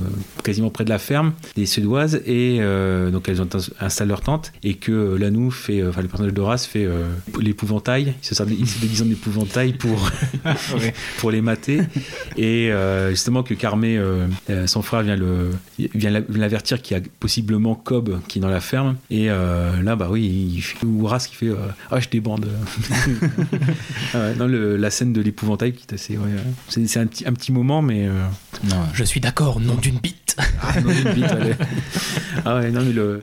quasiment 0.44 0.70
près 0.70 0.84
de 0.86 0.90
la 0.90 1.00
ferme, 1.00 1.34
des 1.56 1.66
suédoises, 1.66 2.22
et 2.26 2.58
euh, 2.60 3.12
donc 3.12 3.30
elles 3.30 3.42
ont 3.42 3.50
ins- 3.54 3.70
installé 3.80 4.10
leur 4.10 4.22
tente, 4.22 4.52
et 4.64 4.76
que 4.76 4.92
euh, 4.92 5.18
Lanou 5.18 5.52
fait, 5.52 5.82
euh, 5.82 5.90
enfin 5.90 6.02
le 6.02 6.08
personnage 6.08 6.34
d'Horace 6.34 6.66
fait 6.66 6.86
euh, 6.86 7.06
l'épouvantail, 7.40 8.14
il 8.22 8.26
se 8.26 8.36
sert- 8.36 8.46
il 8.50 8.68
se 8.68 8.80
déguise 8.80 9.02
en 9.02 9.10
épouvantail 9.10 9.74
pour, 9.74 10.12
pour 11.18 11.32
les 11.32 11.42
mater, 11.42 11.82
et 12.38 12.72
euh, 12.72 13.10
justement 13.12 13.44
que 13.44 13.54
Carmé, 13.54 14.00
son 14.66 14.82
frère 14.82 15.02
vient 15.04 15.16
le 15.16 15.50
vient 15.94 16.10
la- 16.12 16.22
vient 16.22 16.40
l'avertir 16.42 16.82
qu'il 16.82 16.98
y 16.98 17.00
a 17.00 17.04
possiblement 17.20 17.76
Cobb 17.76 18.20
qui 18.28 18.40
est 18.40 18.42
dans 18.42 18.48
la 18.50 18.62
ferme, 18.62 18.96
et 19.10 19.30
euh, 19.30 19.82
là 19.84 19.96
bah 19.96 20.08
oui, 20.12 20.52
il 20.56 20.62
fait, 20.62 20.86
ou 20.86 21.06
Horace 21.06 21.28
qui 21.28 21.36
fait 21.36 21.48
euh, 21.50 21.56
ah 21.92 22.00
je 22.00 22.10
débande. 22.10 22.48
Ah 24.14 24.34
non, 24.38 24.48
le- 24.48 24.78
la 24.78 24.90
scène 24.90 25.14
de 25.14 25.22
l'épouvantail 25.22 25.74
qui 25.74 25.86
est 25.90 25.94
assez. 25.94 26.18
ouais, 26.18 26.26
c'est 26.70 26.98
un 27.00 27.06
petit, 27.08 27.28
un 27.28 27.34
petit 27.34 27.52
moment, 27.52 27.82
mais. 27.82 28.08
euh, 28.08 28.24
Je 28.94 29.04
suis 29.04 29.20
d'accord, 29.20 29.60
nom 29.60 29.76
d'une 29.76 29.98
bite. 30.00 30.36
Ah, 30.62 30.80
non, 30.82 30.92
une 30.92 31.14
bite. 31.14 31.26
Ah 32.46 32.56
ouais, 32.56 32.72
non, 32.72 32.82
mais 32.84 32.94
le. 32.94 33.22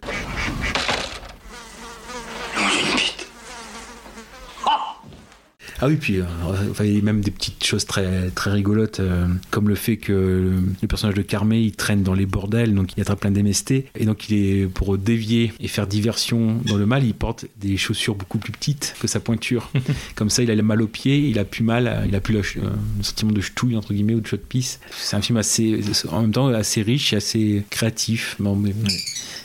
Ah 5.85 5.89
oui, 5.89 5.97
puis 5.97 6.21
euh, 6.21 6.25
enfin, 6.71 6.85
il 6.85 6.95
y 6.95 6.99
a 7.01 7.03
même 7.03 7.23
des 7.23 7.33
petites 7.33 7.65
choses 7.65 7.87
très, 7.87 8.31
très 8.31 8.53
rigolotes, 8.53 9.01
euh, 9.01 9.27
comme 9.51 9.69
le 9.69 9.75
fait 9.75 9.97
que 9.97 10.13
le, 10.13 10.87
personnage 10.87 11.17
de 11.17 11.23
Carmé, 11.23 11.59
il 11.59 11.73
traîne 11.73 12.05
dans 12.05 12.15
les 12.15 12.25
bordels, 12.25 12.73
donc 12.73 12.93
il 12.97 13.01
attrape 13.01 13.19
plein 13.19 13.33
d'MST, 13.33 13.73
et 13.73 14.05
donc 14.05 14.31
il 14.31 14.37
est, 14.37 14.67
pour 14.69 14.97
dévier 14.97 15.53
et 15.59 15.67
faire 15.67 15.89
diversion 15.89 16.61
dans 16.67 16.77
le 16.77 16.87
mal, 16.87 17.03
il 17.05 17.15
porte 17.15 17.47
des 17.57 17.77
chaussures 17.77 18.15
beaucoup 18.15 18.39
plus 18.39 18.53
petites 18.53 18.95
que 19.01 19.09
sa 19.09 19.19
pointure. 19.19 19.73
comme 20.15 20.31
ça, 20.31 20.45
il 20.45 20.53
a 20.53 20.55
le 20.55 20.63
mal 20.63 20.81
aux 20.83 20.87
pieds, 20.87 21.19
il 21.19 21.41
a 21.41 21.45
plus 21.45 21.65
mal, 21.65 22.05
il 22.07 22.15
a 22.15 22.21
plus 22.21 22.35
le, 22.35 22.43
euh, 22.59 22.71
le 22.99 23.03
sentiment 23.03 23.33
de 23.33 23.41
ch'touille, 23.41 23.77
entre 23.77 23.93
guillemets, 23.93 24.15
ou 24.15 24.21
de 24.21 24.27
chot-pisse. 24.29 24.79
C'est 24.93 25.17
un 25.17 25.21
film 25.21 25.39
assez, 25.39 25.81
en 26.13 26.21
même 26.21 26.31
temps, 26.31 26.47
assez 26.47 26.83
riche 26.83 27.13
et 27.13 27.17
assez 27.17 27.65
créatif. 27.71 28.37
Mais- 28.39 28.73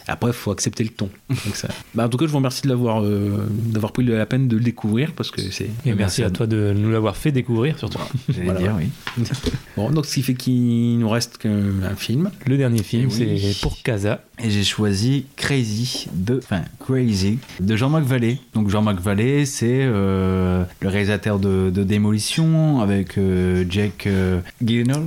après, 0.07 0.29
il 0.31 0.33
faut 0.33 0.51
accepter 0.51 0.83
le 0.83 0.89
ton. 0.89 1.09
Donc 1.29 1.55
ça- 1.55 1.67
Bah, 1.93 2.05
en 2.05 2.09
tout 2.09 2.17
cas, 2.17 2.25
je 2.25 2.31
vous 2.31 2.37
remercie 2.37 2.61
de 2.63 2.69
l'avoir, 2.69 3.03
euh, 3.03 3.47
d'avoir 3.49 3.91
pris 3.91 4.03
la 4.05 4.25
peine 4.25 4.47
de 4.47 4.57
le 4.57 4.63
découvrir 4.63 5.13
parce 5.13 5.31
que 5.31 5.41
c'est. 5.51 5.69
Et 5.85 5.93
merci 5.93 6.23
à 6.23 6.29
toi 6.29 6.47
de 6.47 6.73
nous 6.75 6.89
l'avoir 6.91 7.15
fait 7.17 7.31
découvrir, 7.31 7.77
surtout. 7.77 7.99
Voilà. 8.29 8.59
dire, 8.59 8.75
oui. 8.77 9.23
Bon, 9.75 9.89
donc 9.91 10.05
ce 10.05 10.13
qui 10.15 10.23
fait 10.23 10.33
qu'il 10.33 10.97
nous 10.99 11.09
reste 11.09 11.37
qu'un 11.37 11.95
film. 11.95 12.31
Le 12.45 12.57
dernier 12.57 12.83
film, 12.83 13.09
Eh 13.11 13.23
oui. 13.23 13.39
c'est 13.53 13.61
pour 13.61 13.81
Casa. 13.83 14.21
Et 14.43 14.51
j'ai 14.51 14.63
choisi 14.63 15.25
Crazy 15.35 16.07
de, 16.13 16.39
enfin 16.43 16.61
Crazy 16.79 17.39
de 17.59 17.75
Jean-Marc 17.75 18.03
Vallée. 18.05 18.37
Donc 18.53 18.69
Jean-Marc 18.69 18.99
Vallée, 18.99 19.45
c'est 19.47 19.79
euh, 19.81 20.63
le 20.79 20.89
réalisateur 20.89 21.39
de, 21.39 21.71
de 21.71 21.83
Démolition 21.83 22.81
avec 22.81 23.17
euh, 23.17 23.65
Jake 23.67 24.05
euh, 24.05 24.39
Gyllenhaal. 24.63 25.05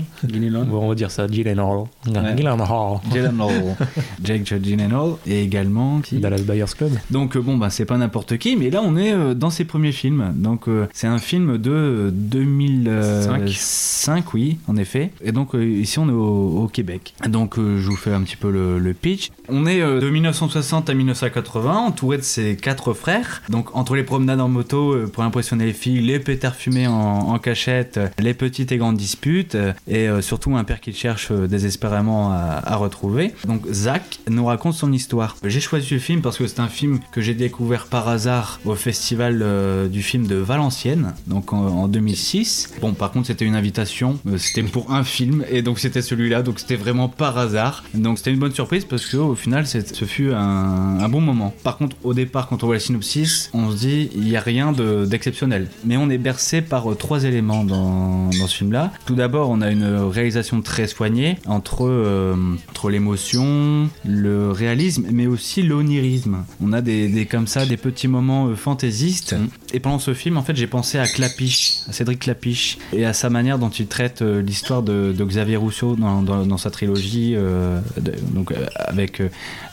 Bon, 0.66 0.83
on 0.85 0.89
va 0.89 0.95
dire 0.97 1.12
ça, 1.12 1.28
Gyllenhaal. 1.28 1.85
Gyllenhaal. 2.05 3.01
Gyllenhaal. 3.12 3.76
Jake 4.24 4.53
Gyllenhaal 4.62 5.12
et 5.26 5.43
également 5.45 6.01
qui- 6.01 6.18
Dallas 6.18 6.43
Buyers 6.43 6.64
Club. 6.76 6.91
Donc 7.12 7.37
euh, 7.37 7.41
bon 7.41 7.57
bah 7.57 7.70
c'est 7.70 7.85
pas 7.85 7.99
n'importe 7.99 8.37
qui, 8.37 8.57
mais 8.57 8.70
là 8.70 8.83
on 8.85 8.97
est 8.97 9.12
euh, 9.12 9.35
dans 9.35 9.51
ses 9.51 9.64
premiers 9.64 9.93
films. 9.93 10.33
Donc 10.35 10.66
euh, 10.66 10.89
c'est 10.93 11.07
un 11.07 11.18
film 11.18 11.57
de 11.57 11.70
euh, 11.70 12.11
2005, 12.12 14.35
oui 14.35 14.59
en 14.66 14.76
effet. 14.76 15.11
Et 15.22 15.33
donc 15.33 15.55
euh, 15.55 15.64
ici 15.64 15.99
on 15.99 16.09
est 16.09 16.12
au, 16.12 16.62
au 16.64 16.68
Québec. 16.68 17.14
Donc 17.28 17.59
euh, 17.59 17.78
je 17.81 17.87
vous 17.89 17.97
fais 17.97 18.12
un 18.12 18.22
petit 18.22 18.37
peu 18.37 18.51
le, 18.51 18.78
le 18.78 18.95
pitch. 18.95 19.19
On 19.48 19.66
est 19.66 19.80
euh, 19.80 20.00
de 20.00 20.08
1960 20.08 20.88
à 20.88 20.94
1980, 20.94 21.76
entouré 21.76 22.18
de 22.18 22.22
ses 22.22 22.56
quatre 22.56 22.94
frères. 22.94 23.42
Donc 23.48 23.74
entre 23.76 23.94
les 23.96 24.02
promenades 24.02 24.40
en 24.40 24.48
moto 24.48 24.92
euh, 24.92 25.06
pour 25.06 25.22
impressionner 25.22 25.66
les 25.66 25.72
filles, 25.72 26.00
les 26.00 26.18
pétards 26.18 26.54
fumés 26.54 26.86
en, 26.86 27.38
cachette, 27.38 27.96
euh, 27.96 28.08
les 28.18 28.34
petites 28.34 28.72
et 28.72 28.76
grandes 28.76 28.96
disputes, 28.96 29.56
et 29.88 30.08
surtout 30.20 30.56
un 30.56 30.64
père 30.64 30.80
qu'il 30.80 30.94
cherche 30.94 31.32
désespérément 31.32 32.32
à, 32.32 32.76
retrouver. 32.76 33.32
Donc 33.46 33.66
Zach 33.70 34.20
nous 34.28 34.44
raconte 34.44 34.74
son 34.74 34.92
histoire. 34.92 35.36
J'ai 35.44 35.60
choisi 35.60 35.94
le 35.94 36.00
film 36.00 36.22
parce 36.22 36.38
que 36.38 36.46
c'est 36.46 36.60
un 36.60 36.68
film 36.68 37.00
que 37.12 37.20
j'ai 37.20 37.34
découvert 37.34 37.86
par 37.86 38.08
hasard 38.08 38.60
au 38.64 38.74
festival 38.74 39.44
du 39.90 40.02
film 40.02 40.26
de 40.26 40.36
Valenciennes, 40.36 41.14
donc 41.26 41.52
en, 41.52 41.66
en 41.66 41.88
2006. 41.88 42.74
Bon, 42.80 42.92
par 42.92 43.10
contre, 43.10 43.26
c'était 43.26 43.44
une 43.44 43.54
invitation, 43.54 44.18
c'était 44.36 44.62
pour 44.62 44.92
un 44.92 45.04
film, 45.04 45.44
et 45.50 45.62
donc 45.62 45.78
c'était 45.78 46.02
celui-là, 46.02 46.42
donc 46.42 46.60
c'était 46.60 46.76
vraiment 46.76 47.08
par 47.08 47.38
hasard. 47.38 47.84
Donc 47.94 48.18
c'était 48.18 48.32
une 48.32 48.38
bonne 48.38 48.54
surprise 48.54 48.84
parce 48.84 49.06
que 49.06 49.09
au 49.18 49.34
final, 49.34 49.66
ce 49.66 50.04
fut 50.04 50.32
un, 50.32 50.98
un 51.00 51.08
bon 51.08 51.20
moment. 51.20 51.54
Par 51.62 51.76
contre, 51.76 51.96
au 52.04 52.14
départ, 52.14 52.48
quand 52.48 52.62
on 52.62 52.66
voit 52.66 52.76
le 52.76 52.80
synopsis, 52.80 53.50
on 53.52 53.70
se 53.70 53.76
dit 53.76 54.11
il 54.14 54.22
n'y 54.22 54.36
a 54.36 54.40
rien 54.40 54.72
de- 54.72 55.04
d'exceptionnel. 55.04 55.68
Mais 55.84 55.96
on 55.96 56.11
est 56.11 56.18
bercé 56.18 56.62
par 56.62 56.90
euh, 56.90 56.94
trois 56.94 57.24
éléments 57.24 57.64
dans, 57.64 58.26
dans 58.30 58.46
ce 58.46 58.56
film-là. 58.56 58.92
Tout 59.06 59.14
d'abord, 59.14 59.50
on 59.50 59.61
a 59.61 59.70
une 59.70 59.84
réalisation 59.84 60.61
très 60.62 60.86
soignée 60.86 61.36
entre, 61.46 61.86
euh, 61.86 62.34
entre 62.70 62.90
l'émotion, 62.90 63.88
le 64.04 64.50
réalisme, 64.50 65.06
mais 65.12 65.26
aussi 65.26 65.62
l'onirisme. 65.62 66.44
On 66.62 66.72
a 66.72 66.80
des, 66.80 67.08
des 67.08 67.26
comme 67.26 67.46
ça, 67.46 67.66
des 67.66 67.76
petits 67.76 68.08
moments 68.08 68.46
euh, 68.48 68.54
fantaisistes. 68.56 69.34
Et 69.72 69.80
pendant 69.80 69.98
ce 69.98 70.14
film, 70.14 70.36
en 70.36 70.42
fait, 70.42 70.56
j'ai 70.56 70.66
pensé 70.66 70.98
à 70.98 71.06
Clapiche, 71.06 71.78
à 71.88 71.92
Cédric 71.92 72.20
Clapiche, 72.20 72.78
et 72.92 73.04
à 73.04 73.12
sa 73.12 73.30
manière 73.30 73.58
dont 73.58 73.68
il 73.70 73.86
traite 73.86 74.22
l'histoire 74.22 74.82
de, 74.82 75.12
de 75.16 75.24
Xavier 75.24 75.56
Rousseau 75.56 75.96
dans, 75.96 76.22
dans- 76.22 76.46
dans 76.46 76.56
sa 76.58 76.70
trilogie, 76.70 77.34
de- 77.34 78.12
donc 78.34 78.52
euh, 78.52 78.66
avec 79.01 79.20
euh, 79.20 79.28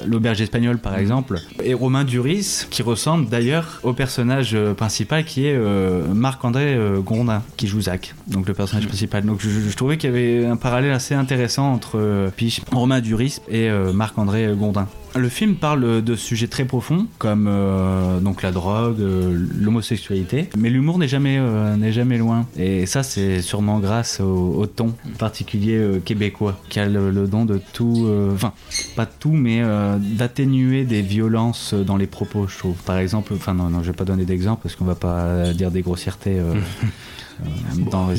l'auberge 0.05 0.41
espagnole 0.41 0.77
par 0.77 0.97
exemple, 0.97 1.39
et 1.63 1.73
Romain 1.73 2.03
Duris, 2.03 2.65
qui 2.69 2.81
ressemble 2.81 3.29
d'ailleurs 3.29 3.79
au 3.83 3.93
personnage 3.93 4.51
euh, 4.53 4.73
principal 4.73 5.23
qui 5.23 5.47
est 5.47 5.55
euh, 5.55 6.07
Marc-André 6.13 6.77
Grondin, 7.03 7.43
qui 7.55 7.67
joue 7.67 7.81
Zach, 7.81 8.15
donc 8.27 8.47
le 8.47 8.53
personnage 8.53 8.87
principal. 8.87 9.23
Donc 9.23 9.39
je, 9.41 9.49
je 9.49 9.75
trouvais 9.75 9.97
qu'il 9.97 10.09
y 10.09 10.13
avait 10.13 10.45
un 10.45 10.55
parallèle 10.57 10.91
assez 10.91 11.13
intéressant 11.13 11.71
entre 11.73 12.29
Piche, 12.35 12.61
Romain 12.71 13.01
Duris 13.01 13.39
et 13.49 13.69
Marc-André 13.93 14.49
Gondin. 14.55 14.87
Le 15.15 15.29
film 15.29 15.55
parle 15.55 16.03
de 16.03 16.15
sujets 16.15 16.47
très 16.47 16.65
profonds 16.65 17.07
comme 17.17 17.47
euh, 17.49 18.19
donc 18.19 18.43
la 18.43 18.51
drogue, 18.51 18.99
euh, 18.99 19.47
l'homosexualité, 19.55 20.49
mais 20.57 20.69
l'humour 20.69 20.99
n'est 20.99 21.07
jamais 21.07 21.37
euh, 21.39 21.75
n'est 21.75 21.91
jamais 21.91 22.17
loin. 22.17 22.45
Et 22.57 22.85
ça 22.85 23.03
c'est 23.03 23.41
sûrement 23.41 23.79
grâce 23.79 24.19
au, 24.19 24.53
au 24.55 24.65
ton 24.67 24.93
particulier 25.17 25.99
québécois 26.05 26.59
qui 26.69 26.79
a 26.79 26.87
le, 26.87 27.09
le 27.09 27.27
don 27.27 27.45
de 27.45 27.59
tout, 27.73 28.07
enfin 28.33 28.53
pas 28.95 29.05
tout, 29.05 29.31
mais 29.31 29.63
d'atténuer 29.99 30.83
des 30.83 31.01
violences 31.01 31.73
dans 31.73 31.97
les 31.97 32.07
propos. 32.07 32.47
Je 32.47 32.57
trouve. 32.57 32.75
Par 32.83 32.97
exemple, 32.97 33.33
enfin 33.35 33.53
non 33.53 33.69
non, 33.69 33.81
je 33.81 33.87
vais 33.87 33.97
pas 33.97 34.05
donner 34.05 34.25
d'exemple 34.25 34.61
parce 34.63 34.75
qu'on 34.75 34.85
va 34.85 34.95
pas 34.95 35.53
dire 35.53 35.71
des 35.71 35.81
grossièretés. 35.81 36.39
dans-. 37.91 38.09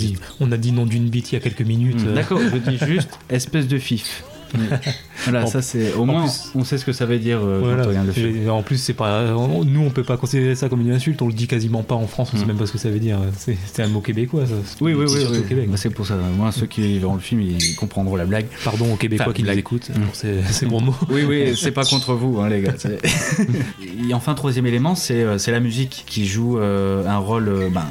On 0.41 0.53
a 0.53 0.57
dit 0.57 0.73
nom 0.73 0.87
d'une 0.87 1.09
bite 1.09 1.33
il 1.33 1.35
y 1.35 1.39
a 1.39 1.41
quelques 1.41 1.63
minutes. 1.63 2.05
D'accord, 2.15 2.41
je 2.41 2.71
dis 2.71 2.79
juste 2.79 3.19
espèce 3.29 3.69
de 3.69 3.79
fif. 3.79 4.25
Voilà, 5.25 5.43
En- 5.45 5.47
ça 5.49 5.63
c'est 5.63 5.93
au 5.95 6.05
moins 6.05 6.23
plus- 6.23 6.53
on 6.55 6.63
sait 6.65 6.79
ce 6.79 6.85
que 6.85 6.93
ça 6.93 7.05
veut 7.05 7.19
dire 7.19 7.41
euh, 7.43 7.59
Voilà. 7.61 7.79
quand 7.83 7.87
on 7.87 7.89
regarde 7.91 8.07
le 8.07 8.13
film. 8.13 8.47
Et 8.47 8.49
En 8.49 8.63
plus, 8.63 8.77
c'est 8.79 8.93
pas. 8.95 9.25
Nous, 9.33 9.81
on 9.81 9.91
peut 9.91 10.05
pas 10.05 10.17
considérer 10.17 10.55
ça 10.55 10.69
comme 10.69 10.81
une 10.81 10.93
insulte. 10.93 11.21
On 11.23 11.27
le 11.27 11.33
dit 11.33 11.47
quasiment 11.49 11.83
pas 11.83 11.97
en 11.97 12.07
France. 12.07 12.31
On 12.33 12.37
sait 12.37 12.45
Mm. 12.45 12.49
même 12.49 12.57
pas 12.57 12.67
ce 12.67 12.73
que 12.73 12.79
ça 12.79 12.89
veut 12.89 13.01
dire. 13.01 13.19
C'est 13.37 13.57
c'est 13.73 13.83
un 13.83 13.89
mot 13.89 14.01
québécois. 14.01 14.47
Ça. 14.47 14.55
Oui, 14.81 14.95
oui, 14.95 15.05
C'est 15.09 15.15
oui. 15.17 15.21
surtout 15.23 15.35
oui. 15.41 15.49
Québec. 15.49 15.69
Bah, 15.71 15.77
c'est 15.77 15.91
pour 15.91 16.07
ça. 16.07 16.15
Moi, 16.37 16.53
ceux 16.53 16.67
qui 16.67 16.99
verront 17.01 17.15
le 17.15 17.21
film, 17.21 17.41
ils 17.43 17.75
comprendront 17.77 18.15
la 18.17 18.27
blague. 18.27 18.47
Pardon 18.65 18.93
aux 18.93 18.97
Québécois 18.97 19.27
Enfin, 19.27 19.35
qui 19.35 19.43
nous 19.43 19.51
écoutent. 19.51 19.91
Mm. 19.91 20.01
pour 20.03 20.15
ces, 20.15 20.43
ces 20.51 20.67
bons 20.67 20.81
mots. 20.81 20.95
Oui, 21.11 21.25
oui, 21.29 21.53
c'est 21.57 21.73
pas 21.73 21.85
contre 21.91 22.15
vous, 22.15 22.39
hein, 22.41 22.49
les 22.49 22.63
gars. 22.63 22.75
c'est- 22.79 22.99
Et 24.09 24.15
enfin, 24.15 24.35
troisième 24.35 24.67
élément, 24.67 24.95
c'est 24.95 25.23
euh, 25.25 25.39
c'est 25.39 25.51
la 25.53 25.61
musique 25.61 26.05
qui 26.07 26.27
joue 26.27 26.59
euh, 26.59 27.05
un 27.07 27.19
rôle 27.19 27.49
euh, 27.49 27.69
ben, 27.71 27.85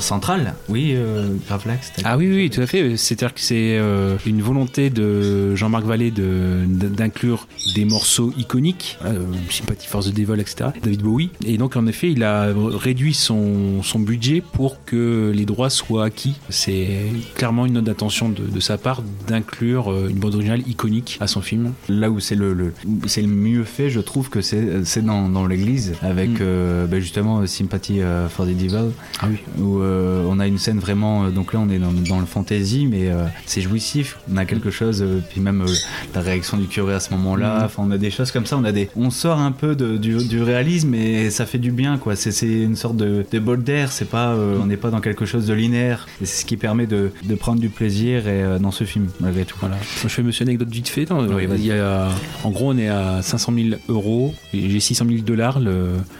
central. 0.00 0.54
Oui, 0.68 0.92
euh, 0.96 1.28
Gravelax. 1.46 1.92
Ah 2.04 2.16
oui, 2.16 2.28
oui, 2.28 2.50
tout 2.50 2.60
à 2.60 2.66
fait. 2.66 2.96
C'est-à-dire 2.96 3.32
que 3.34 3.40
c'est 3.40 3.76
euh, 3.78 4.16
une 4.26 4.42
volonté 4.42 4.90
de 4.90 5.54
Jean-Marc 5.54 5.84
De- 5.96 6.88
d'inclure 6.88 7.46
des 7.74 7.84
morceaux 7.84 8.32
iconiques, 8.36 8.98
euh, 9.04 9.18
Sympathy 9.50 9.86
for 9.86 10.02
the 10.04 10.12
Devil, 10.12 10.40
etc. 10.40 10.70
David 10.82 11.02
Bowie. 11.02 11.30
Et 11.46 11.56
donc 11.56 11.76
en 11.76 11.86
effet, 11.86 12.10
il 12.12 12.22
a 12.22 12.52
réduit 12.54 13.14
son, 13.14 13.82
son 13.82 13.98
budget 14.00 14.42
pour 14.52 14.84
que 14.84 15.32
les 15.34 15.44
droits 15.44 15.70
soient 15.70 16.04
acquis. 16.06 16.34
C'est 16.50 16.88
clairement 17.34 17.66
une 17.66 17.74
note 17.74 17.84
d'attention 17.84 18.28
de, 18.28 18.42
de 18.44 18.60
sa 18.60 18.78
part 18.78 19.02
d'inclure 19.28 19.90
euh, 19.90 20.08
une 20.08 20.18
bande 20.18 20.34
originale 20.34 20.62
iconique 20.68 21.18
à 21.20 21.26
son 21.26 21.40
film. 21.40 21.72
Là 21.88 22.10
où 22.10 22.20
c'est 22.20 22.34
le, 22.34 22.52
le- 22.54 22.72
où 22.86 23.06
c'est 23.08 23.22
le 23.22 23.28
mieux 23.28 23.64
fait, 23.64 23.90
je 23.90 24.00
trouve 24.00 24.28
que 24.30 24.40
c'est 24.40 25.02
dans, 25.02 25.28
dans 25.28 25.46
l'église 25.46 25.94
avec 26.02 26.30
Mm. 26.30 26.36
euh, 26.40 26.86
bah, 26.86 27.00
justement 27.00 27.46
Sympathy 27.46 28.00
for 28.30 28.46
the 28.46 28.50
Devil 28.56 28.90
Ah 29.20 29.26
oui. 29.30 29.36
où 29.62 29.80
euh, 29.80 30.24
on 30.28 30.38
a 30.40 30.46
une 30.46 30.58
scène 30.58 30.78
vraiment 30.78 31.28
donc 31.30 31.52
là 31.52 31.60
on 31.60 31.68
est 31.70 31.78
dans, 31.78 31.92
dans 31.92 32.18
le 32.20 32.26
fantasy 32.26 32.86
mais 32.86 33.08
euh, 33.10 33.26
c'est 33.46 33.60
jouissif 33.60 34.18
on 34.32 34.36
a 34.36 34.44
quelque 34.44 34.70
chose 34.70 35.04
puis 35.30 35.40
même 35.40 35.64
la 36.14 36.20
réaction 36.20 36.56
du 36.56 36.66
curé 36.66 36.94
à 36.94 37.00
ce 37.00 37.10
moment-là 37.14 37.60
Mm. 37.60 37.64
enfin 37.64 37.82
on 37.86 37.90
a 37.90 37.98
des 37.98 38.10
choses 38.10 38.30
comme 38.30 38.46
ça 38.46 38.56
on 38.56 38.64
a 38.64 38.72
des 38.72 38.88
on 38.96 39.10
sort 39.10 39.38
un 39.38 39.52
peu 39.52 39.74
de- 39.74 39.96
du, 39.96 40.16
du 40.26 40.42
réalisme 40.42 40.94
et 40.94 41.30
ça 41.30 41.46
fait 41.46 41.58
du 41.58 41.70
bien 41.72 41.98
quoi 41.98 42.16
c'est 42.16 42.46
une 42.46 42.76
sorte 42.76 42.96
de, 42.96 43.24
de 43.30 43.38
bol 43.38 43.62
d'air 43.62 43.92
c'est 43.92 44.08
pas 44.08 44.28
euh, 44.32 44.58
on 44.62 44.66
n'est 44.66 44.76
pas 44.76 44.90
dans 44.90 45.00
quelque 45.00 45.24
chose 45.26 45.46
de 45.46 45.54
linéaire 45.54 46.06
et 46.20 46.26
c'est 46.26 46.40
ce 46.42 46.44
qui 46.44 46.56
permet 46.56 46.86
de, 46.86 47.10
de 47.24 47.34
prendre 47.34 47.60
du 47.60 47.68
plaisir 47.68 48.26
et, 48.28 48.42
euh, 48.42 48.58
dans 48.58 48.70
ce 48.70 48.84
film 48.84 49.08
malgré 49.20 49.44
tout 49.44 49.56
Voilà. 49.60 49.76
Je 50.02 50.08
fais 50.08 50.22
monsieur 50.22 50.44
anecdote 50.44 50.68
vite 50.68 50.88
fait. 50.88 51.08
non, 51.10 51.26
Oui, 51.26 51.46
vas-y. 51.46 51.58
il 51.60 51.66
y 51.66 51.72
a, 51.72 52.08
en 52.44 52.50
gros, 52.50 52.72
on 52.72 52.78
est 52.78 52.88
à 52.88 53.22
500 53.22 53.52
000 53.54 53.68
euros. 53.88 54.34
J'ai 54.52 54.80
600 54.80 55.04
000 55.08 55.18
dollars, 55.22 55.60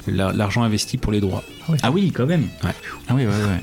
l'argent 0.06 0.62
investi 0.62 0.98
pour 0.98 1.12
les 1.12 1.20
droits. 1.20 1.42
Ah 1.82 1.90
oui 1.90 2.10
quand 2.12 2.26
même 2.26 2.48
Ouais. 2.62 2.70
ah 3.08 3.14
oui 3.14 3.26
ouais 3.26 3.32
ouais 3.32 3.60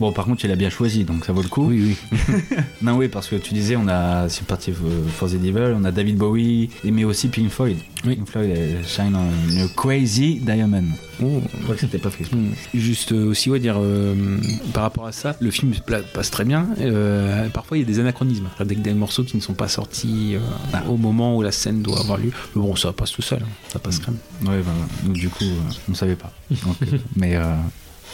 bon 0.00 0.10
par 0.12 0.24
contre 0.24 0.44
il 0.46 0.50
a 0.50 0.56
bien 0.56 0.70
choisi 0.70 1.04
donc 1.04 1.24
ça 1.26 1.32
vaut 1.32 1.42
le 1.42 1.48
coup 1.48 1.66
Oui, 1.68 1.96
oui. 2.10 2.34
Non, 2.82 2.96
oui, 2.96 3.08
parce 3.08 3.28
que 3.28 3.36
tu 3.36 3.54
disais, 3.54 3.76
on 3.76 3.88
a 3.88 4.28
Sympathy 4.28 4.72
for 4.72 5.28
the 5.28 5.34
Devil, 5.36 5.74
on 5.76 5.84
a 5.84 5.90
David 5.90 6.16
Bowie, 6.18 6.68
mais 6.84 7.04
aussi 7.04 7.28
Pink 7.28 7.50
Floyd. 7.50 7.78
Oui. 8.04 8.16
Pink 8.16 8.28
Floyd, 8.28 8.50
euh, 8.50 8.82
Shine 8.86 9.16
on 9.16 9.64
a 9.64 9.68
Crazy 9.74 10.36
Diamond. 10.40 10.84
Oh. 11.22 11.40
Je 11.56 11.62
crois 11.62 11.74
que 11.76 11.80
c'était 11.80 11.98
pas 11.98 12.10
fait. 12.10 12.24
Hmm. 12.34 12.50
Juste 12.74 13.12
euh, 13.12 13.30
aussi, 13.30 13.48
ouais, 13.48 13.58
dire 13.60 13.76
euh, 13.78 14.38
par 14.74 14.82
rapport 14.82 15.06
à 15.06 15.12
ça, 15.12 15.34
le 15.40 15.50
film 15.50 15.72
passe 16.12 16.30
très 16.30 16.44
bien. 16.44 16.66
euh, 16.80 17.48
parfois, 17.48 17.78
il 17.78 17.80
y 17.80 17.84
a 17.84 17.86
des 17.86 18.00
anachronismes, 18.00 18.48
C'est-à-dire 18.56 18.76
des, 18.76 18.82
des 18.90 18.94
morceaux 18.94 19.24
qui 19.24 19.36
ne 19.36 19.42
sont 19.42 19.54
pas 19.54 19.68
sortis 19.68 20.36
euh, 20.36 20.78
au 20.90 20.96
moment 20.98 21.36
où 21.36 21.42
la 21.42 21.52
scène 21.52 21.80
doit 21.82 22.00
avoir 22.00 22.18
lieu. 22.18 22.32
Mais 22.54 22.62
bon, 22.62 22.76
ça 22.76 22.92
passe 22.92 23.12
tout 23.12 23.22
seul, 23.22 23.40
hein. 23.42 23.48
ça 23.68 23.78
passe 23.78 23.98
quand 24.00 24.12
même. 24.12 24.50
Ouais, 24.52 24.62
bah, 24.62 24.72
donc 25.04 25.14
du 25.14 25.28
coup, 25.30 25.44
euh, 25.44 25.72
on 25.90 25.94
savait 25.94 26.16
pas. 26.16 26.32
Donc, 26.50 26.76
euh, 26.82 26.98
mais 27.16 27.36
euh, 27.36 27.54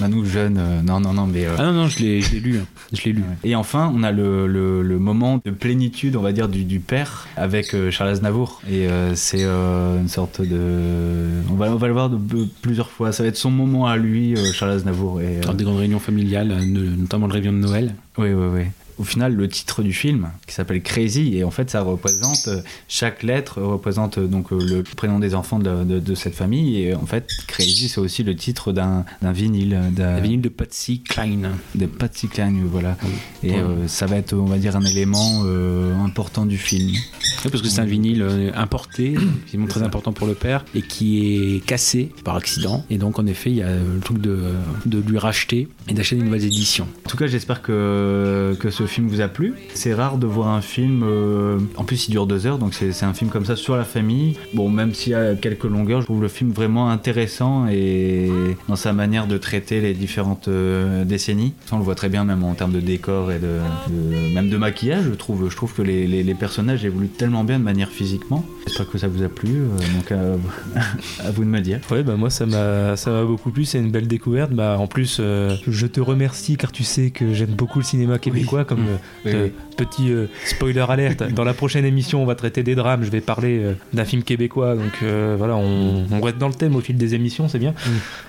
nous, 0.09 0.24
jeunes, 0.24 0.57
euh, 0.59 0.82
non, 0.82 0.98
non, 1.01 1.12
non, 1.12 1.26
mais. 1.26 1.44
euh, 1.46 1.55
Ah 1.59 1.64
non, 1.64 1.72
non, 1.72 1.86
je 1.88 1.98
l'ai 1.98 2.20
je 2.22 2.32
l'ai 2.32 2.40
lu. 2.40 2.59
hein. 2.59 2.66
Je 2.92 3.05
l'ai 3.05 3.12
lu. 3.12 3.22
Et 3.44 3.55
enfin, 3.55 3.92
on 3.94 4.03
a 4.03 4.11
le, 4.12 4.46
le- 4.46 4.82
le 4.82 4.98
moment 4.98 5.40
de 5.44 5.51
plénitude, 5.51 6.16
on 6.16 6.22
va 6.22 6.32
dire, 6.32 6.48
du, 6.48 6.64
du 6.64 6.80
père 6.80 7.28
avec 7.36 7.74
Charles 7.90 8.11
Aznavour. 8.11 8.62
Et 8.70 8.86
c'est 9.14 9.44
une 9.44 10.09
sorte 10.09 10.40
de. 10.40 11.42
On 11.51 11.55
va, 11.55 11.70
on 11.70 11.76
va 11.76 11.86
le 11.86 11.92
voir 11.92 12.09
de, 12.11 12.18
plusieurs 12.62 12.90
fois. 12.90 13.12
Ça 13.12 13.22
va 13.22 13.28
être 13.28 13.36
son 13.36 13.51
moment 13.51 13.86
à 13.86 13.96
lui, 13.96 14.34
Charles 14.55 14.72
Aznavour. 14.72 15.20
Et, 15.20 15.40
Dans 15.40 15.55
des 15.55 15.64
grandes 15.64 15.78
réunions 15.78 15.98
familiales, 16.01 16.48
notamment 16.64 17.26
le 17.26 17.32
réveillon 17.34 17.53
de 17.53 17.59
Noël. 17.59 17.94
Oui, 18.18 18.32
oui, 18.32 18.46
oui. 18.55 18.62
Au 19.01 19.05
final, 19.05 19.34
le 19.34 19.48
titre 19.48 19.82
du 19.82 19.94
film, 19.94 20.28
qui 20.46 20.53
s'appelle 20.55 20.82
Crazy, 20.82 21.36
et 21.38 21.42
en 21.44 21.51
fait, 21.51 21.70
ça 21.70 21.80
représente, 21.80 22.48
euh, 22.48 22.61
chaque 22.86 23.22
lettre 23.22 23.62
représente 23.62 24.18
euh, 24.18 24.26
donc 24.26 24.53
euh, 24.53 24.59
le 24.62 24.82
prénom 24.82 25.18
des 25.18 25.34
enfants 25.34 25.59
de, 25.59 25.84
de- 25.84 26.01
de 26.01 26.14
cette 26.14 26.34
famille, 26.34 26.82
et 26.82 26.94
en 26.94 27.07
fait, 27.07 27.26
Crazy, 27.46 27.88
c'est 27.88 27.98
aussi 28.01 28.22
le 28.24 28.36
titre 28.36 28.72
d'un 28.72 29.07
d'un 29.22 29.32
vinyle, 29.32 29.80
d'un 29.92 30.20
vinyle 30.20 30.42
de 30.42 30.51
Patsy 30.51 31.01
Cline. 31.01 31.48
de 31.74 31.86
Patsy 31.86 32.28
Cline, 32.28 32.62
voilà. 32.70 32.98
Et 33.42 33.53
Ouais. 33.53 33.57
euh, 33.59 33.88
ça 33.88 34.05
va 34.05 34.16
être, 34.16 34.34
on 34.34 34.44
va 34.44 34.59
dire, 34.59 34.76
un 34.76 34.82
élément 34.84 35.44
euh, 35.46 35.94
important 36.05 36.44
du 36.44 36.59
film. 36.59 36.90
Oui, 36.90 37.51
parce 37.51 37.62
que 37.62 37.68
c'est 37.70 37.80
un 37.80 37.86
vinyle 37.86 38.22
importé, 38.55 39.12
effectivement 39.12 39.66
très 39.66 39.82
important 39.82 40.12
pour 40.12 40.26
le 40.26 40.34
père, 40.34 40.64
et 40.74 40.82
qui 40.82 41.57
est 41.57 41.64
cassé 41.64 42.11
par 42.22 42.36
accident. 42.36 42.84
Et 42.90 42.98
donc, 42.98 43.18
en 43.18 43.26
effet, 43.26 43.51
il 43.51 43.57
y 43.57 43.62
a 43.62 43.76
le 43.76 44.01
truc 44.05 44.18
de, 44.20 44.53
de 44.84 44.98
lui 45.01 45.16
racheter 45.16 45.68
et 45.88 45.94
d'acheter 45.94 46.16
des 46.16 46.22
nouvelles 46.22 46.44
éditions. 46.44 46.86
En 47.07 47.09
tout 47.09 47.16
cas, 47.16 47.26
j'espère 47.28 47.62
que, 47.62 48.55
que 48.61 48.68
ce 48.70 48.86
film 48.91 49.09
vous 49.09 49.20
a 49.20 49.28
plu. 49.28 49.55
C'est 49.74 49.95
rare 49.95 50.18
de 50.18 50.26
voir 50.26 50.49
un 50.49 50.61
film. 50.61 51.03
euh, 51.05 51.59
en 51.76 51.84
plus, 51.84 52.09
il 52.09 52.11
dure 52.11 52.26
deux 52.26 52.47
heures, 52.47 52.59
donc 52.59 52.74
c'est 52.74 53.05
un 53.05 53.14
film 53.14 53.30
comme 53.30 53.45
ça 53.45 53.57
sur 53.57 53.76
la 53.76 53.84
famille. 53.84 54.36
Bon, 54.55 54.68
même 54.68 54.93
s'il 54.95 55.12
y 55.12 55.14
a 55.14 55.34
quelques 55.34 55.64
longueurs, 55.64 56.01
je 56.01 56.07
trouve 56.07 56.20
le 56.22 56.28
film 56.28 56.51
vraiment 56.51 56.91
intéressant 56.91 57.66
et 57.68 58.30
dans 58.68 58.76
sa 58.76 58.93
manière 58.93 59.26
de 59.26 59.38
traiter 59.38 59.80
les 59.80 59.95
différentes 59.95 60.49
euh, 60.49 61.05
décennies. 61.05 61.55
Ça, 61.66 61.76
on 61.76 61.78
le 61.78 61.84
voit 61.84 61.95
très 61.95 62.09
bien, 62.09 62.24
même 62.24 62.43
en 62.45 62.55
termes 62.55 62.72
de 62.72 62.80
décor 62.80 63.32
et 63.32 63.38
de, 63.38 63.59
de- 63.88 64.34
même 64.34 64.49
de 64.51 64.57
maquillage. 64.57 65.05
Je 65.05 65.14
trouve, 65.14 65.49
je 65.51 65.57
trouve 65.57 65.72
que 65.74 65.82
les, 65.82 66.07
les- 66.07 66.22
les 66.22 66.34
personnages 66.34 66.84
évoluent 66.84 67.09
tellement 67.09 67.45
bien 67.45 67.59
de 67.59 67.64
manière 67.64 67.88
physiquement. 67.91 68.45
J'espère 68.66 68.88
que 68.91 68.99
ça 68.99 69.09
vous 69.09 69.22
a 69.22 69.28
plu. 69.28 69.51
euh, 69.57 69.68
donc, 69.97 70.12
à, 70.12 71.30
vous 71.30 71.45
de 71.45 71.49
me 71.49 71.61
dire. 71.61 71.80
Ouais, 71.91 72.03
bah 72.03 72.16
moi 72.16 72.30
ça 72.30 72.47
m'a 72.47 72.95
beaucoup 73.24 73.51
plu, 73.51 73.64
c'est 73.64 73.78
une 73.78 73.91
belle 73.91 74.09
découverte. 74.09 74.53
Bah 74.53 74.76
en 74.78 74.86
plus, 74.86 75.20
je 75.20 75.86
te 75.86 76.01
remercie 76.01 76.57
car 76.57 76.72
tu 76.72 76.84
sais 76.84 77.11
que 77.11 77.32
j'aime 77.34 77.51
beaucoup 77.51 77.78
le 77.78 77.84
cinéma 77.84 78.18
québécois. 78.18 78.64
Comme 78.64 78.80
euh, 78.89 78.97
Oui, 79.24 79.33
euh, 79.35 79.45
oui. 79.47 79.53
petit 79.76 80.11
euh, 80.12 80.26
spoiler 80.47 80.85
alerte, 80.89 81.22
dans 81.33 81.45
la 81.45 81.55
prochaine 81.55 81.85
émission, 81.85 82.22
on 82.22 82.26
va 82.26 82.35
traiter 82.35 82.62
des 82.62 82.74
drames. 82.74 83.03
Je 83.05 83.11
vais 83.11 83.20
parler 83.20 83.59
euh, 83.62 83.72
d'un 83.93 84.05
film 84.05 84.22
québécois, 84.22 84.74
donc 84.74 84.93
euh, 85.03 85.35
voilà, 85.39 85.57
on, 85.57 86.05
on 86.11 86.20
reste 86.20 86.39
dans 86.39 86.49
le 86.49 86.55
thème 86.55 86.76
au 86.76 86.81
fil 86.81 86.97
des 86.97 87.14
émissions, 87.14 87.49
c'est 87.49 87.59
bien. 87.59 87.74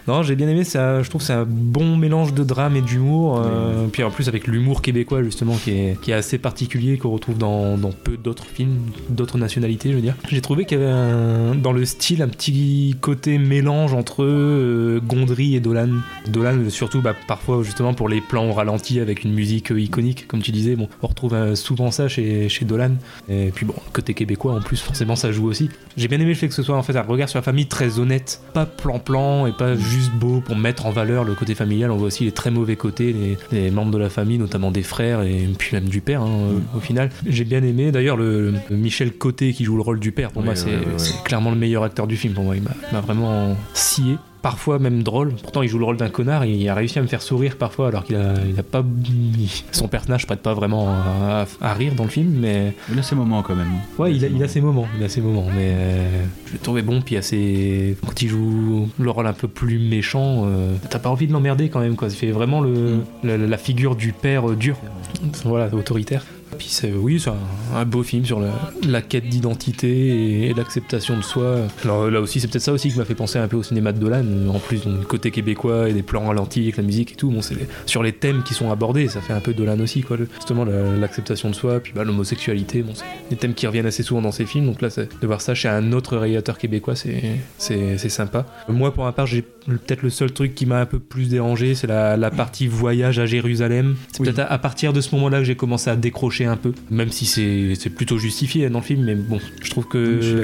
Non, 0.08 0.24
j'ai 0.24 0.36
bien 0.36 0.48
aimé. 0.48 0.64
Ça, 0.64 1.02
je 1.04 1.10
trouve 1.10 1.22
que 1.22 1.28
c'est 1.28 1.34
un 1.34 1.46
bon 1.48 1.98
mélange 1.98 2.34
de 2.34 2.44
drame 2.44 2.76
et 2.76 2.82
d'humour. 2.82 3.42
euh, 3.46 3.88
Puis 3.92 4.04
en 4.04 4.12
plus 4.12 4.28
avec 4.28 4.48
l'humour 4.48 4.82
québécois 4.82 5.24
justement 5.24 5.56
qui 5.56 5.72
est 5.72 6.02
qui 6.02 6.12
est 6.12 6.16
assez 6.16 6.38
particulier 6.38 6.98
qu'on 6.98 7.10
retrouve 7.12 7.38
dans, 7.38 7.78
dans 7.78 7.92
peu 7.92 8.18
d'autres 8.18 8.46
films, 8.46 8.78
d'autres 9.10 9.38
nationalités, 9.38 9.90
je 9.90 9.96
veux 9.96 10.02
dire. 10.02 10.16
J'ai 10.30 10.42
trouvé 10.42 10.66
qu'il 10.66 10.80
y 10.80 10.82
avait 10.82 10.90
un- 10.92 11.56
dans 11.56 11.74
le 11.74 11.86
style 11.86 12.22
un 12.22 12.28
petit 12.28 12.96
côté 13.02 13.38
mélange 13.38 13.94
entre 13.94 14.24
euh, 14.24 15.00
Gondry 15.06 15.56
et 15.56 15.60
Dolan. 15.60 15.90
Dolan 16.28 16.70
surtout 16.70 17.02
bah, 17.02 17.16
parfois 17.28 17.62
justement 17.64 17.94
pour 17.94 18.10
les 18.10 18.22
plans 18.22 18.50
au 18.50 18.54
ralenti 18.54 19.00
avec 19.00 19.24
une 19.24 19.34
musique 19.34 19.72
euh, 19.72 19.80
iconique 19.80 20.28
comme 20.28 20.41
tu 20.42 20.52
disais. 20.52 20.76
Bon, 20.76 20.88
on 21.02 21.08
retrouve 21.08 21.34
euh, 21.34 21.56
souvent 21.56 21.92
ça 21.92 22.08
chez, 22.08 22.50
chez 22.50 22.66
Dolan. 22.66 22.92
Et 23.30 23.52
puis 23.54 23.66
bon, 23.66 23.74
côté 23.94 24.14
québécois 24.14 24.54
en 24.56 24.62
plus 24.62 24.78
forcément 24.82 25.16
ça 25.16 25.32
joue 25.32 25.48
aussi. 25.48 25.70
J'ai 25.98 26.08
bien 26.08 26.20
aimé 26.20 26.30
le 26.30 26.36
fait 26.36 26.48
que 26.48 26.54
ce 26.54 26.64
soit 26.64 26.76
en 26.78 26.84
fait 26.84 26.96
un 26.96 27.02
regard 27.02 27.30
sur 27.30 27.38
la 27.40 27.44
famille 27.44 27.68
très 27.68 28.00
honnête, 28.00 28.42
pas 28.54 28.66
plan-plan 28.66 29.48
et 29.48 29.52
pas 29.52 29.76
juste 29.76 30.12
beau 30.14 30.42
pour 30.42 30.56
mettre 30.56 30.86
en 30.86 30.92
valeur 30.92 31.24
le 31.24 31.34
côté 31.36 31.56
familial. 31.56 31.92
On 31.92 31.98
voit 31.98 32.08
aussi 32.08 32.24
les 32.26 32.32
très 32.32 32.52
mauvais 32.52 32.76
côtés 32.76 33.38
les 33.52 33.72
membres 33.72 33.92
de 33.92 33.98
la 33.98 34.10
famille, 34.10 34.38
notamment 34.38 34.72
des 34.72 34.84
frères 34.84 35.22
et 35.22 35.48
puis 35.58 35.76
même 35.76 35.90
du 35.90 36.02
père 36.02 36.22
hein, 36.22 36.30
euh, 36.30 36.78
au 36.78 36.80
final. 36.80 37.10
J'ai 37.28 37.44
bien 37.44 37.64
aimé. 37.64 37.92
D'ailleurs 37.92 38.18
le, 38.18 38.54
le 38.70 38.76
Michel 38.76 39.12
Côté 39.12 39.54
qui 39.54 39.64
joue 39.66 39.76
le 39.76 39.82
rôle 39.82 40.00
du 40.00 40.12
père 40.12 40.32
pour 40.32 40.42
Oui, 40.42 40.46
moi 40.46 40.54
ouais, 40.54 40.60
c'est 40.60 40.70
ouais, 40.70 40.78
ouais. 40.78 40.98
c'est 40.98 41.22
clairement 41.24 41.52
le 41.52 41.58
meilleur 41.58 41.84
acteur 41.84 42.08
du 42.08 42.18
film 42.18 42.34
pour 42.34 42.44
moi. 42.44 42.56
Il 42.56 42.64
m'a 42.64 43.02
vraiment 43.02 43.56
scié. 43.74 44.16
Parfois 44.42 44.80
même 44.80 45.04
drôle. 45.04 45.34
Pourtant, 45.36 45.62
il 45.62 45.70
joue 45.70 45.78
le 45.78 45.86
rôle 45.86 45.98
d'un 45.98 46.10
connard. 46.10 46.46
Il 46.46 46.68
a 46.68 46.74
réussi 46.74 46.98
à 46.98 47.02
me 47.04 47.08
faire 47.08 47.22
sourire 47.22 47.58
parfois, 47.58 47.90
alors 47.90 48.04
qu'il 48.04 48.16
a, 48.16 48.34
il 48.50 48.60
a 48.60 48.64
pas. 48.64 48.84
Son 49.72 49.88
personnage 49.88 50.26
prête 50.26 50.42
pas 50.42 50.54
vraiment 50.54 50.90
à, 50.90 51.46
à 51.62 51.74
rire 51.74 51.94
dans 51.96 52.06
le 52.06 52.10
film, 52.10 52.34
mais 52.40 52.74
Il 52.92 52.98
a 52.98 53.04
ses 53.04 53.16
moments 53.16 53.44
quand 53.44 53.56
même. 53.56 53.72
Ouais, 54.00 54.14
il 54.16 54.26
a, 54.26 54.28
il 54.28 54.42
a 54.44 54.48
ses 54.48 54.62
moments, 54.62 54.88
il 54.98 55.04
a 55.04 55.10
ses 55.10 55.22
moments, 55.22 55.46
mais 55.56 55.72
euh, 55.74 56.24
je 56.48 56.54
l'ai 56.54 56.60
trouvé 56.60 56.82
bon, 56.82 57.02
puis 57.02 57.18
assez... 57.18 57.96
Quand 58.06 58.20
il 58.22 58.30
joue 58.30 58.90
le 59.00 59.10
rôle 59.12 59.28
un 59.28 59.34
peu 59.34 59.48
plus 59.48 59.78
méchant, 59.78 60.46
euh, 60.46 60.76
t'as 60.90 61.00
pas 61.00 61.10
envie 61.10 61.28
de 61.28 61.34
l'emmerder 61.34 61.70
quand 61.70 61.80
même, 61.80 61.96
quoi. 61.96 62.08
Il 62.08 62.16
fait 62.16 62.32
vraiment 62.32 62.62
le, 62.62 63.02
la, 63.24 63.38
la 63.38 63.58
figure 63.58 63.96
du 63.96 64.12
père 64.12 64.50
euh, 64.50 64.56
dur, 64.56 64.78
voilà, 65.46 65.74
autoritaire. 65.74 66.26
Puis 66.58 66.68
c'est, 66.70 66.92
oui, 66.92 67.20
c'est 67.20 67.30
un, 67.30 67.36
un 67.76 67.86
beau 67.86 68.04
film 68.04 68.26
sur 68.26 68.40
la, 68.40 68.52
la 68.88 69.02
quête 69.02 69.28
d'identité 69.28 69.88
et, 69.90 70.50
et 70.50 70.54
l'acceptation 70.54 71.18
de 71.18 71.22
soi. 71.24 71.58
Alors 71.84 72.10
là 72.10 72.22
aussi, 72.22 72.40
c'est 72.40 72.48
peut-être 72.48 72.62
ça 72.64 72.74
aussi 72.74 72.92
qui 72.92 72.98
m'a 72.98 73.06
fait 73.06 73.16
penser 73.16 73.40
un 73.40 73.48
peu 73.48 73.58
au 73.58 73.64
cinéma 73.64 73.92
de 73.92 74.00
Dolan, 74.00 74.24
en 74.50 74.60
plus 74.60 74.86
du 74.86 75.06
côté 75.08 75.32
québécois 75.32 75.90
et 75.90 75.94
des 75.94 76.04
plans 76.04 76.26
ralentis 76.28 76.62
avec 76.64 76.78
la 76.78 76.84
musique 76.84 77.14
et 77.14 77.16
tout. 77.16 77.30
Bon, 77.32 77.42
c'est 77.42 77.56
les- 77.56 77.68
sur 77.86 78.04
les 78.04 78.12
thèmes 78.14 78.44
qui 78.44 78.54
sont 78.54 78.72
abordés, 78.72 79.08
ça 79.08 79.22
fait 79.22 79.34
un 79.34 79.40
peu 79.40 79.54
Dolan 79.54 79.80
aussi, 79.80 80.02
quoi. 80.02 80.18
le- 80.18 80.28
Justement, 80.36 80.66
la- 80.66 80.96
l'acceptation 80.98 81.50
de 81.50 81.56
soi, 81.56 81.80
puis 81.80 81.94
bah, 81.96 82.04
l'homosexualité, 82.04 82.82
bon, 82.84 82.94
c'est 82.96 83.06
des 83.30 83.36
thèmes 83.38 83.54
qui 83.54 83.66
reviennent 83.68 83.86
assez 83.86 84.04
souvent 84.04 84.22
dans 84.22 84.32
ces 84.32 84.46
films. 84.46 84.66
Donc 84.66 84.82
là, 84.82 84.90
c'est- 84.90 85.10
de 85.22 85.28
voir 85.28 85.42
ça 85.42 85.54
chez 85.56 85.68
un 85.70 85.92
autre 85.94 86.18
réalisateur 86.18 86.58
québécois, 86.58 86.96
c'est 86.96 87.22
c'est 87.58 87.98
c'est 87.98 88.10
sympa. 88.10 88.46
Moi, 88.70 88.94
pour 88.94 89.04
ma 89.06 89.12
part, 89.12 89.26
j'ai 89.26 89.42
peut-être 89.42 90.02
le 90.02 90.10
seul 90.10 90.32
truc 90.32 90.56
qui 90.56 90.66
m'a 90.66 90.80
un 90.80 90.86
peu 90.86 91.00
plus 91.00 91.30
dérangé, 91.30 91.76
c'est 91.76 91.88
la, 91.88 92.18
la 92.18 92.32
partie 92.32 92.68
voyage 92.68 93.20
à 93.20 93.26
Jérusalem. 93.26 93.96
C'est 94.12 94.24
peut-être 94.24 94.40
à, 94.40 94.46
à 94.52 94.58
partir 94.58 94.94
de 94.94 95.02
ce 95.02 95.14
moment-là 95.16 95.40
que 95.40 95.44
j'ai 95.46 95.56
commencé 95.56 95.90
à 95.90 95.96
décrocher 95.96 96.41
un 96.46 96.58
peu, 96.58 96.74
même 96.90 97.12
si 97.12 97.26
c'est 97.26 97.90
plutôt 97.90 98.18
justifié 98.18 98.70
dans 98.70 98.80
le 98.80 98.86
film. 98.86 99.04
Mais 99.04 99.16
bon, 99.16 99.40
je 99.62 99.70
trouve 99.70 99.86
je 99.86 100.42
que 100.42 100.44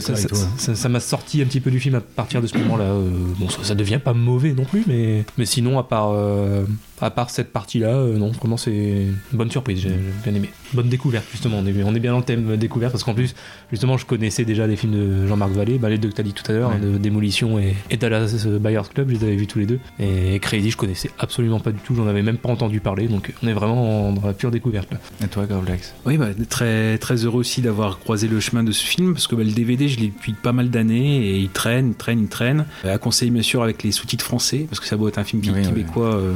ça 0.57 0.89
m'a 0.89 0.99
sorti 0.99 1.41
un 1.41 1.45
petit 1.45 1.59
peu 1.59 1.71
du 1.71 1.79
film 1.79 1.95
à 1.95 2.01
partir 2.01 2.41
de 2.41 2.47
ce 2.47 2.57
moment-là. 2.57 2.85
Euh, 2.85 3.09
bon, 3.37 3.49
ça, 3.49 3.59
ça 3.63 3.75
devient 3.75 3.99
pas 4.03 4.13
mauvais 4.13 4.53
non 4.53 4.65
plus, 4.65 4.83
mais, 4.87 5.25
mais 5.37 5.45
sinon, 5.45 5.79
à 5.79 5.83
part, 5.83 6.11
euh, 6.11 6.65
à 7.01 7.11
part 7.11 7.29
cette 7.29 7.51
partie-là, 7.51 7.89
euh, 7.89 8.17
non, 8.17 8.31
vraiment, 8.31 8.57
c'est 8.57 8.71
une 8.71 9.15
bonne 9.37 9.51
surprise. 9.51 9.79
J'ai 9.81 9.89
j'ai 9.89 9.95
bien 10.31 10.33
aimé. 10.35 10.49
bonne 10.73 10.89
découverte 10.89 11.25
justement. 11.31 11.57
On 11.59 11.65
est, 11.65 11.83
on 11.83 11.93
est 11.95 11.99
bien 11.99 12.11
dans 12.11 12.17
le 12.19 12.23
thème 12.23 12.51
euh, 12.51 12.57
découverte 12.57 12.91
parce 12.91 13.03
qu'en 13.03 13.13
plus, 13.13 13.35
justement, 13.71 13.97
je 13.97 14.05
connaissais 14.05 14.45
déjà 14.45 14.67
des 14.67 14.75
films 14.75 14.93
de 14.93 15.27
Jean-Marc 15.27 15.51
Vallée, 15.51 15.77
bah, 15.77 15.89
les 15.89 15.97
deux 15.97 16.09
que 16.09 16.15
tu 16.15 16.21
as 16.21 16.23
dit 16.23 16.33
tout 16.33 16.49
à 16.51 16.53
l'heure, 16.55 16.69
Ouais. 16.71 16.79
de 16.79 16.97
Démolition 16.97 17.59
et, 17.59 17.75
et 17.89 17.97
Dallas 17.97 18.45
euh, 18.47 18.59
Buyers 18.59 18.81
Club, 18.93 19.09
je 19.09 19.15
les 19.15 19.23
avais 19.23 19.35
vus 19.35 19.47
tous 19.47 19.59
les 19.59 19.65
deux. 19.65 19.79
Et 19.99 20.39
Crazy, 20.39 20.71
je 20.71 20.77
connaissais 20.77 21.11
absolument 21.19 21.59
pas 21.59 21.71
du 21.71 21.79
tout, 21.79 21.95
j'en 21.95 22.07
avais 22.07 22.21
même 22.23 22.37
pas 22.37 22.49
entendu 22.49 22.79
parler, 22.79 23.07
donc 23.07 23.33
on 23.43 23.47
est 23.47 23.53
vraiment 23.53 24.11
dans 24.11 24.25
la 24.27 24.33
pure 24.33 24.51
découverte 24.51 24.91
là. 24.91 24.97
Et 25.23 25.27
toi, 25.27 25.45
Gravelax 25.45 25.93
Oui, 26.05 26.17
bah, 26.17 26.27
très, 26.49 26.97
très 26.97 27.15
heureux 27.25 27.39
aussi 27.39 27.61
d'avoir 27.61 27.99
croisé 27.99 28.27
le 28.27 28.39
chemin 28.39 28.63
de 28.63 28.71
ce 28.71 28.83
film 28.85 29.13
parce 29.13 29.27
que 29.27 29.35
bah, 29.35 29.43
le 29.43 29.51
DVD, 29.51 29.87
je 29.87 29.99
l'ai 29.99 30.07
depuis 30.07 30.33
pas 30.33 30.51
mal 30.53 30.69
d'années 30.69 31.27
et 31.27 31.37
il 31.39 31.49
traîne, 31.49 31.89
il 31.89 31.95
traîne, 31.95 32.19
il 32.21 32.27
traîne. 32.27 32.65
Euh, 32.85 32.93
À 32.95 32.97
conseiller 32.97 33.31
bien 33.31 33.41
sûr 33.43 33.61
avec 33.63 33.83
les 33.83 33.91
sous-titres 33.91 34.25
français 34.25 34.65
parce 34.69 34.79
que 34.79 34.85
ça 34.87 34.97
doit 34.97 35.09
être 35.09 35.17
un 35.19 35.23
film 35.23 35.41
Oui, 35.45 35.51
oui. 35.55 35.61
québécois. 35.67 36.15
euh, 36.15 36.33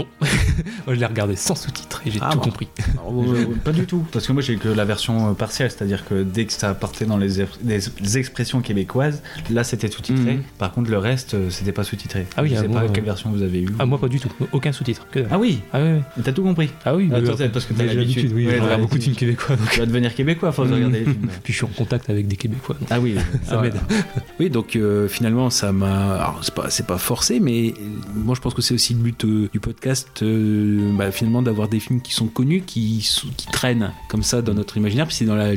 Non, 0.00 0.06
Moi, 0.86 0.94
je 0.94 1.00
l'ai 1.00 1.06
regardé 1.06 1.36
sans 1.36 1.54
sous-titres 1.54 2.02
et 2.06 2.10
j'ai 2.10 2.18
Ah, 2.22 2.30
tout 2.32 2.38
bon. 2.38 2.44
compris. 2.44 2.68
Euh, 2.78 3.44
Pas 3.64 3.72
du 3.72 3.84
tout, 3.86 4.04
parce 4.12 4.26
que 4.26 4.32
moi 4.32 4.42
j'ai 4.42 4.56
que 4.56 4.68
la 4.68 4.84
version 4.84 5.30
euh, 5.30 5.32
partielle, 5.32 5.70
c'est-à-dire 5.70 6.06
que 6.06 6.22
dès 6.22 6.44
que 6.46 6.52
ça 6.52 6.74
partait 6.74 7.04
dans 7.04 7.16
les, 7.18 7.40
ex- 7.40 7.58
les 7.64 8.18
expressions 8.18 8.60
québécoises, 8.60 9.22
là 9.50 9.64
c'était 9.64 9.88
sous-titré. 9.90 10.34
Mhm. 10.36 10.42
Par 10.58 10.72
contre, 10.72 10.90
le 10.90 10.98
reste 10.98 11.34
euh, 11.34 11.50
c'était 11.50 11.72
pas 11.72 11.84
sous-titré. 11.84 12.26
Ah 12.36 12.42
oui, 12.42 12.50
je 12.50 12.54
sais 12.54 12.60
ah, 12.60 12.72
pas 12.72 12.80
moi, 12.80 12.88
quelle 12.92 13.04
version 13.04 13.30
vous 13.30 13.42
avez 13.42 13.62
eu. 13.62 13.68
Ah, 13.78 13.86
moi 13.86 13.98
pas 13.98 14.08
du 14.08 14.20
tout, 14.20 14.30
aucun 14.52 14.72
sous-titre. 14.72 15.06
Que. 15.10 15.20
Ah 15.30 15.38
oui, 15.38 15.60
Ah, 15.72 15.80
t'as 16.22 16.32
tout 16.32 16.42
compris. 16.42 16.70
Ah 16.84 16.94
oui, 16.94 17.10
Ah, 17.12 17.20
toi, 17.20 17.34
parce 17.52 17.64
que 17.66 17.74
t'as 17.74 17.84
l'habitude. 17.84 18.32
oui, 18.34 18.46
Ouais, 18.46 18.56
je 18.56 18.62
regarde 18.62 18.80
beaucoup 18.82 18.98
de 18.98 19.02
films 19.02 19.16
québécois, 19.16 19.56
donc. 19.56 19.70
Tu 19.70 19.80
vas 19.80 19.86
devenir 19.86 20.14
québécois 20.14 20.50
de 20.50 20.56
regarder 20.74 20.98
les 21.00 21.04
films. 21.12 21.28
Puis 21.42 21.52
je 21.52 21.58
suis 21.58 21.64
en 21.66 21.68
contact 21.68 22.08
avec 22.10 22.26
des 22.28 22.36
Québécois. 22.36 22.76
donc. 22.78 22.88
Ah 22.90 23.00
oui, 23.00 23.16
Ça 23.44 23.58
ah, 23.58 23.62
m'aide. 23.62 23.74
Oui, 24.40 24.48
donc 24.50 24.76
euh, 24.76 25.08
finalement, 25.08 25.50
ça 25.50 25.72
m'a. 25.72 26.14
Alors, 26.14 26.40
c'est 26.42 26.54
pas, 26.54 26.68
pas 26.86 26.98
forcé, 26.98 27.40
mais 27.40 27.74
moi, 28.14 28.34
je 28.34 28.40
pense 28.40 28.54
que 28.54 28.62
c'est 28.62 28.74
aussi 28.74 28.94
le 28.94 29.00
but 29.00 29.26
du 29.26 29.60
podcast, 29.60 29.89
euh, 30.22 30.90
bah, 30.92 31.10
finalement, 31.10 31.42
d'avoir 31.42 31.68
des 31.68 31.80
films 31.80 32.00
qui 32.00 32.12
sont 32.12 32.26
connus, 32.26 32.62
qui, 32.62 33.08
traînent 33.52 33.92
comme 34.08 34.22
ça 34.22 34.42
dans 34.42 34.54
notre 34.54 34.76
imaginaire, 34.76 35.06
puis 35.06 35.16
c'est 35.16 35.24
dans 35.24 35.36
la, 35.36 35.50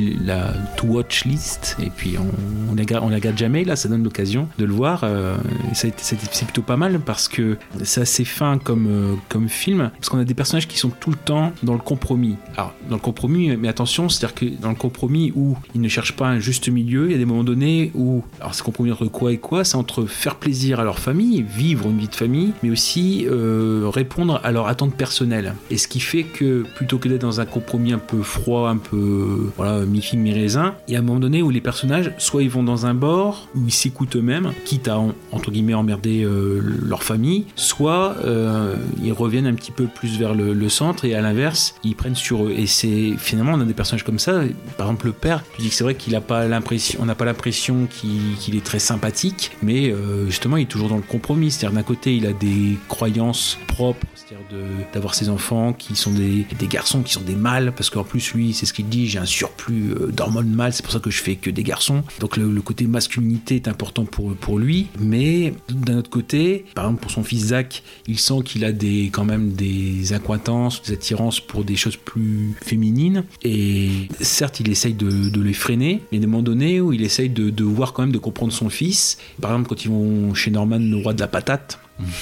to-watch 0.77 1.25
list, 1.25 1.77
et 1.81 1.89
puis 1.89 2.15
on, 2.17 2.71
on, 2.71 2.75
la, 2.75 2.83
garde- 3.19 3.37
jamais, 3.37 3.63
là, 3.63 3.75
ça 3.75 3.89
donne 3.89 4.03
l'occasion 4.03 4.47
de 4.57 4.65
le 4.65 4.73
voir. 4.73 5.03
euh, 5.03 5.35
c'est 5.73 6.45
plutôt 6.45 6.61
pas 6.61 6.77
mal 6.77 6.99
parce 6.99 7.27
que 7.27 7.57
c'est 7.83 8.01
assez 8.01 8.25
fin 8.25 8.57
comme, 8.57 8.87
euh, 8.87 9.15
comme 9.29 9.49
film, 9.49 9.91
parce 9.95 10.09
qu'on 10.09 10.19
a 10.19 10.23
des 10.23 10.33
personnages 10.33 10.67
qui 10.67 10.77
sont 10.77 10.89
tout 10.89 11.11
le 11.11 11.17
temps 11.17 11.51
dans 11.63 11.73
le 11.73 11.79
compromis. 11.79 12.35
Alors, 12.57 12.73
dans 12.89 12.95
le 12.95 13.01
compromis, 13.01 13.55
mais 13.57 13.67
attention, 13.67 14.09
c'est-à-dire 14.09 14.35
que 14.35 14.45
dans 14.61 14.69
le 14.69 14.75
compromis 14.75 15.31
où 15.35 15.57
ils 15.75 15.81
ne 15.81 15.87
cherchent 15.87 16.15
pas 16.15 16.27
un 16.27 16.39
juste 16.39 16.69
milieu, 16.69 17.05
il 17.07 17.11
y 17.11 17.15
a 17.15 17.17
des 17.17 17.25
moments 17.25 17.43
donnés 17.43 17.91
où, 17.95 18.23
alors 18.39 18.55
c'est 18.55 18.63
compromis 18.63 18.91
entre 18.91 19.05
quoi 19.05 19.31
et 19.31 19.37
quoi, 19.37 19.63
c'est 19.63 19.75
entre 19.75 20.05
faire 20.05 20.35
plaisir 20.35 20.79
à 20.79 20.83
leur 20.83 20.99
famille, 20.99 21.43
vivre 21.43 21.89
une 21.89 21.97
vie 21.97 22.07
de 22.07 22.15
famille, 22.15 22.51
mais 22.61 22.69
aussi 22.69 23.25
euh, 23.29 23.87
à 24.31 24.51
leurs 24.51 24.67
attentes 24.67 24.95
personnelles. 24.95 25.53
Et 25.69 25.77
ce 25.77 25.87
qui 25.87 25.99
fait 25.99 26.23
que 26.23 26.63
plutôt 26.75 26.97
que 26.97 27.07
d'être 27.09 27.21
dans 27.21 27.39
un 27.39 27.45
compromis 27.45 27.93
un 27.93 27.99
peu 27.99 28.21
froid, 28.21 28.69
un 28.69 28.77
peu 28.77 29.51
voilà 29.57 29.85
mi-figue 29.85 30.19
mi-raisin, 30.19 30.75
il 30.87 30.93
y 30.93 30.97
a 30.97 30.99
un 30.99 31.03
moment 31.03 31.19
donné 31.19 31.41
où 31.41 31.49
les 31.49 31.61
personnages, 31.61 32.11
soit 32.17 32.43
ils 32.43 32.49
vont 32.49 32.63
dans 32.63 32.85
un 32.85 32.93
bord 32.93 33.47
où 33.55 33.61
ils 33.67 33.71
s'écoutent 33.73 34.15
eux-mêmes, 34.15 34.51
quitte 34.65 34.87
à 34.87 34.97
en- 34.99 35.13
entre 35.31 35.51
guillemets 35.51 35.73
emmerder 35.73 36.23
euh, 36.23 36.61
leur 36.83 37.03
famille, 37.03 37.45
soit 37.55 38.15
euh, 38.25 38.75
ils 39.03 39.11
reviennent 39.13 39.47
un 39.47 39.53
petit 39.53 39.71
peu 39.71 39.85
plus 39.85 40.17
vers 40.17 40.33
le, 40.33 40.69
centre 40.69 41.05
et 41.05 41.13
à 41.13 41.21
l'inverse 41.21 41.75
ils 41.83 41.95
prennent 41.95 42.15
sur 42.15 42.45
eux. 42.45 42.53
Et 42.57 42.67
c'est 42.67 43.13
finalement 43.17 43.53
on 43.55 43.61
a 43.61 43.65
des 43.65 43.73
personnages 43.73 44.03
comme 44.03 44.19
ça. 44.19 44.43
Par 44.77 44.87
exemple 44.87 45.07
le 45.07 45.11
père, 45.11 45.43
tu 45.55 45.61
dis 45.61 45.69
que 45.69 45.75
c'est 45.75 45.83
vrai 45.83 45.95
qu'il 45.95 46.15
a 46.15 46.21
pas 46.21 46.47
l'impression, 46.47 46.99
on 47.01 47.05
n'a 47.05 47.15
pas 47.15 47.25
l'impression 47.25 47.87
qu'il 47.89 48.35
qu'il 48.39 48.55
est 48.55 48.63
très 48.63 48.79
sympathique, 48.79 49.51
mais 49.61 49.91
euh, 49.91 50.25
justement 50.27 50.57
il 50.57 50.63
est 50.63 50.67
toujours 50.67 50.89
dans 50.89 50.95
le 50.95 51.01
compromis. 51.01 51.51
C'est-à-dire 51.51 51.75
d'un 51.77 51.83
côté 51.83 52.15
il 52.15 52.25
a 52.25 52.33
des 52.33 52.77
croyances 52.87 53.57
propres, 53.67 54.05
c'est-à-dire 54.15 54.45
d'avoir 54.93 55.15
ses 55.15 55.29
enfants 55.29 55.73
qui 55.73 55.95
sont 55.95 56.11
des, 56.11 56.45
des 56.57 56.67
garçons 56.67 57.01
qui 57.01 57.13
sont 57.13 57.21
des 57.21 57.35
mâles, 57.35 57.73
parce 57.75 57.89
qu'en 57.89 58.03
plus 58.03 58.33
lui 58.33 58.53
c'est 58.53 58.65
ce 58.65 58.73
qu'il 58.73 58.87
dit, 58.87 59.07
j'ai 59.07 59.19
un 59.19 59.25
surplus 59.25 59.91
euh, 59.91 60.11
d'hormones 60.11 60.49
mâles, 60.49 60.73
c'est 60.73 60.83
pour 60.83 60.93
ça 60.93 60.99
que 60.99 61.09
je 61.09 61.21
fais 61.21 61.35
que 61.35 61.49
des 61.49 61.63
garçons. 61.63 62.03
Donc 62.19 62.37
le, 62.37 62.61
côté 62.61 62.87
masculinité 62.87 63.55
est 63.55 63.67
important 63.67 64.05
pour, 64.05 64.33
pour 64.35 64.57
lui, 64.57 64.87
mais 64.97 65.53
d'un 65.69 65.97
autre 65.97 66.09
côté, 66.09 66.65
par 66.75 66.85
exemple 66.85 67.01
pour 67.01 67.11
son 67.11 67.23
fils 67.23 67.47
Zach, 67.47 67.83
il 68.07 68.19
sent 68.19 68.41
qu'il 68.45 68.63
a 68.63 68.71
des 68.71 69.09
quand 69.11 69.25
même 69.25 69.51
des 69.51 70.13
accointances, 70.13 70.81
des 70.83 70.93
attirances 70.93 71.39
pour 71.39 71.65
des 71.65 71.75
choses 71.75 71.97
plus 71.97 72.55
féminines, 72.61 73.25
et 73.43 73.89
certes 74.21 74.59
il 74.59 74.69
essaye 74.69 74.93
de, 74.93 75.29
de 75.29 75.41
les 75.41 75.53
freiner, 75.53 76.01
mais 76.11 76.19
a 76.19 76.21
des 76.21 76.27
moments 76.27 76.43
donnés 76.43 76.79
où 76.79 76.93
il 76.93 77.03
essaye 77.03 77.29
de, 77.29 77.49
de 77.49 77.63
voir 77.63 77.93
quand 77.93 78.03
même 78.03 78.11
de 78.11 78.17
comprendre 78.17 78.53
son 78.53 78.69
fils. 78.69 79.17
Par 79.41 79.51
exemple 79.51 79.69
quand 79.69 79.83
ils 79.83 79.91
vont 79.91 80.33
chez 80.33 80.51
Norman, 80.51 80.79
le 80.79 80.97
roi 80.97 81.13
de 81.13 81.19
la 81.19 81.27
patate, 81.27 81.79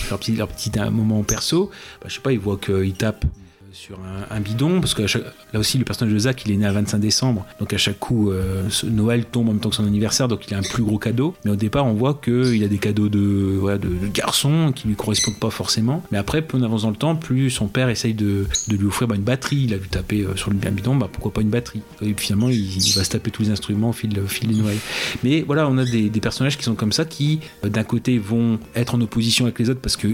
leur 0.09 0.19
petit, 0.19 0.35
leur 0.35 0.47
petit 0.47 0.71
moment 0.91 1.23
perso, 1.23 1.71
bah, 2.01 2.07
je 2.09 2.15
sais 2.15 2.21
pas, 2.21 2.31
ils 2.31 2.39
voient 2.39 2.57
qu'il 2.57 2.93
tape 2.93 3.25
sur 3.73 3.97
un, 4.29 4.39
bidon, 4.39 4.81
parce 4.81 4.93
que 4.93 5.03
là 5.03 5.59
aussi 5.59 5.77
le 5.77 5.85
personnage 5.85 6.13
de 6.13 6.19
Zach 6.19 6.43
il 6.45 6.51
est 6.51 6.57
né 6.57 6.65
à 6.65 6.71
25 6.71 6.99
décembre, 6.99 7.45
donc 7.59 7.73
à 7.73 7.77
chaque 7.77 7.99
coup 7.99 8.31
euh, 8.31 8.63
Noël 8.83 9.25
tombe 9.25 9.49
en 9.49 9.53
même 9.53 9.61
temps 9.61 9.69
que 9.69 9.75
son 9.75 9.85
anniversaire, 9.85 10.27
donc 10.27 10.47
il 10.47 10.53
a 10.53 10.57
un 10.57 10.61
plus 10.61 10.83
gros 10.83 10.97
cadeau, 10.97 11.35
mais 11.45 11.51
au 11.51 11.55
départ 11.55 11.85
on 11.85 11.93
voit 11.93 12.19
qu'il 12.23 12.63
a 12.63 12.67
des 12.67 12.77
cadeaux 12.77 13.07
de, 13.07 13.57
voilà, 13.59 13.77
de, 13.77 13.87
de 13.87 14.07
garçons 14.07 14.73
qui 14.75 14.87
lui 14.87 14.95
correspondent 14.95 15.39
pas 15.39 15.49
forcément, 15.49 16.03
mais 16.11 16.17
après 16.17 16.41
plus 16.41 16.57
on 16.57 16.63
avance 16.63 16.81
dans 16.83 16.89
le 16.89 16.95
temps, 16.95 17.15
plus 17.15 17.49
son 17.49 17.67
père 17.67 17.89
essaye 17.89 18.13
de, 18.13 18.45
de 18.67 18.75
lui 18.75 18.87
offrir 18.87 19.07
bah, 19.07 19.15
une 19.15 19.21
batterie, 19.21 19.63
il 19.63 19.73
a 19.73 19.77
lui 19.77 19.89
tapé 19.89 20.21
euh, 20.21 20.35
sur 20.35 20.51
le 20.51 20.57
bidon, 20.57 20.95
bah 20.95 21.09
pourquoi 21.11 21.31
pas 21.31 21.41
une 21.41 21.49
batterie, 21.49 21.81
et 22.01 22.13
finalement 22.17 22.49
il, 22.49 22.93
va 22.95 23.03
se 23.03 23.09
taper 23.09 23.31
tous 23.31 23.43
les 23.43 23.51
instruments 23.51 23.89
au 23.89 23.93
fil, 23.93 24.19
au 24.19 24.27
fil 24.27 24.49
de 24.49 24.55
Noël. 24.61 24.77
Mais 25.23 25.41
voilà, 25.41 25.67
on 25.69 25.77
a 25.77 25.85
des, 25.85 26.09
personnages 26.21 26.57
qui 26.57 26.63
sont 26.63 26.75
comme 26.75 26.91
ça, 26.91 27.05
qui 27.05 27.39
euh, 27.65 27.69
d'un 27.69 27.83
côté 27.83 28.19
vont 28.19 28.59
être 28.75 28.95
en 28.95 29.01
opposition 29.01 29.45
avec 29.45 29.57
les 29.59 29.69
autres 29.69 29.81
parce 29.81 29.97
que 29.97 30.07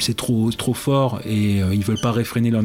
c'est 0.00 0.16
trop, 0.16 0.50
trop 0.50 0.74
fort 0.74 1.20
et 1.24 1.62
euh, 1.62 1.74
ils 1.74 1.84
veulent 1.84 2.00
pas 2.00 2.12
réfréner 2.12 2.50
leur 2.50 2.62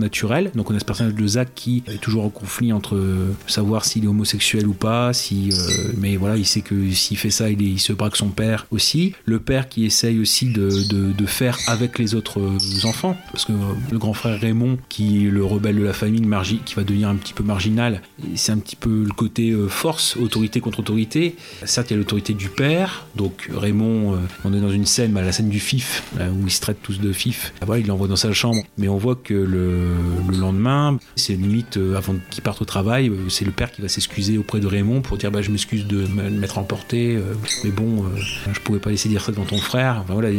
Donc 0.55 0.72
on 0.72 0.76
a 0.76 0.80
ce 0.80 0.86
personnage 0.86 1.13
de 1.13 1.28
Zach 1.28 1.49
qui 1.55 1.84
est 1.88 1.99
toujours 1.99 2.24
en 2.24 2.30
conflit 2.30 2.72
entre 2.72 2.95
euh, 2.95 3.34
savoir 3.47 3.84
s'il 3.84 4.05
est 4.05 4.07
homosexuel 4.07 4.66
ou 4.66 4.74
pas, 4.74 5.11
si, 5.11 5.49
euh, 5.51 5.91
mais 5.97 6.16
voilà, 6.16 6.38
il 6.38 6.45
sait 6.45 6.61
que 6.61 6.89
s'il 6.91 7.18
fait 7.18 7.30
ça, 7.30 7.49
il, 7.49 7.80
se 7.80 7.91
braque 7.91 8.16
son 8.16 8.30
père 8.30 8.66
aussi. 8.72 9.13
Le 9.26 9.39
père 9.39 9.68
qui 9.68 9.86
essaye 9.86 10.20
aussi 10.20 10.47
de, 10.47 11.26
faire 11.26 11.57
avec 11.68 11.99
les 11.99 12.16
autres 12.16 12.39
euh, 12.39 12.88
enfants, 12.88 13.18
parce 13.32 13.45
que 13.45 13.51
le 13.91 13.97
grand 13.97 14.13
frère 14.13 14.39
Raymond, 14.39 14.78
qui 14.89 15.26
est 15.26 15.30
le 15.30 15.43
rebelle 15.43 15.76
de 15.76 15.84
la 15.84 15.93
famille, 15.93 16.22
qui 16.63 16.76
va 16.76 16.84
devenir 16.84 17.09
un 17.09 17.16
petit 17.16 17.34
peu 17.34 17.43
marginal, 17.43 18.01
c'est 18.36 18.51
un 18.51 18.57
petit 18.57 18.76
peu 18.76 19.03
le 19.03 19.11
côté 19.11 19.53
force, 19.68 20.16
autorité 20.16 20.61
contre 20.61 20.80
autorité. 20.80 21.36
Certes, 21.66 21.89
il 21.89 21.93
y 21.93 21.95
a 21.95 21.97
l'autorité 21.97 22.34
du 22.34 22.49
père, 22.49 23.07
donc 23.16 23.49
Raymond, 23.53 24.20
on 24.45 24.53
est 24.53 24.61
dans 24.61 24.70
une 24.70 24.86
scène, 24.86 25.11
bah, 25.11 25.22
la 25.22 25.32
scène 25.32 25.49
du 25.49 25.59
fif, 25.59 26.03
où 26.20 26.45
ils 26.45 26.51
se 26.51 26.61
traitent 26.61 26.82
tous 26.84 26.99
de 26.99 27.11
fif. 27.11 27.53
Ah, 27.59 27.66
voilà, 27.66 27.82
il 27.82 27.88
l'envoie 27.88 28.07
dans 28.07 28.16
sa 28.16 28.32
chambre, 28.32 28.61
mais 28.78 28.88
on 28.88 28.97
voit 28.97 29.16
que 29.16 29.34
le, 29.34 29.88
le 30.30 30.38
lendemain, 30.38 30.97
c'est 31.16 31.34
limite 31.34 31.78
euh, 31.78 31.95
avant 31.97 32.16
qu'il 32.30 32.43
parte 32.43 32.62
au 32.62 32.66
travail, 32.66 33.10
euh, 33.10 33.30
c'est 33.30 33.45
le 33.45 33.51
père 33.51 33.72
qui 33.72 33.82
va 33.82 33.88
s'excuser 33.88 34.38
auprès 34.38 34.60
de 34.60 34.68
Raymond 34.68 35.01
pour 35.01 35.18
dire 35.18 35.32
bah, 35.32 35.41
je 35.41 35.51
m'excuse 35.51 35.86
de 35.88 36.06
m'être 36.30 36.58
emporté, 36.58 37.16
euh, 37.16 37.22
mais 37.64 37.72
bon, 37.72 38.06
je 38.53 38.60
pouvais 38.62 38.80
pas 38.80 38.89
laisser 38.91 39.10
dire 39.10 39.22
ça 39.22 39.32
devant 39.32 39.45
ton 39.45 39.58
frère. 39.58 40.03
Voilà, 40.08 40.30
on- 40.30 40.34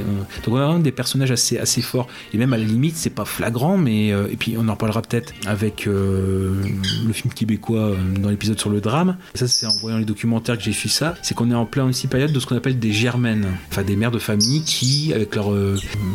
donc 0.44 0.48
on 0.48 0.56
a 0.56 0.64
vraiment 0.64 0.78
des 0.78 0.92
personnages 0.92 1.30
assez, 1.30 1.58
assez 1.58 1.82
forts, 1.82 2.08
et 2.32 2.38
même 2.38 2.52
à 2.52 2.58
la 2.58 2.64
limite, 2.64 2.96
c'est 2.96 3.10
pas 3.10 3.24
flagrant, 3.24 3.76
mais 3.78 4.08
et 4.08 4.36
puis 4.38 4.56
on 4.58 4.68
en 4.68 4.76
parlera 4.76 5.02
peut-être 5.02 5.32
avec 5.46 5.86
le 5.86 7.12
film 7.12 7.32
québécois 7.32 7.92
dans 8.20 8.30
l'épisode 8.30 8.58
sur 8.58 8.70
le 8.70 8.80
drame. 8.80 9.16
Ça, 9.34 9.46
c'est 9.48 9.66
en 9.66 9.76
voyant 9.80 9.98
les 9.98 10.04
documentaires 10.04 10.56
que 10.56 10.64
j'ai 10.64 10.72
su 10.72 10.88
ça, 10.88 11.14
c'est 11.22 11.34
qu'on 11.34 11.50
est 11.50 11.54
en 11.54 11.66
plein 11.66 11.84
aussi 11.84 12.06
période 12.06 12.32
de 12.32 12.40
ce 12.40 12.46
qu'on 12.46 12.56
appelle 12.56 12.78
des 12.78 12.92
germaines, 12.92 13.46
enfin 13.70 13.82
des 13.82 13.96
mères 13.96 14.10
de 14.10 14.18
famille 14.18 14.62
qui, 14.62 15.12
avec 15.12 15.36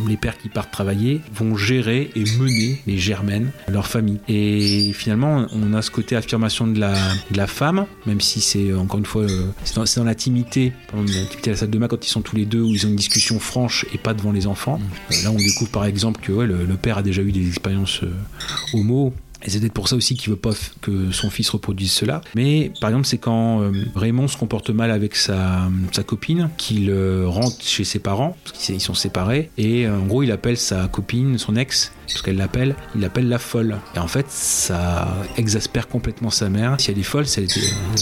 les 0.07 0.17
pères 0.17 0.37
qui 0.37 0.49
partent 0.49 0.71
travailler, 0.71 1.21
vont 1.35 1.55
gérer 1.57 2.11
et 2.15 2.23
mener 2.39 2.81
les 2.87 2.97
germaines, 2.97 3.40
leur 3.67 3.87
famille. 3.87 4.19
Et 4.27 4.91
finalement, 4.93 5.45
on 5.53 5.73
a 5.73 5.81
ce 5.81 5.91
côté 5.91 6.15
affirmation 6.15 6.67
de 6.67 6.79
la, 6.79 6.93
de 7.31 7.37
la 7.37 7.47
femme, 7.47 7.85
même 8.05 8.21
si 8.21 8.41
c'est 8.41 8.73
encore 8.73 8.99
une 8.99 9.05
fois, 9.05 9.23
euh, 9.23 9.45
c'est 9.63 9.75
dans, 9.75 9.83
dans 9.97 10.03
l'intimité, 10.03 10.73
à 10.93 11.49
la 11.49 11.55
salle 11.55 11.69
de 11.69 11.77
bain 11.77 11.87
quand 11.87 12.05
ils 12.05 12.09
sont 12.09 12.21
tous 12.21 12.35
les 12.35 12.45
deux, 12.45 12.61
où 12.61 12.73
ils 12.73 12.85
ont 12.85 12.89
une 12.89 12.95
discussion 12.95 13.39
franche 13.39 13.85
et 13.93 13.97
pas 13.97 14.13
devant 14.13 14.31
les 14.31 14.47
enfants. 14.47 14.79
Euh, 15.11 15.15
Là, 15.23 15.31
on 15.31 15.37
découvre 15.37 15.71
par 15.71 15.85
exemple 15.85 16.21
que 16.21 16.31
ouais, 16.31 16.47
le, 16.47 16.65
le 16.65 16.75
père 16.75 16.97
a 16.97 17.03
déjà 17.03 17.21
eu 17.21 17.31
des 17.31 17.47
expériences 17.47 18.01
euh, 18.03 18.11
homo. 18.73 19.13
Et 19.43 19.49
c'est 19.49 19.59
peut-être 19.59 19.73
pour 19.73 19.87
ça 19.87 19.95
aussi 19.95 20.15
qu'il 20.15 20.29
veut 20.29 20.39
pas 20.39 20.51
que 20.81 21.11
son 21.11 21.29
fils 21.29 21.49
reproduise 21.49 21.91
cela. 21.91 22.21
Mais 22.35 22.71
par 22.79 22.89
exemple, 22.89 23.07
c'est 23.07 23.17
quand 23.17 23.61
euh, 23.61 23.71
Raymond 23.95 24.27
se 24.27 24.37
comporte 24.37 24.69
mal 24.69 24.91
avec 24.91 25.15
sa, 25.15 25.69
copine, 26.05 26.49
qu'il 26.57 26.89
euh, 26.89 27.25
rentre 27.27 27.61
chez 27.61 27.83
ses 27.83 27.99
parents, 27.99 28.37
parce 28.43 28.57
qu'ils 28.65 28.75
ils 28.75 28.81
sont 28.81 28.93
séparés, 28.93 29.49
et 29.57 29.85
euh, 29.87 29.97
en 29.97 30.05
gros, 30.05 30.23
il 30.23 30.31
appelle 30.31 30.57
sa 30.57 30.87
copine, 30.87 31.37
son 31.37 31.55
ex, 31.55 31.91
parce 32.07 32.21
qu'elle 32.21 32.37
l'appelle, 32.37 32.75
il 32.95 33.01
l'appelle 33.01 33.29
la 33.29 33.39
folle. 33.39 33.77
Et 33.95 33.99
en 33.99 34.07
fait, 34.07 34.25
ça 34.29 35.07
exaspère 35.37 35.87
complètement 35.87 36.29
sa 36.29 36.49
mère. 36.49 36.75
Si 36.79 36.91
elle 36.91 36.99
est 36.99 37.03
folle, 37.03 37.25
c'est 37.25 37.45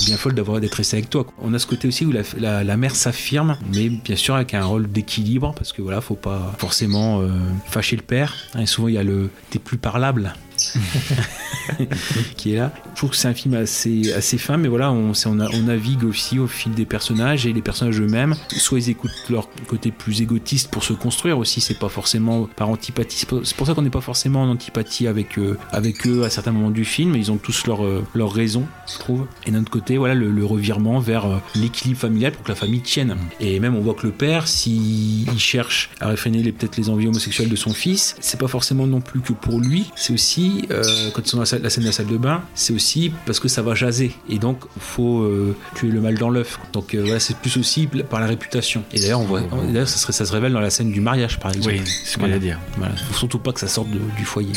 bien 0.05 0.17
folle 0.17 0.33
d'avoir 0.33 0.59
d'être 0.59 0.73
restée 0.75 0.97
avec 0.97 1.09
toi. 1.09 1.25
On 1.41 1.53
a 1.53 1.59
ce 1.59 1.67
côté 1.67 1.87
aussi 1.87 2.05
où 2.05 2.11
la, 2.11 2.63
la- 2.63 2.77
mère 2.77 2.95
s'affirme, 2.95 3.57
mais 3.73 3.89
bien 3.89 4.15
sûr 4.15 4.35
avec 4.35 4.53
un 4.53 4.63
rôle 4.63 4.89
d'équilibre, 4.89 5.53
parce 5.55 5.73
que 5.73 5.81
voilà, 5.81 6.01
faut 6.01 6.15
pas 6.15 6.53
forcément 6.57 7.21
fâcher 7.67 7.97
le 7.97 8.01
père. 8.01 8.35
Et 8.57 8.65
souvent, 8.65 8.87
il 8.87 8.95
y 8.95 8.97
a 8.97 9.03
le 9.03 9.29
t'es 9.49 9.59
plus 9.59 9.77
parlable 9.77 10.33
qui 12.37 12.53
est 12.53 12.57
là. 12.57 12.73
Je 12.91 12.97
trouve 12.97 13.11
que 13.11 13.15
c'est 13.15 13.27
un 13.27 13.33
film 13.33 13.53
assez, 13.53 14.13
assez 14.13 14.37
fin, 14.37 14.57
mais 14.57 14.67
voilà, 14.67 14.91
on, 14.91 15.13
on, 15.25 15.35
navigue 15.35 16.03
aussi 16.03 16.39
au 16.39 16.47
fil 16.47 16.73
des 16.73 16.85
personnages 16.85 17.45
et 17.45 17.53
les 17.53 17.61
personnages 17.61 17.99
eux-mêmes. 18.01 18.35
Soit 18.49 18.79
ils 18.79 18.89
écoutent 18.89 19.11
leur 19.29 19.47
côté 19.67 19.91
plus 19.91 20.21
égotiste 20.21 20.69
pour 20.71 20.83
se 20.83 20.93
construire 20.93 21.37
aussi, 21.37 21.61
c'est 21.61 21.79
pas 21.79 21.89
forcément 21.89 22.47
par 22.55 22.69
antipathie. 22.69 23.25
C'est 23.43 23.55
pour- 23.55 23.67
ça 23.67 23.73
qu'on 23.73 23.81
n'est 23.81 23.89
pas 23.89 24.01
forcément 24.01 24.43
en 24.43 24.49
antipathie 24.49 25.07
avec 25.07 25.37
eux, 25.37 25.57
avec 25.71 26.07
eux 26.07 26.23
à 26.23 26.29
certains 26.29 26.51
moments 26.51 26.71
du 26.71 26.85
film. 26.85 27.15
Ils 27.15 27.31
ont 27.31 27.37
tous 27.37 27.67
leur, 27.67 27.85
euh, 27.85 28.03
leur 28.13 28.31
raison, 28.33 28.65
je 28.91 28.97
trouve. 28.97 29.27
Et 29.45 29.51
d'un 29.51 29.61
autre 29.61 29.71
côté, 29.71 29.97
voilà, 29.97 30.15
le, 30.15 30.45
revirement 30.45 30.99
vers 30.99 31.25
euh, 31.25 31.37
l'équilibre 31.55 31.99
familial 31.99 32.31
pour 32.31 32.43
que 32.43 32.49
la 32.49 32.55
famille 32.55 32.81
tienne. 32.81 33.15
Et 33.39 33.59
même, 33.59 33.75
on 33.75 33.81
voit 33.81 33.93
que 33.93 34.07
le 34.07 34.13
père, 34.13 34.47
s'il 34.47 35.31
il 35.31 35.39
cherche 35.39 35.91
à 35.99 36.07
réfréner 36.07 36.41
peut-être 36.51 36.77
les 36.77 36.89
envies 36.89 37.07
homosexuelles 37.07 37.49
de 37.49 37.55
son 37.55 37.73
fils, 37.73 38.15
c'est 38.19 38.39
pas 38.39 38.47
forcément 38.47 38.87
non 38.87 39.01
plus 39.01 39.19
que 39.19 39.33
pour 39.33 39.59
lui, 39.59 39.91
c'est 39.95 40.13
aussi, 40.13 40.58
euh, 40.71 40.83
quand 41.13 41.21
ils 41.25 41.29
sont 41.29 41.37
dans 41.37 41.43
la, 41.43 41.69
scène 41.69 41.83
de 41.83 41.87
la 41.87 41.91
salle 41.91 42.07
de 42.07 42.17
bain, 42.17 42.41
c'est 42.55 42.73
aussi 42.73 43.11
parce 43.25 43.39
que 43.39 43.47
ça 43.47 43.61
va 43.61 43.75
jaser. 43.75 44.11
Et 44.29 44.39
donc, 44.39 44.59
il 44.75 44.81
faut 44.81 45.21
euh, 45.21 45.55
tuer 45.75 45.89
le 45.89 46.01
mal 46.01 46.17
dans 46.17 46.29
l'œuf. 46.29 46.59
Donc, 46.73 46.93
euh, 46.93 47.01
voilà, 47.03 47.19
c'est 47.19 47.35
plus 47.37 47.57
aussi 47.57 47.87
par 47.87 48.19
la 48.19 48.27
réputation. 48.27 48.83
Et 48.93 48.99
d'ailleurs, 48.99 49.21
on 49.21 49.25
voit, 49.25 49.41
d'ailleurs, 49.41 49.87
ça, 49.87 49.97
serait- 49.97 50.13
ça 50.13 50.25
se 50.25 50.31
révèle 50.31 50.53
dans 50.53 50.59
la 50.59 50.69
scène 50.69 50.91
du 50.91 51.01
mariage, 51.01 51.39
par 51.39 51.51
exemple. 51.51 51.75
Oui, 51.75 51.81
c'est 51.85 52.11
ce 52.11 52.15
que 52.15 52.19
Voilà. 52.21 52.39
dire. 52.39 52.59
Voilà, 52.77 52.95
faut 52.95 53.13
surtout 53.17 53.39
pas 53.39 53.51
que 53.53 53.59
ça 53.59 53.67
sorte 53.67 53.89
de- 53.89 53.99
du 54.17 54.25
foyer. 54.25 54.53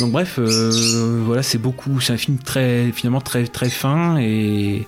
Donc 0.00 0.12
bref, 0.12 0.38
voilà, 0.38 1.42
c'est 1.42 1.58
beaucoup, 1.58 2.00
c'est 2.00 2.12
un 2.12 2.16
film 2.16 2.38
très, 2.38 2.90
finalement 2.92 3.20
très 3.20 3.46
très 3.46 3.68
fin 3.70 4.18
et 4.18 4.86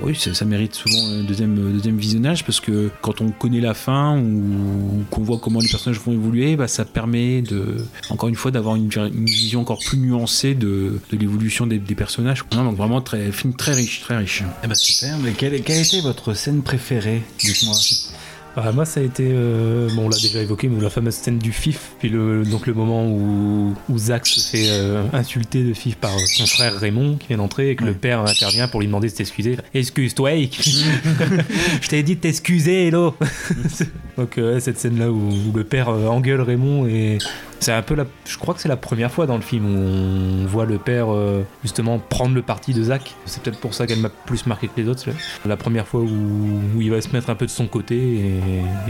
oui, 0.00 0.14
ça, 0.16 0.44
mérite 0.44 0.74
souvent 0.74 1.06
un 1.08 1.22
deuxième 1.22 1.72
deuxième 1.72 1.96
visionnage 1.96 2.44
parce 2.44 2.60
que 2.60 2.90
quand 3.00 3.20
on 3.20 3.30
connaît 3.30 3.60
la 3.60 3.74
fin 3.74 4.18
ou 4.18 5.04
qu'on 5.10 5.22
voit 5.22 5.38
comment 5.38 5.60
les 5.60 5.68
personnages 5.68 6.00
vont 6.00 6.12
évoluer, 6.12 6.56
bah, 6.56 6.68
ça 6.68 6.84
permet 6.84 7.42
de, 7.42 7.76
encore 8.10 8.28
une 8.28 8.34
fois, 8.34 8.50
d'avoir 8.50 8.76
une, 8.76 8.88
vision 9.26 9.60
encore 9.60 9.78
plus 9.84 9.98
nuancée 9.98 10.54
de, 10.54 11.00
de 11.10 11.16
l'évolution 11.16 11.66
des, 11.66 11.78
personnages. 11.78 12.44
Donc 12.50 12.76
vraiment 12.76 13.00
très 13.00 13.32
film 13.32 13.54
très 13.54 13.72
riche, 13.72 14.00
très 14.00 14.18
riche. 14.18 14.42
Eh 14.62 14.66
ben 14.66 14.74
super, 14.74 15.18
mais 15.18 15.32
quelle, 15.32 15.62
quelle 15.62 15.80
était 15.80 16.00
votre 16.00 16.34
scène 16.34 16.62
préférée? 16.62 17.22
Dites-moi. 17.38 17.76
Ah, 18.58 18.72
moi, 18.72 18.86
ça 18.86 19.00
a 19.00 19.02
été, 19.02 19.28
euh, 19.30 19.86
bon, 19.94 20.06
on 20.06 20.08
l'a 20.08 20.16
déjà 20.16 20.40
évoqué, 20.40 20.68
mais 20.68 20.80
la 20.80 20.88
fameuse 20.88 21.14
scène 21.14 21.36
du 21.38 21.52
FIF, 21.52 21.92
puis 21.98 22.08
le, 22.08 22.42
donc 22.42 22.66
le 22.66 22.72
moment 22.72 23.06
où, 23.06 23.74
où 23.90 23.98
Zach 23.98 24.26
se 24.26 24.40
fait 24.40 24.70
euh, 24.70 25.04
insulter 25.12 25.62
de 25.62 25.74
FIF 25.74 25.96
par 25.96 26.18
son 26.20 26.46
frère 26.46 26.74
Raymond 26.74 27.16
qui 27.16 27.28
vient 27.28 27.36
d'entrer 27.36 27.70
et 27.70 27.76
que 27.76 27.84
le 27.84 27.92
père 27.92 28.20
intervient 28.20 28.66
pour 28.66 28.80
lui 28.80 28.86
demander 28.86 29.10
de 29.10 29.14
s'excuser. 29.14 29.58
Excuse-toi. 29.74 30.30
Je 31.82 31.88
t'ai 31.88 32.02
dit 32.02 32.16
de 32.16 32.20
t'excuser, 32.20 32.86
hello. 32.86 33.14
donc 34.16 34.38
euh, 34.38 34.58
cette 34.58 34.78
scène-là 34.78 35.10
où, 35.10 35.18
où 35.18 35.52
le 35.54 35.64
père 35.64 35.90
euh, 35.90 36.06
engueule 36.06 36.40
Raymond 36.40 36.86
et 36.86 37.18
c'est 37.60 37.72
un 37.72 37.82
peu 37.82 37.94
la, 37.94 38.04
je 38.24 38.38
crois 38.38 38.54
que 38.54 38.60
c'est 38.60 38.68
la 38.68 38.76
première 38.76 39.10
fois 39.10 39.26
dans 39.26 39.36
le 39.36 39.42
film 39.42 39.66
où 39.66 39.78
on 39.78 40.46
voit 40.46 40.66
le 40.66 40.78
père 40.78 41.12
euh, 41.12 41.42
justement 41.62 41.98
prendre 41.98 42.34
le 42.34 42.42
parti 42.42 42.74
de 42.74 42.82
Zach. 42.82 43.14
C'est 43.24 43.42
peut-être 43.42 43.60
pour 43.60 43.74
ça 43.74 43.86
qu'elle 43.86 44.00
m'a 44.00 44.08
plus 44.08 44.46
marqué 44.46 44.68
que 44.68 44.80
les 44.80 44.88
autres. 44.88 45.00
celle-là. 45.00 45.18
La 45.44 45.56
première 45.56 45.86
fois 45.86 46.00
où, 46.00 46.06
où 46.06 46.80
il 46.80 46.90
va 46.90 47.00
se 47.00 47.08
mettre 47.10 47.30
un 47.30 47.34
peu 47.34 47.46
de 47.46 47.50
son 47.50 47.66
côté 47.66 47.96
et, 47.96 48.42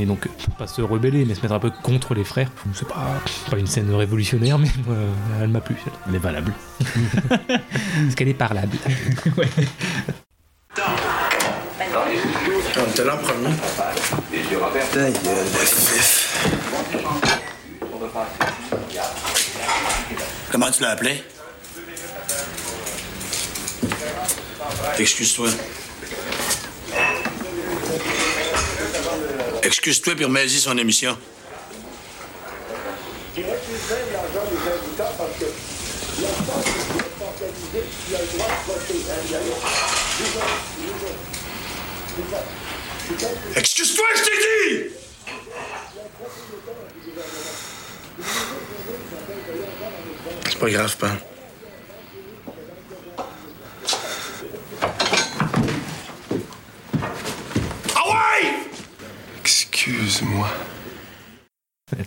et 0.02 0.06
donc 0.06 0.28
pas 0.58 0.66
se 0.66 0.82
rebeller 0.82 1.24
mais 1.24 1.34
se 1.34 1.42
mettre 1.42 1.54
un 1.54 1.58
peu 1.61 1.70
contre 1.82 2.14
les 2.14 2.24
frères. 2.24 2.50
C'est 2.74 2.88
pas, 2.88 3.20
pas 3.50 3.58
une 3.58 3.66
scène 3.66 3.92
révolutionnaire 3.95 4.58
mais 4.58 4.68
moi, 4.86 4.96
elle 5.41 5.49
m'a 5.49 5.61
plu. 5.61 5.76
celle-là. 5.82 5.99
Elle 6.08 6.14
est 6.14 6.18
valable. 6.18 6.53
Parce 7.49 8.14
qu'elle 8.14 8.28
est 8.28 8.34
parlable. 8.34 8.76
On 12.78 12.91
était 12.91 13.04
là 13.04 13.16
premier. 13.16 13.54
Ta 14.92 15.11
gueule. 15.11 15.46
Comment 20.50 20.70
tu 20.70 20.83
l'as 20.83 20.91
appelé? 20.91 21.22
Excuse-toi. 24.99 25.50
Excuse-toi 29.62 30.14
puis 30.14 30.24
remets-y 30.24 30.61
son 30.61 30.78
émission. 30.78 31.16
Excuse-toi, 43.57 44.07
je 44.16 44.22
t'ai 44.24 44.30
dit! 44.30 44.96
C'est 50.45 50.59
pas 50.59 50.71
grave, 50.71 50.97
pas. 50.97 51.13
Ah 57.95 58.09
ouais! 58.09 58.53
Excuse-moi. 59.41 60.49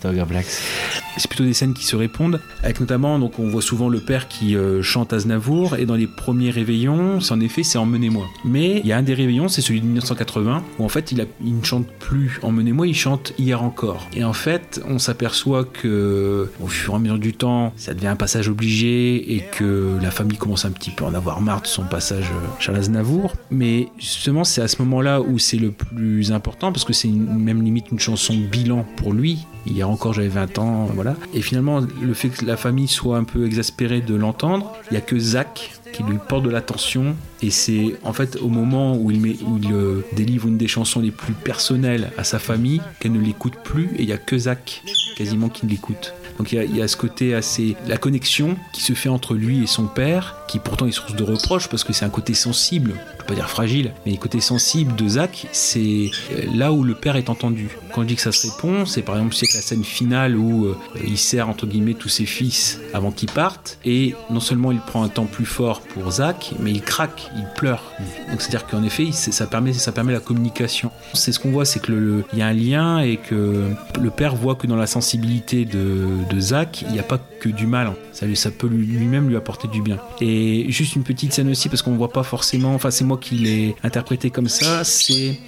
Tiger 0.00 0.24
Blacks. 0.24 0.89
C'est 1.16 1.28
plutôt 1.28 1.44
des 1.44 1.54
scènes 1.54 1.74
qui 1.74 1.84
se 1.84 1.96
répondent, 1.96 2.40
avec 2.62 2.80
notamment, 2.80 3.18
donc 3.18 3.38
on 3.38 3.48
voit 3.48 3.62
souvent 3.62 3.88
le 3.88 4.00
père 4.00 4.28
qui 4.28 4.56
euh, 4.56 4.82
chante 4.82 5.12
Aznavour, 5.12 5.76
et 5.76 5.86
dans 5.86 5.94
les 5.94 6.06
premiers 6.06 6.50
réveillons, 6.50 7.20
c'est 7.20 7.32
en 7.32 7.40
effet, 7.40 7.62
c'est 7.62 7.78
Emmenez-moi. 7.78 8.26
Mais 8.44 8.78
il 8.78 8.86
y 8.86 8.92
a 8.92 8.98
un 8.98 9.02
des 9.02 9.14
réveillons, 9.14 9.48
c'est 9.48 9.60
celui 9.60 9.80
de 9.80 9.86
1980, 9.86 10.62
où 10.78 10.84
en 10.84 10.88
fait, 10.88 11.12
il, 11.12 11.26
ne 11.40 11.64
chante 11.64 11.86
plus 11.98 12.38
Emmenez-moi, 12.42 12.86
il 12.86 12.94
chante 12.94 13.32
Hier 13.38 13.62
encore. 13.62 14.06
Et 14.14 14.24
en 14.24 14.32
fait, 14.32 14.80
on 14.88 14.98
s'aperçoit 14.98 15.64
que, 15.64 16.50
au 16.60 16.66
fur 16.66 16.94
et 16.94 16.96
à 16.96 16.98
mesure 16.98 17.18
du 17.18 17.32
temps, 17.32 17.72
ça 17.76 17.94
devient 17.94 18.08
un 18.08 18.16
passage 18.16 18.48
obligé, 18.48 19.34
et 19.34 19.40
que 19.40 19.98
la 20.00 20.10
famille 20.10 20.38
commence 20.38 20.64
un 20.64 20.70
petit 20.70 20.90
peu 20.90 21.04
à 21.04 21.08
en 21.08 21.14
avoir 21.14 21.40
marre 21.40 21.62
de 21.62 21.66
son 21.66 21.84
passage 21.84 22.30
euh, 22.30 22.46
Charles 22.58 22.78
Aznavour. 22.78 23.34
Mais 23.50 23.88
justement, 23.98 24.44
c'est 24.44 24.62
à 24.62 24.68
ce 24.68 24.80
moment-là 24.82 25.20
où 25.20 25.38
c'est 25.38 25.58
le 25.58 25.70
plus 25.70 26.32
important, 26.32 26.72
parce 26.72 26.84
que 26.84 26.92
c'est 26.92 27.08
même 27.08 27.62
limite 27.62 27.90
une 27.90 27.98
chanson 27.98 28.34
bilan 28.50 28.86
pour 28.96 29.12
lui. 29.12 29.46
Hier 29.66 29.88
encore, 29.88 30.12
j'avais 30.12 30.28
20 30.28 30.58
ans, 30.58 30.88
voilà. 30.94 31.16
Et 31.34 31.42
finalement, 31.42 31.80
le 31.80 32.14
fait 32.14 32.28
que 32.28 32.44
la 32.44 32.56
famille 32.56 32.88
soit 32.88 33.16
un 33.16 33.24
peu 33.24 33.46
exaspérée 33.46 34.00
de 34.00 34.14
l'entendre, 34.14 34.72
il 34.90 34.94
y 34.94 34.96
a 34.96 35.00
que 35.00 35.18
Zach 35.18 35.72
qui 35.92 36.02
lui 36.02 36.18
porte 36.28 36.44
de 36.44 36.50
l'attention. 36.50 37.16
Et 37.42 37.50
c'est 37.50 37.96
en 38.02 38.12
fait 38.12 38.36
au 38.36 38.48
moment 38.48 38.96
où 38.96 39.10
il, 39.10 39.20
met, 39.20 39.36
où 39.42 39.58
il 39.62 39.72
euh, 39.72 40.04
délivre 40.12 40.48
une 40.48 40.56
des 40.56 40.68
chansons 40.68 41.00
les 41.00 41.10
plus 41.10 41.32
personnelles 41.32 42.12
à 42.16 42.24
sa 42.24 42.38
famille 42.38 42.80
qu'elle 43.00 43.12
ne 43.12 43.20
l'écoute 43.20 43.54
plus. 43.64 43.90
Et 43.96 44.02
il 44.02 44.08
y 44.08 44.12
a 44.12 44.18
que 44.18 44.38
Zach 44.38 44.82
quasiment 45.16 45.48
qui 45.48 45.66
l'écoute. 45.66 46.14
Donc 46.38 46.52
il 46.52 46.74
y, 46.74 46.80
a, 46.80 46.88
ce 46.88 46.96
côté 46.96 47.34
assez. 47.34 47.76
la 47.86 47.98
connexion 47.98 48.56
qui 48.72 48.80
se 48.80 48.94
fait 48.94 49.10
entre 49.10 49.34
lui 49.34 49.62
et 49.62 49.66
son 49.66 49.86
père, 49.86 50.36
qui 50.48 50.58
pourtant 50.58 50.86
est 50.86 50.90
source 50.90 51.14
de 51.14 51.22
reproches 51.22 51.68
parce 51.68 51.84
que 51.84 51.92
c'est 51.92 52.06
un 52.06 52.10
côté 52.10 52.32
sensible, 52.32 52.94
dire 53.34 53.48
fragile, 53.48 53.92
mais 54.04 54.12
le 54.12 54.18
côté 54.18 54.40
sensible 54.40 54.94
de 54.96 55.08
Zach, 55.08 55.46
c'est 55.52 56.10
euh, 56.32 56.42
là 56.54 56.72
où 56.72 56.82
le 56.84 56.94
père 56.94 57.16
est 57.16 57.28
entendu. 57.30 57.68
Quand 57.94 58.02
je 58.02 58.06
dis 58.08 58.16
que 58.16 58.22
ça 58.22 58.32
se 58.32 58.46
répond, 58.50 58.86
c'est 58.86 59.02
par 59.02 59.16
exemple 59.16 59.34
c'est 59.34 59.46
la 59.54 59.60
scène 59.62 59.84
finale 59.84 60.36
où 60.36 60.66
euh, 60.66 60.76
il 61.06 61.18
sert 61.18 61.48
entre 61.48 61.66
guillemets 61.66 61.94
tous 61.94 62.08
ses 62.08 62.26
fils 62.26 62.78
avant 62.94 63.10
qu'ils 63.10 63.30
partent, 63.30 63.78
et 63.84 64.14
non 64.30 64.40
seulement 64.40 64.72
il 64.72 64.80
prend 64.80 65.02
un 65.02 65.08
temps 65.08 65.26
plus 65.26 65.44
fort 65.46 65.80
pour 65.80 66.10
Zach, 66.12 66.52
mais 66.60 66.70
il 66.72 66.82
craque, 66.82 67.30
il 67.36 67.44
pleure. 67.56 67.82
Donc 68.30 68.40
c'est-à-dire 68.42 68.66
qu'en 68.66 68.82
effet, 68.82 69.08
ça 69.12 69.46
permet, 69.46 69.72
ça 69.72 69.92
permet 69.92 70.12
la 70.12 70.20
communication. 70.20 70.90
C'est 71.14 71.32
ce 71.32 71.38
qu'on 71.40 71.50
voit, 71.50 71.64
c'est 71.64 71.80
que 71.80 71.92
le- 71.92 72.24
il 72.32 72.38
y 72.38 72.42
a 72.42 72.46
un 72.46 72.52
lien 72.52 72.98
et 73.00 73.16
que 73.16 73.64
le 74.00 74.10
père 74.10 74.34
voit 74.36 74.54
que 74.54 74.66
dans 74.66 74.76
la 74.76 74.86
sensibilité 74.86 75.64
de, 75.64 76.06
de 76.28 76.40
Zach, 76.40 76.82
il 76.86 76.92
n'y 76.92 76.98
a 77.00 77.02
pas 77.04 77.18
que 77.18 77.48
du 77.48 77.66
mal. 77.66 77.92
Ça, 78.12 78.26
ça 78.34 78.50
peut 78.50 78.66
lui- 78.66 78.86
lui-même 78.86 79.28
lui 79.28 79.36
apporter 79.36 79.66
du 79.68 79.82
bien. 79.82 79.98
Et 80.20 80.66
juste 80.70 80.94
une 80.96 81.02
petite 81.04 81.32
scène 81.32 81.48
aussi, 81.50 81.68
parce 81.68 81.82
qu'on 81.82 81.96
voit 81.96 82.12
pas 82.12 82.22
forcément, 82.22 82.74
enfin 82.74 82.90
c'est 82.90 83.04
moi 83.04 83.18
qui 83.20 83.36
l'ai 83.36 83.76
interprété 83.82 84.30
comme 84.30 84.48
ça, 84.48 84.84
c'est 84.84 85.38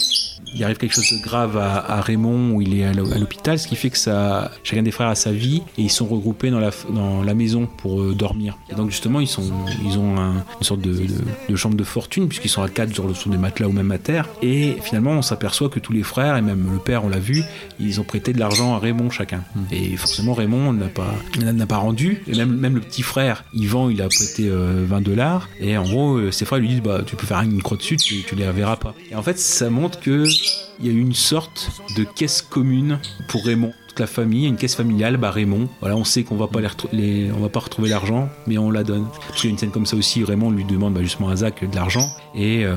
il 0.55 0.63
arrive 0.65 0.77
quelque 0.77 0.95
chose 0.95 1.11
de 1.11 1.23
grave 1.23 1.57
à, 1.57 1.79
à 1.93 2.01
Raymond 2.01 2.51
où 2.53 2.61
il 2.63 2.79
est 2.79 2.85
à 2.85 2.93
l'hô- 2.93 3.13
à 3.13 3.19
l'hôpital, 3.19 3.59
ce 3.59 3.67
qui 3.69 3.77
fait 3.77 3.91
que 3.91 3.99
ça, 3.99 4.51
chacun 4.65 4.83
des 4.83 4.91
frères 4.91 5.09
a 5.09 5.15
sa 5.15 5.33
vie 5.33 5.63
et 5.79 5.83
ils 5.83 5.91
sont 5.91 6.07
regroupés 6.07 6.51
dans 6.51 6.61
la, 6.61 6.71
dans 6.91 7.23
la 7.23 7.35
maison 7.35 7.67
pour 7.79 8.01
euh, 8.03 8.15
dormir. 8.15 8.57
Et 8.71 8.75
donc 8.75 8.91
justement, 8.91 9.21
ils, 9.21 9.27
sont, 9.29 9.51
ils 9.85 9.99
ont 9.99 10.19
un- 10.19 10.45
une 10.61 10.65
sorte 10.65 10.81
de, 10.81 10.93
de- 10.93 11.07
de 11.49 11.57
chambre 11.57 11.77
de 11.77 11.85
fortune 11.85 12.29
puisqu'ils 12.29 12.49
sont 12.49 12.63
à 12.63 12.69
quatre 12.69 12.93
sur, 12.93 13.07
le, 13.09 13.15
sur 13.15 13.31
des 13.31 13.37
matelas 13.39 13.69
ou 13.69 13.73
même 13.73 13.91
à 13.93 13.99
terre. 13.99 14.29
Et 14.43 14.77
finalement, 14.83 15.13
on 15.13 15.23
s'aperçoit 15.23 15.69
que 15.69 15.81
tous 15.81 15.93
les 15.93 16.03
frères 16.03 16.37
et 16.37 16.43
même 16.43 16.69
le 16.73 16.79
père, 16.79 17.05
on 17.05 17.09
l'a 17.09 17.19
vu, 17.19 17.43
ils 17.81 18.01
ont 18.01 18.05
prêté 18.05 18.33
de 18.33 18.39
l'argent 18.39 18.75
à 18.75 18.79
Raymond 18.79 19.11
chacun. 19.11 19.43
Et 19.71 19.97
forcément, 19.97 20.35
Raymond 20.35 20.73
n'a 20.73 20.87
pas, 20.89 21.15
n'a 21.41 21.67
pas 21.67 21.77
rendu. 21.79 22.23
Et 22.29 22.37
même, 22.37 22.53
même 22.57 22.75
le 22.75 22.81
petit 22.81 23.03
frère, 23.03 23.45
Yvan, 23.55 23.91
il 23.91 24.01
a 24.03 24.09
prêté 24.09 24.49
euh, 24.49 24.85
20 24.87 25.01
dollars. 25.03 25.49
Et 25.61 25.77
en 25.77 25.83
gros, 25.85 26.17
euh, 26.17 26.31
ses 26.31 26.45
frères 26.45 26.59
lui 26.61 26.69
disent 26.69 26.83
bah, 26.83 27.01
Tu 27.07 27.17
peux 27.17 27.27
faire 27.27 27.41
une 27.41 27.63
croix 27.63 27.77
dessus, 27.77 27.97
tu, 27.97 28.23
tu 28.23 28.35
les 28.35 28.47
reverras 28.47 28.77
pas. 28.77 28.95
Et 29.11 29.15
en 29.15 29.23
fait, 29.23 29.39
ça 29.39 29.71
montre 29.71 30.01
que 30.01 30.25
il 30.81 30.87
y 30.87 30.89
a 30.89 30.93
une 30.93 31.15
sorte 31.15 31.71
de 31.97 32.05
caisse 32.05 32.43
commune 32.43 32.99
pour 33.29 33.45
Raymond. 33.45 33.73
Toute 33.89 34.01
la 34.01 34.07
famille, 34.07 34.47
une 34.47 34.57
caisse 34.57 34.75
familiale, 34.75 35.19
bah 35.19 35.31
Raymond. 35.31 35.69
Voilà, 35.81 35.97
on 35.97 36.05
sait 36.05 36.25
qu'on 36.25 36.37
va 36.37 36.47
pas 36.47 36.61
va 36.61 37.49
pas 37.49 37.61
retrouver 37.61 37.91
l'argent, 37.91 38.31
mais 38.47 38.57
on 38.57 38.71
la 38.71 38.85
donne. 38.85 39.07
Parce 39.29 39.41
qu'il 39.41 39.51
y 39.51 39.51
a 39.51 39.53
une 39.53 39.59
scène 39.59 39.71
comme 39.71 39.85
ça 39.85 39.97
aussi, 39.97 40.25
Raymond 40.25 40.51
lui 40.51 40.65
demande 40.65 40.95
bah, 40.95 41.03
justement 41.03 41.29
à 41.29 41.37
Zach 41.37 41.69
de 41.69 41.77
l'argent 41.77 42.09
et 42.35 42.65
euh, 42.65 42.75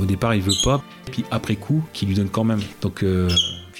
au 0.00 0.04
départ 0.04 0.34
il 0.34 0.42
veut 0.42 0.52
pas, 0.62 0.82
puis 1.10 1.24
après 1.32 1.56
coup, 1.56 1.82
qu'il 1.92 2.08
lui 2.08 2.14
donne 2.14 2.28
quand 2.28 2.44
même. 2.44 2.60
Donc 2.80 3.02
euh, 3.02 3.28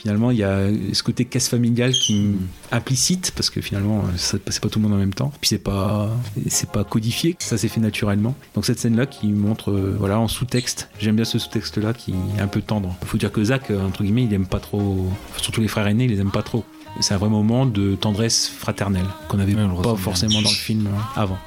finalement, 0.02 0.30
il 0.32 0.38
y 0.38 0.42
a 0.44 0.66
ce 0.92 1.02
côté 1.04 1.24
casse 1.24 1.48
familiale 1.48 1.92
qui 1.92 2.32
implicite, 2.72 3.32
parce 3.36 3.50
que 3.50 3.60
finalement, 3.60 4.02
ça- 4.16 4.38
c'est 4.48 4.60
pas 4.60 4.68
tout 4.68 4.78
le 4.80 4.84
monde 4.84 4.94
en 4.94 4.98
même 5.00 5.14
temps. 5.14 5.32
Puis 5.40 5.48
c'est 5.48 5.58
pas, 5.58 6.10
c'est 6.48 6.70
pas 6.70 6.82
codifié, 6.84 7.36
ça 7.38 7.56
s'est 7.56 7.68
fait 7.68 7.80
naturellement. 7.80 8.34
Donc 8.54 8.66
cette 8.66 8.78
scène-là 8.80 9.06
qui 9.06 9.28
montre, 9.28 9.70
euh, 9.70 9.94
voilà, 9.98 10.18
en 10.18 10.28
sous-texte. 10.28 10.88
J'aime 10.98 11.16
bien 11.16 11.24
ce 11.24 11.38
sous-texte-là 11.38 11.92
qui 11.94 12.12
est 12.36 12.40
un 12.40 12.48
peu 12.48 12.60
tendre. 12.62 12.94
Faut 13.04 13.16
dire 13.16 13.30
que 13.32 13.42
Zach, 13.44 13.70
euh, 13.70 13.86
entre 13.86 14.02
guillemets, 14.02 14.24
il 14.24 14.34
aime 14.34 14.46
pas 14.46 14.60
trop, 14.60 15.06
surtout 15.38 15.60
les 15.60 15.68
frères 15.68 15.86
aînés, 15.86 16.04
il 16.04 16.10
les 16.10 16.20
aime 16.20 16.30
pas 16.32 16.42
trop. 16.42 16.64
C'est 17.00 17.14
un 17.14 17.18
vrai 17.18 17.30
moment 17.30 17.64
de 17.64 17.94
tendresse 17.94 18.48
fraternelle 18.48 19.06
qu'on 19.28 19.38
n'avait 19.38 19.54
Ouais, 19.54 19.82
pas 19.82 19.96
forcément 19.96 20.30
bien. 20.32 20.42
dans 20.42 20.50
le 20.50 20.54
film 20.54 20.86
euh, 20.88 21.20
avant. 21.20 21.38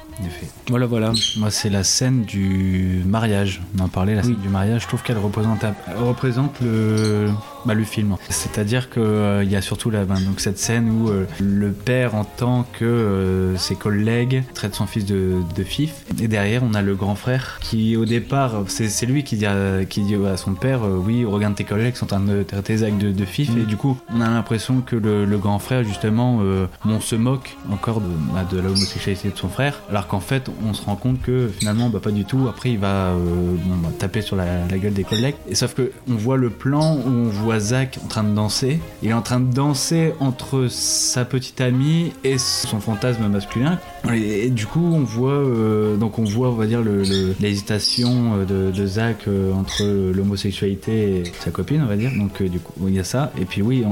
Voilà, 0.68 0.86
voilà. 0.86 1.12
Moi, 1.38 1.50
c'est 1.50 1.70
la 1.70 1.84
scène 1.84 2.24
du 2.24 3.02
mariage. 3.06 3.60
On 3.78 3.84
en 3.84 3.88
parlait, 3.88 4.14
la 4.14 4.22
scène 4.22 4.36
du 4.36 4.48
mariage. 4.48 4.82
Je 4.82 4.88
trouve 4.88 5.02
qu'elle 5.02 5.18
représente, 5.18 5.64
représente 5.96 6.60
le, 6.60 7.28
bah, 7.64 7.74
le 7.74 7.84
film. 7.84 8.16
C'est-à-dire 8.28 8.90
qu'il 8.90 9.48
y 9.50 9.56
a 9.56 9.60
surtout 9.60 9.90
la, 9.90 10.04
ben, 10.04 10.20
donc 10.20 10.40
cette 10.40 10.58
scène 10.58 10.90
où 10.90 11.10
euh, 11.10 11.26
le 11.40 11.72
père 11.72 12.14
entend 12.14 12.66
que 12.78 12.84
euh, 12.84 13.56
ses 13.56 13.74
collègues 13.74 14.42
traitent 14.54 14.74
son 14.74 14.86
fils 14.86 15.04
de, 15.04 15.40
de 15.54 15.64
fif. 15.64 16.04
Et 16.20 16.28
derrière, 16.28 16.62
on 16.64 16.74
a 16.74 16.82
le 16.82 16.94
grand 16.94 17.14
frère 17.14 17.58
qui, 17.60 17.96
au 17.96 18.04
départ, 18.04 18.64
c'est 18.68 19.06
lui 19.06 19.24
qui 19.24 19.36
dit, 19.36 19.46
à, 19.46 19.84
qui 19.84 20.02
dit 20.02 20.14
à 20.14 20.36
son 20.36 20.54
père 20.54 20.84
euh, 20.84 20.96
Oui, 20.96 21.24
regarde 21.24 21.54
tes 21.54 21.64
collègues 21.64 21.96
sont 21.96 22.06
en 22.06 22.18
train 22.18 22.20
de 22.20 22.42
traiter 22.42 22.78
Zach 22.78 22.96
de, 22.98 23.12
de 23.12 23.24
fif. 23.24 23.50
Et 23.56 23.64
du 23.64 23.76
coup, 23.76 23.96
on 24.14 24.20
a 24.20 24.28
l'impression 24.28 24.80
que 24.80 24.96
le, 24.96 25.24
le 25.24 25.38
grand 25.38 25.58
frère, 25.58 25.84
justement, 25.84 26.38
euh, 26.42 26.66
on 26.84 27.00
se 27.00 27.16
moque 27.16 27.56
encore 27.70 28.00
de, 28.00 28.08
bah, 28.32 28.46
de 28.50 28.58
la 28.58 28.68
homosexualité 28.68 29.30
de 29.30 29.36
son 29.36 29.48
frère. 29.48 29.80
Alors 29.90 30.05
qu'en 30.06 30.20
fait, 30.20 30.50
on 30.68 30.72
se 30.74 30.82
rend 30.84 30.96
compte 30.96 31.20
que 31.22 31.48
finalement, 31.58 31.88
bah, 31.90 32.00
pas 32.02 32.10
du 32.10 32.24
tout. 32.24 32.46
Après, 32.48 32.70
il 32.70 32.78
va 32.78 33.08
euh, 33.10 33.16
bah, 33.82 33.88
taper 33.98 34.22
sur 34.22 34.36
la, 34.36 34.66
gueule 34.78 34.92
des 34.94 35.04
collègues. 35.04 35.34
Et 35.48 35.54
sauf 35.54 35.74
que 35.74 35.90
on 36.08 36.14
voit 36.14 36.36
le 36.36 36.50
plan 36.50 36.96
où 36.96 37.08
on 37.08 37.28
voit 37.28 37.58
Zach 37.60 37.98
en 38.04 38.08
train 38.08 38.24
de 38.24 38.34
danser. 38.34 38.80
Il 39.02 39.10
est 39.10 39.14
en 39.14 39.22
train 39.22 39.40
de 39.40 39.52
danser 39.52 40.12
entre 40.20 40.66
sa 40.68 41.24
petite 41.24 41.60
amie 41.60 42.12
et 42.24 42.38
son 42.38 42.80
fantasme 42.80 43.26
masculin. 43.28 43.78
Et, 44.14 44.50
du 44.50 44.66
coup, 44.66 44.80
on 44.94 45.00
voit 45.00 45.32
euh, 45.32 45.96
donc 45.96 46.18
on 46.18 46.24
voit, 46.24 46.50
on 46.50 46.54
va 46.54 46.66
dire, 46.66 46.80
l'hésitation 47.40 48.34
euh, 48.38 48.44
de, 48.70 48.76
de 48.76 48.86
Zach 48.86 49.26
entre 49.54 49.82
l'homosexualité 50.12 51.20
et 51.20 51.22
sa 51.40 51.50
copine, 51.50 51.82
on 51.82 51.86
va 51.86 51.96
dire. 51.96 52.10
Donc 52.16 52.42
du 52.42 52.58
coup, 52.58 52.72
il 52.88 52.94
y 52.94 52.98
a 53.00 53.04
ça. 53.04 53.32
Et 53.40 53.44
puis 53.44 53.62
oui, 53.62 53.84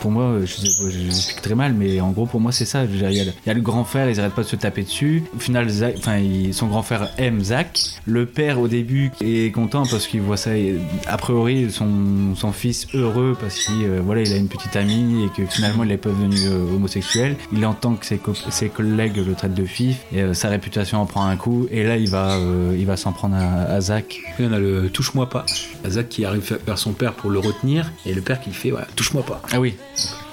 pour 0.00 0.10
moi, 0.10 0.36
je 0.44 0.46
je- 0.46 0.90
j'explique 1.04 1.42
très 1.42 1.54
mal, 1.54 1.74
mais 1.74 2.00
en 2.00 2.10
gros, 2.10 2.26
pour 2.26 2.40
moi, 2.40 2.52
c'est 2.52 2.64
ça. 2.64 2.84
Il 2.84 3.00
y, 3.00 3.04
a 3.20 3.24
le- 3.24 3.32
y 3.46 3.50
a 3.50 3.54
le 3.54 3.60
grand 3.60 3.84
frère, 3.84 4.08
ils 4.10 4.18
arrêtent 4.20 4.34
pas 4.34 4.42
de 4.42 4.48
se 4.48 4.56
taper 4.56 4.82
dessus. 4.82 5.24
Final, 5.54 5.68
Zach- 5.68 5.94
enfin, 5.98 6.18
il- 6.18 6.52
son 6.52 6.66
grand 6.66 6.82
frère 6.82 7.10
aime 7.18 7.40
Zach. 7.44 7.78
Le 8.06 8.26
père, 8.26 8.58
au 8.60 8.66
début, 8.66 9.12
est 9.20 9.52
content 9.54 9.84
parce 9.86 10.06
qu'il 10.08 10.20
voit 10.20 10.36
ça. 10.36 10.56
et, 10.56 10.74
a 11.06 11.16
priori, 11.16 11.70
son, 11.70 12.34
son 12.34 12.50
fils 12.52 12.88
heureux 12.94 13.36
parce 13.40 13.58
qu'il 13.60 13.84
euh, 13.84 14.00
voilà, 14.04 14.22
il 14.22 14.32
a 14.32 14.36
une 14.36 14.48
petite 14.48 14.74
amie 14.76 15.24
et 15.24 15.28
que 15.28 15.46
finalement, 15.48 15.84
il 15.84 15.92
est 15.92 15.96
pas 15.96 16.08
devenu 16.10 16.36
euh, 16.46 16.74
homosexuel. 16.74 17.36
Il 17.52 17.64
entend 17.66 17.94
que 17.94 18.04
ses, 18.06 18.18
co- 18.18 18.34
ses 18.34 18.68
collègues 18.68 19.16
le 19.24 19.34
traitent 19.34 19.54
de 19.54 19.64
fif 19.64 19.98
et 20.12 20.22
euh, 20.22 20.34
sa 20.34 20.48
réputation 20.48 21.00
en 21.00 21.06
prend 21.06 21.24
un 21.26 21.36
coup. 21.36 21.66
Et 21.70 21.84
là, 21.84 21.96
il 21.98 22.08
va, 22.10 22.36
il 22.76 22.84
va 22.86 22.96
s'en 22.96 23.12
prendre 23.12 23.36
à, 23.36 23.62
à 23.72 23.80
Zach. 23.80 24.20
Puis 24.36 24.46
on 24.48 24.52
a 24.52 24.58
le 24.58 24.90
touche-moi 24.90 25.28
pas. 25.28 25.46
Zach 25.88 26.08
qui 26.08 26.24
arrive 26.24 26.58
vers 26.66 26.78
son 26.78 26.92
père 26.92 27.12
pour 27.12 27.30
le 27.30 27.38
retenir 27.38 27.92
et 28.06 28.12
le 28.12 28.20
père 28.22 28.40
qui 28.40 28.50
fait 28.50 28.72
ouais, 28.72 28.80
touche-moi 28.96 29.22
pas. 29.24 29.40
Ah 29.52 29.60
oui, 29.60 29.74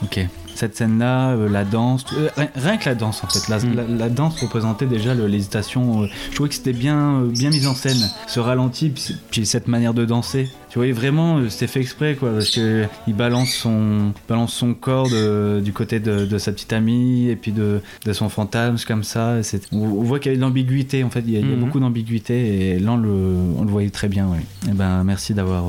ok. 0.04 0.20
Cette 0.62 0.78
scène-là, 0.78 1.32
euh, 1.32 1.50
la 1.50 1.64
danse, 1.66 2.06
euh, 2.16 2.30
rien, 2.38 2.50
rien 2.56 2.78
que 2.78 2.88
la 2.88 2.94
danse 2.94 3.24
en 3.24 3.28
fait. 3.28 3.50
La, 3.50 3.58
la- 3.58 3.88
la 3.98 4.10
danse 4.10 4.40
représentait 4.40 4.86
déjà 4.86 5.16
l'hésitation. 5.16 6.04
euh, 6.04 6.08
je 6.30 6.36
trouvais 6.36 6.50
que 6.50 6.54
c'était 6.56 6.72
bien, 6.72 7.24
bien 7.24 7.50
mis 7.50 7.66
en 7.66 7.74
scène. 7.74 7.98
Ce 8.28 8.40
ralenti, 8.40 8.92
puis, 9.32 9.44
cette 9.48 9.68
manière 9.68 9.96
de 9.96 10.06
danser. 10.06 10.50
Tu 10.70 10.78
voyais 10.78 10.92
vraiment, 10.94 11.40
c'était 11.50 11.66
fait 11.66 11.82
exprès 11.82 12.14
quoi, 12.16 12.32
parce 12.32 12.52
que 12.52 12.86
il 13.08 13.16
balance 13.16 13.50
son, 13.50 14.14
balance 14.30 14.54
son 14.54 14.76
corps 14.76 15.10
de- 15.10 15.62
du 15.66 15.74
côté 15.74 16.00
de, 16.00 16.26
de 16.28 16.38
sa 16.38 16.52
petite 16.52 16.72
amie 16.74 17.28
et 17.28 17.36
puis 17.36 17.52
de, 17.52 17.82
de 18.06 18.14
son 18.14 18.30
fantasme 18.30 18.86
comme 18.88 19.04
ça. 19.04 19.38
On, 19.72 19.78
on 19.80 20.04
voit 20.04 20.20
qu'il 20.20 20.32
y 20.32 20.36
a 20.36 20.38
de 20.38 20.42
l'ambiguïté 20.42 21.04
en 21.04 21.10
fait. 21.10 21.24
Il 21.26 21.32
y 21.32 21.38
a, 21.38 21.40
il 21.40 21.50
y 21.50 21.54
a 21.54 21.56
Mhm. 21.56 21.60
beaucoup 21.66 21.80
d'ambiguïté 21.80 22.76
et 22.76 22.80
là 22.80 22.92
on 22.92 22.98
le, 22.98 23.10
on 23.58 23.64
le 23.64 23.72
voyait 23.72 23.90
très 23.90 24.10
bien. 24.10 24.28
Ouais. 24.28 24.46
Et 24.70 24.74
ben 24.74 25.04
merci 25.04 25.34
d'avoir 25.34 25.64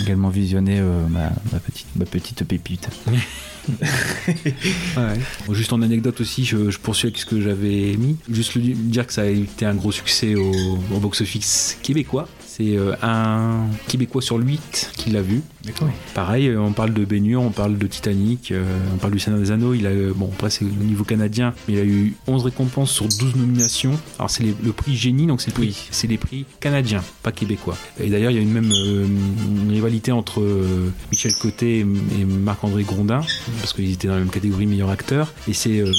également 0.00 0.30
visionné 0.30 0.80
ma, 1.08 1.30
ma 1.52 1.58
petite, 1.60 1.86
ma 1.94 2.06
petite 2.06 2.42
pépite. 2.42 2.88
Juste 5.52 5.72
en 5.72 5.82
anecdote 5.82 6.20
aussi, 6.20 6.44
je, 6.44 6.76
poursuis 6.78 7.06
avec 7.06 7.18
ce 7.18 7.26
que 7.26 7.40
j'avais 7.40 7.96
mis. 7.96 8.16
Juste 8.30 8.58
dire 8.58 9.06
que 9.06 9.12
ça 9.12 9.22
a 9.22 9.26
été 9.26 9.66
un 9.66 9.74
gros 9.74 9.92
succès 9.92 10.34
au, 10.34 10.52
au 10.92 10.98
box-office 10.98 11.78
québécois. 11.82 12.28
C'est 12.54 12.76
euh, 12.76 12.94
un 13.00 13.64
Québécois 13.88 14.20
sur 14.20 14.36
8 14.36 14.92
qui 14.94 15.08
l'a 15.08 15.22
vu. 15.22 15.40
Pareil, 16.14 16.48
euh, 16.48 16.60
on 16.60 16.72
parle 16.72 16.92
de 16.92 17.04
Bénure, 17.04 17.42
on 17.42 17.50
parle 17.50 17.78
de 17.78 17.86
Titanic, 17.86 18.50
euh, 18.52 18.64
on 18.94 18.98
parle 18.98 19.12
du 19.12 19.18
Seigneur 19.20 19.40
des 19.40 19.50
Anneaux. 19.50 19.74
Il 19.74 19.86
a, 19.86 19.90
euh, 19.90 20.12
bon, 20.14 20.28
après 20.32 20.50
c'est 20.50 20.64
au 20.64 20.68
niveau 20.68 21.04
canadien, 21.04 21.54
mais 21.68 21.74
il 21.74 21.80
a 21.80 21.84
eu 21.84 22.14
11 22.26 22.44
récompenses 22.44 22.90
sur 22.90 23.06
12 23.06 23.36
nominations. 23.36 23.92
Alors 24.18 24.30
c'est 24.30 24.42
les- 24.42 24.54
le 24.62 24.72
prix 24.72 24.96
Génie, 24.96 25.26
donc 25.26 25.40
c'est 25.40 25.50
le 25.50 25.54
prix, 25.54 25.88
c'est 25.90 26.06
les 26.08 26.18
prix 26.18 26.44
canadiens, 26.60 27.02
pas 27.22 27.32
québécois. 27.32 27.76
Et 28.00 28.08
d'ailleurs, 28.10 28.30
il 28.30 28.34
y 28.36 28.38
a 28.38 28.42
une 28.42 28.52
même 28.52 28.72
euh, 28.72 29.06
une 29.64 29.70
rivalité 29.70 30.10
entre 30.12 30.40
euh, 30.40 30.88
Michel 31.10 31.32
Côté 31.40 31.80
et, 31.80 31.84
Marc-André 32.24 32.82
Grondin, 32.82 33.20
parce 33.60 33.72
qu'ils 33.72 33.92
étaient 33.92 34.08
dans 34.08 34.14
la 34.14 34.20
même 34.20 34.30
catégorie 34.30 34.66
meilleur 34.66 34.90
acteur. 34.90 35.32
Et 35.48 35.52
c'est 35.52 35.78
euh, 35.80 35.90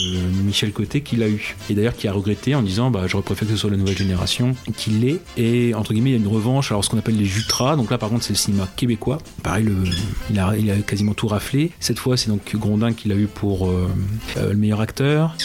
Michel 0.46 0.72
Côté 0.74 1.02
qui 1.02 1.16
l'a 1.16 1.30
eu. 1.30 1.56
Et 1.70 1.74
d'ailleurs, 1.74 1.96
qui 1.96 2.08
a 2.08 2.14
regretté 2.14 2.56
en 2.56 2.62
disant 2.62 2.92
bah, 2.92 3.08
J'aurais 3.08 3.24
préféré 3.24 3.48
que 3.48 3.56
ce 3.56 3.62
soit 3.62 3.70
la 3.72 3.78
nouvelle 3.78 3.98
génération 3.98 4.56
qu'il 4.78 5.00
l'ait. 5.02 5.20
Et 5.38 5.74
entre 5.74 5.94
guillemets, 5.94 6.12
il 6.12 6.14
y 6.14 6.18
a 6.18 6.20
une 6.20 6.28
revanche. 6.28 6.72
Alors, 6.72 6.84
ce 6.84 6.90
qu'on 6.90 6.98
appelle 6.98 7.18
les 7.18 7.26
Jutras, 7.26 7.76
donc 7.76 7.90
là 7.92 7.98
par 7.98 8.10
contre, 8.10 8.24
c'est 8.24 8.34
le 8.34 8.38
cinéma 8.38 8.68
québécois. 8.76 9.20
Il, 9.60 10.40
a, 10.40 10.76
quasiment 10.86 11.14
tout 11.14 11.28
raflé. 11.28 11.72
Cette 11.80 12.00
fois, 12.00 12.18
c'est 12.18 12.30
donc 12.30 12.56
Grondin 12.56 12.94
qui 12.94 13.08
l'a 13.10 13.16
eu 13.16 13.28
pour 13.28 13.68
euh, 13.68 13.90
euh, 14.38 14.50
le 14.50 14.58
meilleur 14.58 14.82
acteur. 14.82 15.36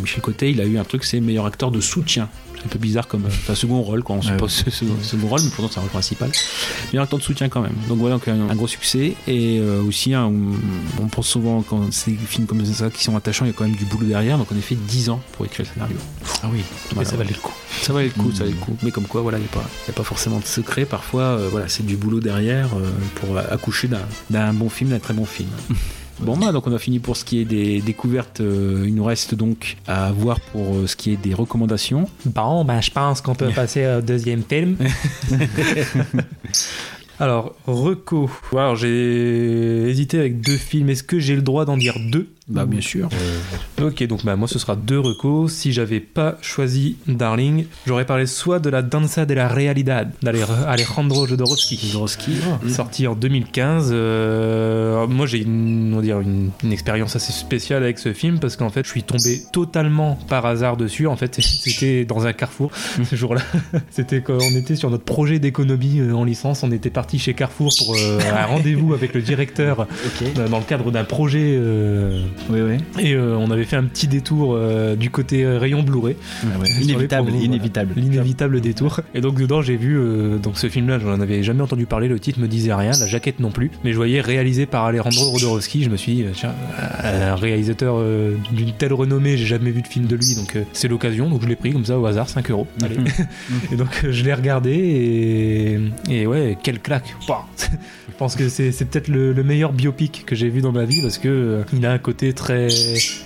Michel 0.00 0.22
Côté, 0.22 0.50
il 0.50 0.60
a 0.60 0.64
eu 0.64 0.78
un 0.78 0.84
truc, 0.84 1.04
c'est 1.04 1.20
meilleur 1.20 1.46
acteur 1.46 1.70
de 1.70 1.80
soutien. 1.80 2.28
Un 2.64 2.68
peu 2.68 2.78
bizarre 2.78 3.08
comme 3.08 3.24
enfin, 3.26 3.54
second 3.54 3.80
rôle, 3.82 4.02
quoi. 4.02 4.16
On 4.16 4.22
suppose 4.22 4.52
ce 4.52 4.70
second, 4.70 4.94
second 5.02 5.26
rôle, 5.28 5.40
mais 5.42 5.50
pourtant 5.50 5.70
c'est 5.72 5.78
un 5.78 5.82
rôle 5.82 5.90
principal. 5.90 6.30
Meilleur 6.92 7.04
acteur 7.04 7.18
de 7.18 7.24
soutien 7.24 7.48
quand 7.48 7.60
même. 7.60 7.74
Donc 7.88 7.98
voilà, 7.98 8.16
donc 8.16 8.28
un, 8.28 8.48
un 8.48 8.54
gros 8.54 8.68
succès. 8.68 9.14
Et 9.26 9.58
euh, 9.60 9.82
aussi, 9.82 10.14
un- 10.14 10.32
on 11.00 11.06
pense 11.08 11.26
souvent 11.26 11.62
quand 11.62 11.92
c'est 11.92 12.12
des 12.12 12.16
films 12.26 12.46
comme 12.46 12.64
ça 12.64 12.88
qui 12.90 13.02
sont 13.02 13.16
attachants, 13.16 13.44
il 13.44 13.48
y 13.48 13.50
a 13.50 13.54
quand 13.54 13.64
même 13.64 13.74
du 13.76 13.84
boulot 13.84 14.06
derrière. 14.06 14.38
Donc 14.38 14.46
on 14.52 14.56
a 14.56 14.60
fait 14.60 14.76
10 14.76 15.10
ans 15.10 15.20
pour 15.32 15.44
écrire 15.46 15.66
le 15.66 15.72
scénario. 15.74 15.96
Ah 16.42 16.48
oui, 16.52 16.62
Voilà. 16.92 17.08
ça 17.10 17.16
valait 17.16 17.30
le 17.32 17.38
coup. 17.40 17.52
Ça 17.82 17.92
valait 17.92 18.12
le 18.16 18.22
coup, 18.22 18.30
ça 18.32 18.40
valait 18.44 18.50
le 18.52 18.56
coup. 18.58 18.76
Mais 18.82 18.90
comme 18.92 19.06
quoi, 19.06 19.22
voilà, 19.22 19.38
il 19.38 19.42
n'y 19.42 19.48
a, 19.48 19.52
pas- 19.52 19.68
il 19.86 19.88
y 19.88 19.90
a 19.90 19.94
pas 19.94 20.04
forcément 20.04 20.38
de 20.38 20.44
secret. 20.44 20.84
Parfois, 20.84 21.22
euh, 21.22 21.48
voilà, 21.50 21.68
c'est 21.68 21.84
du 21.84 21.96
boulot 21.96 22.20
derrière 22.20 22.68
euh, 22.76 22.90
pour 23.16 23.36
accoucher 23.38 23.88
d'un 24.30 24.52
bon 24.52 24.68
film, 24.68 24.90
d'un 24.90 24.98
très 25.00 25.14
bon 25.14 25.24
film. 25.24 25.48
Bon 26.22 26.36
bah 26.36 26.52
donc 26.52 26.68
on 26.68 26.72
a 26.72 26.78
fini 26.78 27.00
pour 27.00 27.16
ce 27.16 27.24
qui 27.24 27.40
est 27.40 27.44
des 27.44 27.80
découvertes. 27.80 28.40
Euh, 28.40 28.84
il 28.86 28.94
nous 28.94 29.04
reste 29.04 29.34
donc 29.34 29.76
à 29.88 30.12
voir 30.12 30.38
pour 30.40 30.76
euh, 30.76 30.86
ce 30.86 30.94
qui 30.94 31.12
est 31.12 31.16
des 31.16 31.34
recommandations. 31.34 32.08
Bon, 32.26 32.64
ben, 32.64 32.80
je 32.80 32.90
pense 32.92 33.20
qu'on 33.20 33.34
peut 33.34 33.50
passer 33.54 33.86
au 33.98 34.00
deuxième 34.00 34.42
film. 34.42 34.76
Alors, 37.18 37.54
Reco. 37.66 38.30
Alors, 38.52 38.76
j'ai 38.76 39.88
hésité 39.88 40.18
avec 40.18 40.40
deux 40.40 40.56
films. 40.56 40.90
Est-ce 40.90 41.02
que 41.02 41.18
j'ai 41.18 41.36
le 41.36 41.42
droit 41.42 41.64
d'en 41.64 41.76
dire 41.76 41.96
deux? 42.10 42.28
Bah 42.48 42.66
bien 42.66 42.80
sûr. 42.80 43.08
Ok, 43.80 44.02
donc 44.04 44.24
bah, 44.24 44.36
moi 44.36 44.48
ce 44.48 44.58
sera 44.58 44.76
deux 44.76 44.98
recos. 44.98 45.52
Si 45.52 45.72
j'avais 45.72 46.00
pas 46.00 46.36
choisi 46.42 46.96
Darling, 47.06 47.66
j'aurais 47.86 48.04
parlé 48.04 48.26
soit 48.26 48.58
de 48.58 48.68
la 48.68 48.82
Danza 48.82 49.26
de 49.26 49.34
la 49.34 49.48
Realidad 49.48 50.12
d'Alejandro 50.22 51.26
Jodorowsky, 51.26 51.76
Jodorowsky, 51.76 52.32
sorti 52.68 53.06
en 53.06 53.14
2015. 53.14 53.90
Euh, 53.92 55.06
moi 55.06 55.26
j'ai 55.26 55.42
une, 55.42 56.00
dire 56.02 56.20
une, 56.20 56.50
une 56.64 56.72
expérience 56.72 57.14
assez 57.16 57.32
spéciale 57.32 57.82
avec 57.82 57.98
ce 57.98 58.12
film 58.12 58.38
parce 58.38 58.56
qu'en 58.56 58.70
fait 58.70 58.84
je 58.84 58.90
suis 58.90 59.02
tombé 59.04 59.42
totalement 59.52 60.18
par 60.28 60.44
hasard 60.46 60.76
dessus. 60.76 61.06
En 61.06 61.16
fait 61.16 61.40
c'était 61.40 62.04
dans 62.04 62.26
un 62.26 62.32
carrefour 62.32 62.70
ce 63.04 63.16
jour-là. 63.16 63.42
C'était 63.90 64.20
quand 64.22 64.38
on 64.40 64.56
était 64.56 64.76
sur 64.76 64.90
notre 64.90 65.04
projet 65.04 65.38
d'économie 65.38 66.00
euh, 66.00 66.14
en 66.14 66.24
licence. 66.24 66.62
On 66.62 66.72
était 66.72 66.90
parti 66.90 67.18
chez 67.18 67.34
Carrefour 67.34 67.72
pour 67.78 67.94
euh, 67.94 68.18
un 68.32 68.46
rendez-vous 68.46 68.94
avec 68.94 69.14
le 69.14 69.22
directeur 69.22 69.86
euh, 70.22 70.48
dans 70.48 70.58
le 70.58 70.64
cadre 70.64 70.90
d'un 70.90 71.04
projet. 71.04 71.58
Oui, 72.50 72.60
oui. 72.60 72.76
et 73.02 73.14
euh, 73.14 73.36
on 73.36 73.50
avait 73.50 73.64
fait 73.64 73.76
un 73.76 73.84
petit 73.84 74.08
détour 74.08 74.54
euh, 74.54 74.96
du 74.96 75.10
côté 75.10 75.44
euh, 75.44 75.58
rayon 75.58 75.82
Blu-ray. 75.82 76.16
Ah 76.44 76.58
ouais. 76.60 76.68
Inévitable, 76.80 77.30
voilà. 77.30 77.44
inévitable. 77.44 77.94
L'inévitable 77.96 78.60
détour. 78.60 79.00
Et 79.14 79.20
donc 79.20 79.38
dedans 79.38 79.62
j'ai 79.62 79.76
vu 79.76 79.98
euh, 79.98 80.38
donc 80.38 80.58
ce 80.58 80.68
film-là, 80.68 80.98
j'en 80.98 81.20
avais 81.20 81.42
jamais 81.42 81.62
entendu 81.62 81.86
parler, 81.86 82.08
le 82.08 82.18
titre 82.18 82.40
me 82.40 82.48
disait 82.48 82.74
rien, 82.74 82.92
la 82.98 83.06
jaquette 83.06 83.40
non 83.40 83.50
plus, 83.50 83.70
mais 83.84 83.92
je 83.92 83.96
voyais 83.96 84.20
réalisé 84.20 84.66
par 84.66 84.84
Alejandro 84.84 85.38
Jodorowsky, 85.38 85.84
je 85.84 85.90
me 85.90 85.96
suis 85.96 86.14
dit 86.14 86.24
tiens, 86.34 86.54
un 87.04 87.34
réalisateur 87.34 87.96
euh, 87.98 88.36
d'une 88.52 88.72
telle 88.72 88.92
renommée, 88.92 89.36
j'ai 89.36 89.46
jamais 89.46 89.70
vu 89.70 89.82
de 89.82 89.86
film 89.86 90.06
de 90.06 90.16
lui, 90.16 90.34
donc 90.34 90.56
euh, 90.56 90.64
c'est 90.72 90.88
l'occasion, 90.88 91.28
donc 91.28 91.42
je 91.42 91.48
l'ai 91.48 91.56
pris 91.56 91.72
comme 91.72 91.84
ça 91.84 91.98
au 91.98 92.06
hasard, 92.06 92.28
5 92.28 92.50
euros. 92.50 92.66
Allez. 92.82 92.96
et 93.72 93.76
donc 93.76 94.06
je 94.08 94.24
l'ai 94.24 94.34
regardé 94.34 94.70
et, 94.72 95.80
et 96.22 96.26
ouais, 96.26 96.56
quelle 96.62 96.80
claque. 96.80 97.14
Pouah. 97.26 97.46
Je 98.22 98.26
pense 98.26 98.36
que 98.36 98.48
c'est 98.48 98.84
peut-être 98.84 99.08
le, 99.08 99.32
le 99.32 99.42
meilleur 99.42 99.72
biopic 99.72 100.22
que 100.24 100.36
j'ai 100.36 100.48
vu 100.48 100.60
dans 100.60 100.70
ma 100.70 100.84
vie 100.84 101.02
parce 101.02 101.18
que 101.18 101.26
euh, 101.28 101.62
il 101.72 101.84
a 101.84 101.90
un 101.90 101.98
côté 101.98 102.32
très 102.32 102.68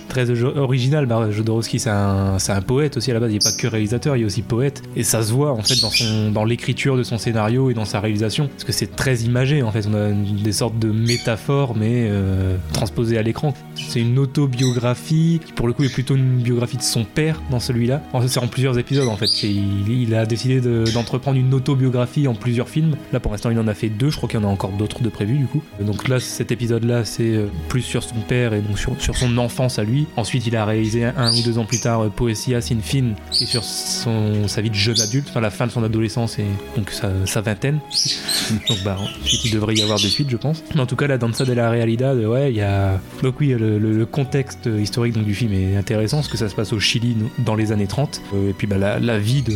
très 0.07 0.27
original. 0.41 1.05
Bah, 1.05 1.29
Jodorowsky, 1.29 1.77
c'est 1.77 1.91
un, 1.91 2.37
un 2.47 2.61
poète 2.61 2.97
aussi 2.97 3.11
à 3.11 3.13
la 3.13 3.19
base. 3.19 3.29
Il 3.29 3.33
n'est 3.33 3.39
pas 3.39 3.51
que 3.51 3.67
réalisateur, 3.67 4.15
il 4.17 4.23
est 4.23 4.25
aussi 4.25 4.41
poète. 4.41 4.81
Et 4.95 5.03
ça 5.03 5.21
se 5.21 5.31
voit 5.31 5.51
en 5.51 5.61
fait 5.61 5.79
dans, 5.81 5.91
son, 5.91 6.31
dans 6.31 6.45
l'écriture 6.45 6.97
de 6.97 7.03
son 7.03 7.19
scénario 7.19 7.69
et 7.69 7.75
dans 7.75 7.85
sa 7.85 7.99
réalisation. 7.99 8.47
Parce 8.47 8.63
que 8.63 8.71
c'est 8.71 8.95
très 8.95 9.17
imagé 9.17 9.61
en 9.61 9.71
fait. 9.71 9.85
On 9.87 9.93
a 9.93 10.09
des 10.11 10.51
sortes 10.51 10.79
de 10.79 10.89
métaphores, 10.91 11.75
mais 11.75 12.07
euh, 12.09 12.55
transposées 12.73 13.19
à 13.19 13.21
l'écran. 13.21 13.53
C'est 13.75 14.01
une 14.01 14.17
autobiographie 14.17 15.41
qui, 15.45 15.53
pour 15.53 15.67
le 15.67 15.73
coup, 15.73 15.83
est 15.83 15.93
plutôt 15.93 16.15
une 16.15 16.37
biographie 16.37 16.77
de 16.77 16.81
son 16.81 17.03
père 17.03 17.39
dans 17.51 17.59
celui-là. 17.59 18.01
En 18.13 18.21
fait, 18.21 18.29
c'est 18.29 18.39
en 18.39 18.47
plusieurs 18.47 18.79
épisodes 18.79 19.09
en 19.09 19.17
fait. 19.17 19.43
Il, 19.43 20.15
a 20.15 20.25
décidé 20.25 20.59
de- 20.59 20.85
d'entreprendre 20.91 21.37
une 21.37 21.53
autobiographie 21.53 22.27
en 22.27 22.33
plusieurs 22.33 22.67
films. 22.69 22.95
Là, 23.13 23.19
pour 23.19 23.31
l'instant, 23.31 23.51
il 23.51 23.59
en 23.59 23.67
a 23.67 23.75
fait 23.75 23.89
deux. 23.89 24.09
Je 24.09 24.17
crois 24.17 24.27
qu'il 24.27 24.39
y 24.39 24.43
en 24.43 24.47
a 24.47 24.51
encore 24.51 24.71
d'autres 24.71 24.86
de 25.03 25.09
prévus 25.09 25.37
du 25.37 25.45
coup. 25.45 25.61
Donc 25.79 26.07
là, 26.07 26.19
cet 26.19 26.51
épisode-là, 26.51 27.05
c'est 27.05 27.35
euh, 27.35 27.47
plus 27.69 27.81
sur 27.81 28.03
son 28.03 28.15
père 28.27 28.53
et 28.53 28.61
donc 28.61 28.77
sur, 28.79 28.99
sur 29.01 29.15
son 29.15 29.37
enfance 29.37 29.79
à 29.79 29.83
lui. 29.83 30.07
Ensuite, 30.15 30.45
il 30.47 30.55
a 30.55 30.65
réalisé 30.65 31.05
un, 31.05 31.31
ou 31.33 31.41
deux 31.43 31.57
ans 31.57 31.65
plus 31.65 31.79
tard 31.79 32.01
euh, 32.05 32.09
Poesia 32.09 32.61
sin 32.61 32.79
fin, 32.81 33.13
qui 33.31 33.43
est 33.43 33.47
sur 33.47 33.63
son, 33.63 34.47
sa 34.47 34.61
vie 34.61 34.69
de 34.69 34.75
jeune 34.75 34.99
adulte, 35.01 35.27
enfin 35.29 35.41
la 35.41 35.49
fin 35.51 35.67
de 35.67 35.71
son 35.71 35.83
adolescence 35.83 36.39
et 36.39 36.45
donc 36.75 36.89
sa, 36.91 37.09
sa 37.25 37.41
vingtaine. 37.41 37.79
donc 38.69 38.83
bah 38.83 38.97
ensuite, 38.99 39.45
il 39.45 39.51
devrait 39.51 39.75
y 39.75 39.81
avoir 39.81 39.99
des 39.99 40.07
suites, 40.09 40.29
je 40.29 40.37
pense. 40.37 40.63
Mais 40.75 40.81
en 40.81 40.85
tout 40.85 40.95
cas, 40.95 41.07
la 41.07 41.17
Danza 41.17 41.45
de 41.45 41.53
la 41.53 41.69
Realidad, 41.69 42.17
euh, 42.17 42.27
ouais, 42.27 42.51
il 42.51 42.57
y 42.57 42.61
a. 42.61 42.99
Donc 43.23 43.39
oui, 43.39 43.49
le, 43.49 43.77
le- 43.79 43.97
le 43.97 44.05
contexte 44.05 44.67
historique 44.79 45.13
donc, 45.15 45.25
du 45.25 45.33
film 45.33 45.53
est 45.53 45.75
intéressant, 45.75 46.17
parce 46.17 46.27
que 46.27 46.37
ça 46.37 46.49
se 46.49 46.55
passe 46.55 46.71
au 46.73 46.79
Chili 46.79 47.15
dans 47.39 47.55
les 47.55 47.71
années 47.71 47.87
30. 47.87 48.21
Euh, 48.33 48.49
et 48.49 48.53
puis 48.53 48.67
bah, 48.67 48.77
la, 48.77 48.99
la 48.99 49.17
vie 49.19 49.41
de, 49.41 49.51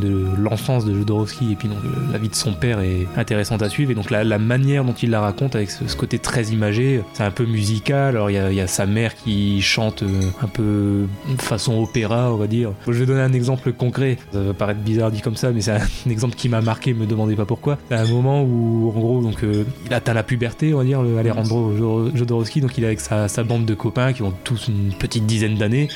de 0.00 0.26
l'enfance 0.38 0.84
de 0.84 0.94
Jodorowsky 0.94 1.52
et 1.52 1.56
puis 1.56 1.68
donc, 1.68 1.78
la 2.12 2.18
vie 2.18 2.28
de 2.28 2.34
son 2.34 2.52
père 2.52 2.80
est 2.80 3.06
intéressante 3.16 3.62
à 3.62 3.68
suivre. 3.68 3.90
Et 3.90 3.94
donc 3.94 4.10
la, 4.10 4.24
la 4.24 4.38
manière 4.50 4.84
dont 4.84 4.94
il 4.94 5.10
la 5.10 5.20
raconte 5.20 5.54
avec 5.54 5.70
ce, 5.70 5.94
côté 5.94 6.18
très 6.18 6.46
imagé, 6.46 7.02
c'est 7.12 7.22
un 7.22 7.30
peu 7.30 7.44
musical. 7.44 8.16
Alors 8.16 8.30
il 8.30 8.34
y 8.34 8.60
a, 8.60 8.66
sa 8.66 8.84
mère 8.84 9.14
qui 9.14 9.62
chante 9.62 10.02
euh, 10.02 10.22
un 10.42 10.48
peu 10.48 11.06
façon 11.38 11.80
opéra, 11.80 12.32
on 12.32 12.36
va 12.36 12.48
dire. 12.48 12.72
Je 12.88 12.92
vais 12.92 13.06
donner 13.06 13.20
un 13.20 13.32
exemple 13.32 13.72
concret. 13.72 14.18
Ça 14.32 14.40
va 14.40 14.52
paraître 14.52 14.80
bizarre 14.80 15.12
dit 15.12 15.20
comme 15.20 15.36
ça, 15.36 15.52
mais 15.52 15.60
c'est 15.60 15.70
un 15.70 15.86
exemple 16.10 16.34
qui 16.34 16.48
m'a 16.48 16.60
marqué. 16.60 16.94
Me 16.94 17.06
demandez 17.06 17.36
pas 17.36 17.44
pourquoi. 17.44 17.78
C'est 17.88 17.94
un 17.94 18.08
moment 18.08 18.42
où, 18.42 18.92
en 18.94 18.98
gros, 18.98 19.22
donc 19.22 19.44
euh, 19.44 19.64
il 19.86 19.94
atteint 19.94 20.14
la 20.14 20.24
puberté, 20.24 20.74
on 20.74 20.78
va 20.78 20.84
dire, 20.84 21.00
le 21.02 21.16
Alejandro 21.16 21.72
Jodor- 21.72 22.16
Jodorowsky. 22.16 22.60
Donc 22.60 22.76
il 22.76 22.82
est 22.82 22.88
avec 22.88 23.00
sa 23.00 23.44
bande 23.44 23.66
de 23.66 23.74
copains 23.74 24.12
qui 24.12 24.22
ont 24.22 24.34
tous 24.42 24.66
une 24.66 24.92
petite 24.98 25.26
dizaine 25.26 25.54
d'années 25.54 25.88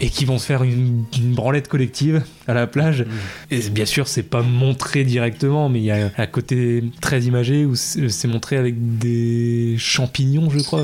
et 0.00 0.10
qui 0.10 0.24
vont 0.24 0.38
se 0.38 0.46
faire 0.46 0.62
une, 0.62 1.04
une 1.16 1.34
branlette 1.34 1.68
collective 1.68 2.22
à 2.46 2.54
la 2.54 2.66
plage. 2.66 3.04
Et 3.50 3.60
bien 3.70 3.86
sûr, 3.86 4.08
c'est 4.08 4.22
pas 4.22 4.42
montré 4.42 5.04
directement, 5.04 5.68
mais 5.68 5.80
il 5.80 5.84
y 5.84 5.90
a 5.90 6.10
un 6.16 6.26
côté 6.26 6.84
très 7.00 7.22
imagé 7.22 7.64
où 7.64 7.74
c'est 7.74 8.28
montré 8.28 8.56
avec 8.56 8.98
des 8.98 9.76
champignons, 9.78 10.50
je 10.50 10.58
crois. 10.60 10.82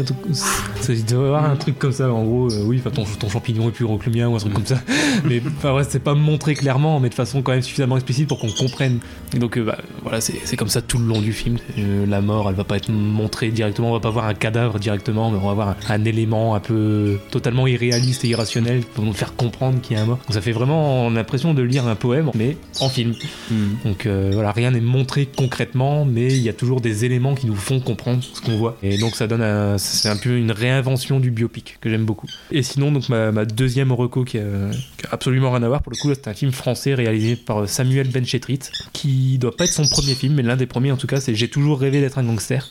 Il 0.88 1.04
doit 1.04 1.22
y 1.22 1.26
avoir 1.26 1.50
un 1.50 1.56
truc 1.56 1.78
comme 1.78 1.92
ça, 1.92 2.10
en 2.12 2.24
gros. 2.24 2.52
euh, 2.52 2.64
oui, 2.64 2.80
ton, 2.80 3.04
ton 3.04 3.28
champignon 3.28 3.68
est 3.68 3.72
plus 3.72 3.84
gros 3.84 3.98
que 3.98 4.08
le 4.10 4.16
mien 4.16 4.28
ou 4.28 4.34
un 4.34 4.38
truc 4.38 4.54
comme 4.54 4.66
ça. 4.66 4.80
Mais 5.24 5.42
enfin, 5.46 5.74
ouais, 5.74 5.84
c'est 5.88 6.02
pas 6.02 6.14
montré 6.14 6.54
clairement, 6.54 6.98
mais 6.98 7.08
de 7.08 7.14
façon 7.14 7.42
quand 7.42 7.52
même 7.52 7.62
suffisamment 7.62 7.96
explicite 7.96 8.28
pour 8.28 8.38
qu'on 8.38 8.50
comprenne. 8.50 8.98
Et 9.34 9.38
donc, 9.38 9.56
euh, 9.56 9.64
bah, 9.64 9.78
voilà, 10.02 10.20
c'est 10.20 10.34
c'est 10.44 10.56
comme 10.56 10.68
ça 10.68 10.82
tout 10.82 10.98
le 10.98 11.04
long 11.04 11.20
du 11.20 11.32
film. 11.32 11.58
Euh, 11.78 12.06
la 12.06 12.20
mort, 12.20 12.48
elle 12.48 12.56
va 12.56 12.64
pas 12.64 12.76
être 12.76 12.90
montrée 12.90 13.50
directement, 13.50 13.90
on 13.90 13.92
va 13.92 14.00
pas 14.00 14.10
voir 14.10 14.26
un 14.26 14.34
cadavre 14.34 14.78
directement, 14.78 15.30
mais 15.30 15.38
on 15.40 15.46
va 15.46 15.54
voir 15.54 15.68
un, 15.68 15.76
un 15.88 16.04
élément 16.04 16.54
un 16.54 16.60
peu 16.60 17.18
totalement 17.30 17.66
irréaliste 17.66 18.24
et 18.24 18.28
irrationnel 18.28 18.82
nous 19.04 19.12
faire 19.12 19.34
comprendre 19.36 19.80
qu'il 19.80 19.96
y 19.96 20.00
a 20.00 20.02
un 20.02 20.06
mort. 20.06 20.18
Donc, 20.18 20.34
ça 20.34 20.40
fait 20.40 20.52
vraiment 20.52 21.10
l'impression 21.10 21.54
de 21.54 21.62
lire 21.62 21.86
un 21.86 21.94
poème, 21.94 22.30
mais 22.34 22.56
en 22.80 22.88
film. 22.88 23.14
Donc 23.84 24.06
euh, 24.06 24.30
voilà, 24.32 24.52
rien 24.52 24.70
n'est 24.70 24.80
montré 24.80 25.26
concrètement, 25.26 26.04
mais 26.04 26.28
il 26.28 26.42
y 26.42 26.48
a 26.48 26.52
toujours 26.52 26.80
des 26.80 27.04
éléments 27.04 27.34
qui 27.34 27.46
nous 27.46 27.56
font 27.56 27.80
comprendre 27.80 28.22
ce 28.22 28.40
qu'on 28.40 28.56
voit. 28.56 28.76
Et 28.82 28.98
donc 28.98 29.14
ça 29.16 29.26
donne 29.26 29.42
un, 29.42 29.78
c'est 29.78 30.08
un 30.08 30.16
peu 30.16 30.36
une 30.36 30.52
réinvention 30.52 31.20
du 31.20 31.30
biopic 31.30 31.78
que 31.80 31.90
j'aime 31.90 32.04
beaucoup. 32.04 32.26
Et 32.50 32.62
sinon, 32.62 32.92
donc 32.92 33.08
ma, 33.08 33.32
ma 33.32 33.44
deuxième 33.44 33.92
reco 33.92 34.24
qui 34.24 34.38
a, 34.38 34.42
qui 34.96 35.06
a 35.06 35.10
absolument 35.12 35.50
rien 35.50 35.62
à 35.62 35.68
voir, 35.68 35.82
pour 35.82 35.92
le 35.92 35.96
coup, 35.96 36.12
c'est 36.14 36.28
un 36.28 36.34
film 36.34 36.52
français 36.52 36.94
réalisé 36.94 37.36
par 37.36 37.68
Samuel 37.68 38.08
Benchetrit, 38.08 38.60
qui 38.92 39.38
doit 39.38 39.56
pas 39.56 39.64
être 39.64 39.72
son 39.72 39.86
premier 39.86 40.14
film, 40.14 40.34
mais 40.34 40.42
l'un 40.42 40.56
des 40.56 40.66
premiers 40.66 40.92
en 40.92 40.96
tout 40.96 41.06
cas, 41.06 41.20
c'est 41.20 41.34
J'ai 41.34 41.48
toujours 41.48 41.80
rêvé 41.80 42.00
d'être 42.00 42.18
un 42.18 42.24
gangster, 42.24 42.68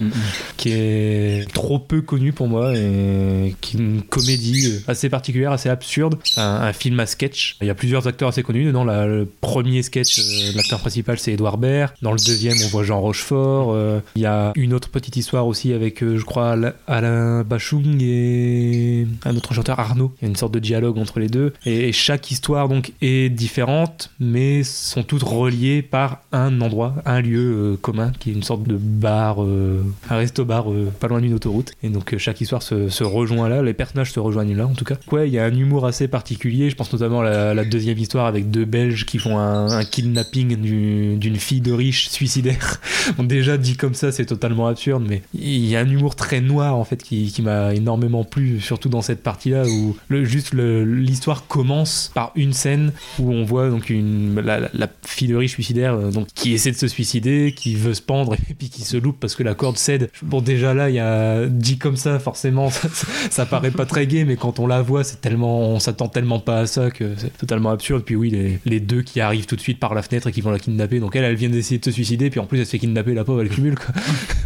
qui 0.58 0.70
est 0.72 1.52
trop 1.54 1.80
peu 1.80 2.02
connu 2.02 2.32
pour 2.34 2.48
moi 2.48 2.76
et 2.76 3.56
qui 3.62 3.78
est 3.78 3.80
une 3.80 4.02
comédie 4.02 4.68
euh, 4.68 4.92
assez 4.92 5.10
particulière, 5.10 5.52
assez 5.52 5.70
absurde, 5.70 6.16
un, 6.38 6.72
film 6.74 7.00
à 7.00 7.06
sketch. 7.06 7.58
Il 7.62 7.68
y 7.68 7.70
a 7.70 7.76
plusieurs 7.76 8.08
acteurs 8.08 8.30
assez 8.30 8.44
connus 8.44 8.66
dedans. 8.66 8.84
La- 8.84 9.06
le 9.06 9.28
premier 9.42 9.82
sketch, 9.84 10.20
euh, 10.20 10.24
l'acteur 10.56 10.80
principal 10.80 11.20
c'est 11.20 11.34
Edouard 11.34 11.58
Baird. 11.58 11.94
Dans 12.02 12.12
le 12.12 12.18
deuxième, 12.26 12.56
on 12.66 12.68
voit 12.70 12.84
Jean 12.84 13.00
Rochefort. 13.02 13.72
Euh, 13.74 14.00
Il 14.16 14.22
y 14.22 14.26
a 14.26 14.54
une 14.56 14.74
autre 14.74 14.90
petite 14.90 15.16
histoire 15.18 15.48
aussi 15.48 15.74
avec, 15.74 16.02
euh, 16.04 16.18
je 16.18 16.26
crois, 16.26 16.52
Ala- 16.52 16.76
Alain 16.88 17.44
Bachung 17.44 17.98
et 18.02 19.08
un 19.26 19.36
autre 19.36 19.54
chanteur 19.54 19.80
Arnaud. 19.80 20.14
Il 20.22 20.26
y 20.26 20.28
a 20.28 20.30
une 20.30 20.36
sorte 20.36 20.54
de 20.54 20.60
dialogue 20.60 20.98
entre 20.98 21.20
les 21.20 21.28
deux. 21.28 21.54
Et, 21.66 21.92
chaque 21.92 22.32
histoire 22.32 22.70
donc 22.70 22.94
est 23.02 23.30
différente, 23.30 24.12
mais 24.20 24.64
sont 24.64 25.04
toutes 25.04 25.24
reliées 25.24 25.82
par 25.82 26.22
un 26.32 26.62
endroit, 26.62 26.96
un 27.06 27.22
lieu 27.22 27.78
commun 27.82 28.12
qui 28.20 28.30
est 28.30 28.34
une 28.34 28.44
sorte 28.44 28.64
de 28.64 28.76
bar, 28.78 29.40
un 29.42 30.16
resto-bar 30.16 30.66
pas 31.00 31.08
loin 31.08 31.22
d'une 31.22 31.34
autoroute. 31.34 31.72
Et 31.84 31.90
donc 31.90 32.18
chaque 32.18 32.42
histoire 32.42 32.64
se, 32.64 32.90
se 32.90 33.04
rejoint 33.04 33.50
là, 33.50 33.62
les 33.62 33.74
personnages 33.74 34.12
se 34.12 34.20
rejoignent 34.20 34.56
là 34.56 34.66
en 34.68 34.74
tout 34.74 34.86
cas. 34.86 34.96
Ouais, 35.12 35.28
il 35.28 35.34
y 35.34 35.40
a 35.40 35.46
un 35.46 35.56
humour 35.56 35.86
assez 35.86 36.08
particulier. 36.12 36.70
Je 36.70 36.76
pense 36.76 36.94
notamment 36.94 37.22
à 37.22 37.54
la, 37.56 37.66
deuxième 37.66 37.98
histoire 37.98 38.28
avec 38.28 38.52
deux 38.52 38.66
Belges 38.66 39.06
qui 39.06 39.18
font 39.18 39.40
un, 39.40 39.84
kidnapping 39.84 40.58
du- 40.58 41.16
d'une 41.18 41.38
fille 41.38 41.62
de 41.62 41.72
riche 41.72 42.10
suicidaire. 42.10 42.80
Bon, 43.18 43.24
déjà 43.24 43.58
dit 43.58 43.76
comme 43.78 43.96
ça, 43.96 44.12
c'est 44.12 44.28
totalement 44.28 44.68
absurde, 44.68 45.04
mais 45.08 45.24
il 45.34 45.66
y 45.66 45.76
a 45.76 45.80
un 45.80 45.90
humour 45.90 46.16
très 46.16 46.40
noir 46.40 46.76
en 46.76 46.84
fait 46.84 47.02
qui, 47.02 47.34
m'a 47.42 47.74
énormément 47.74 48.24
plu, 48.24 48.62
surtout 48.62 48.90
dans 48.90 49.02
cette 49.02 49.24
partie-là 49.24 49.64
où 49.66 49.96
juste 50.24 50.54
l'histoire 50.54 51.48
commence 51.48 52.12
par 52.14 52.32
une 52.36 52.54
scène 52.54 52.92
où 53.18 53.32
on 53.32 53.44
voit 53.44 53.70
donc 53.70 53.92
la, 53.92 54.88
fille 55.04 55.28
de 55.28 55.36
riche 55.36 55.54
suicidaire 55.54 55.94
euh, 55.96 56.12
donc 56.12 56.28
qui 56.36 56.54
essaie 56.54 56.72
de 56.72 56.76
se 56.76 56.88
suicider, 56.88 57.54
qui 57.56 57.76
veut 57.76 57.94
se 57.94 58.02
pendre 58.02 58.36
et 58.50 58.54
puis 58.54 58.70
qui 58.70 58.84
se 58.84 58.98
loupe 58.98 59.20
parce 59.20 59.36
que 59.36 59.44
la 59.44 59.56
corde 59.56 59.78
cède. 59.78 60.12
Bon 60.22 60.42
déjà 60.42 60.74
là, 60.74 60.90
il 60.90 60.96
y 60.96 61.00
a 61.00 61.48
dit 61.48 61.78
comme 61.78 61.96
ça 61.96 62.20
forcément 62.20 62.70
ça, 63.32 63.46
paraît 63.46 63.72
pas 63.72 63.86
très 63.86 64.08
gai, 64.08 64.26
mais 64.26 64.36
quand 64.36 64.60
on 64.60 64.68
la 64.68 64.82
voit, 64.82 65.04
c'est 65.04 65.22
tellement 65.22 65.60
on 65.60 65.80
tellement 66.08 66.40
pas 66.40 66.60
à 66.60 66.66
ça 66.66 66.92
que 66.92 67.14
c'est 67.18 67.38
totalement 67.38 67.70
absurde. 67.70 68.04
Puis 68.04 68.16
oui, 68.16 68.30
les, 68.30 68.60
les 68.66 68.80
deux 68.80 69.02
qui 69.02 69.22
arrivent 69.22 69.46
tout 69.46 69.56
de 69.56 69.62
suite 69.62 69.80
par 69.80 69.94
la 69.94 70.02
fenêtre 70.02 70.28
et 70.28 70.32
qui 70.32 70.42
vont 70.42 70.52
la 70.52 70.60
kidnapper. 70.60 71.00
Donc 71.00 71.16
elle, 71.16 71.24
elle 71.24 71.36
vient 71.36 71.50
d'essayer 71.50 71.80
de 71.80 71.86
se 71.86 71.92
suicider, 71.92 72.30
puis 72.30 72.40
en 72.40 72.46
plus 72.46 72.60
elle 72.60 72.66
se 72.66 72.72
fait 72.72 72.80
kidnapper, 72.80 73.14
la 73.14 73.24
pauvre, 73.24 73.42
elle 73.42 73.50
cumule 73.50 73.76
quoi. 73.76 73.94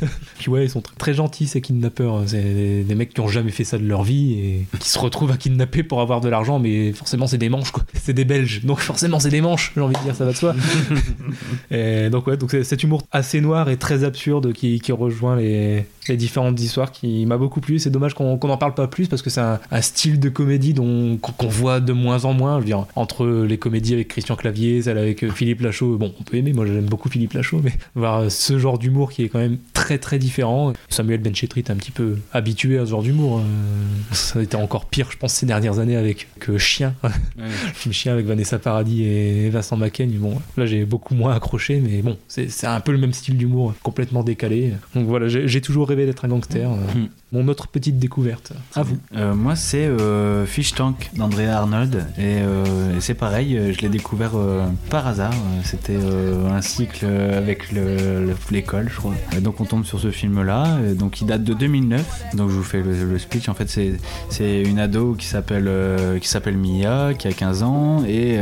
puis 0.39 0.49
ouais, 0.49 0.65
ils 0.65 0.69
sont 0.69 0.81
très, 0.81 0.95
très 0.95 1.13
gentils 1.13 1.47
ces 1.47 1.61
kidnappeurs. 1.61 2.23
C'est 2.27 2.41
des, 2.41 2.83
des 2.83 2.95
mecs 2.95 3.13
qui 3.13 3.21
ont 3.21 3.27
jamais 3.27 3.51
fait 3.51 3.63
ça 3.63 3.77
de 3.77 3.85
leur 3.85 4.03
vie 4.03 4.33
et 4.33 4.65
qui 4.79 4.89
se 4.89 4.99
retrouvent 4.99 5.31
à 5.31 5.37
kidnapper 5.37 5.83
pour 5.83 6.01
avoir 6.01 6.21
de 6.21 6.29
l'argent, 6.29 6.59
mais 6.59 6.93
forcément 6.93 7.27
c'est 7.27 7.37
des 7.37 7.49
manches 7.49 7.71
quoi. 7.71 7.83
C'est 8.05 8.13
des 8.13 8.25
Belges, 8.25 8.63
donc 8.63 8.79
forcément 8.79 9.19
c'est 9.19 9.29
des 9.29 9.41
manches. 9.41 9.71
J'ai 9.75 9.81
envie 9.81 9.95
de 9.95 10.01
dire, 10.01 10.15
ça 10.15 10.25
va 10.25 10.31
de 10.31 10.37
soi. 10.37 10.55
Et 11.71 12.09
donc 12.09 12.27
ouais, 12.27 12.37
donc 12.37 12.51
c'est 12.51 12.63
cet 12.63 12.83
humour 12.83 13.03
assez 13.11 13.41
noir 13.41 13.69
et 13.69 13.77
très 13.77 14.03
absurde 14.03 14.53
qui, 14.53 14.79
qui 14.79 14.91
rejoint 14.91 15.35
les, 15.35 15.85
les 16.07 16.17
différentes 16.17 16.59
histoires 16.59 16.91
qui 16.91 17.25
m'a 17.25 17.37
beaucoup 17.37 17.61
plu. 17.61 17.79
C'est 17.79 17.89
dommage 17.89 18.13
qu'on 18.13 18.37
qu'on 18.37 18.49
en 18.49 18.57
parle 18.57 18.73
pas 18.73 18.87
plus 18.87 19.07
parce 19.07 19.21
que 19.21 19.29
c'est 19.29 19.41
un, 19.41 19.59
un 19.71 19.81
style 19.81 20.19
de 20.19 20.29
comédie 20.29 20.73
dont 20.73 21.17
qu'on 21.17 21.44
qu'on 21.45 21.51
voit 21.51 21.79
de 21.79 21.93
moins 21.93 22.25
en 22.25 22.33
moins. 22.33 22.55
Je 22.55 22.59
veux 22.59 22.65
dire, 22.65 22.85
entre 22.95 23.25
les 23.25 23.57
comédies 23.57 23.93
avec 23.93 24.07
Christian 24.07 24.35
Clavier, 24.35 24.81
celle 24.81 24.97
avec 24.97 25.23
euh, 25.23 25.29
Philippe 25.29 25.61
Lachaud, 25.61 25.97
bon, 25.97 26.13
on 26.19 26.23
peut 26.23 26.37
aimer. 26.37 26.53
Moi, 26.53 26.65
j'aime 26.65 26.85
beaucoup 26.85 27.09
Philippe 27.09 27.33
Lachaud, 27.33 27.61
mais 27.63 27.73
voir 27.95 28.21
euh, 28.21 28.29
ce 28.29 28.57
genre 28.59 28.77
d'humour 28.77 29.11
qui 29.11 29.23
est 29.23 29.29
quand 29.29 29.39
même 29.39 29.57
très 29.73 29.97
très 29.97 30.19
différent. 30.19 30.73
Samuel 30.89 31.21
Benchetrit 31.21 31.61
est 31.61 31.71
un 31.71 31.75
petit 31.75 31.91
peu 31.91 32.17
habitué 32.33 32.77
à 32.77 32.85
ce 32.85 32.91
genre 32.91 33.03
d'humour. 33.03 33.39
Euh, 33.39 34.13
Ça 34.13 34.39
a 34.39 34.41
été 34.41 34.57
encore 34.57 34.85
pire, 34.85 35.07
je 35.11 35.17
pense, 35.17 35.33
ces 35.33 35.45
dernières 35.45 35.79
années 35.79 35.97
avec 35.97 36.27
que 36.39 36.57
Chien, 36.57 36.93
le 37.37 37.45
film 37.73 37.93
Chien 37.93 38.13
avec 38.13 38.25
Vanessa 38.25 38.59
Paradis 38.59 39.03
et 39.03 39.49
Vincent 39.49 39.77
Macaigne. 39.77 40.17
Bon, 40.17 40.39
là 40.57 40.65
j'ai 40.65 40.85
beaucoup 40.85 41.15
moins 41.15 41.35
accroché, 41.35 41.79
mais 41.79 42.01
bon, 42.01 42.17
c'est 42.27 42.65
un 42.65 42.79
peu 42.79 42.91
le 42.91 42.97
même 42.97 43.13
style 43.13 43.37
d'humour, 43.37 43.73
complètement 43.83 44.23
décalé. 44.23 44.73
Donc 44.93 45.07
voilà, 45.07 45.27
j'ai 45.27 45.61
toujours 45.61 45.87
rêvé 45.87 46.05
d'être 46.05 46.25
un 46.25 46.29
gangster. 46.29 46.69
Euh, 46.71 47.05
Mon 47.31 47.47
autre 47.47 47.67
petite 47.67 47.99
découverte. 47.99 48.53
À 48.75 48.83
vous. 48.83 48.97
Euh, 49.15 49.33
moi, 49.33 49.55
c'est 49.55 49.85
euh, 49.85 50.45
Fish 50.45 50.73
Tank 50.73 51.09
d'Andrea 51.35 51.57
Arnold. 51.57 51.95
Et, 52.17 52.21
euh, 52.41 52.97
et 52.97 53.01
c'est 53.01 53.13
pareil, 53.13 53.57
euh, 53.57 53.73
je 53.73 53.81
l'ai 53.81 53.89
découvert 53.89 54.31
euh, 54.35 54.65
par 54.89 55.07
hasard. 55.07 55.33
C'était 55.63 55.97
un 55.97 56.61
cycle 56.61 57.05
avec 57.05 57.71
le- 57.71 58.25
le- 58.25 58.35
l'école, 58.51 58.87
je 58.91 58.97
crois. 58.97 59.13
Donc, 59.41 59.59
on 59.61 59.65
tombe 59.65 59.85
sur 59.85 59.99
ce 59.99 60.11
film-là. 60.11 60.77
Donc, 60.97 61.21
il 61.21 61.27
date 61.27 61.43
de 61.43 61.53
2009. 61.53 62.23
Donc, 62.35 62.49
je 62.49 62.55
vous 62.55 62.63
fais 62.63 62.81
le, 62.81 63.03
le 63.05 63.19
speech. 63.19 63.49
En 63.49 63.53
fait, 63.53 63.69
c'est 64.29 64.61
une 64.61 64.79
ado 64.79 65.13
qui 65.17 65.25
s'appelle 65.25 65.69
qui 66.21 66.27
s'appelle 66.27 66.57
Mia, 66.57 67.13
qui 67.13 67.27
a 67.27 67.31
15 67.33 67.63
ans 67.63 68.03
et 68.07 68.37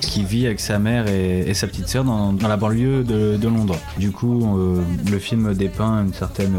qui 0.00 0.24
vit 0.24 0.46
avec 0.46 0.60
sa 0.60 0.78
mère 0.78 1.06
et, 1.08 1.52
sa 1.54 1.66
petite 1.66 1.88
sœur 1.88 2.04
dans, 2.04 2.34
la 2.48 2.56
banlieue 2.56 3.04
de, 3.04 3.38
Londres. 3.48 3.76
Du 3.98 4.10
coup, 4.10 4.56
le 5.10 5.18
film 5.18 5.54
dépeint 5.54 6.04
une 6.06 6.12
certaine 6.14 6.56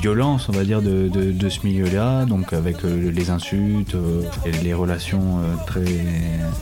violence, 0.00 0.48
on 0.48 0.52
va 0.52 0.64
dire, 0.64 0.82
de, 0.82 1.08
de- 1.08 1.48
ce 1.48 1.58
milieu-là, 1.66 2.24
donc 2.24 2.52
avec 2.54 2.78
les 2.82 3.30
insultes 3.30 3.94
et 4.46 4.50
les 4.64 4.72
relations 4.74 5.03
euh, 5.12 5.54
très 5.66 5.84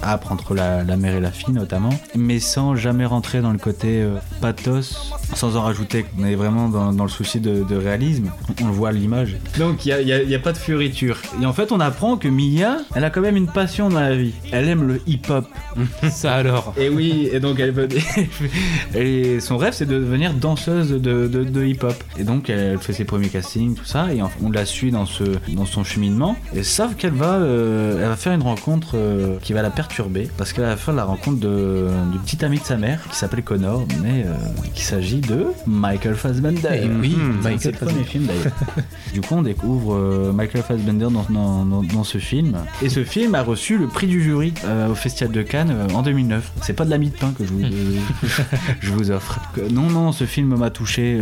âpres 0.03 0.33
entre 0.33 0.55
la, 0.55 0.83
la 0.85 0.97
mère 0.97 1.15
et 1.15 1.21
la 1.21 1.31
fille 1.31 1.55
notamment, 1.55 1.91
mais 2.17 2.41
sans 2.41 2.75
jamais 2.75 3.05
rentrer 3.07 3.41
dans 3.41 3.53
le 3.53 3.59
côté 3.59 4.03
euh, 4.03 4.17
pathos, 4.41 5.13
sans 5.35 5.57
en 5.57 5.63
rajouter. 5.63 6.05
On 6.19 6.25
est 6.25 6.35
vraiment 6.35 6.69
dans, 6.69 6.93
dans 6.93 7.05
le 7.05 7.11
souci 7.11 7.41
de, 7.41 7.63
de 7.63 7.77
réalisme. 7.77 8.31
On, 8.63 8.67
le 8.67 8.73
voit 8.73 8.89
à 8.91 8.93
l'image. 8.93 9.37
Donc 9.59 9.87
il 9.87 9.95
n'y 10.05 10.35
a, 10.35 10.39
pas 10.39 10.53
de 10.53 10.59
fioritures. 10.59 11.19
Et 11.41 11.47
en 11.47 11.53
fait, 11.53 11.73
on 11.73 11.81
apprend 11.81 12.17
que 12.17 12.29
Mia, 12.29 12.79
elle 12.95 13.05
a 13.05 13.11
quand 13.11 13.21
même 13.21 13.37
une 13.37 13.47
passion 13.49 13.89
dans 13.89 14.01
la 14.01 14.15
vie. 14.17 14.33
Elle 14.51 14.69
aime 14.69 14.87
le 14.87 15.01
hip-hop. 15.07 15.47
Ça 16.11 16.35
alors. 16.35 16.75
Et 16.77 16.89
oui, 16.89 17.29
et 17.33 17.41
donc 17.41 17.61
elle 17.61 17.71
veut. 17.73 17.89
et 18.95 19.41
son 19.41 19.57
rêve, 19.57 19.73
c'est 19.75 19.87
de 19.87 19.95
devenir 19.99 20.35
danseuse 20.35 20.91
de, 20.91 21.27
de- 21.29 21.45
de 21.45 21.65
hip-hop. 21.65 21.95
Et 22.19 22.25
donc, 22.25 22.51
elle 22.51 22.79
fait 22.79 22.93
ses 22.93 23.05
premiers 23.05 23.29
castings, 23.29 23.75
tout 23.75 23.85
ça, 23.85 24.13
et 24.13 24.21
on 24.23 24.51
la 24.51 24.65
suit 24.65 24.91
dans, 24.91 25.07
ce, 25.07 25.25
dans 25.49 25.67
son 25.67 25.85
cheminement. 25.85 26.37
Et 26.55 26.63
sauf 26.63 26.95
qu'elle 26.97 27.13
va, 27.13 27.35
euh, 27.35 28.01
elle 28.03 28.09
va 28.09 28.17
faire 28.17 28.32
une 28.35 28.43
rencontre 28.43 28.93
euh, 28.95 29.37
qui 29.43 29.53
va 29.53 29.63
la 29.63 29.71
perturber, 29.71 30.29
parce 30.37 30.53
qu'elle 30.53 30.65
va 30.65 30.77
faire 30.77 30.95
la 30.95 31.05
rencontre 31.05 31.39
de, 31.41 31.87
du 32.13 32.19
petit 32.19 32.45
ami 32.45 32.59
de 32.59 32.65
sa 32.65 32.77
mère, 32.77 33.01
qui 33.11 33.17
s'appelle 33.17 33.43
Connor, 33.43 33.87
mais 34.03 34.25
euh, 34.27 34.35
qu'il 34.75 34.85
s'agit 34.85 35.21
de 35.21 35.47
Michael 35.67 36.15
Fassbender. 36.15 36.61
Eh 36.73 36.87
oui, 37.01 37.17
Mhm, 37.17 37.41
Michael 37.43 37.73
premier 37.75 37.93
Fassbender. 37.93 38.05
film 38.05 38.27
d'ailleurs. 38.27 38.53
du 39.15 39.21
coup, 39.21 39.35
on 39.35 39.43
découvre 39.43 39.95
euh, 39.95 40.33
Michael 40.33 40.63
Fassbender 40.63 41.07
dans, 41.11 41.27
dans, 41.31 41.65
dans- 41.65 41.83
dans 41.83 42.05
ce 42.05 42.19
film. 42.19 42.57
Et 42.83 42.89
ce 42.89 43.05
film 43.05 43.35
a 43.35 43.43
reçu 43.43 43.79
le 43.79 43.87
prix 43.89 44.07
du 44.07 44.23
jury 44.23 44.55
euh, 44.65 44.89
au 44.91 44.95
Festival 44.95 45.33
de 45.33 45.43
Cannes 45.43 45.75
en 45.95 46.03
2009. 46.03 46.53
C'est 46.63 46.73
pas 46.73 46.85
de 46.85 46.91
la 46.91 46.99
mie 46.99 47.11
de 47.11 47.17
pain 47.17 47.33
que 47.37 47.45
je 47.45 47.53
vous, 47.53 47.61
je 48.81 48.91
vous 48.93 49.11
offre. 49.11 49.39
Non, 49.71 49.89
non, 49.91 50.13
ce 50.13 50.25
film 50.25 50.57
m'a 50.57 50.71
touché. 50.71 51.21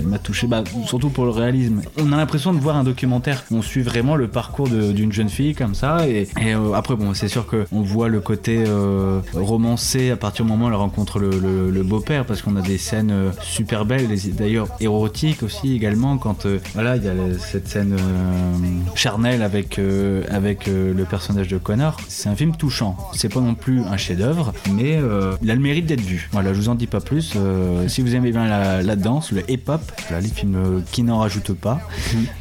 il 0.00 0.08
m'a 0.08 0.18
touché, 0.18 0.46
bah, 0.46 0.64
surtout 0.86 1.10
pour 1.10 1.24
le 1.24 1.30
réalisme. 1.30 1.82
On 1.98 2.12
a 2.12 2.16
l'impression 2.16 2.52
de 2.52 2.58
voir 2.58 2.76
un 2.76 2.84
documentaire. 2.84 3.44
On 3.50 3.62
suit 3.62 3.82
vraiment 3.82 4.16
le 4.16 4.28
parcours 4.28 4.68
d'une 4.68 5.12
jeune 5.12 5.28
fille 5.28 5.54
comme 5.54 5.74
ça. 5.74 6.08
Et, 6.08 6.28
et, 6.40 6.54
euh, 6.54 6.72
après, 6.72 6.96
bon, 6.96 7.14
c'est 7.14 7.28
sûr 7.28 7.46
qu'on 7.46 7.82
voit 7.82 8.08
le 8.08 8.20
côté 8.20 8.64
euh, 8.66 9.20
romancé 9.34 10.10
à 10.10 10.16
partir 10.16 10.44
du 10.44 10.50
moment 10.50 10.66
où 10.66 10.68
elle 10.68 10.74
rencontre 10.74 11.18
le, 11.18 11.30
le- 11.30 11.70
le 11.70 11.82
beau-père, 11.82 12.24
parce 12.24 12.40
qu'on 12.42 12.56
a 12.56 12.62
des 12.62 12.78
scènes 12.78 13.10
euh, 13.10 13.30
super 13.42 13.84
belles, 13.84 14.08
d'ailleurs 14.32 14.68
érotiques 14.80 15.42
aussi 15.42 15.74
également. 15.74 16.16
Quand 16.18 16.46
voilà, 16.74 16.96
il 16.96 17.04
y 17.04 17.08
a 17.08 17.12
cette 17.38 17.68
scène 17.68 17.96
charnelle 18.94 19.42
avec 19.42 19.78
avec 20.30 20.66
le 20.66 21.04
personnage 21.04 21.48
de 21.48 21.58
Connor. 21.58 21.96
C'est 22.08 22.28
un 22.28 22.36
film 22.36 22.56
touchant. 22.56 22.96
C'est 23.14 23.32
pas 23.32 23.40
non 23.40 23.54
plus 23.54 23.80
un 23.82 23.96
chef-d'œuvre, 23.96 24.52
mais 24.72 24.98
il 25.42 25.50
a 25.50 25.54
le 25.54 25.60
mérite 25.60 25.86
d'être 25.86 26.00
vu. 26.00 26.28
Voilà, 26.32 26.52
je 26.54 26.58
vous 26.60 26.68
en 26.68 26.74
dis 26.74 26.86
pas 26.86 27.00
plus. 27.00 27.36
Si 27.88 28.00
vous 28.02 28.14
aimez 28.14 28.30
bien 28.30 28.46
la, 28.46 28.82
la 28.82 28.96
danse, 28.96 29.32
le 29.32 29.42
hip-hop, 29.50 29.80
voilà, 30.08 30.22
les 30.22 30.28
films 30.28 30.82
qui 30.92 31.02
n'en 31.02 31.18
rajoutent 31.18 31.52
pas, 31.54 31.80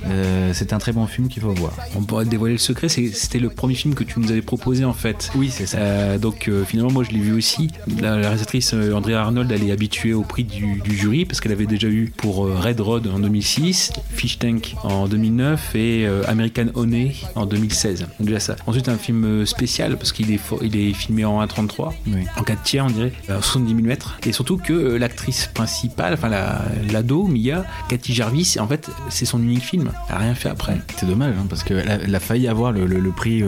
euh, 0.08 0.52
c'est 0.54 0.74
un 0.74 0.78
très 0.78 0.92
bon 0.94 1.06
film 1.08 1.28
qu'il 1.28 1.42
faut 1.42 1.54
voir. 1.54 1.74
On 1.96 2.02
pourrait 2.04 2.26
dévoiler 2.26 2.54
le 2.56 2.60
secret, 2.60 2.90
c'était 2.90 3.40
le 3.40 3.50
premier 3.50 3.76
film 3.82 3.94
que 3.96 4.04
tu 4.04 4.20
nous 4.20 4.32
avais 4.32 4.42
proposé 4.42 4.86
en 4.86 4.94
fait. 4.94 5.32
Oui, 5.36 5.50
c'est 5.52 5.66
ça. 5.66 5.78
Euh, 5.80 6.18
donc 6.18 6.48
euh, 6.48 6.64
finalement, 6.66 6.92
moi 6.92 7.04
je 7.04 7.12
l'ai 7.12 7.20
vu 7.20 7.34
aussi. 7.34 7.70
La, 8.02 8.12
la 8.18 8.28
réalisatrice 8.28 8.74
euh, 8.74 8.94
Andrea 8.94 9.16
Arnold, 9.22 9.52
elle 9.52 9.64
est 9.68 9.72
habituée 9.72 10.14
au 10.14 10.22
prix 10.24 10.44
du, 10.44 10.80
du 10.82 10.96
jury 10.96 11.26
parce 11.26 11.40
qu'elle 11.42 11.52
avait 11.52 11.66
déjà 11.66 11.88
eu 11.88 12.12
pour 12.18 12.48
Red 12.48 12.80
Road 12.80 13.08
en 13.14 13.20
2006, 13.20 13.92
Fish 14.12 14.40
Tank 14.40 14.76
en 14.84 15.08
2009 15.08 15.76
et 15.76 16.08
American 16.28 16.68
Honey 16.76 17.16
en 17.36 17.46
2016. 17.46 18.02
Donc 18.20 18.28
déjà 18.28 18.40
ça. 18.40 18.56
Ensuite 18.68 18.90
un 18.90 18.98
film 18.98 19.46
spécial 19.46 19.98
parce 19.98 20.12
qu'il 20.12 20.32
est, 20.32 20.38
fo- 20.40 20.60
il 20.62 20.76
est 20.78 20.94
filmé 20.94 21.26
en 21.26 21.44
1.33, 21.46 21.92
Oui. 22.08 22.14
en 22.38 22.44
4 22.44 22.62
tiers 22.64 22.86
on 22.86 22.90
dirait, 22.90 23.12
euh, 23.30 23.42
70 23.42 23.74
mm. 23.74 23.92
Et 24.26 24.32
surtout 24.32 24.58
que 24.58 24.74
l'actrice 24.74 25.48
principale, 25.54 26.14
enfin 26.14 26.30
la- 26.30 26.62
l'ado, 26.92 27.26
Mia, 27.28 27.66
Cathy 27.90 28.14
Jarvis, 28.14 28.58
en 28.60 28.68
fait 28.68 28.90
c'est 29.10 29.26
son 29.26 29.42
unique 29.42 29.64
film. 29.64 29.92
Elle 30.10 30.16
a 30.16 30.20
rien 30.20 30.36
fait 30.36 30.50
après. 30.50 30.78
C'est 30.98 31.06
dommage, 31.08 31.34
hein, 31.40 31.46
parce 31.50 31.64
qu'elle 31.64 32.16
a, 32.16 32.20
failli 32.20 32.48
avoir 32.48 32.72
le, 32.72 32.86
le- 32.86 33.00
le 33.00 33.12
prix 33.12 33.42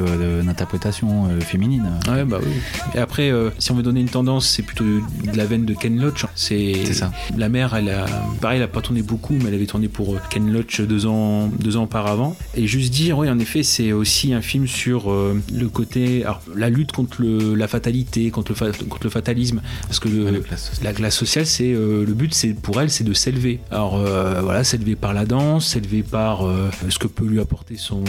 d'interprétation 0.43 1.27
euh, 1.29 1.39
féminine. 1.39 1.89
Ouais, 2.07 2.23
bah 2.25 2.39
oui. 2.43 2.51
Et 2.95 2.99
après, 2.99 3.29
euh, 3.31 3.49
si 3.59 3.71
on 3.71 3.75
veut 3.75 3.83
donner 3.83 4.01
une 4.01 4.09
tendance, 4.09 4.47
c'est 4.47 4.63
plutôt 4.63 4.83
de 4.83 5.01
la 5.37 5.45
veine 5.45 5.65
de 5.65 5.73
Ken 5.73 5.99
Loach. 5.99 6.25
C'est 6.35 6.93
ça. 6.93 7.11
La 7.37 7.49
mère, 7.49 7.73
elle 7.75 7.89
a, 7.89 8.05
pareil, 8.41 8.57
elle 8.57 8.63
a 8.63 8.67
pas 8.67 8.81
tourné 8.81 9.01
beaucoup, 9.01 9.33
mais 9.33 9.45
elle 9.49 9.55
avait 9.55 9.65
tourné 9.65 9.87
pour 9.87 10.13
euh, 10.15 10.19
Ken 10.29 10.51
Loach 10.51 10.81
deux 10.81 11.05
ans, 11.05 11.47
deux 11.59 11.77
ans 11.77 11.83
auparavant. 11.83 12.35
Et 12.55 12.67
juste 12.67 12.93
dire, 12.93 13.17
oui, 13.17 13.29
en 13.29 13.39
effet, 13.39 13.63
c'est 13.63 13.91
aussi 13.91 14.33
un 14.33 14.41
film 14.41 14.67
sur 14.67 15.11
euh, 15.11 15.39
le 15.53 15.67
côté, 15.69 16.23
alors, 16.23 16.41
la 16.55 16.69
lutte 16.69 16.91
contre 16.91 17.21
le- 17.21 17.55
la 17.55 17.67
fatalité, 17.67 18.29
contre 18.31 18.51
le, 18.51 18.55
fa- 18.55 18.71
contre 18.71 19.03
le 19.05 19.09
fatalisme, 19.09 19.61
parce 19.87 19.99
que 19.99 20.09
le- 20.09 20.43
La 20.83 20.93
classe 20.93 21.15
sociale. 21.15 21.45
c'est 21.45 21.73
euh, 21.73 22.05
le 22.05 22.13
but, 22.13 22.33
c'est 22.33 22.53
pour 22.53 22.79
elle, 22.81 22.89
c'est 22.89 23.03
de 23.03 23.13
s'élever. 23.13 23.59
Alors 23.71 23.95
euh, 23.97 24.41
voilà, 24.41 24.63
s'élever 24.63 24.95
par 24.95 25.13
la 25.13 25.25
danse, 25.25 25.67
s'élever 25.67 26.03
par 26.03 26.43
ce 26.89 26.97
que 26.99 27.07
peut 27.07 27.25
lui 27.25 27.39
apporter 27.39 27.75
son 27.77 28.03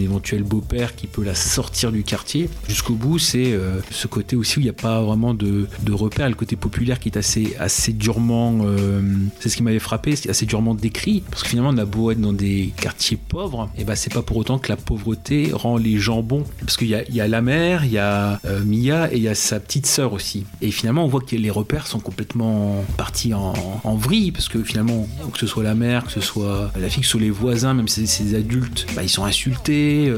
éventuel 0.00 0.42
beau-père 0.42 0.94
qui 0.94 1.06
peut 1.06 1.22
la 1.24 1.34
sortir 1.52 1.92
du 1.92 2.02
quartier. 2.02 2.48
Jusqu'au 2.68 2.94
bout, 2.94 3.18
c'est 3.18 3.52
euh, 3.52 3.80
ce 3.90 4.06
côté 4.06 4.36
aussi 4.36 4.58
où 4.58 4.60
il 4.60 4.64
n'y 4.64 4.70
a 4.70 4.74
pas 4.74 5.02
vraiment 5.02 5.34
de, 5.34 5.66
de 5.82 5.92
repère, 5.92 6.28
le 6.28 6.34
côté 6.34 6.56
populaire 6.56 6.98
qui 6.98 7.10
est 7.10 7.16
assez, 7.18 7.92
durement, 7.92 8.60
euh, 8.62 9.02
c'est 9.38 9.50
ce 9.50 9.56
qui 9.56 9.62
m'avait 9.62 9.78
frappé, 9.78 10.16
c'est 10.16 10.30
assez 10.30 10.46
durement 10.46 10.74
décrit, 10.74 11.22
parce 11.30 11.42
que 11.42 11.50
finalement, 11.50 11.70
on 11.70 11.78
a 11.78 11.84
beau 11.84 12.10
être 12.10 12.20
dans 12.20 12.32
des 12.32 12.72
quartiers 12.76 13.18
pauvres, 13.18 13.68
et 13.76 13.84
ben 13.84 13.94
c'est 13.94 14.12
pas 14.12 14.22
pour 14.22 14.38
autant 14.38 14.58
que 14.58 14.70
la 14.70 14.76
pauvreté 14.76 15.50
rend 15.52 15.76
les 15.76 15.98
gens 15.98 16.22
bons, 16.22 16.44
parce 16.60 16.78
qu'il 16.78 16.88
y 16.88 17.20
a, 17.20 17.28
la 17.28 17.42
mère, 17.42 17.84
il 17.84 17.92
y 17.92 17.98
a 17.98 18.40
euh, 18.46 18.64
Mia 18.64 19.12
et 19.12 19.16
il 19.16 19.22
y 19.22 19.28
a 19.28 19.34
sa 19.34 19.60
petite 19.60 19.86
sœur 19.86 20.14
aussi. 20.14 20.46
Et 20.62 20.70
finalement, 20.70 21.04
on 21.04 21.08
voit 21.08 21.20
que 21.20 21.36
les 21.36 21.50
repères 21.50 21.86
sont 21.86 22.00
complètement 22.00 22.82
partis 22.96 23.34
en, 23.34 23.52
vrille, 23.96 24.32
parce 24.32 24.48
que 24.48 24.62
finalement, 24.62 25.06
que 25.32 25.38
ce 25.38 25.46
soit 25.46 25.62
la 25.62 25.74
mère, 25.74 26.06
que 26.06 26.12
ce 26.12 26.20
soit 26.20 26.72
la 26.80 26.88
fille, 26.88 27.02
que 27.02 27.06
ce 27.06 27.12
soit 27.12 27.20
les 27.20 27.30
voisins, 27.30 27.74
même 27.74 27.88
si 27.88 28.06
c'est 28.06 28.24
des 28.24 28.34
adultes, 28.36 28.86
bah, 28.96 29.02
ils 29.02 29.10
sont 29.10 29.24
insultés. 29.24 30.12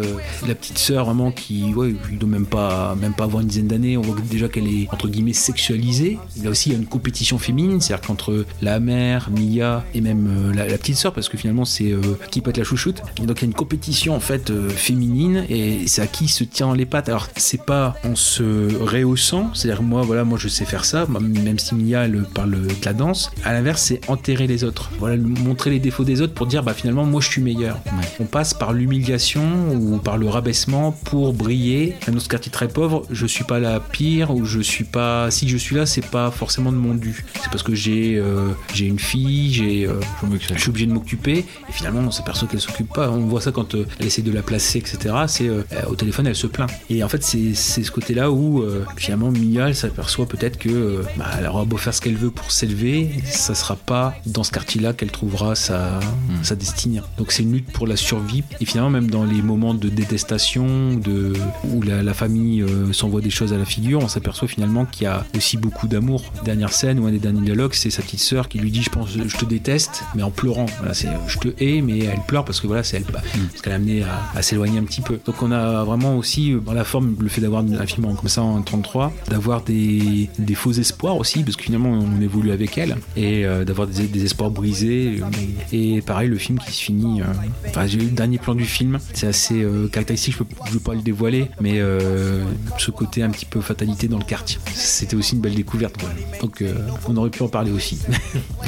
la 0.47 0.55
petite 0.55 0.79
sœur, 0.79 1.07
vraiment, 1.07 1.24
qui, 1.31 1.73
ouais, 1.75 1.95
il 2.11 2.19
doit 2.19 2.29
même 2.29 2.47
pas, 2.47 2.95
même 2.95 3.15
pas 3.15 3.25
avoir 3.25 3.43
une 3.43 3.49
dizaine 3.49 3.69
d'années, 3.69 3.97
on 3.97 4.03
voit 4.03 4.17
déjà 4.31 4.49
qu'elle 4.49 4.69
est, 4.69 4.89
entre 4.93 5.09
guillemets, 5.09 5.33
sexualisée. 5.33 6.19
Là 6.43 6.51
aussi, 6.51 6.71
il 6.71 6.73
y 6.73 6.77
a 6.77 6.79
une 6.79 6.87
compétition 6.87 7.39
féminine, 7.39 7.81
c'est-à-dire 7.81 8.07
qu'entre 8.07 8.45
la 8.63 8.81
mère, 8.81 9.31
Mia 9.31 9.85
et 9.95 10.01
même 10.01 10.27
euh, 10.29 10.55
la, 10.55 10.67
la 10.67 10.79
petite 10.79 10.97
sœur, 10.97 11.13
parce 11.13 11.29
que 11.29 11.37
finalement, 11.37 11.65
c'est 11.65 11.93
euh, 11.93 12.01
qui 12.31 12.41
peut 12.41 12.51
être 12.51 12.59
la 12.59 12.65
chouchoute. 12.65 13.03
Et 13.23 13.27
donc, 13.27 13.39
il 13.39 13.43
y 13.43 13.45
a 13.45 13.49
une 13.49 13.55
compétition, 13.55 14.15
en 14.15 14.21
fait, 14.21 14.51
euh, 14.51 14.69
féminine, 14.69 15.45
et 15.49 15.87
c'est 15.87 16.03
à 16.03 16.07
qui 16.07 16.29
se 16.29 16.45
tient 16.45 16.75
les 16.75 16.87
pattes. 16.87 17.09
Alors, 17.09 17.29
c'est 17.37 17.63
pas 17.63 17.97
en 18.05 18.17
se 18.17 18.83
réhaussant, 18.83 19.51
c'est-à-dire, 19.55 19.83
moi, 19.83 20.03
voilà, 20.03 20.25
moi, 20.25 20.39
je 20.41 20.49
sais 20.49 20.65
faire 20.65 20.85
ça, 20.85 21.07
même 21.09 21.59
si 21.59 21.75
Mia, 21.75 22.05
elle 22.05 22.25
parle 22.35 22.63
de 22.63 22.69
la 22.85 22.93
danse. 22.93 23.31
À 23.45 23.53
l'inverse, 23.53 23.83
c'est 23.83 24.01
enterrer 24.09 24.47
les 24.47 24.65
autres. 24.65 24.91
Voilà, 24.99 25.17
montrer 25.17 25.71
les 25.71 25.81
défauts 25.81 26.05
des 26.05 26.21
autres 26.21 26.35
pour 26.35 26.47
dire, 26.47 26.63
bah, 26.63 26.75
finalement, 26.75 27.05
moi, 27.05 27.21
je 27.21 27.29
suis 27.29 27.43
meilleur. 27.43 27.79
On 28.21 28.25
passe 28.25 28.55
par 28.55 28.73
l'humiliation 28.73 29.43
ou 29.75 29.99
par 29.99 30.19
le 30.19 30.29
rabaissement 30.29 30.93
pour 30.93 31.14
briller. 31.33 31.95
Même 32.07 32.17
dans 32.17 32.21
ce 32.21 32.29
quartier 32.29 32.51
très 32.51 32.69
pauvre, 32.69 33.07
je 33.11 33.27
suis 33.27 33.45
pas 33.45 33.59
la 33.59 33.81
pire 33.81 34.31
ou 34.35 34.45
je 34.45 34.61
suis 34.61 34.85
pas. 34.85 35.31
Si 35.31 35.49
je 35.49 35.57
suis 35.57 35.77
là, 35.77 35.87
c'est 35.87 36.07
pas 36.07 36.31
forcément 36.31 36.73
de 36.73 36.77
mon 36.77 36.95
dû. 36.95 37.25
C'est 37.43 37.51
parce 37.51 37.63
que 37.63 37.75
j'ai 37.75 38.17
euh, 38.17 38.51
j'ai 38.73 38.87
une 38.87 38.99
fille, 38.99 39.53
j'ai 39.53 39.87
euh, 39.87 40.01
je 40.41 40.59
suis 40.59 40.71
obligé 40.71 40.87
de 40.87 40.93
m'occuper. 40.93 41.39
Et 41.69 41.73
finalement, 41.73 42.01
on 42.01 42.11
s'aperçoit 42.11 42.49
qu'elle 42.49 42.61
s'occupe 42.61 42.93
pas. 42.93 43.11
On 43.11 43.27
voit 43.27 43.41
ça 43.41 43.53
quand 43.53 43.75
euh, 43.75 43.87
elle 43.99 44.07
essaie 44.07 44.23
de 44.23 44.33
la 44.33 44.43
placer, 44.43 44.79
etc. 44.79 45.15
C'est 45.27 45.49
au 45.89 45.95
téléphone, 45.95 46.27
elle 46.27 46.37
se 46.37 46.47
plaint. 46.47 46.71
Et 46.91 47.03
en 47.03 47.09
fait, 47.09 47.23
c'est 47.23 47.55
ce 47.55 47.91
côté-là 47.91 48.31
où 48.31 48.65
finalement 48.97 49.31
Mia, 49.31 49.69
elle 49.69 49.77
s'aperçoit 49.77 50.27
peut-être 50.27 50.59
que 50.59 51.03
bah, 51.17 51.27
elle 51.39 51.47
aura 51.47 51.65
beau 51.65 51.77
faire 51.77 51.95
ce 51.95 52.01
qu'elle 52.01 52.17
veut 52.17 52.31
pour 52.31 52.51
s'élever, 52.51 53.11
ça 53.25 53.55
sera 53.55 53.77
pas 53.77 54.15
dans 54.27 54.43
ce 54.43 54.53
quartier-là 54.53 54.93
qu'elle 54.93 55.11
trouvera 55.11 55.55
sa, 55.55 56.01
sa 56.43 56.55
destinée. 56.55 57.01
Donc 57.19 57.33
c'est 57.33 57.43
une 57.43 57.53
lutte 57.53 57.73
pour 57.73 57.87
la 57.87 57.97
survie. 57.97 58.43
Et 58.61 58.65
finalement, 58.65 58.91
même 58.91 59.11
dans 59.11 59.25
les 59.25 59.43
moments 59.43 59.75
de 59.75 59.89
détestation, 59.89 60.95
de, 61.05 61.33
où 61.73 61.83
la, 61.83 62.03
la 62.03 62.15
famille 62.15 62.63
euh, 62.63 62.93
s'envoie 62.93 63.21
des 63.21 63.31
choses 63.31 63.53
à 63.53 63.59
la 63.59 63.65
figure, 63.65 64.01
on 64.03 64.09
s'aperçoit 64.09 64.49
finalement 64.49 64.85
qu'il 64.85 65.05
y 65.05 65.07
a 65.07 65.25
aussi 65.37 65.57
beaucoup 65.57 65.87
d'amour. 65.89 66.33
Dernière 66.45 66.73
scène 66.73 66.99
ou 66.99 67.07
un 67.07 67.13
des 67.13 67.19
derniers 67.19 67.43
dialogues, 67.43 67.75
c'est 67.75 67.91
sa 67.91 68.03
petite 68.03 68.21
sœur 68.21 68.49
qui 68.49 68.59
lui 68.59 68.71
dit, 68.71 68.83
je 68.83 68.91
pense, 68.91 69.11
je 69.11 69.37
te 69.37 69.45
déteste, 69.45 70.05
mais 70.15 70.23
en 70.23 70.31
pleurant. 70.31 70.67
Voilà, 70.79 70.95
c'est, 70.95 71.09
je 71.29 71.39
te 71.39 71.49
hais, 71.63 71.81
mais 71.81 71.99
elle 72.01 72.21
pleure 72.27 72.45
parce 72.45 72.61
que 72.61 72.67
voilà, 72.67 72.83
c'est 72.83 72.97
elle, 72.99 73.05
parce 73.05 73.25
qu'elle 73.63 73.73
a 73.73 73.77
amené 73.77 74.03
à, 74.03 74.23
à 74.35 74.43
s'éloigner 74.43 74.79
un 74.79 74.85
petit 74.85 75.01
peu. 75.01 75.19
Donc 75.25 75.43
on 75.43 75.51
a 75.53 75.85
vraiment 75.85 76.17
aussi 76.17 76.53
euh, 76.53 76.61
dans 76.61 76.73
la 76.73 76.85
forme 76.85 77.15
le 77.19 77.29
fait 77.29 77.41
d'avoir 77.41 77.63
un 77.63 77.87
film 77.87 78.15
comme 78.17 78.29
ça 78.29 78.43
en 78.43 78.61
33, 78.63 79.13
d'avoir 79.29 79.63
des, 79.63 80.29
des 80.39 80.55
faux 80.55 80.73
espoirs 80.73 81.17
aussi, 81.17 81.43
parce 81.43 81.57
que 81.57 81.63
finalement 81.65 81.91
on 81.91 82.21
évolue 82.21 82.51
avec 82.53 82.79
elle, 82.79 82.97
et 83.17 83.45
euh, 83.45 83.65
d'avoir 83.65 83.87
des, 83.89 84.07
des 84.07 84.25
espoirs 84.25 84.51
brisés. 84.51 85.21
euh, 85.23 85.27
Et 85.73 86.01
pareil, 86.03 86.29
le 86.29 86.39
film 86.39 86.59
qui 86.59 86.73
se 86.73 86.83
finit. 86.83 87.21
euh, 87.23 87.25
Enfin, 87.69 87.87
j'ai 87.87 87.99
eu 87.99 88.03
le 88.05 88.11
dernier 88.11 88.39
plan 88.39 88.55
du 88.55 88.65
film, 88.65 88.99
c'est 89.15 89.27
assez 89.27 89.63
euh, 89.63 89.89
caractéristique, 89.89 90.35
je 90.35 90.39
peux, 90.45 90.55
je 90.73 90.79
pas 90.85 90.95
le 90.95 91.01
dévoiler, 91.01 91.51
mais 91.61 91.81
euh, 91.81 92.45
ce 92.79 92.91
côté 92.91 93.23
un 93.23 93.31
petit 93.31 93.47
peu 93.47 93.61
fatalité 93.61 94.07
dans 94.09 94.19
le 94.19 94.25
quartier. 94.25 94.59
C'était 94.75 95.17
aussi 95.17 95.35
une 95.35 95.41
belle 95.41 95.55
découverte. 95.55 95.97
quoi. 95.99 96.11
Donc 96.41 96.63
euh, 96.63 96.75
on 97.09 97.17
aurait 97.17 97.31
pu 97.31 97.43
en 97.43 97.49
parler 97.49 97.71
aussi. 97.73 97.99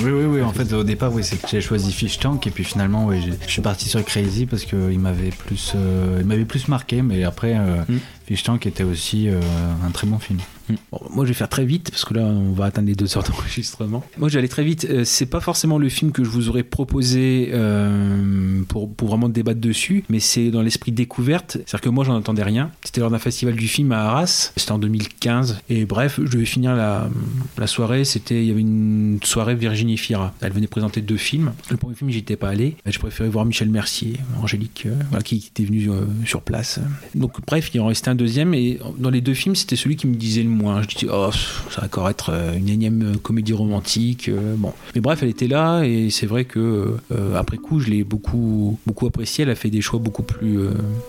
Oui, 0.03 0.11
oui, 0.11 0.25
oui. 0.27 0.43
En 0.43 0.53
fait, 0.53 0.71
au 0.75 0.85
départ, 0.85 1.13
oui, 1.13 1.25
c'est 1.25 1.41
que 1.41 1.49
j'ai 1.49 1.61
choisi 1.63 1.91
Fish 1.91 2.19
Tank 2.19 2.47
et 2.47 2.51
puis 2.51 2.65
finalement, 2.65 3.07
oui, 3.07 3.17
je 3.47 3.51
suis 3.51 3.63
parti 3.63 3.89
sur 3.89 4.05
Crazy 4.05 4.45
parce 4.47 4.65
qu'il 4.65 4.99
m'avait 5.01 5.31
plus, 5.31 5.73
euh, 5.75 6.19
il 6.21 6.27
m'avait 6.27 6.45
plus 6.45 6.69
marqué. 6.69 7.01
Mais 7.03 7.25
après, 7.25 7.55
euh, 7.57 7.77
Mm. 7.89 7.99
Fish 8.27 8.43
Tank 8.43 8.67
était 8.67 8.85
aussi 8.85 9.29
euh, 9.29 9.41
un 9.87 9.91
très 9.91 10.07
bon 10.07 10.19
film. 10.19 10.41
Bon, 10.91 11.01
moi, 11.11 11.25
je 11.25 11.31
vais 11.31 11.35
faire 11.35 11.49
très 11.49 11.65
vite 11.65 11.91
parce 11.91 12.05
que 12.05 12.15
là, 12.15 12.23
on 12.23 12.53
va 12.53 12.65
atteindre 12.67 12.89
les 12.89 12.95
deux 12.95 13.17
heures 13.17 13.23
d'enregistrement. 13.23 14.05
Moi, 14.19 14.29
j'allais 14.29 14.49
très 14.49 14.65
vite. 14.65 14.87
Euh, 14.91 15.05
c'est 15.05 15.27
pas 15.27 15.41
forcément 15.41 15.79
le 15.79 15.89
film 15.89 16.13
que 16.13 16.25
je 16.25 16.29
vous 16.29 16.49
aurais 16.49 16.65
proposé 16.65 17.51
euh, 17.53 18.63
pour, 18.69 18.93
pour 18.93 19.09
vraiment 19.09 19.29
débattre 19.29 19.61
dessus, 19.61 20.05
mais 20.09 20.19
c'est 20.19 20.51
dans 20.51 20.63
l'esprit 20.63 20.93
découverte. 20.93 21.53
C'est-à-dire 21.53 21.81
que 21.83 21.89
moi, 21.89 22.05
j'en 22.05 22.17
entendais 22.17 22.43
rien. 22.43 22.71
C'était 22.83 23.01
lors 23.01 23.11
d'un 23.11 23.19
festival 23.19 23.55
du 23.55 23.69
film 23.69 23.93
à 23.93 24.07
Arras. 24.07 24.53
C'était 24.57 24.73
en 24.73 24.79
2015. 24.79 25.61
Et 25.69 25.85
bref, 25.85 26.19
je 26.23 26.37
vais 26.37 26.45
finir 26.45 26.75
la, 26.75 27.09
la 27.59 27.67
soirée. 27.67 28.05
C'était, 28.05 28.43
il 28.43 28.49
y 28.49 28.51
avait 28.51 28.61
une 28.61 29.21
soirée 29.23 29.55
Virginie 29.55 29.97
Fira. 29.97 30.35
Elle 30.41 30.53
venait 30.53 30.67
présenter 30.67 31.01
deux 31.01 31.17
films. 31.17 31.53
Le 31.71 31.77
premier 31.77 31.95
film, 31.95 32.11
j'y 32.11 32.19
étais 32.19 32.37
pas 32.37 32.49
allé. 32.49 32.77
Je 32.87 32.99
préférais 32.99 33.29
voir 33.29 33.45
Michel 33.45 33.71
Mercier, 33.71 34.17
Angélique, 34.43 34.87
euh, 34.87 35.21
qui 35.21 35.49
était 35.49 35.65
venu 35.65 35.91
euh, 35.91 36.05
sur 36.25 36.43
place. 36.43 36.81
Donc, 37.15 37.35
bref, 37.47 37.71
il 37.73 37.81
en 37.81 37.87
restait 37.87 38.11
un 38.11 38.16
deuxième. 38.17 38.55
Et 38.55 38.79
dans 38.99 39.11
les 39.11 39.21
deux 39.21 39.35
films, 39.35 39.55
c'était 39.55 39.77
celui 39.77 39.97
qui 39.97 40.07
me 40.07 40.15
disait 40.15 40.43
le 40.43 40.49
moins. 40.49 40.83
Je 40.83 40.89
dis, 40.89 41.07
oh, 41.11 41.31
ça 41.71 41.81
va 41.81 41.87
encore 41.87 42.09
être 42.09 42.31
euh, 42.33 42.57
une 42.57 42.69
énième 42.69 43.03
euh, 43.03 43.17
comédie 43.19 43.53
romantique. 43.53 44.29
euh, 44.29 44.55
bon. 44.57 44.73
Mais 44.95 45.01
bref, 45.01 45.23
elle 45.23 45.29
était 45.29 45.49
là. 45.49 45.83
Et 45.83 46.11
c'est 46.11 46.27
vrai 46.27 46.45
que 46.45 46.97
après 47.35 47.57
coup, 47.57 47.81
je 47.81 47.91
l'ai 47.91 48.05
beaucoup, 48.05 48.79
beaucoup 48.87 49.07
appréciée. 49.07 49.43
Elle 49.43 49.51
a 49.51 49.55
fait 49.55 49.71
des 49.71 49.81
choix 49.81 49.99
beaucoup 49.99 50.23
plus 50.23 50.59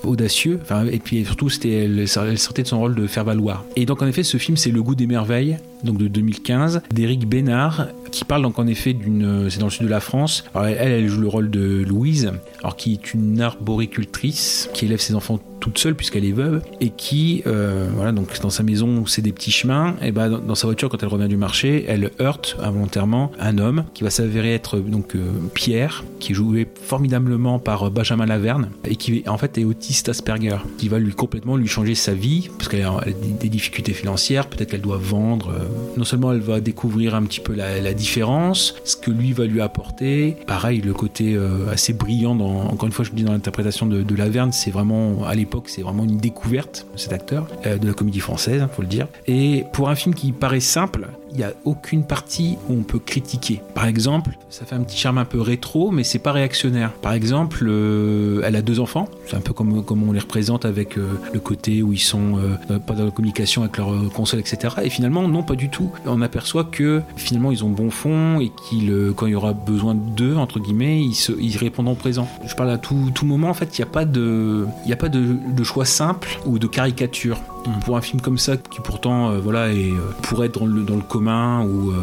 audacieux. 0.04 0.60
Enfin, 0.62 0.86
et 0.86 1.00
puis 1.00 1.26
surtout, 1.26 1.50
elle, 1.64 2.00
elle 2.00 2.38
sortait 2.38 2.64
de 2.64 2.68
son 2.68 2.80
rôle 2.80 2.96
de 2.96 3.08
faire 3.08 3.24
valoir. 3.24 3.64
Et 3.76 3.86
donc, 3.86 4.02
en 4.02 4.08
effet, 4.08 4.24
ce 4.24 4.38
film, 4.38 4.58
c'est 4.58 4.72
Le 4.72 4.84
goût 4.84 4.96
des 4.96 5.08
merveilles, 5.08 5.58
donc 5.84 5.98
de 5.98 6.08
2015, 6.08 6.82
d'Éric 6.94 7.28
Bénard, 7.28 7.88
qui 8.12 8.24
parle 8.26 8.42
donc 8.42 8.58
en 8.60 8.68
effet 8.68 8.94
d'une. 8.94 9.50
C'est 9.50 9.60
dans 9.60 9.68
le 9.68 9.72
sud 9.72 9.86
de 9.86 9.90
la 9.92 10.00
France. 10.00 10.44
Alors, 10.56 10.68
elle, 10.68 10.92
elle 10.92 11.08
joue 11.08 11.22
le 11.22 11.28
rôle 11.28 11.50
de 11.50 11.84
Louise, 11.88 12.32
alors 12.60 12.76
qui 12.76 12.94
est 12.94 13.14
une 13.14 13.42
arboricultrice 13.42 14.70
qui 14.74 14.86
élève 14.86 15.00
ses 15.00 15.16
enfants 15.16 15.40
toute 15.60 15.80
seule 15.80 15.96
puisqu'elle 15.96 16.24
est 16.24 16.32
veuve 16.34 16.62
et 16.82 16.92
qui, 16.92 17.42
euh, 17.48 17.90
voilà, 17.96 18.12
donc 18.12 18.40
dans 18.42 18.52
sa 18.52 18.62
maison 18.62 19.00
où 19.00 19.08
c'est 19.08 19.24
des 19.24 19.32
petits 19.32 19.52
chemins, 19.52 19.96
et 20.04 20.12
ben 20.12 20.30
dans, 20.30 20.54
sa 20.56 20.68
voiture 20.68 20.88
quand 20.88 21.02
elle 21.02 21.10
revient 21.10 21.28
du 21.28 21.36
marché, 21.38 21.84
elle 21.88 22.12
heurte 22.22 22.56
involontairement 22.62 23.32
un 23.40 23.58
homme 23.58 23.86
qui 23.96 24.04
va 24.04 24.12
s'avérer 24.12 24.54
être 24.54 24.78
donc 24.80 25.16
euh, 25.16 25.32
Pierre, 25.56 26.04
qui 26.20 26.32
est 26.32 26.36
joué 26.36 26.68
formidablement 26.84 27.58
par 27.60 27.84
euh, 27.84 27.90
Benjamin 27.90 28.28
Laverne 28.28 28.70
et 28.86 28.96
qui 28.96 29.24
en 29.28 29.38
fait 29.38 29.58
est 29.58 29.64
autiste 29.64 30.10
Asperger, 30.10 30.58
qui 30.78 30.90
va 30.90 31.00
lui 31.00 31.12
complètement 31.14 31.56
lui 31.58 31.68
changer 31.68 31.96
sa 31.96 32.14
vie 32.14 32.50
parce 32.58 32.70
qu'elle 32.70 32.84
a 32.84 33.02
des- 33.42 33.50
difficultés 33.50 33.94
financières, 33.94 34.48
peut-être 34.48 34.70
qu'elle 34.72 34.82
doit 34.82 35.00
vendre. 35.02 35.50
euh, 35.50 35.64
non 35.96 36.04
seulement 36.04 36.32
elle 36.32 36.40
va 36.40 36.60
découvrir 36.60 37.16
un 37.16 37.24
petit 37.24 37.40
peu 37.40 37.54
la, 37.54 37.94
différence, 37.94 38.76
ce 38.84 38.96
que 38.96 39.12
lui 39.12 39.34
va 39.34 39.46
lui 39.46 39.62
apporter. 39.62 40.36
Pareil, 40.46 40.82
le 40.82 40.94
côté 40.94 41.36
euh, 41.36 41.72
assez 41.72 41.94
brillant 41.94 42.36
dans, 42.36 42.66
encore 42.66 42.86
une 42.86 42.92
fois, 42.92 43.06
je 43.06 43.12
le 43.12 43.16
dis 43.16 43.24
dans 43.24 43.32
l'interprétation 43.32 43.86
de, 43.86 44.16
Laverne, 44.18 44.52
c'est 44.52 44.72
vraiment 44.72 45.26
à 45.26 45.36
l'époque, 45.36 45.70
c'est 45.70 45.84
vraiment 45.84 46.04
une 46.04 46.18
découverte 46.18 46.88
cet 46.96 47.14
acteur 47.14 47.48
euh, 47.66 47.78
de 47.78 47.88
la 47.88 47.94
comédie 47.94 48.20
française, 48.20 48.62
hein, 48.62 48.70
faut 48.72 48.82
le 48.82 48.88
dire. 48.88 49.08
Et 49.28 49.64
pour 49.74 49.90
un 49.90 49.96
film 49.96 50.16
qui 50.16 50.32
paraît 50.32 50.60
simple, 50.60 51.08
il 51.32 51.38
n'y 51.38 51.44
a 51.44 51.54
aucune 51.66 52.04
partie 52.04 52.58
où 52.70 52.74
on 52.74 52.84
peut 52.84 53.00
critiquer. 53.00 53.62
Par 53.74 53.86
exemple, 53.86 54.38
ça 54.50 54.66
fait 54.66 54.76
un 54.76 54.82
petit 54.82 54.98
charme 54.98 55.18
un 55.18 55.26
peu 55.26 55.42
rétro, 55.42 55.92
mais 55.92 56.04
c'est 56.04 56.20
pas 56.20 56.32
réactionnaire. 56.32 56.92
Par 56.94 57.14
exemple, 57.14 57.66
euh, 57.68 58.42
elle 58.44 58.56
a 58.56 58.62
deux 58.62 58.80
enfants. 58.80 59.08
C'est 59.28 59.36
un 59.36 59.42
peu 59.42 59.54
comme, 59.54 59.84
comme 59.84 60.08
on 60.08 60.12
les 60.12 60.20
représente 60.20 60.66
avec 60.66 60.98
euh, 60.98 61.20
le 61.34 61.40
côté 61.40 61.84
où 61.84 61.94
ils 61.94 62.00
sont 62.00 62.38
euh, 62.38 62.80
pas 62.80 62.94
dans 62.94 63.06
la 63.06 63.12
communication 63.12 63.64
avec 63.64 63.78
leur 63.78 64.12
console, 64.14 64.40
etc. 64.40 64.76
Et 64.84 64.90
finalement, 64.90 65.28
non, 65.28 65.44
pas 65.44 65.56
du 65.56 65.70
tout. 65.70 65.92
On 66.06 66.22
aperçoit 66.22 66.64
que 66.64 67.02
finalement, 67.16 67.52
ils 67.52 67.64
ont 67.64 67.70
bon 67.70 67.90
fond 67.90 68.40
et 68.40 68.52
qu'ils, 68.68 68.92
euh, 68.92 69.14
quand 69.14 69.26
il 69.26 69.34
y 69.34 69.36
aura 69.36 69.54
besoin 69.54 69.96
d'eux, 69.96 70.36
entre 70.36 70.60
guillemets, 70.60 71.02
ils, 71.02 71.16
se, 71.16 71.32
ils 71.40 71.58
présent. 71.98 72.28
Je 72.46 72.56
parle 72.56 72.70
à 72.70 72.78
tout, 72.78 73.12
moment, 73.24 73.50
en 73.50 73.54
fait, 73.54 73.78
il 73.78 73.82
n'y 73.82 73.88
a 73.88 73.92
pas, 73.92 74.06
de, 74.06 74.66
y 74.86 74.94
a 74.94 74.98
pas 74.98 75.10
de 75.10 75.64
choix 75.64 75.86
simple 75.86 76.40
ou 76.46 76.60
de 76.60 76.68
caricature. 76.68 77.40
Pour 77.86 77.98
un 77.98 78.02
film 78.02 78.22
comme 78.22 78.38
ça, 78.38 78.58
qui 78.58 78.82
pourtant 78.82 79.30
euh, 79.30 79.40
voilà, 79.40 79.66
euh, 79.66 79.92
pourrait 80.24 80.48
être 80.48 80.60
dans 80.60 80.96
le, 80.96 81.02
commun, 81.02 81.66
où 81.66 81.92
euh, 81.92 81.96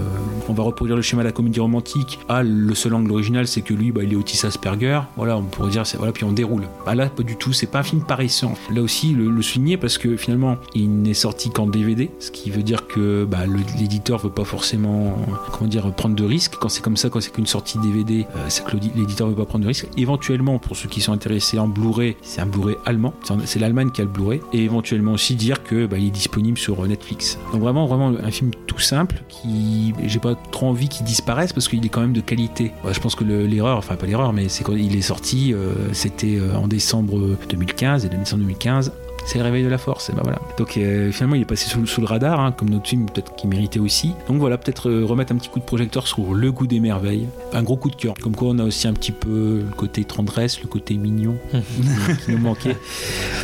on 0.48 0.52
va 0.52 0.62
reproduire 0.62 0.96
le 0.96 1.02
schéma 1.02 1.22
de 1.22 1.28
la 1.28 1.32
comédie 1.32 1.60
romantique, 1.60 2.18
ah, 2.28 2.42
le 2.42 2.74
seul 2.74 2.94
angle 2.94 3.10
original, 3.12 3.46
c'est 3.46 3.62
que 3.62 3.74
lui, 3.74 3.92
bah, 3.92 4.02
il 4.02 4.12
est 4.12 4.16
autiste 4.16 4.44
Asperger, 4.44 5.00
voilà, 5.16 5.36
on 5.36 5.42
pourrait 5.42 5.70
dire, 5.70 5.84
voilà, 5.96 6.12
puis 6.12 6.24
on 6.24 6.32
déroule. 6.32 6.64
Ah 6.86 6.94
là, 6.94 7.08
pas 7.08 7.22
du 7.22 7.36
tout, 7.36 7.52
c'est 7.52 7.66
pas 7.66 7.80
un 7.80 7.82
film 7.82 8.02
paressant. 8.02 8.54
Là 8.70 8.82
aussi, 8.82 9.14
le, 9.14 9.42
souligner 9.42 9.76
parce 9.76 9.98
que 9.98 10.16
finalement, 10.16 10.56
il 10.74 11.02
n'est 11.02 11.12
sorti 11.12 11.50
qu'en 11.50 11.66
DVD, 11.66 12.10
ce 12.18 12.30
qui 12.30 12.50
veut 12.50 12.62
dire 12.62 12.86
que 12.86 13.24
bah, 13.24 13.40
l'éditeur 13.78 14.18
veut 14.18 14.30
pas 14.30 14.44
forcément, 14.44 15.16
comment 15.52 15.68
dire, 15.68 15.92
prendre 15.92 16.14
de 16.14 16.24
risques. 16.24 16.54
Quand 16.58 16.68
c'est 16.68 16.82
comme 16.82 16.96
ça, 16.96 17.10
quand 17.10 17.20
c'est 17.20 17.32
qu'une 17.32 17.46
sortie 17.46 17.78
DVD, 17.78 18.26
c'est 18.48 18.64
que 18.64 18.76
l'éditeur 18.76 19.28
veut 19.28 19.34
pas 19.34 19.44
prendre 19.44 19.64
de 19.64 19.68
risques. 19.68 19.88
Éventuellement, 19.98 20.58
pour 20.58 20.76
ceux 20.76 20.88
qui 20.88 21.00
sont 21.00 21.12
intéressés 21.12 21.58
en 21.58 21.68
Blu-ray, 21.68 22.16
c'est 22.22 22.40
un 22.40 22.46
Blu-ray 22.46 22.76
allemand, 22.86 23.12
c'est 23.44 23.58
l'Allemagne 23.58 23.90
qui 23.90 24.00
a 24.00 24.04
le 24.04 24.10
Blu-ray, 24.10 24.40
et 24.52 24.64
éventuellement 24.64 25.12
aussi 25.12 25.34
dire 25.34 25.53
que 25.62 25.86
bah, 25.86 25.98
est 25.98 26.10
disponible 26.10 26.58
sur 26.58 26.82
euh, 26.82 26.86
Netflix. 26.88 27.38
Donc 27.52 27.60
vraiment, 27.60 27.86
vraiment 27.86 28.08
un 28.08 28.30
film 28.30 28.50
tout 28.66 28.78
simple 28.80 29.22
qui, 29.28 29.94
j'ai 30.04 30.18
pas 30.18 30.34
trop 30.50 30.66
envie 30.68 30.88
qu'il 30.88 31.04
disparaisse 31.06 31.52
parce 31.52 31.68
qu'il 31.68 31.84
est 31.84 31.88
quand 31.88 32.00
même 32.00 32.12
de 32.12 32.20
qualité. 32.20 32.72
Ouais, 32.84 32.92
je 32.94 33.00
pense 33.00 33.14
que 33.14 33.24
le- 33.24 33.46
l'erreur, 33.46 33.78
enfin 33.78 33.96
pas 33.96 34.06
l'erreur, 34.06 34.32
mais 34.32 34.48
c'est 34.48 34.64
quand 34.64 34.74
il 34.74 34.96
est 34.96 35.02
sorti, 35.02 35.52
euh, 35.54 35.72
c'était 35.92 36.36
euh, 36.38 36.56
en 36.56 36.66
décembre 36.66 37.36
2015 37.48 38.04
et 38.04 38.08
décembre 38.08 38.42
2015. 38.42 38.92
C'est 39.26 39.38
le 39.38 39.44
réveil 39.44 39.64
de 39.64 39.68
la 39.68 39.78
force, 39.78 40.10
et 40.10 40.12
ben 40.12 40.20
voilà. 40.22 40.38
Donc 40.58 40.76
euh, 40.76 41.10
finalement, 41.10 41.34
il 41.34 41.42
est 41.42 41.46
passé 41.46 41.68
sous, 41.68 41.86
sous 41.86 42.00
le 42.00 42.06
radar, 42.06 42.40
hein, 42.40 42.52
comme 42.52 42.68
notre 42.68 42.86
film 42.86 43.06
peut-être 43.06 43.34
qui 43.36 43.46
méritait 43.46 43.80
aussi. 43.80 44.12
Donc 44.28 44.38
voilà, 44.38 44.58
peut-être 44.58 44.90
euh, 44.90 45.04
remettre 45.04 45.32
un 45.32 45.36
petit 45.36 45.48
coup 45.48 45.60
de 45.60 45.64
projecteur 45.64 46.06
sur 46.06 46.34
le 46.34 46.52
goût 46.52 46.66
des 46.66 46.78
merveilles, 46.78 47.26
un 47.52 47.62
gros 47.62 47.76
coup 47.76 47.90
de 47.90 47.96
cœur. 47.96 48.14
Comme 48.20 48.36
quoi, 48.36 48.48
on 48.50 48.58
a 48.58 48.64
aussi 48.64 48.86
un 48.86 48.92
petit 48.92 49.12
peu 49.12 49.62
le 49.66 49.76
côté 49.76 50.04
tendresse, 50.04 50.60
le 50.60 50.68
côté 50.68 50.96
mignon 50.96 51.36
qui 51.52 52.32
nous 52.32 52.38
manquait, 52.38 52.76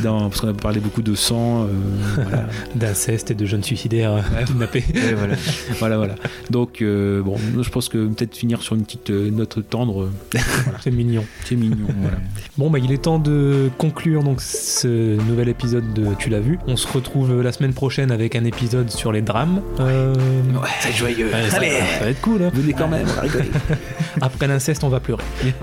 dans, 0.03 0.29
parce 0.29 0.43
qu'on 0.43 0.49
a 0.49 0.55
parlé 0.55 0.81
beaucoup 0.81 1.03
de 1.03 1.15
sang, 1.15 1.65
euh, 1.65 1.67
voilà. 2.15 2.47
D'inceste 2.75 3.31
et 3.31 3.35
de 3.35 3.47
jeunes 3.47 3.65
suicidaires 3.65 4.13
euh, 4.13 4.45
kidnappés. 4.45 4.85
Ouais, 4.95 5.15
voilà. 5.15 5.35
voilà, 5.79 5.97
voilà. 5.97 6.15
Donc, 6.51 6.83
bon, 6.83 7.37
je 7.61 7.71
pense 7.71 7.89
que 7.89 8.07
peut-être 8.07 8.37
finir 8.37 8.63
sur 8.63 8.75
une 8.75 8.85
petite 8.85 9.09
note 9.11 9.59
tendre. 9.71 10.11
voilà. 10.33 10.79
C'est 10.83 10.91
mignon. 10.91 11.25
C'est 11.45 11.57
mignon, 11.57 11.87
voilà. 12.01 12.19
Bon, 12.59 12.69
bah, 12.69 12.79
il 12.79 12.93
est 12.93 13.03
temps 13.03 13.19
de 13.19 13.71
conclure 13.79 14.23
donc 14.23 14.43
ce 14.43 15.17
nouvel 15.27 15.49
épisode 15.49 15.70
de 15.77 16.15
Tu 16.19 16.29
l'as 16.31 16.41
vu. 16.41 16.59
On 16.67 16.77
se 16.77 16.87
retrouve 16.89 17.41
la 17.43 17.53
semaine 17.53 17.73
prochaine 17.75 18.11
avec 18.11 18.35
un 18.37 18.45
épisode 18.45 18.91
sur 18.91 19.13
les 19.13 19.23
drames. 19.23 19.63
Euh, 19.81 20.15
Ouais, 20.61 20.69
c'est 20.81 20.93
joyeux. 20.93 21.27
ouais, 21.33 21.49
ça, 21.51 21.57
Allez, 21.59 21.71
ça 21.99 22.05
va 22.05 22.11
être 22.11 22.21
cool. 22.21 22.43
hein. 22.43 22.51
venez 22.53 22.73
quand 22.73 22.89
même, 22.89 23.07
on 23.09 23.13
va 23.15 23.21
rigoler. 23.23 23.51
Après 24.21 24.47
l'inceste, 24.47 24.83
on 24.85 24.89
va 24.89 25.01
pleurer. 25.01 25.23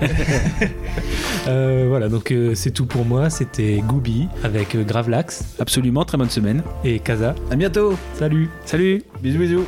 Euh, 1.46 1.86
voilà, 1.88 2.08
donc 2.10 2.30
euh, 2.30 2.54
c'est 2.54 2.72
tout 2.72 2.84
pour 2.84 3.06
moi. 3.06 3.30
C'était 3.30 3.82
Gooby 3.86 4.28
avec 4.44 4.74
euh, 4.74 4.82
Gravelax 4.84 5.54
Absolument, 5.58 6.04
très 6.04 6.18
bonne 6.18 6.28
semaine. 6.28 6.62
et 6.84 6.98
Kaza. 6.98 7.34
À 7.50 7.56
bientôt. 7.56 7.94
Salut 8.18 8.50
Salut 8.66 9.02
Bisous, 9.22 9.38
bisous. 9.38 9.64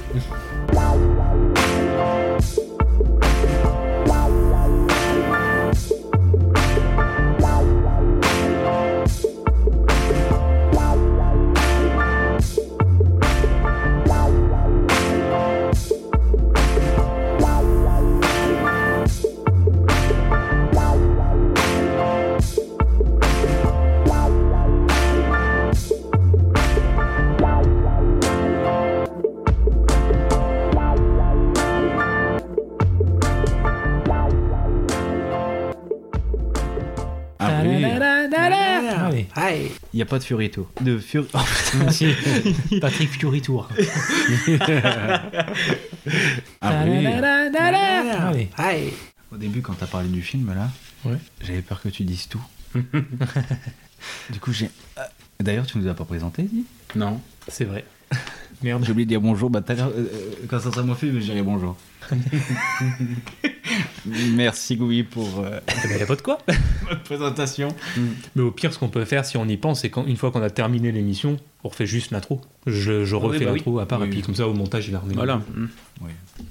N'y 40.01 40.03
a 40.03 40.07
pas 40.07 40.19
de 40.19 40.25
Fiorito. 40.25 40.69
De 40.81 40.99
Fior... 40.99 41.25
Patrick 42.81 43.11
Fioritour. 43.11 43.69
Ah 46.61 46.85
oui. 46.87 48.49
Allez. 48.57 48.95
Au 49.33 49.37
début, 49.37 49.61
quand 49.63 49.75
t'as 49.75 49.87
parlé 49.87 50.09
du 50.09 50.23
film, 50.23 50.53
là, 50.55 50.69
Ouais. 51.05 51.17
j'avais 51.41 51.63
peur 51.63 51.81
que 51.81 51.89
tu 51.89 52.05
dises 52.05 52.29
tout. 52.29 52.43
du 52.75 54.41
coup, 54.41 54.53
j'ai. 54.53 54.71
Ah, 54.97 55.09
D'ailleurs, 55.41 55.67
tu 55.67 55.79
nous 55.79 55.89
as 55.89 55.95
pas 55.95 56.05
présenté, 56.05 56.43
dis 56.43 56.65
Non. 56.95 57.21
C'est 57.49 57.65
vrai. 57.65 57.85
Merde. 58.63 58.85
J'ai 58.85 58.93
oublié 58.93 59.07
de 59.07 59.11
dire 59.11 59.21
bonjour. 59.21 59.51
Bah, 59.51 59.63
euh, 59.71 59.75
euh, 59.79 60.07
quand 60.49 60.61
ça 60.61 60.71
sera 60.71 60.83
mon 60.83 60.95
film, 60.95 61.15
je 61.15 61.25
dirai 61.25 61.43
bonjour. 61.43 61.77
Merci 64.07 64.77
Goubi 64.77 65.03
pour 65.03 65.41
euh, 65.41 65.61
Eh 65.85 65.89
ben, 65.89 66.07
pas 66.07 66.17
de 66.17 66.23
quoi. 66.23 66.39
votre 66.89 67.03
présentation. 67.03 67.69
Mais 68.35 68.43
au 68.43 68.51
pire, 68.51 68.73
ce 68.73 68.79
qu'on 68.79 68.89
peut 68.89 69.05
faire, 69.05 69.25
si 69.25 69.37
on 69.37 69.47
y 69.47 69.57
pense, 69.57 69.81
c'est 69.81 69.91
qu'une 69.91 70.17
fois 70.17 70.31
qu'on 70.31 70.43
a 70.43 70.51
terminé 70.51 70.93
l'émission, 70.93 71.39
on 71.65 71.69
refait 71.69 71.87
juste 71.87 72.11
l'intro. 72.11 72.41
Je, 72.67 73.05
je 73.05 73.17
Oui, 73.17 73.23
refais 73.23 73.45
bah 73.45 73.53
oui. 73.53 73.59
l'intro 73.59 73.79
à 73.79 73.87
part, 73.87 74.01
Oui, 74.01 74.07
et 74.07 74.11
puis 74.11 74.19
oui. 74.21 74.25
comme 74.25 74.35
ça, 74.35 74.47
au 74.49 74.55
montage, 74.55 74.89
il 74.89 74.95
a 74.95 74.99
remis. 75.01 75.15
Voilà. 75.15 75.37
Mm. 75.55 75.67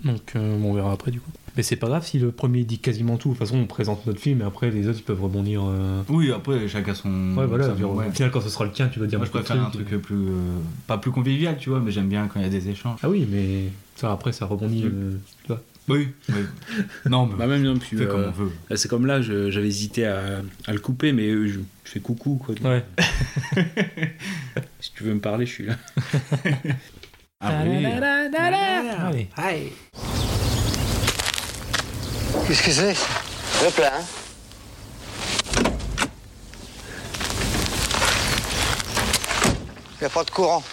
Donc, 0.05 0.33
euh, 0.35 0.57
on 0.63 0.73
verra 0.73 0.91
après, 0.91 1.09
du 1.11 1.19
coup. 1.19 1.31
Mais 1.57 1.63
c'est 1.63 1.75
pas 1.75 1.87
grave 1.87 2.05
si 2.05 2.19
le 2.19 2.31
premier 2.31 2.63
dit 2.63 2.77
quasiment 2.77 3.17
tout. 3.17 3.29
De 3.29 3.33
toute 3.33 3.39
façon, 3.47 3.57
on 3.57 3.65
présente 3.65 4.05
notre 4.05 4.19
film, 4.19 4.41
et 4.41 4.45
après, 4.45 4.69
les 4.69 4.87
autres, 4.87 4.99
ils 4.99 5.03
peuvent 5.03 5.21
rebondir. 5.21 5.61
euh, 5.65 6.03
Oui, 6.09 6.31
après, 6.31 6.67
chacun 6.67 6.93
son. 6.93 7.09
Ouais, 7.35 7.47
voilà. 7.47 7.69
Au 7.69 7.93
ouais. 7.95 8.11
final, 8.11 8.29
quand 8.31 8.41
ce 8.41 8.49
sera 8.49 8.65
le 8.65 8.71
tien, 8.71 8.87
tu 8.87 8.99
vas 8.99 9.07
dire 9.07 9.17
Moi, 9.17 9.25
je 9.25 9.31
préfère 9.31 9.65
un 9.65 9.69
truc 9.71 9.87
plus. 9.99 10.15
euh, 10.15 10.59
pas 10.87 10.97
plus 10.99 11.11
convivial, 11.11 11.57
tu 11.57 11.69
vois, 11.71 11.79
mais 11.79 11.91
j'aime 11.91 12.07
bien 12.07 12.27
quand 12.27 12.39
il 12.39 12.43
y 12.43 12.45
a 12.45 12.49
des 12.49 12.69
échanges. 12.69 12.99
Ah 13.01 13.09
oui, 13.09 13.27
mais 13.29 13.63
ça, 13.95 14.11
après, 14.11 14.31
ça 14.31 14.45
rebondit. 14.45 14.83
euh, 14.85 15.13
tu 15.43 15.47
vois. 15.47 15.61
Oui, 15.89 16.09
oui. 16.29 16.35
non, 17.09 17.25
mais. 17.25 17.35
Bah 17.35 17.47
même 17.47 17.63
non 17.63 17.77
plus. 17.77 17.97
Fais 17.97 18.03
euh, 18.03 18.07
comme 18.11 18.25
on 18.25 18.31
veut. 18.31 18.51
là, 18.69 18.77
c'est 18.77 18.87
comme 18.87 19.05
là, 19.05 19.21
je- 19.21 19.49
j'avais 19.51 19.67
hésité 19.67 20.05
à, 20.05 20.41
à 20.67 20.71
le 20.73 20.79
couper, 20.79 21.11
mais 21.11 21.27
euh, 21.27 21.47
je, 21.47 21.59
je 21.83 21.91
fais 21.91 21.99
coucou 21.99 22.35
quoi. 22.43 22.55
Ouais. 22.63 22.85
si 24.79 24.91
tu 24.93 25.03
veux 25.03 25.13
me 25.13 25.19
parler, 25.19 25.45
je 25.45 25.51
suis 25.51 25.65
là. 25.65 25.75
Ah 27.41 27.63
oui. 27.65 29.27
Allez. 29.37 29.73
Qu'est-ce 32.45 32.63
que 32.63 32.71
c'est 32.71 32.95
Le 33.63 33.71
plein. 33.71 33.91
Il 39.93 40.03
n'y 40.03 40.05
a 40.05 40.09
pas 40.09 40.23
de 40.23 40.31
courant. 40.31 40.63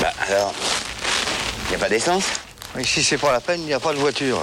Bah 0.00 0.12
alors, 0.28 0.54
y 1.70 1.74
a 1.74 1.78
pas 1.78 1.88
d'essence? 1.88 2.24
Ici, 2.78 3.02
c'est 3.04 3.18
pas 3.18 3.32
la 3.32 3.40
peine, 3.40 3.60
il 3.62 3.66
n'y 3.66 3.72
a 3.72 3.80
pas 3.80 3.92
de 3.92 3.98
voiture. 3.98 4.40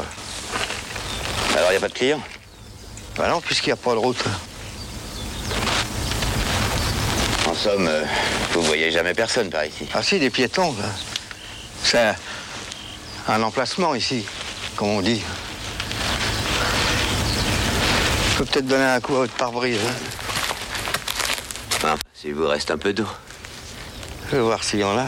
Alors 1.57 1.73
y 1.73 1.75
a 1.75 1.79
pas 1.79 1.89
de 1.89 1.93
clients 1.93 2.21
Bah 3.17 3.27
non, 3.27 3.41
puisqu'il 3.41 3.67
n'y 3.67 3.73
a 3.73 3.77
pas 3.77 3.91
de 3.91 3.97
route. 3.97 4.23
En 7.47 7.53
somme, 7.53 7.87
euh, 7.87 8.03
vous 8.53 8.61
voyez 8.63 8.91
jamais 8.91 9.13
personne 9.13 9.49
par 9.49 9.65
ici. 9.65 9.87
Ah 9.93 10.01
si, 10.01 10.19
des 10.19 10.29
piétons. 10.29 10.73
là. 10.79 10.85
C'est 11.83 12.15
un, 13.27 13.41
emplacement 13.43 13.95
ici, 13.95 14.25
comme 14.75 14.89
on 14.89 15.01
dit. 15.01 15.21
Je 18.31 18.37
peux 18.37 18.45
peut-être 18.45 18.67
donner 18.67 18.85
un 18.85 19.01
coup 19.01 19.15
à 19.15 19.19
votre 19.19 19.33
pare-brise. 19.33 19.79
hein. 19.85 19.93
Enfin, 21.75 21.95
s'il 22.13 22.35
vous 22.35 22.47
reste 22.47 22.71
un 22.71 22.77
peu 22.77 22.93
d'eau. 22.93 23.07
Je 24.29 24.37
vais 24.37 24.41
voir 24.41 24.63
s'il 24.63 24.79
y 24.79 24.83
en 24.83 24.97
a. 24.97 25.07